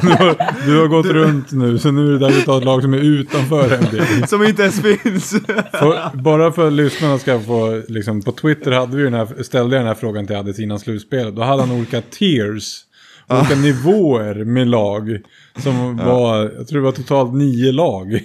Du 0.02 0.10
har, 0.10 0.66
du 0.66 0.78
har 0.78 0.86
gått 0.86 1.06
runt 1.06 1.52
nu, 1.52 1.78
så 1.78 1.90
nu 1.90 2.08
är 2.08 2.12
det 2.12 2.18
dags 2.18 2.38
att 2.38 2.44
ta 2.44 2.58
ett 2.58 2.64
lag 2.64 2.82
som 2.82 2.94
är 2.94 2.98
utanför 2.98 3.78
NBA. 3.78 4.26
Som 4.26 4.44
inte 4.44 4.62
ens 4.62 4.80
finns. 4.80 5.30
För, 5.72 6.16
bara 6.16 6.52
för 6.52 6.66
att 6.66 6.72
lyssnarna 6.72 7.18
ska 7.18 7.40
få, 7.40 7.82
liksom, 7.88 8.22
på 8.22 8.32
Twitter 8.32 8.72
hade 8.72 8.96
vi 8.96 9.02
den 9.02 9.14
här, 9.14 9.42
ställde 9.42 9.76
jag 9.76 9.80
den 9.80 9.88
här 9.88 9.94
frågan 9.94 10.26
till 10.26 10.36
Addis 10.36 10.58
innan 10.58 10.78
slutspelet. 10.78 11.36
Då 11.36 11.42
hade 11.42 11.62
han 11.62 11.70
olika 11.70 12.02
tiers, 12.10 12.80
olika 13.28 13.54
nivåer 13.54 14.44
med 14.44 14.66
lag. 14.66 15.18
Som 15.62 15.96
var, 15.96 16.52
jag 16.56 16.68
tror 16.68 16.78
det 16.78 16.84
var 16.84 16.92
totalt 16.92 17.34
nio 17.34 17.72
lag. 17.72 18.20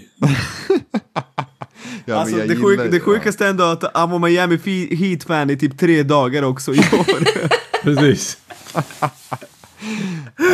Ja, 2.10 2.16
Alltså, 2.16 2.38
det, 2.38 2.56
sjuk, 2.56 2.92
det 2.92 3.00
sjukaste 3.00 3.48
ändå 3.48 3.64
att 3.64 3.84
han 3.94 4.10
var 4.10 4.20
Miami 4.20 4.58
Heat-fan 4.96 5.50
i 5.50 5.58
typ 5.58 5.80
tre 5.80 6.04
dagar 6.04 6.44
också 6.44 6.74
i 6.74 6.80
år. 6.80 7.24
Precis. 7.84 8.38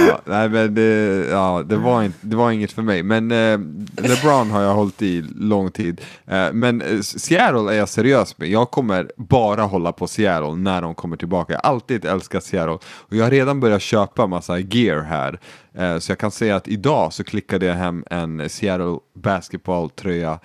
Ja, 0.10 0.22
nej 0.26 0.50
men 0.50 0.76
det, 0.76 1.28
ja, 1.32 1.64
det, 1.66 1.76
var 1.76 2.04
inte, 2.04 2.18
det 2.22 2.36
var 2.36 2.52
inget 2.52 2.72
för 2.72 2.82
mig. 2.82 3.04
Men 3.04 3.32
eh, 3.32 3.60
LeBron 4.08 4.52
har 4.52 4.62
jag 4.62 4.74
hållit 4.74 5.02
i 5.02 5.22
lång 5.36 5.72
tid. 5.72 6.02
Eh, 6.26 6.54
men 6.54 6.82
eh, 6.82 7.00
Seattle 7.02 7.74
är 7.74 7.78
jag 7.78 7.90
seriös 7.90 8.38
med. 8.38 8.50
Jag 8.50 8.72
kommer 8.72 9.12
bara 9.18 9.62
hålla 9.62 9.92
på 9.92 10.08
Seattle 10.08 10.56
när 10.56 10.82
de 10.82 10.96
kommer 10.96 11.18
tillbaka. 11.18 11.54
Jag 11.54 11.60
har 11.60 11.70
alltid 11.70 12.06
älskat 12.06 12.44
Seattle. 12.44 12.78
Och 12.86 13.16
jag 13.16 13.24
har 13.24 13.32
redan 13.32 13.60
börjat 13.60 13.82
köpa 13.82 14.28
massa 14.28 14.60
gear 14.60 15.02
här. 15.02 15.40
Eh, 15.78 15.98
så 16.00 16.12
jag 16.12 16.20
kan 16.20 16.32
säga 16.32 16.56
att 16.56 16.68
idag 16.68 17.14
så 17.14 17.24
klickade 17.24 17.66
jag 17.66 17.76
hem 17.76 18.04
en 18.10 18.50
Seattle 18.50 18.98
basketball-tröja. 19.16 20.40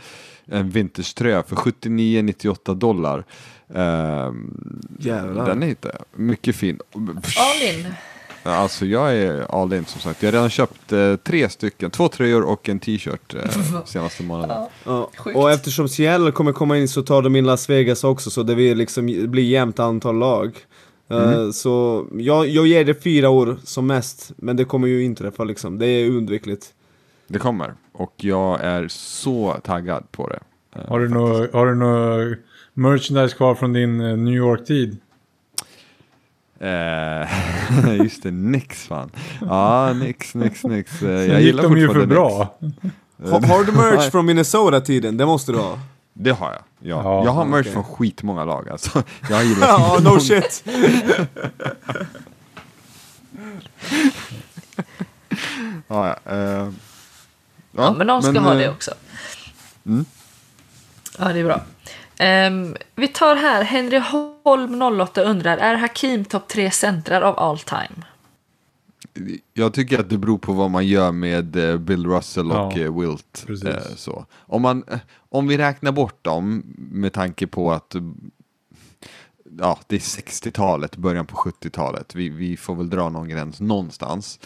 En 0.51 0.71
vintage-tröja 0.71 1.43
för 1.43 1.57
79-98 1.57 2.75
dollar. 2.75 3.25
Eh, 3.75 4.33
Jävlar. 4.99 5.47
den 5.47 5.63
är 5.63 5.67
inte 5.67 5.99
mycket 6.17 6.57
fin. 6.57 6.81
All 6.95 7.75
in. 7.75 7.87
Alltså 8.43 8.87
jag 8.87 9.17
är 9.17 9.61
all 9.63 9.73
in 9.73 9.85
som 9.85 10.01
sagt. 10.01 10.23
Jag 10.23 10.29
har 10.29 10.33
redan 10.33 10.51
köpt 10.51 10.93
eh, 10.93 11.17
tre 11.17 11.49
stycken, 11.49 11.91
två 11.91 12.09
tröjor 12.09 12.43
och 12.43 12.69
en 12.69 12.79
t-shirt 12.79 13.35
eh, 13.35 13.51
senaste 13.85 14.23
månaden. 14.23 14.67
Ja. 14.85 15.11
Sjukt. 15.17 15.37
Och 15.37 15.51
eftersom 15.51 15.89
Seattle 15.89 16.33
kommer 16.33 16.53
komma 16.53 16.79
in 16.79 16.89
så 16.89 17.03
tar 17.03 17.23
de 17.23 17.37
in 17.37 17.47
Las 17.47 17.71
Vegas 17.71 18.05
också 18.05 18.31
så 18.31 18.43
det 18.43 18.55
blir 18.55 18.75
liksom, 18.75 19.07
det 19.07 19.29
blir 19.29 19.45
jämnt 19.45 19.79
antal 19.79 20.19
lag. 20.19 20.57
Eh, 21.11 21.51
så 21.51 22.07
jag, 22.13 22.49
jag 22.49 22.67
ger 22.67 22.85
det 22.85 23.03
fyra 23.03 23.29
år 23.29 23.59
som 23.65 23.87
mest, 23.87 24.33
men 24.37 24.57
det 24.57 24.65
kommer 24.65 24.89
ju 24.89 25.05
inträffa 25.05 25.45
liksom. 25.45 25.79
Det 25.79 25.87
är 25.87 26.11
oundvikligt. 26.11 26.73
Det 27.33 27.39
kommer 27.39 27.75
och 27.93 28.15
jag 28.17 28.61
är 28.61 28.89
så 28.89 29.57
taggad 29.65 30.13
på 30.13 30.29
det. 30.29 30.41
Eh, 30.77 30.89
Har 30.89 31.01
du 31.01 31.09
något 31.09 31.53
har 31.53 31.67
du 31.67 31.75
nå 31.75 32.35
merchandise 32.75 33.37
kvar 33.37 33.55
från 33.55 33.73
din 33.73 34.01
eh, 34.01 34.17
New 34.17 34.35
York-tid? 34.35 34.99
Eh, 36.59 37.29
just 38.03 38.23
det, 38.23 38.31
Nix 38.31 38.87
fan. 38.87 39.11
Ja, 39.41 39.93
Nix, 39.93 40.35
Nix, 40.35 40.65
Nix. 40.65 40.99
Sen 40.99 41.43
gick 41.43 41.63
de 41.63 41.77
ju 41.79 41.89
för 41.89 42.07
bra. 42.07 42.57
Knicks. 42.59 43.31
Ha, 43.31 43.47
har 43.47 43.65
du 43.65 43.73
merch 43.73 44.11
från 44.11 44.27
Minnesota-tiden? 44.27 45.17
Det 45.17 45.27
måste 45.27 45.53
du 45.53 45.59
ha. 45.59 45.79
Det 46.13 46.31
har 46.31 46.53
jag. 46.53 46.63
Ja. 46.79 47.03
Ja, 47.05 47.25
jag 47.25 47.33
har 47.33 47.45
merch 47.45 47.67
från 47.67 47.85
skitmånga 47.85 48.45
lag 48.45 48.69
alltså. 48.69 49.03
Jag 49.29 49.37
har 49.37 49.43
gillat 49.43 49.69
Ja, 49.69 49.99
no 50.03 50.21
shit. 50.21 50.65
ja, 55.89 56.17
ja, 56.25 56.73
Ja, 57.73 57.93
men 57.93 58.07
någon 58.07 58.23
ska 58.23 58.41
ha 58.41 58.55
det 58.55 58.65
eh, 58.65 58.71
också. 58.73 58.95
Mm. 59.87 60.05
Ja, 61.19 61.33
det 61.33 61.41
är 61.41 61.45
bra. 61.45 61.61
Ehm, 62.19 62.77
vi 62.95 63.09
tar 63.09 63.37
här, 63.37 63.63
Henry 63.65 63.99
Holm 64.45 64.83
08 65.01 65.23
undrar, 65.23 65.59
är 65.59 65.75
Hakim 65.75 66.25
topp 66.25 66.49
tre 66.49 66.71
centrar 66.71 67.23
av 67.23 67.39
all 67.39 67.59
time? 67.59 68.05
Jag 69.53 69.75
tycker 69.75 70.01
att 70.01 70.11
det 70.11 70.19
beror 70.19 70.39
på 70.39 70.53
vad 70.53 70.71
man 70.71 70.87
gör 70.87 71.13
med 71.13 71.57
eh, 71.57 71.79
Bill 71.79 72.07
Russell 72.07 72.51
och 72.51 72.57
Ja, 72.57 72.79
eh, 72.79 73.01
Wilt. 73.01 73.45
precis. 73.47 74.01
så. 74.01 74.27
Om, 74.33 74.63
man, 74.63 74.85
om 75.29 75.49
vi 75.49 75.59
räknar 75.59 75.93
bort 75.93 76.25
dem 76.25 76.63
med 76.77 77.13
tanke 77.13 77.47
på 77.47 77.73
att 77.73 77.95
ja, 79.59 79.79
det 79.87 79.97
är 79.97 80.01
60-talet, 80.01 80.97
början 80.97 81.27
på 81.27 81.37
70-talet. 81.37 82.15
Vi, 82.15 82.29
vi 82.29 82.57
får 82.57 82.75
väl 82.75 82.91
dra 82.91 83.09
någon 83.09 83.29
gräns 83.29 83.61
någonstans. 83.61 84.41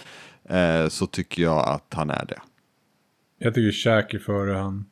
Så 0.88 1.06
tycker 1.06 1.42
jag 1.42 1.68
att 1.68 1.94
han 1.94 2.10
är 2.10 2.24
det. 2.28 2.40
Jag 3.44 3.54
tycker 3.54 3.72
Shaq 3.72 4.14
är 4.14 4.18
före 4.18 4.52
han. 4.56 4.84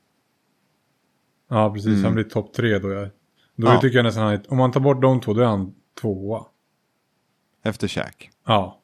Ja, 1.49 1.75
precis. 1.75 2.05
Han 2.05 2.15
blir 2.15 2.25
topp 2.25 2.53
tre 2.55 2.79
då. 2.79 2.91
Jag. 2.93 3.09
Då 3.57 3.67
Ja. 3.67 3.81
tycker 3.81 3.97
jag 3.97 4.05
nästan 4.05 4.23
han 4.23 4.33
är, 4.33 4.43
Om 4.49 4.59
man 4.59 4.73
tar 4.73 4.81
bort 4.81 5.03
de 5.03 5.21
två, 5.21 5.35
då 5.35 5.41
är 5.41 5.47
han 5.47 5.75
tvåa. 6.01 6.45
Efter 7.65 7.89
Shaq. 7.89 8.31
Ja. 8.47 8.81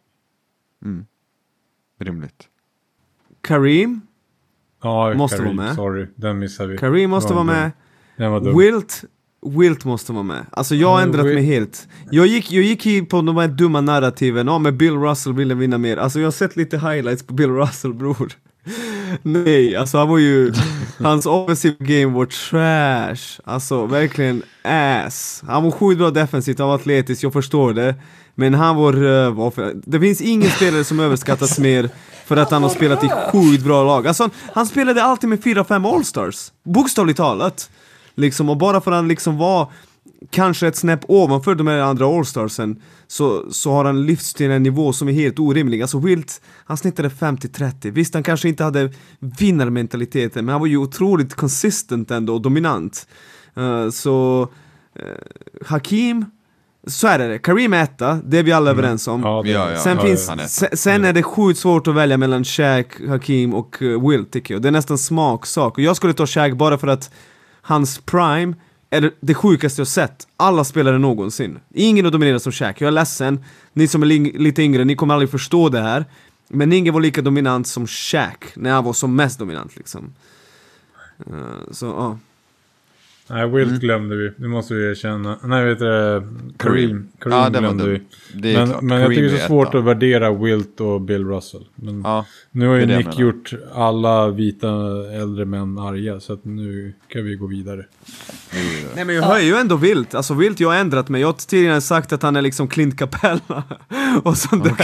Rimligt. 2.00 2.48
Kareem? 3.40 4.00
Ja, 4.82 5.14
Måste 5.14 5.36
Kareem, 5.36 5.56
vara 5.56 5.66
med. 5.66 5.76
Sorry, 5.76 6.06
den 6.16 6.38
missade 6.38 6.68
vi. 6.72 6.78
Kareem 6.78 7.10
måste 7.10 7.32
vara 7.34 7.44
var 7.44 7.52
med. 7.54 7.70
Den 8.16 8.32
var 8.32 8.40
dum. 8.40 8.58
Wilt, 8.58 9.04
Wilt 9.46 9.84
måste 9.84 10.12
vara 10.12 10.22
med. 10.22 10.46
Alltså 10.52 10.74
jag 10.74 10.88
har 10.88 11.02
ändrat 11.02 11.24
mig 11.24 11.42
helt. 11.42 11.88
Jag 12.10 12.26
gick, 12.26 12.52
jag 12.52 12.64
gick 12.64 12.86
in 12.86 13.06
på 13.06 13.22
de 13.22 13.36
här 13.36 13.48
dumma 13.48 13.80
narrativen, 13.80 14.46
ja 14.46 14.58
men 14.58 14.78
Bill 14.78 14.94
Russell 14.96 15.32
ville 15.32 15.54
vinna 15.54 15.78
mer. 15.78 15.96
Alltså 15.96 16.18
jag 16.18 16.26
har 16.26 16.32
sett 16.32 16.56
lite 16.56 16.78
highlights 16.78 17.22
på 17.26 17.34
Bill 17.34 17.50
Russell 17.50 17.94
bror. 17.94 18.32
Nej, 19.22 19.76
alltså 19.76 19.98
han 19.98 20.08
var 20.08 20.18
ju, 20.18 20.52
hans 20.98 21.26
offensive 21.26 21.76
game 21.78 22.14
var 22.14 22.26
trash. 22.26 23.40
Alltså 23.44 23.86
verkligen 23.86 24.42
ass. 24.62 25.42
Han 25.46 25.64
var 25.64 25.70
sjukt 25.70 25.98
bra 25.98 26.10
defensivt, 26.10 26.58
han 26.58 26.68
var 26.68 26.74
atletisk, 26.74 27.24
jag 27.24 27.32
förstår 27.32 27.72
det. 27.72 27.94
Men 28.34 28.54
han 28.54 28.76
var 28.76 28.92
röv. 28.92 29.52
Det 29.86 30.00
finns 30.00 30.20
ingen 30.20 30.50
spelare 30.50 30.84
som 30.84 31.00
överskattas 31.00 31.58
mer 31.58 31.90
för 32.26 32.36
att 32.36 32.50
han 32.50 32.62
har 32.62 32.70
spelat 32.70 33.04
i 33.04 33.08
sjukt 33.08 33.64
bra 33.64 33.84
lag. 33.84 34.06
Alltså 34.06 34.22
han, 34.22 34.30
han 34.54 34.66
spelade 34.66 35.02
alltid 35.02 35.30
med 35.30 35.42
4-5 35.42 35.94
allstars. 35.94 36.52
Bokstavligt 36.64 37.16
talat. 37.16 37.70
Liksom, 38.14 38.48
och 38.48 38.56
bara 38.56 38.80
för 38.80 38.90
att 38.90 38.96
han 38.96 39.08
liksom 39.08 39.38
var 39.38 39.68
kanske 40.30 40.66
ett 40.66 40.76
snäpp 40.76 41.00
ovanför 41.08 41.54
de 41.54 41.66
här 41.66 41.78
andra 41.78 42.06
Allstarsen 42.06 42.82
så, 43.06 43.52
så 43.52 43.72
har 43.72 43.84
han 43.84 44.06
lyfts 44.06 44.34
till 44.34 44.50
en 44.50 44.62
nivå 44.62 44.92
som 44.92 45.08
är 45.08 45.12
helt 45.12 45.38
orimlig. 45.38 45.82
Alltså 45.82 45.98
Wilt, 45.98 46.40
han 46.64 46.76
snittade 46.76 47.08
50-30. 47.08 47.90
Visst, 47.90 48.14
han 48.14 48.22
kanske 48.22 48.48
inte 48.48 48.64
hade 48.64 48.92
vinnarmentaliteten, 49.18 50.44
men 50.44 50.52
han 50.52 50.60
var 50.60 50.66
ju 50.66 50.76
otroligt 50.76 51.34
consistent 51.34 52.10
ändå 52.10 52.34
och 52.34 52.42
dominant. 52.42 53.08
Uh, 53.58 53.90
så 53.90 54.48
uh, 54.96 55.02
Hakim, 55.66 56.24
så 56.86 57.06
är 57.06 57.18
det, 57.18 57.38
Karim 57.38 57.72
är 57.72 57.82
etta, 57.82 58.20
det 58.24 58.38
är 58.38 58.42
vi 58.42 58.52
alla 58.52 58.70
överens 58.70 59.08
om. 59.08 59.22
Ja, 59.22 59.46
Ja, 59.46 59.70
ja. 59.70 59.78
Sen, 59.78 59.96
ja, 59.96 60.02
finns, 60.02 60.30
sen, 60.48 60.68
sen 60.72 61.04
är 61.04 61.12
det 61.12 61.22
sjukt 61.22 61.60
svårt 61.60 61.86
att 61.86 61.94
välja 61.94 62.16
mellan 62.16 62.44
Shaq, 62.44 63.08
Hakim 63.08 63.54
och 63.54 63.82
uh, 63.82 64.08
Will 64.08 64.24
tycker 64.24 64.54
jag. 64.54 64.62
Det 64.62 64.68
är 64.68 64.72
nästan 64.72 64.98
smaksak. 64.98 65.78
Och 65.78 65.84
jag 65.84 65.96
skulle 65.96 66.12
ta 66.12 66.26
Shaq 66.26 66.54
bara 66.54 66.78
för 66.78 66.86
att 66.86 67.10
hans 67.62 67.98
prime 67.98 68.54
är 68.90 69.12
det 69.20 69.34
sjukaste 69.34 69.80
jag 69.80 69.88
sett. 69.88 70.26
Alla 70.36 70.64
spelare 70.64 70.98
någonsin. 70.98 71.58
Ingen 71.74 72.04
har 72.04 72.12
dominerat 72.12 72.42
som 72.42 72.52
Shaq. 72.52 72.80
Jag 72.80 72.88
är 72.88 72.92
ledsen. 72.92 73.44
Ni 73.72 73.88
som 73.88 74.02
är 74.02 74.38
lite 74.38 74.62
yngre, 74.62 74.84
ni 74.84 74.96
kommer 74.96 75.14
aldrig 75.14 75.30
förstå 75.30 75.68
det 75.68 75.80
här. 75.80 76.04
Men 76.48 76.72
ingen 76.72 76.94
var 76.94 77.00
lika 77.00 77.22
dominant 77.22 77.66
som 77.66 77.86
Shaq 77.86 78.56
när 78.56 78.70
han 78.70 78.84
var 78.84 78.92
som 78.92 79.16
mest 79.16 79.38
dominant 79.38 79.76
liksom. 79.76 80.14
Uh, 81.30 81.72
så 81.72 81.86
ja. 81.86 82.18
Nej, 83.30 83.48
Wilt 83.48 83.68
Mm. 83.68 83.80
glömde 83.80 84.16
vi. 84.16 84.32
Det 84.36 84.48
måste 84.48 84.74
vi 84.74 84.90
erkänna. 84.90 85.38
Nej, 85.42 85.64
vet 85.64 85.78
du, 85.78 86.22
Kareem. 86.56 87.08
Kareem 87.18 87.52
Ja, 87.54 87.60
glömde 87.60 87.88
vi. 87.88 88.02
Men, 88.54 88.74
men 88.82 89.00
jag 89.00 89.08
tycker 89.10 89.22
det 89.22 89.30
är 89.30 89.42
är 89.42 89.46
svårt 89.46 89.74
att 89.74 89.84
värdera 89.84 90.32
Wilt 90.34 90.80
och 90.80 91.00
Bill 91.00 91.24
Russell. 91.24 91.64
Men 91.74 92.00
Ja, 92.02 92.26
nu 92.50 92.66
har 92.66 92.76
ju 92.76 92.86
Nick 92.86 93.18
gjort 93.18 93.52
alla 93.74 94.28
vita 94.28 94.68
äldre 95.12 95.44
män 95.44 95.78
arga. 95.78 96.20
Så 96.20 96.32
att 96.32 96.44
nu 96.44 96.92
kan 97.08 97.24
vi 97.24 97.34
gå 97.36 97.46
vidare. 97.46 97.84
Nej 98.94 99.04
men 99.04 99.14
jag 99.14 99.22
hör 99.22 99.38
ju 99.38 99.54
ändå 99.54 99.76
Wilt, 99.76 100.14
alltså 100.14 100.34
Wilt 100.34 100.60
jag 100.60 100.68
har 100.68 100.76
ändrat 100.76 101.08
mig, 101.08 101.20
jag 101.20 101.28
har 101.28 101.32
tidigare 101.32 101.80
sagt 101.80 102.12
att 102.12 102.22
han 102.22 102.36
är 102.36 102.42
liksom 102.42 102.68
Clint 102.68 102.98
Capella 102.98 103.62
och 104.22 104.36
sånt 104.36 104.64
där 104.64 104.74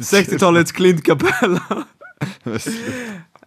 60-talets 0.00 0.72
Clint 0.76 1.04
Capella 1.04 1.62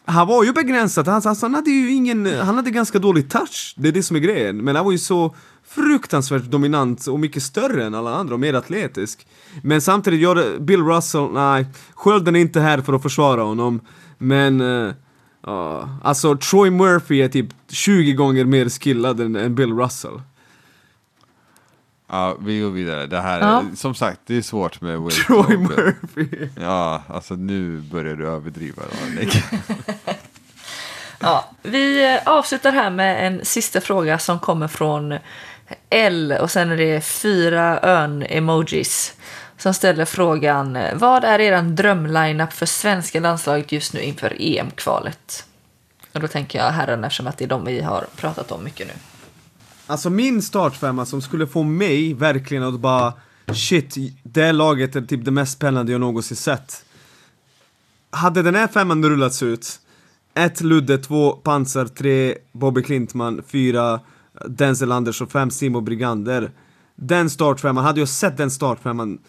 Han 0.07 0.27
var 0.27 0.43
ju 0.43 0.53
begränsad, 0.53 1.07
han, 1.07 1.21
alltså, 1.25 1.45
han 1.45 1.53
hade 1.53 1.69
ju 1.69 1.91
ingen, 1.91 2.25
han 2.25 2.55
hade 2.55 2.71
ganska 2.71 2.99
dålig 2.99 3.29
touch, 3.29 3.73
det 3.77 3.87
är 3.87 3.91
det 3.91 4.03
som 4.03 4.15
är 4.15 4.19
grejen, 4.19 4.57
men 4.57 4.75
han 4.75 4.85
var 4.85 4.91
ju 4.91 4.97
så 4.97 5.35
fruktansvärt 5.67 6.43
dominant 6.43 7.07
och 7.07 7.19
mycket 7.19 7.43
större 7.43 7.85
än 7.85 7.95
alla 7.95 8.15
andra 8.15 8.33
och 8.33 8.39
mer 8.39 8.53
atletisk. 8.53 9.27
Men 9.63 9.81
samtidigt, 9.81 10.19
gör 10.19 10.59
Bill 10.59 10.83
Russell, 10.83 11.31
nej, 11.33 11.65
skölden 11.93 12.35
är 12.35 12.39
inte 12.39 12.59
här 12.59 12.81
för 12.81 12.93
att 12.93 13.03
försvara 13.03 13.41
honom. 13.41 13.81
Men 14.17 14.61
uh, 14.61 14.93
alltså 16.01 16.37
Troy 16.37 16.69
Murphy 16.69 17.21
är 17.21 17.27
typ 17.29 17.47
20 17.67 18.13
gånger 18.13 18.45
mer 18.45 18.69
skillad 18.69 19.19
än, 19.19 19.35
än 19.35 19.55
Bill 19.55 19.73
Russell. 19.73 20.21
Ja, 22.07 22.37
vi 22.39 22.59
går 22.59 22.69
vidare. 22.69 23.05
Det 23.07 23.21
här, 23.21 23.39
Ja. 23.39 23.63
som 23.75 23.95
sagt, 23.95 24.19
det 24.25 24.37
är 24.37 24.41
svårt 24.41 24.81
med 24.81 25.01
Will. 25.01 25.11
Troy 25.11 25.57
Murphy. 25.57 26.49
Ja, 26.61 27.01
alltså 27.07 27.33
nu 27.35 27.77
börjar 27.77 28.15
du 28.15 28.27
överdriva. 28.27 28.83
Då, 28.91 29.19
Nick. 29.21 29.35
Ja, 31.19 31.49
vi 31.61 32.13
eh, 32.13 32.21
avslutar 32.25 32.71
här 32.71 32.89
med 32.89 33.27
en 33.27 33.45
sista 33.45 33.81
fråga 33.81 34.19
som 34.19 34.39
kommer 34.39 34.67
från 34.67 35.17
L 35.89 36.37
och 36.41 36.51
sen 36.51 36.71
är 36.71 36.77
det 36.77 37.01
fyra 37.01 37.79
ön-emojis 37.83 39.13
som 39.57 39.73
ställer 39.73 40.05
frågan 40.05 40.77
Vad 40.93 41.23
är 41.23 41.39
er 41.39 41.61
drömlineup 41.61 42.53
för 42.53 42.65
svenska 42.65 43.19
landslaget 43.19 43.71
just 43.71 43.93
nu 43.93 43.99
inför 44.01 44.33
EM-kvalet? 44.39 45.45
Och 46.13 46.19
då 46.19 46.27
tänker 46.27 46.59
jag 46.59 46.71
herrarna 46.71 47.07
eftersom 47.07 47.27
att 47.27 47.37
det 47.37 47.43
är 47.45 47.49
de 47.49 47.65
vi 47.65 47.81
har 47.81 48.05
pratat 48.15 48.51
om 48.51 48.63
mycket 48.63 48.87
nu. 48.87 48.93
Alltså 49.87 50.09
min 50.09 50.41
startfemma 50.41 51.05
som 51.05 51.21
skulle 51.21 51.47
få 51.47 51.63
mig 51.63 52.13
verkligen 52.13 52.63
att 52.63 52.79
bara 52.79 53.13
Shit, 53.53 53.95
det 54.23 54.51
laget 54.51 54.95
är 54.95 55.01
typ 55.01 55.25
det 55.25 55.31
mest 55.31 55.53
spännande 55.53 55.91
jag 55.91 56.01
någonsin 56.01 56.37
sett. 56.37 56.85
Hade 58.09 58.41
den 58.41 58.55
här 58.55 58.67
femman 58.67 59.09
rullats 59.09 59.43
ut 59.43 59.79
1. 60.33 60.61
Ludde, 60.61 60.97
2. 60.97 61.31
Pansar, 61.31 61.85
3. 61.85 62.35
Bobby 62.51 62.83
Klintman, 62.83 63.41
4. 63.47 63.99
Denzel 64.47 64.91
Andersson, 64.91 65.27
5. 65.27 65.51
Simo 65.51 65.81
Brigander. 65.81 66.51
Den 66.95 67.29
startfemman, 67.29 67.83
hade 67.83 67.99
jag 67.99 68.09
sett 68.09 68.37
den 68.37 68.51
startfemman 68.51 69.19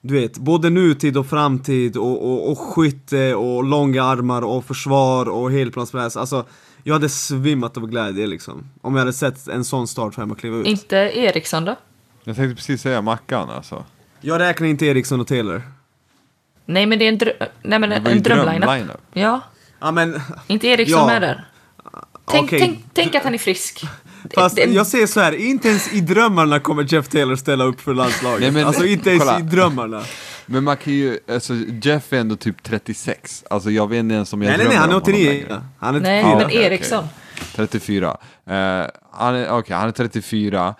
du 0.00 0.14
vet, 0.14 0.38
både 0.38 0.70
nutid 0.70 1.16
och 1.16 1.26
framtid 1.26 1.96
och, 1.96 2.32
och, 2.32 2.50
och 2.50 2.58
skytte 2.58 3.34
och 3.34 3.64
långa 3.64 4.04
armar 4.04 4.42
och 4.42 4.64
försvar 4.64 5.28
och 5.28 5.52
helplanspress. 5.52 6.16
Alltså, 6.16 6.44
jag 6.86 6.92
hade 6.94 7.08
svimmat 7.08 7.76
av 7.76 7.86
glädje 7.86 8.26
liksom. 8.26 8.70
Om 8.82 8.94
jag 8.94 8.98
hade 9.00 9.12
sett 9.12 9.48
en 9.48 9.64
sån 9.64 9.88
startfemma 9.88 10.34
kliva 10.34 10.56
ut. 10.56 10.66
Inte 10.66 10.96
Eriksson 10.96 11.64
då? 11.64 11.76
Jag 12.24 12.36
tänkte 12.36 12.56
precis 12.56 12.82
säga 12.82 13.02
Mackan 13.02 13.50
alltså. 13.50 13.84
Jag 14.20 14.38
räknar 14.40 14.68
inte 14.68 14.86
Eriksson 14.86 15.20
och 15.20 15.26
Taylor. 15.26 15.62
Nej 16.66 16.86
men 16.86 16.98
det 16.98 17.04
är 17.04 17.08
en, 17.08 17.18
drö- 17.18 17.46
Nej, 17.62 17.78
men 17.78 17.90
Det 17.90 17.96
en, 17.96 18.06
en 18.06 18.22
drömlineup. 18.22 18.62
drömlineup. 18.62 19.00
Ja, 19.12 19.40
Ja 19.80 19.90
men, 19.90 20.20
inte 20.46 20.66
Eriksson 20.66 20.98
Ja. 21.00 21.06
med 21.06 21.22
där. 21.22 21.44
Tänk, 22.30 22.44
Okej. 22.44 22.60
tänk, 22.60 22.84
tänk 22.92 23.14
att 23.14 23.24
han 23.24 23.34
är 23.34 23.38
frisk. 23.38 23.84
fast 24.34 24.58
jag 24.58 24.86
säger 24.86 25.06
så 25.06 25.20
här, 25.20 25.32
inte 25.32 25.68
ens 25.68 25.92
i 25.92 26.00
drömmarna 26.00 26.60
kommer 26.60 26.94
Jeff 26.94 27.08
Taylor 27.08 27.36
ställa 27.36 27.64
upp 27.64 27.80
för 27.80 27.94
landslaget. 27.94 28.40
Nej, 28.40 28.50
men- 28.50 28.66
alltså 28.66 28.84
inte 28.86 29.10
ens 29.10 29.24
kolla. 29.24 29.38
i 29.40 29.42
drömmarna. 29.42 30.02
Men 30.46 30.64
man 30.64 30.76
kan 30.76 30.92
ju, 30.92 31.18
alltså 31.28 31.54
Jeff 31.82 32.12
är 32.12 32.16
ändå 32.16 32.36
typ 32.36 32.62
36. 32.62 33.44
Alltså 33.50 33.70
jag 33.70 33.88
vet 33.90 33.98
inte 33.98 34.14
ens 34.14 34.32
om 34.32 34.42
jag 34.42 34.48
Nej 34.48 34.58
nej 34.58 34.66
nej, 34.66 34.76
drömmer 34.76 34.80
han 34.80 34.90
är 34.90 34.96
om 34.96 35.02
honom 35.02 35.14
89. 35.14 35.32
längre. 35.48 35.62
Han 35.78 35.94
är 35.94 36.00
Nej, 36.00 36.20
84. 36.24 36.36
men 36.36 36.46
okej, 36.46 36.62
Eriksson. 36.64 37.04
34. 37.54 38.16
Eh, 38.46 38.86
han 39.12 39.34
är, 39.34 39.50
okej, 39.50 39.76
han 39.76 39.88
är 39.88 39.92
34. 39.92 40.74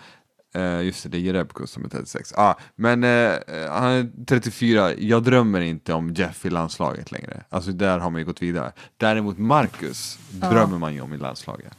Eh, 0.55 0.81
just 0.83 1.03
det, 1.03 1.09
det 1.09 1.17
är 1.17 1.21
Jerebko 1.21 1.67
som 1.67 1.85
är 1.85 1.89
36. 1.89 2.33
Ah, 2.37 2.55
men 2.77 3.05
eh, 3.05 3.33
han 3.71 3.91
är 3.91 4.25
34. 4.27 4.95
Jag 4.95 5.23
drömmer 5.23 5.61
inte 5.61 5.93
om 5.93 6.15
Jeff 6.15 6.47
i 6.47 6.51
landslaget 6.51 7.13
längre. 7.13 7.43
Alltså 7.49 7.73
där 7.73 7.99
har 7.99 8.11
man 8.11 8.21
ju 8.21 8.25
gått 8.25 8.43
vidare. 8.43 8.73
Däremot 8.97 9.39
Marcus 9.39 10.19
drömmer 10.31 10.79
man 10.79 10.95
ju 10.95 11.01
om 11.01 11.13
i 11.13 11.17
landslaget. 11.17 11.73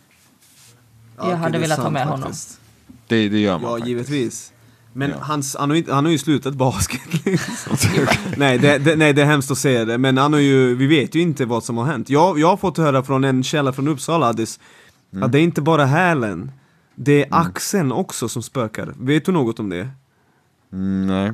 Ja, 1.18 1.30
Jag 1.30 1.38
hade 1.38 1.58
velat 1.60 1.80
ha 1.80 1.90
med 1.90 2.06
honom. 2.08 2.32
Det, 3.08 3.30
det 3.30 3.40
gör 3.40 3.54
man 3.58 3.62
Ja, 3.64 3.70
faktiskt. 3.70 3.88
givetvis. 3.88 4.54
Men 4.98 5.10
Ja. 5.10 5.16
hans, 5.22 5.56
han, 5.60 5.70
har 5.70 5.76
ju 5.76 5.80
inte, 5.82 5.94
han 5.94 6.06
har 6.06 6.12
ju 6.12 6.18
slutat 6.18 6.54
basket 6.54 7.02
liksom. 7.26 7.78
nej, 8.38 8.58
det, 8.58 8.78
det, 8.78 8.96
nej, 8.96 9.14
det 9.14 9.22
är 9.22 9.26
hemskt 9.26 9.52
att 9.52 9.58
säga 9.58 9.86
det, 9.86 9.98
men 9.98 10.18
han 10.18 10.34
har 10.34 10.40
ju, 10.40 10.76
vi 10.76 10.88
vet 10.88 11.16
ju 11.16 11.20
inte 11.22 11.46
vad 11.46 11.64
som 11.64 11.78
har 11.78 11.86
hänt. 11.86 12.10
Jag, 12.10 12.40
jag 12.40 12.48
har 12.48 12.58
fått 12.58 12.78
höra 12.78 13.04
från 13.04 13.24
en 13.24 13.44
källa 13.44 13.74
från 13.74 13.88
Uppsala, 13.88 14.28
Addis, 14.28 14.60
Mm. 15.14 15.24
att 15.24 15.32
det 15.32 15.40
är 15.40 15.44
inte 15.44 15.62
bara 15.62 15.86
hälen, 15.86 16.52
det 16.96 17.22
är 17.22 17.28
axeln 17.32 17.92
också 17.92 18.30
som 18.30 18.44
spökar. 18.44 18.94
Vet 19.00 19.26
du 19.26 19.32
något 19.32 19.60
om 19.60 19.70
det? 19.70 19.90
Mm, 20.74 21.08
nej. 21.08 21.32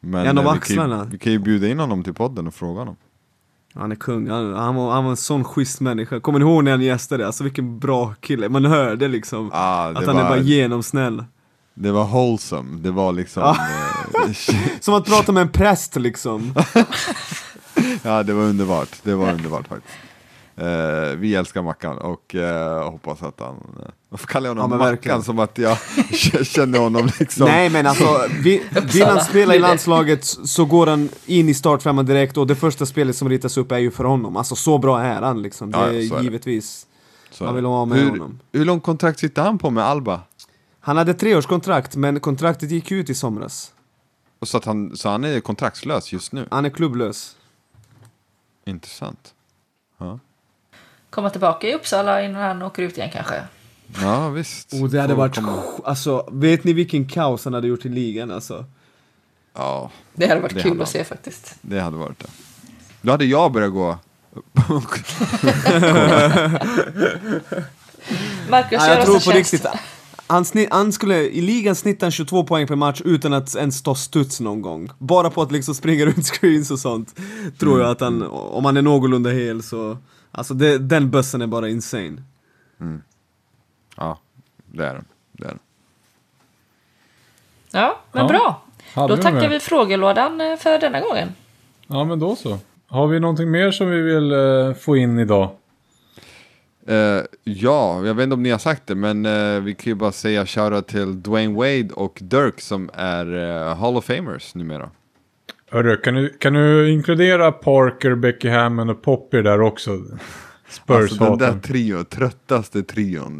Men 0.00 0.26
En 0.26 0.38
av 0.38 0.44
eh, 0.46 0.52
vi, 0.52 0.58
kan 0.60 0.74
ju, 0.76 0.80
axlarna. 0.82 1.04
vi 1.04 1.18
kan 1.18 1.32
ju 1.32 1.38
bjuda 1.38 1.68
in 1.68 1.78
honom 1.78 2.04
till 2.04 2.14
podden 2.14 2.46
och 2.46 2.54
fråga 2.54 2.78
honom. 2.80 2.96
Han 3.74 3.92
är 3.92 3.96
kung, 3.96 4.30
han, 4.30 4.54
han, 4.54 4.74
var, 4.74 4.92
han 4.92 5.04
var 5.04 5.10
en 5.10 5.16
sån 5.16 5.44
schysst 5.44 5.80
människa. 5.80 6.20
Kommer 6.20 6.38
ni 6.38 6.44
ihåg 6.44 6.64
när 6.64 6.70
han 6.70 6.80
gästade? 6.82 7.26
Alltså 7.26 7.44
vilken 7.44 7.78
bra 7.78 8.14
kille, 8.20 8.48
man 8.48 8.64
hörde 8.64 9.08
liksom 9.08 9.50
Ah, 9.52 9.86
att 9.88 10.06
han 10.06 10.16
är 10.16 10.24
bara 10.28 10.38
genomsnäll. 10.38 11.24
Det 11.74 11.92
var 11.92 12.04
wholesome. 12.04 12.78
Det 12.82 12.90
var 12.90 13.12
liksom... 13.12 13.42
Ja. 13.42 13.56
eh, 14.26 14.32
Som 14.80 14.94
att 14.94 15.04
prata 15.06 15.32
med 15.32 15.40
en 15.40 15.48
präst 15.48 15.96
liksom. 15.96 16.54
Ja, 18.02 18.22
det 18.22 18.32
var 18.32 18.42
underbart. 18.42 18.88
Det 19.02 19.14
var 19.14 19.32
underbart 19.32 19.68
faktiskt. 19.68 19.94
Eh, 20.56 21.16
vi 21.16 21.34
älskar 21.34 21.62
Mackan 21.62 21.98
och 21.98 22.34
eh, 22.34 22.90
hoppas 22.90 23.22
att 23.22 23.40
han... 23.40 23.54
Uh, 23.54 23.86
varför 24.08 24.26
kallar 24.26 24.48
jag 24.50 24.56
Ja, 24.56 24.62
honom 24.62 24.70
men 24.70 24.78
Mackan 24.78 24.90
verkligen. 24.96 25.22
som 25.22 25.38
att 25.38 25.58
jag 25.58 25.78
känner 26.46 26.78
honom 26.78 27.10
liksom? 27.20 27.46
Nej 27.46 27.70
men 27.70 27.86
alltså, 27.86 28.20
vi, 28.42 28.62
vill 28.92 29.04
han 29.06 29.20
spela 29.24 29.54
i 29.54 29.58
landslaget 29.58 30.24
så 30.24 30.64
går 30.64 30.86
han 30.86 31.08
in 31.26 31.48
i 31.48 31.54
startfemman 31.54 32.06
direkt 32.06 32.36
och 32.36 32.46
det 32.46 32.56
första 32.56 32.86
spelet 32.86 33.16
som 33.16 33.28
ritas 33.28 33.56
upp 33.56 33.72
är 33.72 33.78
ju 33.78 33.90
för 33.90 34.04
honom. 34.04 34.36
Alltså 34.36 34.54
så 34.54 34.78
bra 34.78 35.00
är 35.02 35.22
han 35.22 35.42
liksom. 35.42 35.70
Det 35.70 35.78
Ja, 35.78 35.86
är 35.92 36.08
så 36.08 36.14
är 36.14 36.18
det. 36.18 36.24
givetvis. 36.24 36.86
Så 37.30 37.44
man 37.44 37.52
är 37.52 37.56
vill 37.56 37.64
ha 37.64 37.84
med 37.84 37.98
hur, 37.98 38.10
honom. 38.10 38.38
Hur 38.52 38.64
långt 38.64 38.82
kontrakt 38.82 39.18
sitter 39.18 39.42
han 39.42 39.58
på 39.58 39.70
med 39.70 39.84
Alba? 39.84 40.20
Han 40.84 40.96
hade 40.96 41.14
treårskontrakt 41.14 41.96
men 41.96 42.20
kontraktet 42.20 42.70
gick 42.70 42.92
ut 42.92 43.10
i 43.10 43.14
somras. 43.14 43.72
Och 44.38 44.48
Så, 44.48 44.56
att 44.56 44.64
han, 44.64 44.96
så 44.96 45.08
han 45.08 45.24
är 45.24 45.40
kontraktslös 45.40 46.12
just 46.12 46.32
nu? 46.32 46.46
Han 46.50 46.64
är 46.64 46.70
klubblös. 46.70 47.36
Intressant. 48.64 49.34
Ja, 49.98 50.18
Komma 51.10 51.30
tillbaka 51.30 51.68
i 51.68 51.74
Uppsala 51.74 52.22
innan 52.22 52.42
han 52.42 52.62
åker 52.62 52.82
ut 52.82 52.96
igen 52.98 53.10
kanske. 53.12 53.42
ja 54.00 54.28
visst. 54.28 54.72
Och 54.82 54.90
det 54.90 55.00
hade 55.00 55.14
varit, 55.14 55.38
alltså 55.84 56.28
vet 56.32 56.64
ni 56.64 56.72
vilken 56.72 57.08
kaos 57.08 57.44
han 57.44 57.54
hade 57.54 57.68
gjort 57.68 57.84
i 57.84 57.88
ligan 57.88 58.30
alltså? 58.30 58.64
Ja, 59.54 59.90
Det 60.14 60.26
hade 60.28 60.40
varit 60.40 60.54
Det 60.54 60.62
kul 60.62 60.70
hade 60.70 60.82
att 60.82 60.88
se 60.88 61.04
faktiskt. 61.04 61.54
det 61.62 61.80
hade 61.80 61.96
varit 61.96 62.18
det. 62.18 62.26
Då 63.00 63.10
hade 63.12 63.24
jag 63.24 63.52
börjat 63.52 63.72
gå... 63.72 63.98
Marcus, 68.50 68.82
gör 68.82 68.88
jag 68.88 68.98
oss 68.98 69.04
tror 69.04 69.14
en 69.16 69.20
på 69.20 69.30
tjänst. 69.32 69.52
riktigt. 69.52 69.66
Han, 70.32 70.44
snitt, 70.44 70.68
han 70.72 70.92
skulle, 70.92 71.18
i 71.18 71.40
ligan 71.40 71.74
snittar 71.74 72.06
han 72.06 72.12
22 72.12 72.44
poäng 72.44 72.66
per 72.66 72.76
match 72.76 73.02
utan 73.04 73.32
att 73.32 73.56
ens 73.56 73.82
ta 73.82 73.94
studs 73.94 74.40
någon 74.40 74.62
gång. 74.62 74.90
Bara 74.98 75.30
på 75.30 75.42
att 75.42 75.52
liksom 75.52 75.74
springa 75.74 76.06
runt 76.06 76.26
screens 76.26 76.70
och 76.70 76.78
sånt. 76.78 77.20
Tror 77.58 77.80
jag 77.80 77.90
att 77.90 78.00
han, 78.00 78.22
om 78.32 78.64
han 78.64 78.76
är 78.76 78.82
någorlunda 78.82 79.30
hel 79.30 79.62
så, 79.62 79.96
alltså 80.30 80.54
det, 80.54 80.78
den 80.78 81.10
bössen 81.10 81.42
är 81.42 81.46
bara 81.46 81.68
insane. 81.68 82.22
Ja, 83.96 84.18
Det 84.66 84.84
är 84.86 84.94
den. 84.94 85.04
Det 85.32 85.44
är 85.44 85.48
den. 85.48 85.58
Ja, 87.70 88.00
men 88.12 88.22
Ja. 88.22 88.28
bra. 88.28 88.62
Hade 88.94 89.08
Då 89.08 89.16
vi 89.16 89.22
tackar 89.22 89.40
med? 89.40 89.50
vi 89.50 89.60
frågelådan 89.60 90.40
eh, 90.40 90.56
för 90.56 90.78
denna 90.78 91.00
gången. 91.00 91.28
Ja, 91.86 92.04
men 92.04 92.18
då 92.18 92.36
så. 92.36 92.58
Har 92.86 93.06
vi 93.06 93.20
någonting 93.20 93.50
mer 93.50 93.70
som 93.70 93.90
vi 93.90 94.00
vill 94.02 94.32
eh, 94.32 94.74
få 94.74 94.96
in 94.96 95.18
idag? 95.18 95.50
Eh, 96.86 97.22
ja, 97.44 98.06
jag 98.06 98.14
vet 98.14 98.24
inte 98.24 98.34
om 98.34 98.42
ni 98.42 98.50
har 98.50 98.58
sagt 98.58 98.86
det, 98.86 98.94
men 98.94 99.26
eh, 99.26 99.60
vi 99.60 99.74
kan 99.74 99.90
ju 99.90 99.94
bara 99.94 100.12
säga 100.12 100.46
shoutout 100.46 100.88
till 100.88 101.22
Dwayne 101.22 101.54
Wade 101.54 101.88
och 101.94 102.18
Dirk 102.22 102.60
som 102.60 102.90
är 102.94 103.34
uh, 103.34 103.74
Hall 103.74 103.96
of 103.96 104.04
Famers 104.04 104.54
numera. 104.54 104.90
Hörru, 105.70 105.96
kan 105.96 106.14
du, 106.14 106.28
kan 106.28 106.52
du 106.52 106.90
inkludera 106.90 107.52
Parker, 107.52 108.14
Becky 108.14 108.48
Hammond 108.48 108.90
och 108.90 109.02
Poppy 109.02 109.42
där 109.42 109.60
också? 109.60 109.90
Alltså 110.86 111.24
den 111.24 111.38
där 111.38 111.58
trion, 111.58 112.04
tröttaste 112.04 112.82
trion. 112.82 113.38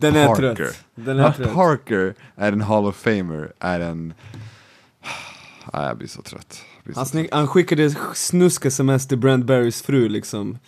Den 0.00 0.16
är 0.16 0.26
Parker. 0.26 0.54
trött. 0.54 0.84
Den 0.94 1.18
är 1.18 1.24
att 1.24 1.36
trött. 1.36 1.54
Parker 1.54 2.14
är 2.36 2.52
en 2.52 2.60
Hall 2.60 2.86
of 2.86 2.96
Famer 2.96 3.52
är 3.58 3.80
en... 3.80 4.14
Nej, 5.72 5.86
jag 5.86 5.98
blir 5.98 6.08
så 6.08 6.22
trött. 6.22 6.62
Jag 6.76 6.84
blir 6.84 6.94
så 6.94 7.00
Han, 7.00 7.08
trött. 7.08 7.26
han 7.32 7.48
skickade 7.48 7.90
snusk-sms 8.14 9.08
till 9.08 9.18
Brent 9.18 9.44
Barrys 9.44 9.82
fru 9.82 10.08
liksom. 10.08 10.58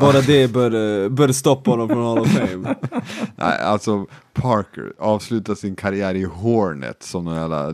Bara 0.00 0.20
det 0.20 0.52
bör, 0.52 1.02
eh, 1.04 1.08
bör 1.08 1.28
stoppa 1.28 1.70
honom 1.70 1.88
från 1.88 2.02
Hall 2.04 2.18
of 2.18 2.28
Fame. 2.28 2.74
Nej, 3.36 3.58
alltså 3.62 4.06
Parker 4.32 4.92
avslutar 4.98 5.54
sin 5.54 5.76
karriär 5.76 6.14
i 6.14 6.24
Hornet 6.24 7.02
som 7.02 7.24
någon 7.24 7.34
jävla 7.36 7.72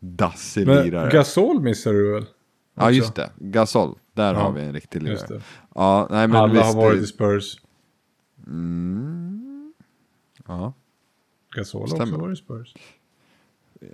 dassig 0.00 0.66
Men 0.66 0.84
lirare. 0.84 1.10
Gasol 1.10 1.60
missar 1.60 1.92
du 1.92 2.12
väl? 2.12 2.26
Ja, 2.74 2.90
just 2.90 3.14
det. 3.14 3.30
Gasol. 3.38 3.94
Där 4.14 4.34
Ja, 4.34 4.40
har 4.40 4.52
vi 4.52 4.62
en 4.62 4.72
riktig 4.72 5.02
Just 5.02 5.28
lirare. 5.28 5.38
det. 5.38 5.44
Ja, 5.74 6.08
nej 6.10 6.28
men 6.28 6.36
Alla 6.36 6.52
visst. 6.52 6.64
har 6.64 6.74
varit 6.74 7.02
i 7.02 7.06
Spurs. 7.06 7.56
Mm. 8.46 9.72
Ja, 10.46 10.72
Gasol 11.56 11.80
har 11.90 12.02
också 12.02 12.16
varit 12.16 12.38
i 12.38 12.42
Spurs. 12.42 12.74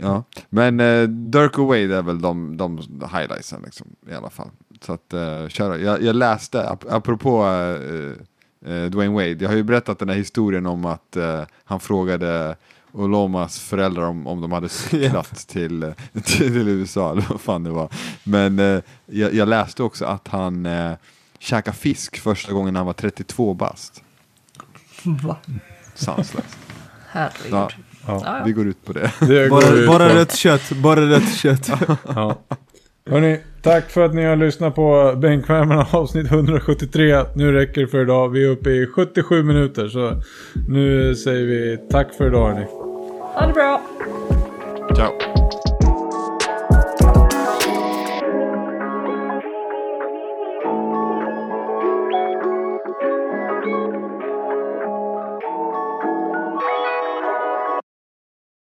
Ja. 0.01 0.25
Men 0.49 0.81
eh, 0.81 1.03
Dirk 1.09 1.59
och 1.59 1.67
Wade 1.67 1.97
är 1.97 2.03
väl 2.03 2.21
de, 2.21 2.57
de 2.57 2.79
highlightsen 3.13 3.63
liksom, 3.65 3.87
i 4.11 4.15
alla 4.15 4.31
fall. 4.31 4.49
Så 4.81 4.93
att, 4.93 5.13
eh, 5.13 5.49
köra. 5.49 5.79
Jag, 5.79 6.03
jag 6.03 6.17
läste, 6.17 6.71
ap 6.71 6.85
apropå 6.91 7.45
eh, 7.45 8.73
eh, 8.73 8.85
Dwayne 8.85 9.15
Wade, 9.15 9.45
jag 9.45 9.49
har 9.49 9.57
ju 9.57 9.63
berättat 9.63 9.99
den 9.99 10.09
här 10.09 10.17
historien 10.17 10.67
om 10.67 10.85
att 10.85 11.17
eh, 11.17 11.43
han 11.65 11.81
frågade 11.81 12.57
Olomas 12.93 13.59
föräldrar 13.61 14.03
om, 14.03 14.27
om 14.27 14.41
de 14.41 14.53
hade 14.53 14.69
cyklat 14.69 15.49
till, 15.49 15.95
till 16.25 16.69
USA, 16.69 17.13
eller 17.13 17.27
vad 17.29 17.41
fan 17.41 17.65
det 17.65 17.71
var. 17.71 17.89
Men 18.25 18.59
eh, 18.59 18.83
jag, 19.07 19.35
jag 19.35 19.49
läste 19.49 19.83
också 19.83 20.05
att 20.05 20.29
han 20.29 20.67
eh, 20.67 20.93
käkade 21.39 21.77
fisk 21.77 22.19
första 22.19 22.53
gången 22.53 22.77
han 22.77 22.87
var 22.87 22.93
32 22.93 23.55
bast. 23.55 24.03
Va? 25.05 25.37
Sanslöst. 25.95 26.59
Herregud. 27.09 27.53
Ja, 27.53 27.71
Ja. 28.07 28.43
Ja. 28.47 28.53
går 28.53 28.67
ut 28.67 28.85
på 28.85 28.93
det. 28.93 29.11
Det 29.21 29.51
Bara, 29.51 29.87
bara 29.87 30.09
på. 30.09 30.15
rött 30.15 30.35
kött, 30.37 30.71
bara 30.73 31.01
rött 31.01 31.35
kött. 31.37 31.71
Ja. 32.15 32.39
Hörni, 33.11 33.41
tack 33.63 33.91
för 33.91 34.05
att 34.05 34.15
ni 34.15 34.25
har 34.25 34.37
lyssnat 34.37 34.75
på 34.75 35.15
Bänkvärmarna 35.17 35.87
avsnitt 35.91 36.27
173. 36.33 37.25
Nu 37.35 37.53
räcker 37.53 37.81
det 37.81 37.87
för 37.87 38.03
idag. 38.03 38.29
Vi 38.29 38.45
är 38.45 38.49
uppe 38.49 38.71
i 38.71 38.87
77 38.87 39.43
minuter. 39.43 39.89
Så 39.89 40.13
nu 40.69 41.15
säger 41.15 41.47
vi 41.47 41.79
tack 41.91 42.15
för 42.15 42.27
idag 42.27 42.49
hörni. 42.49 42.67
Ha 43.35 43.47
det 43.47 43.53
bra. 43.53 43.81
Ciao. 44.97 45.32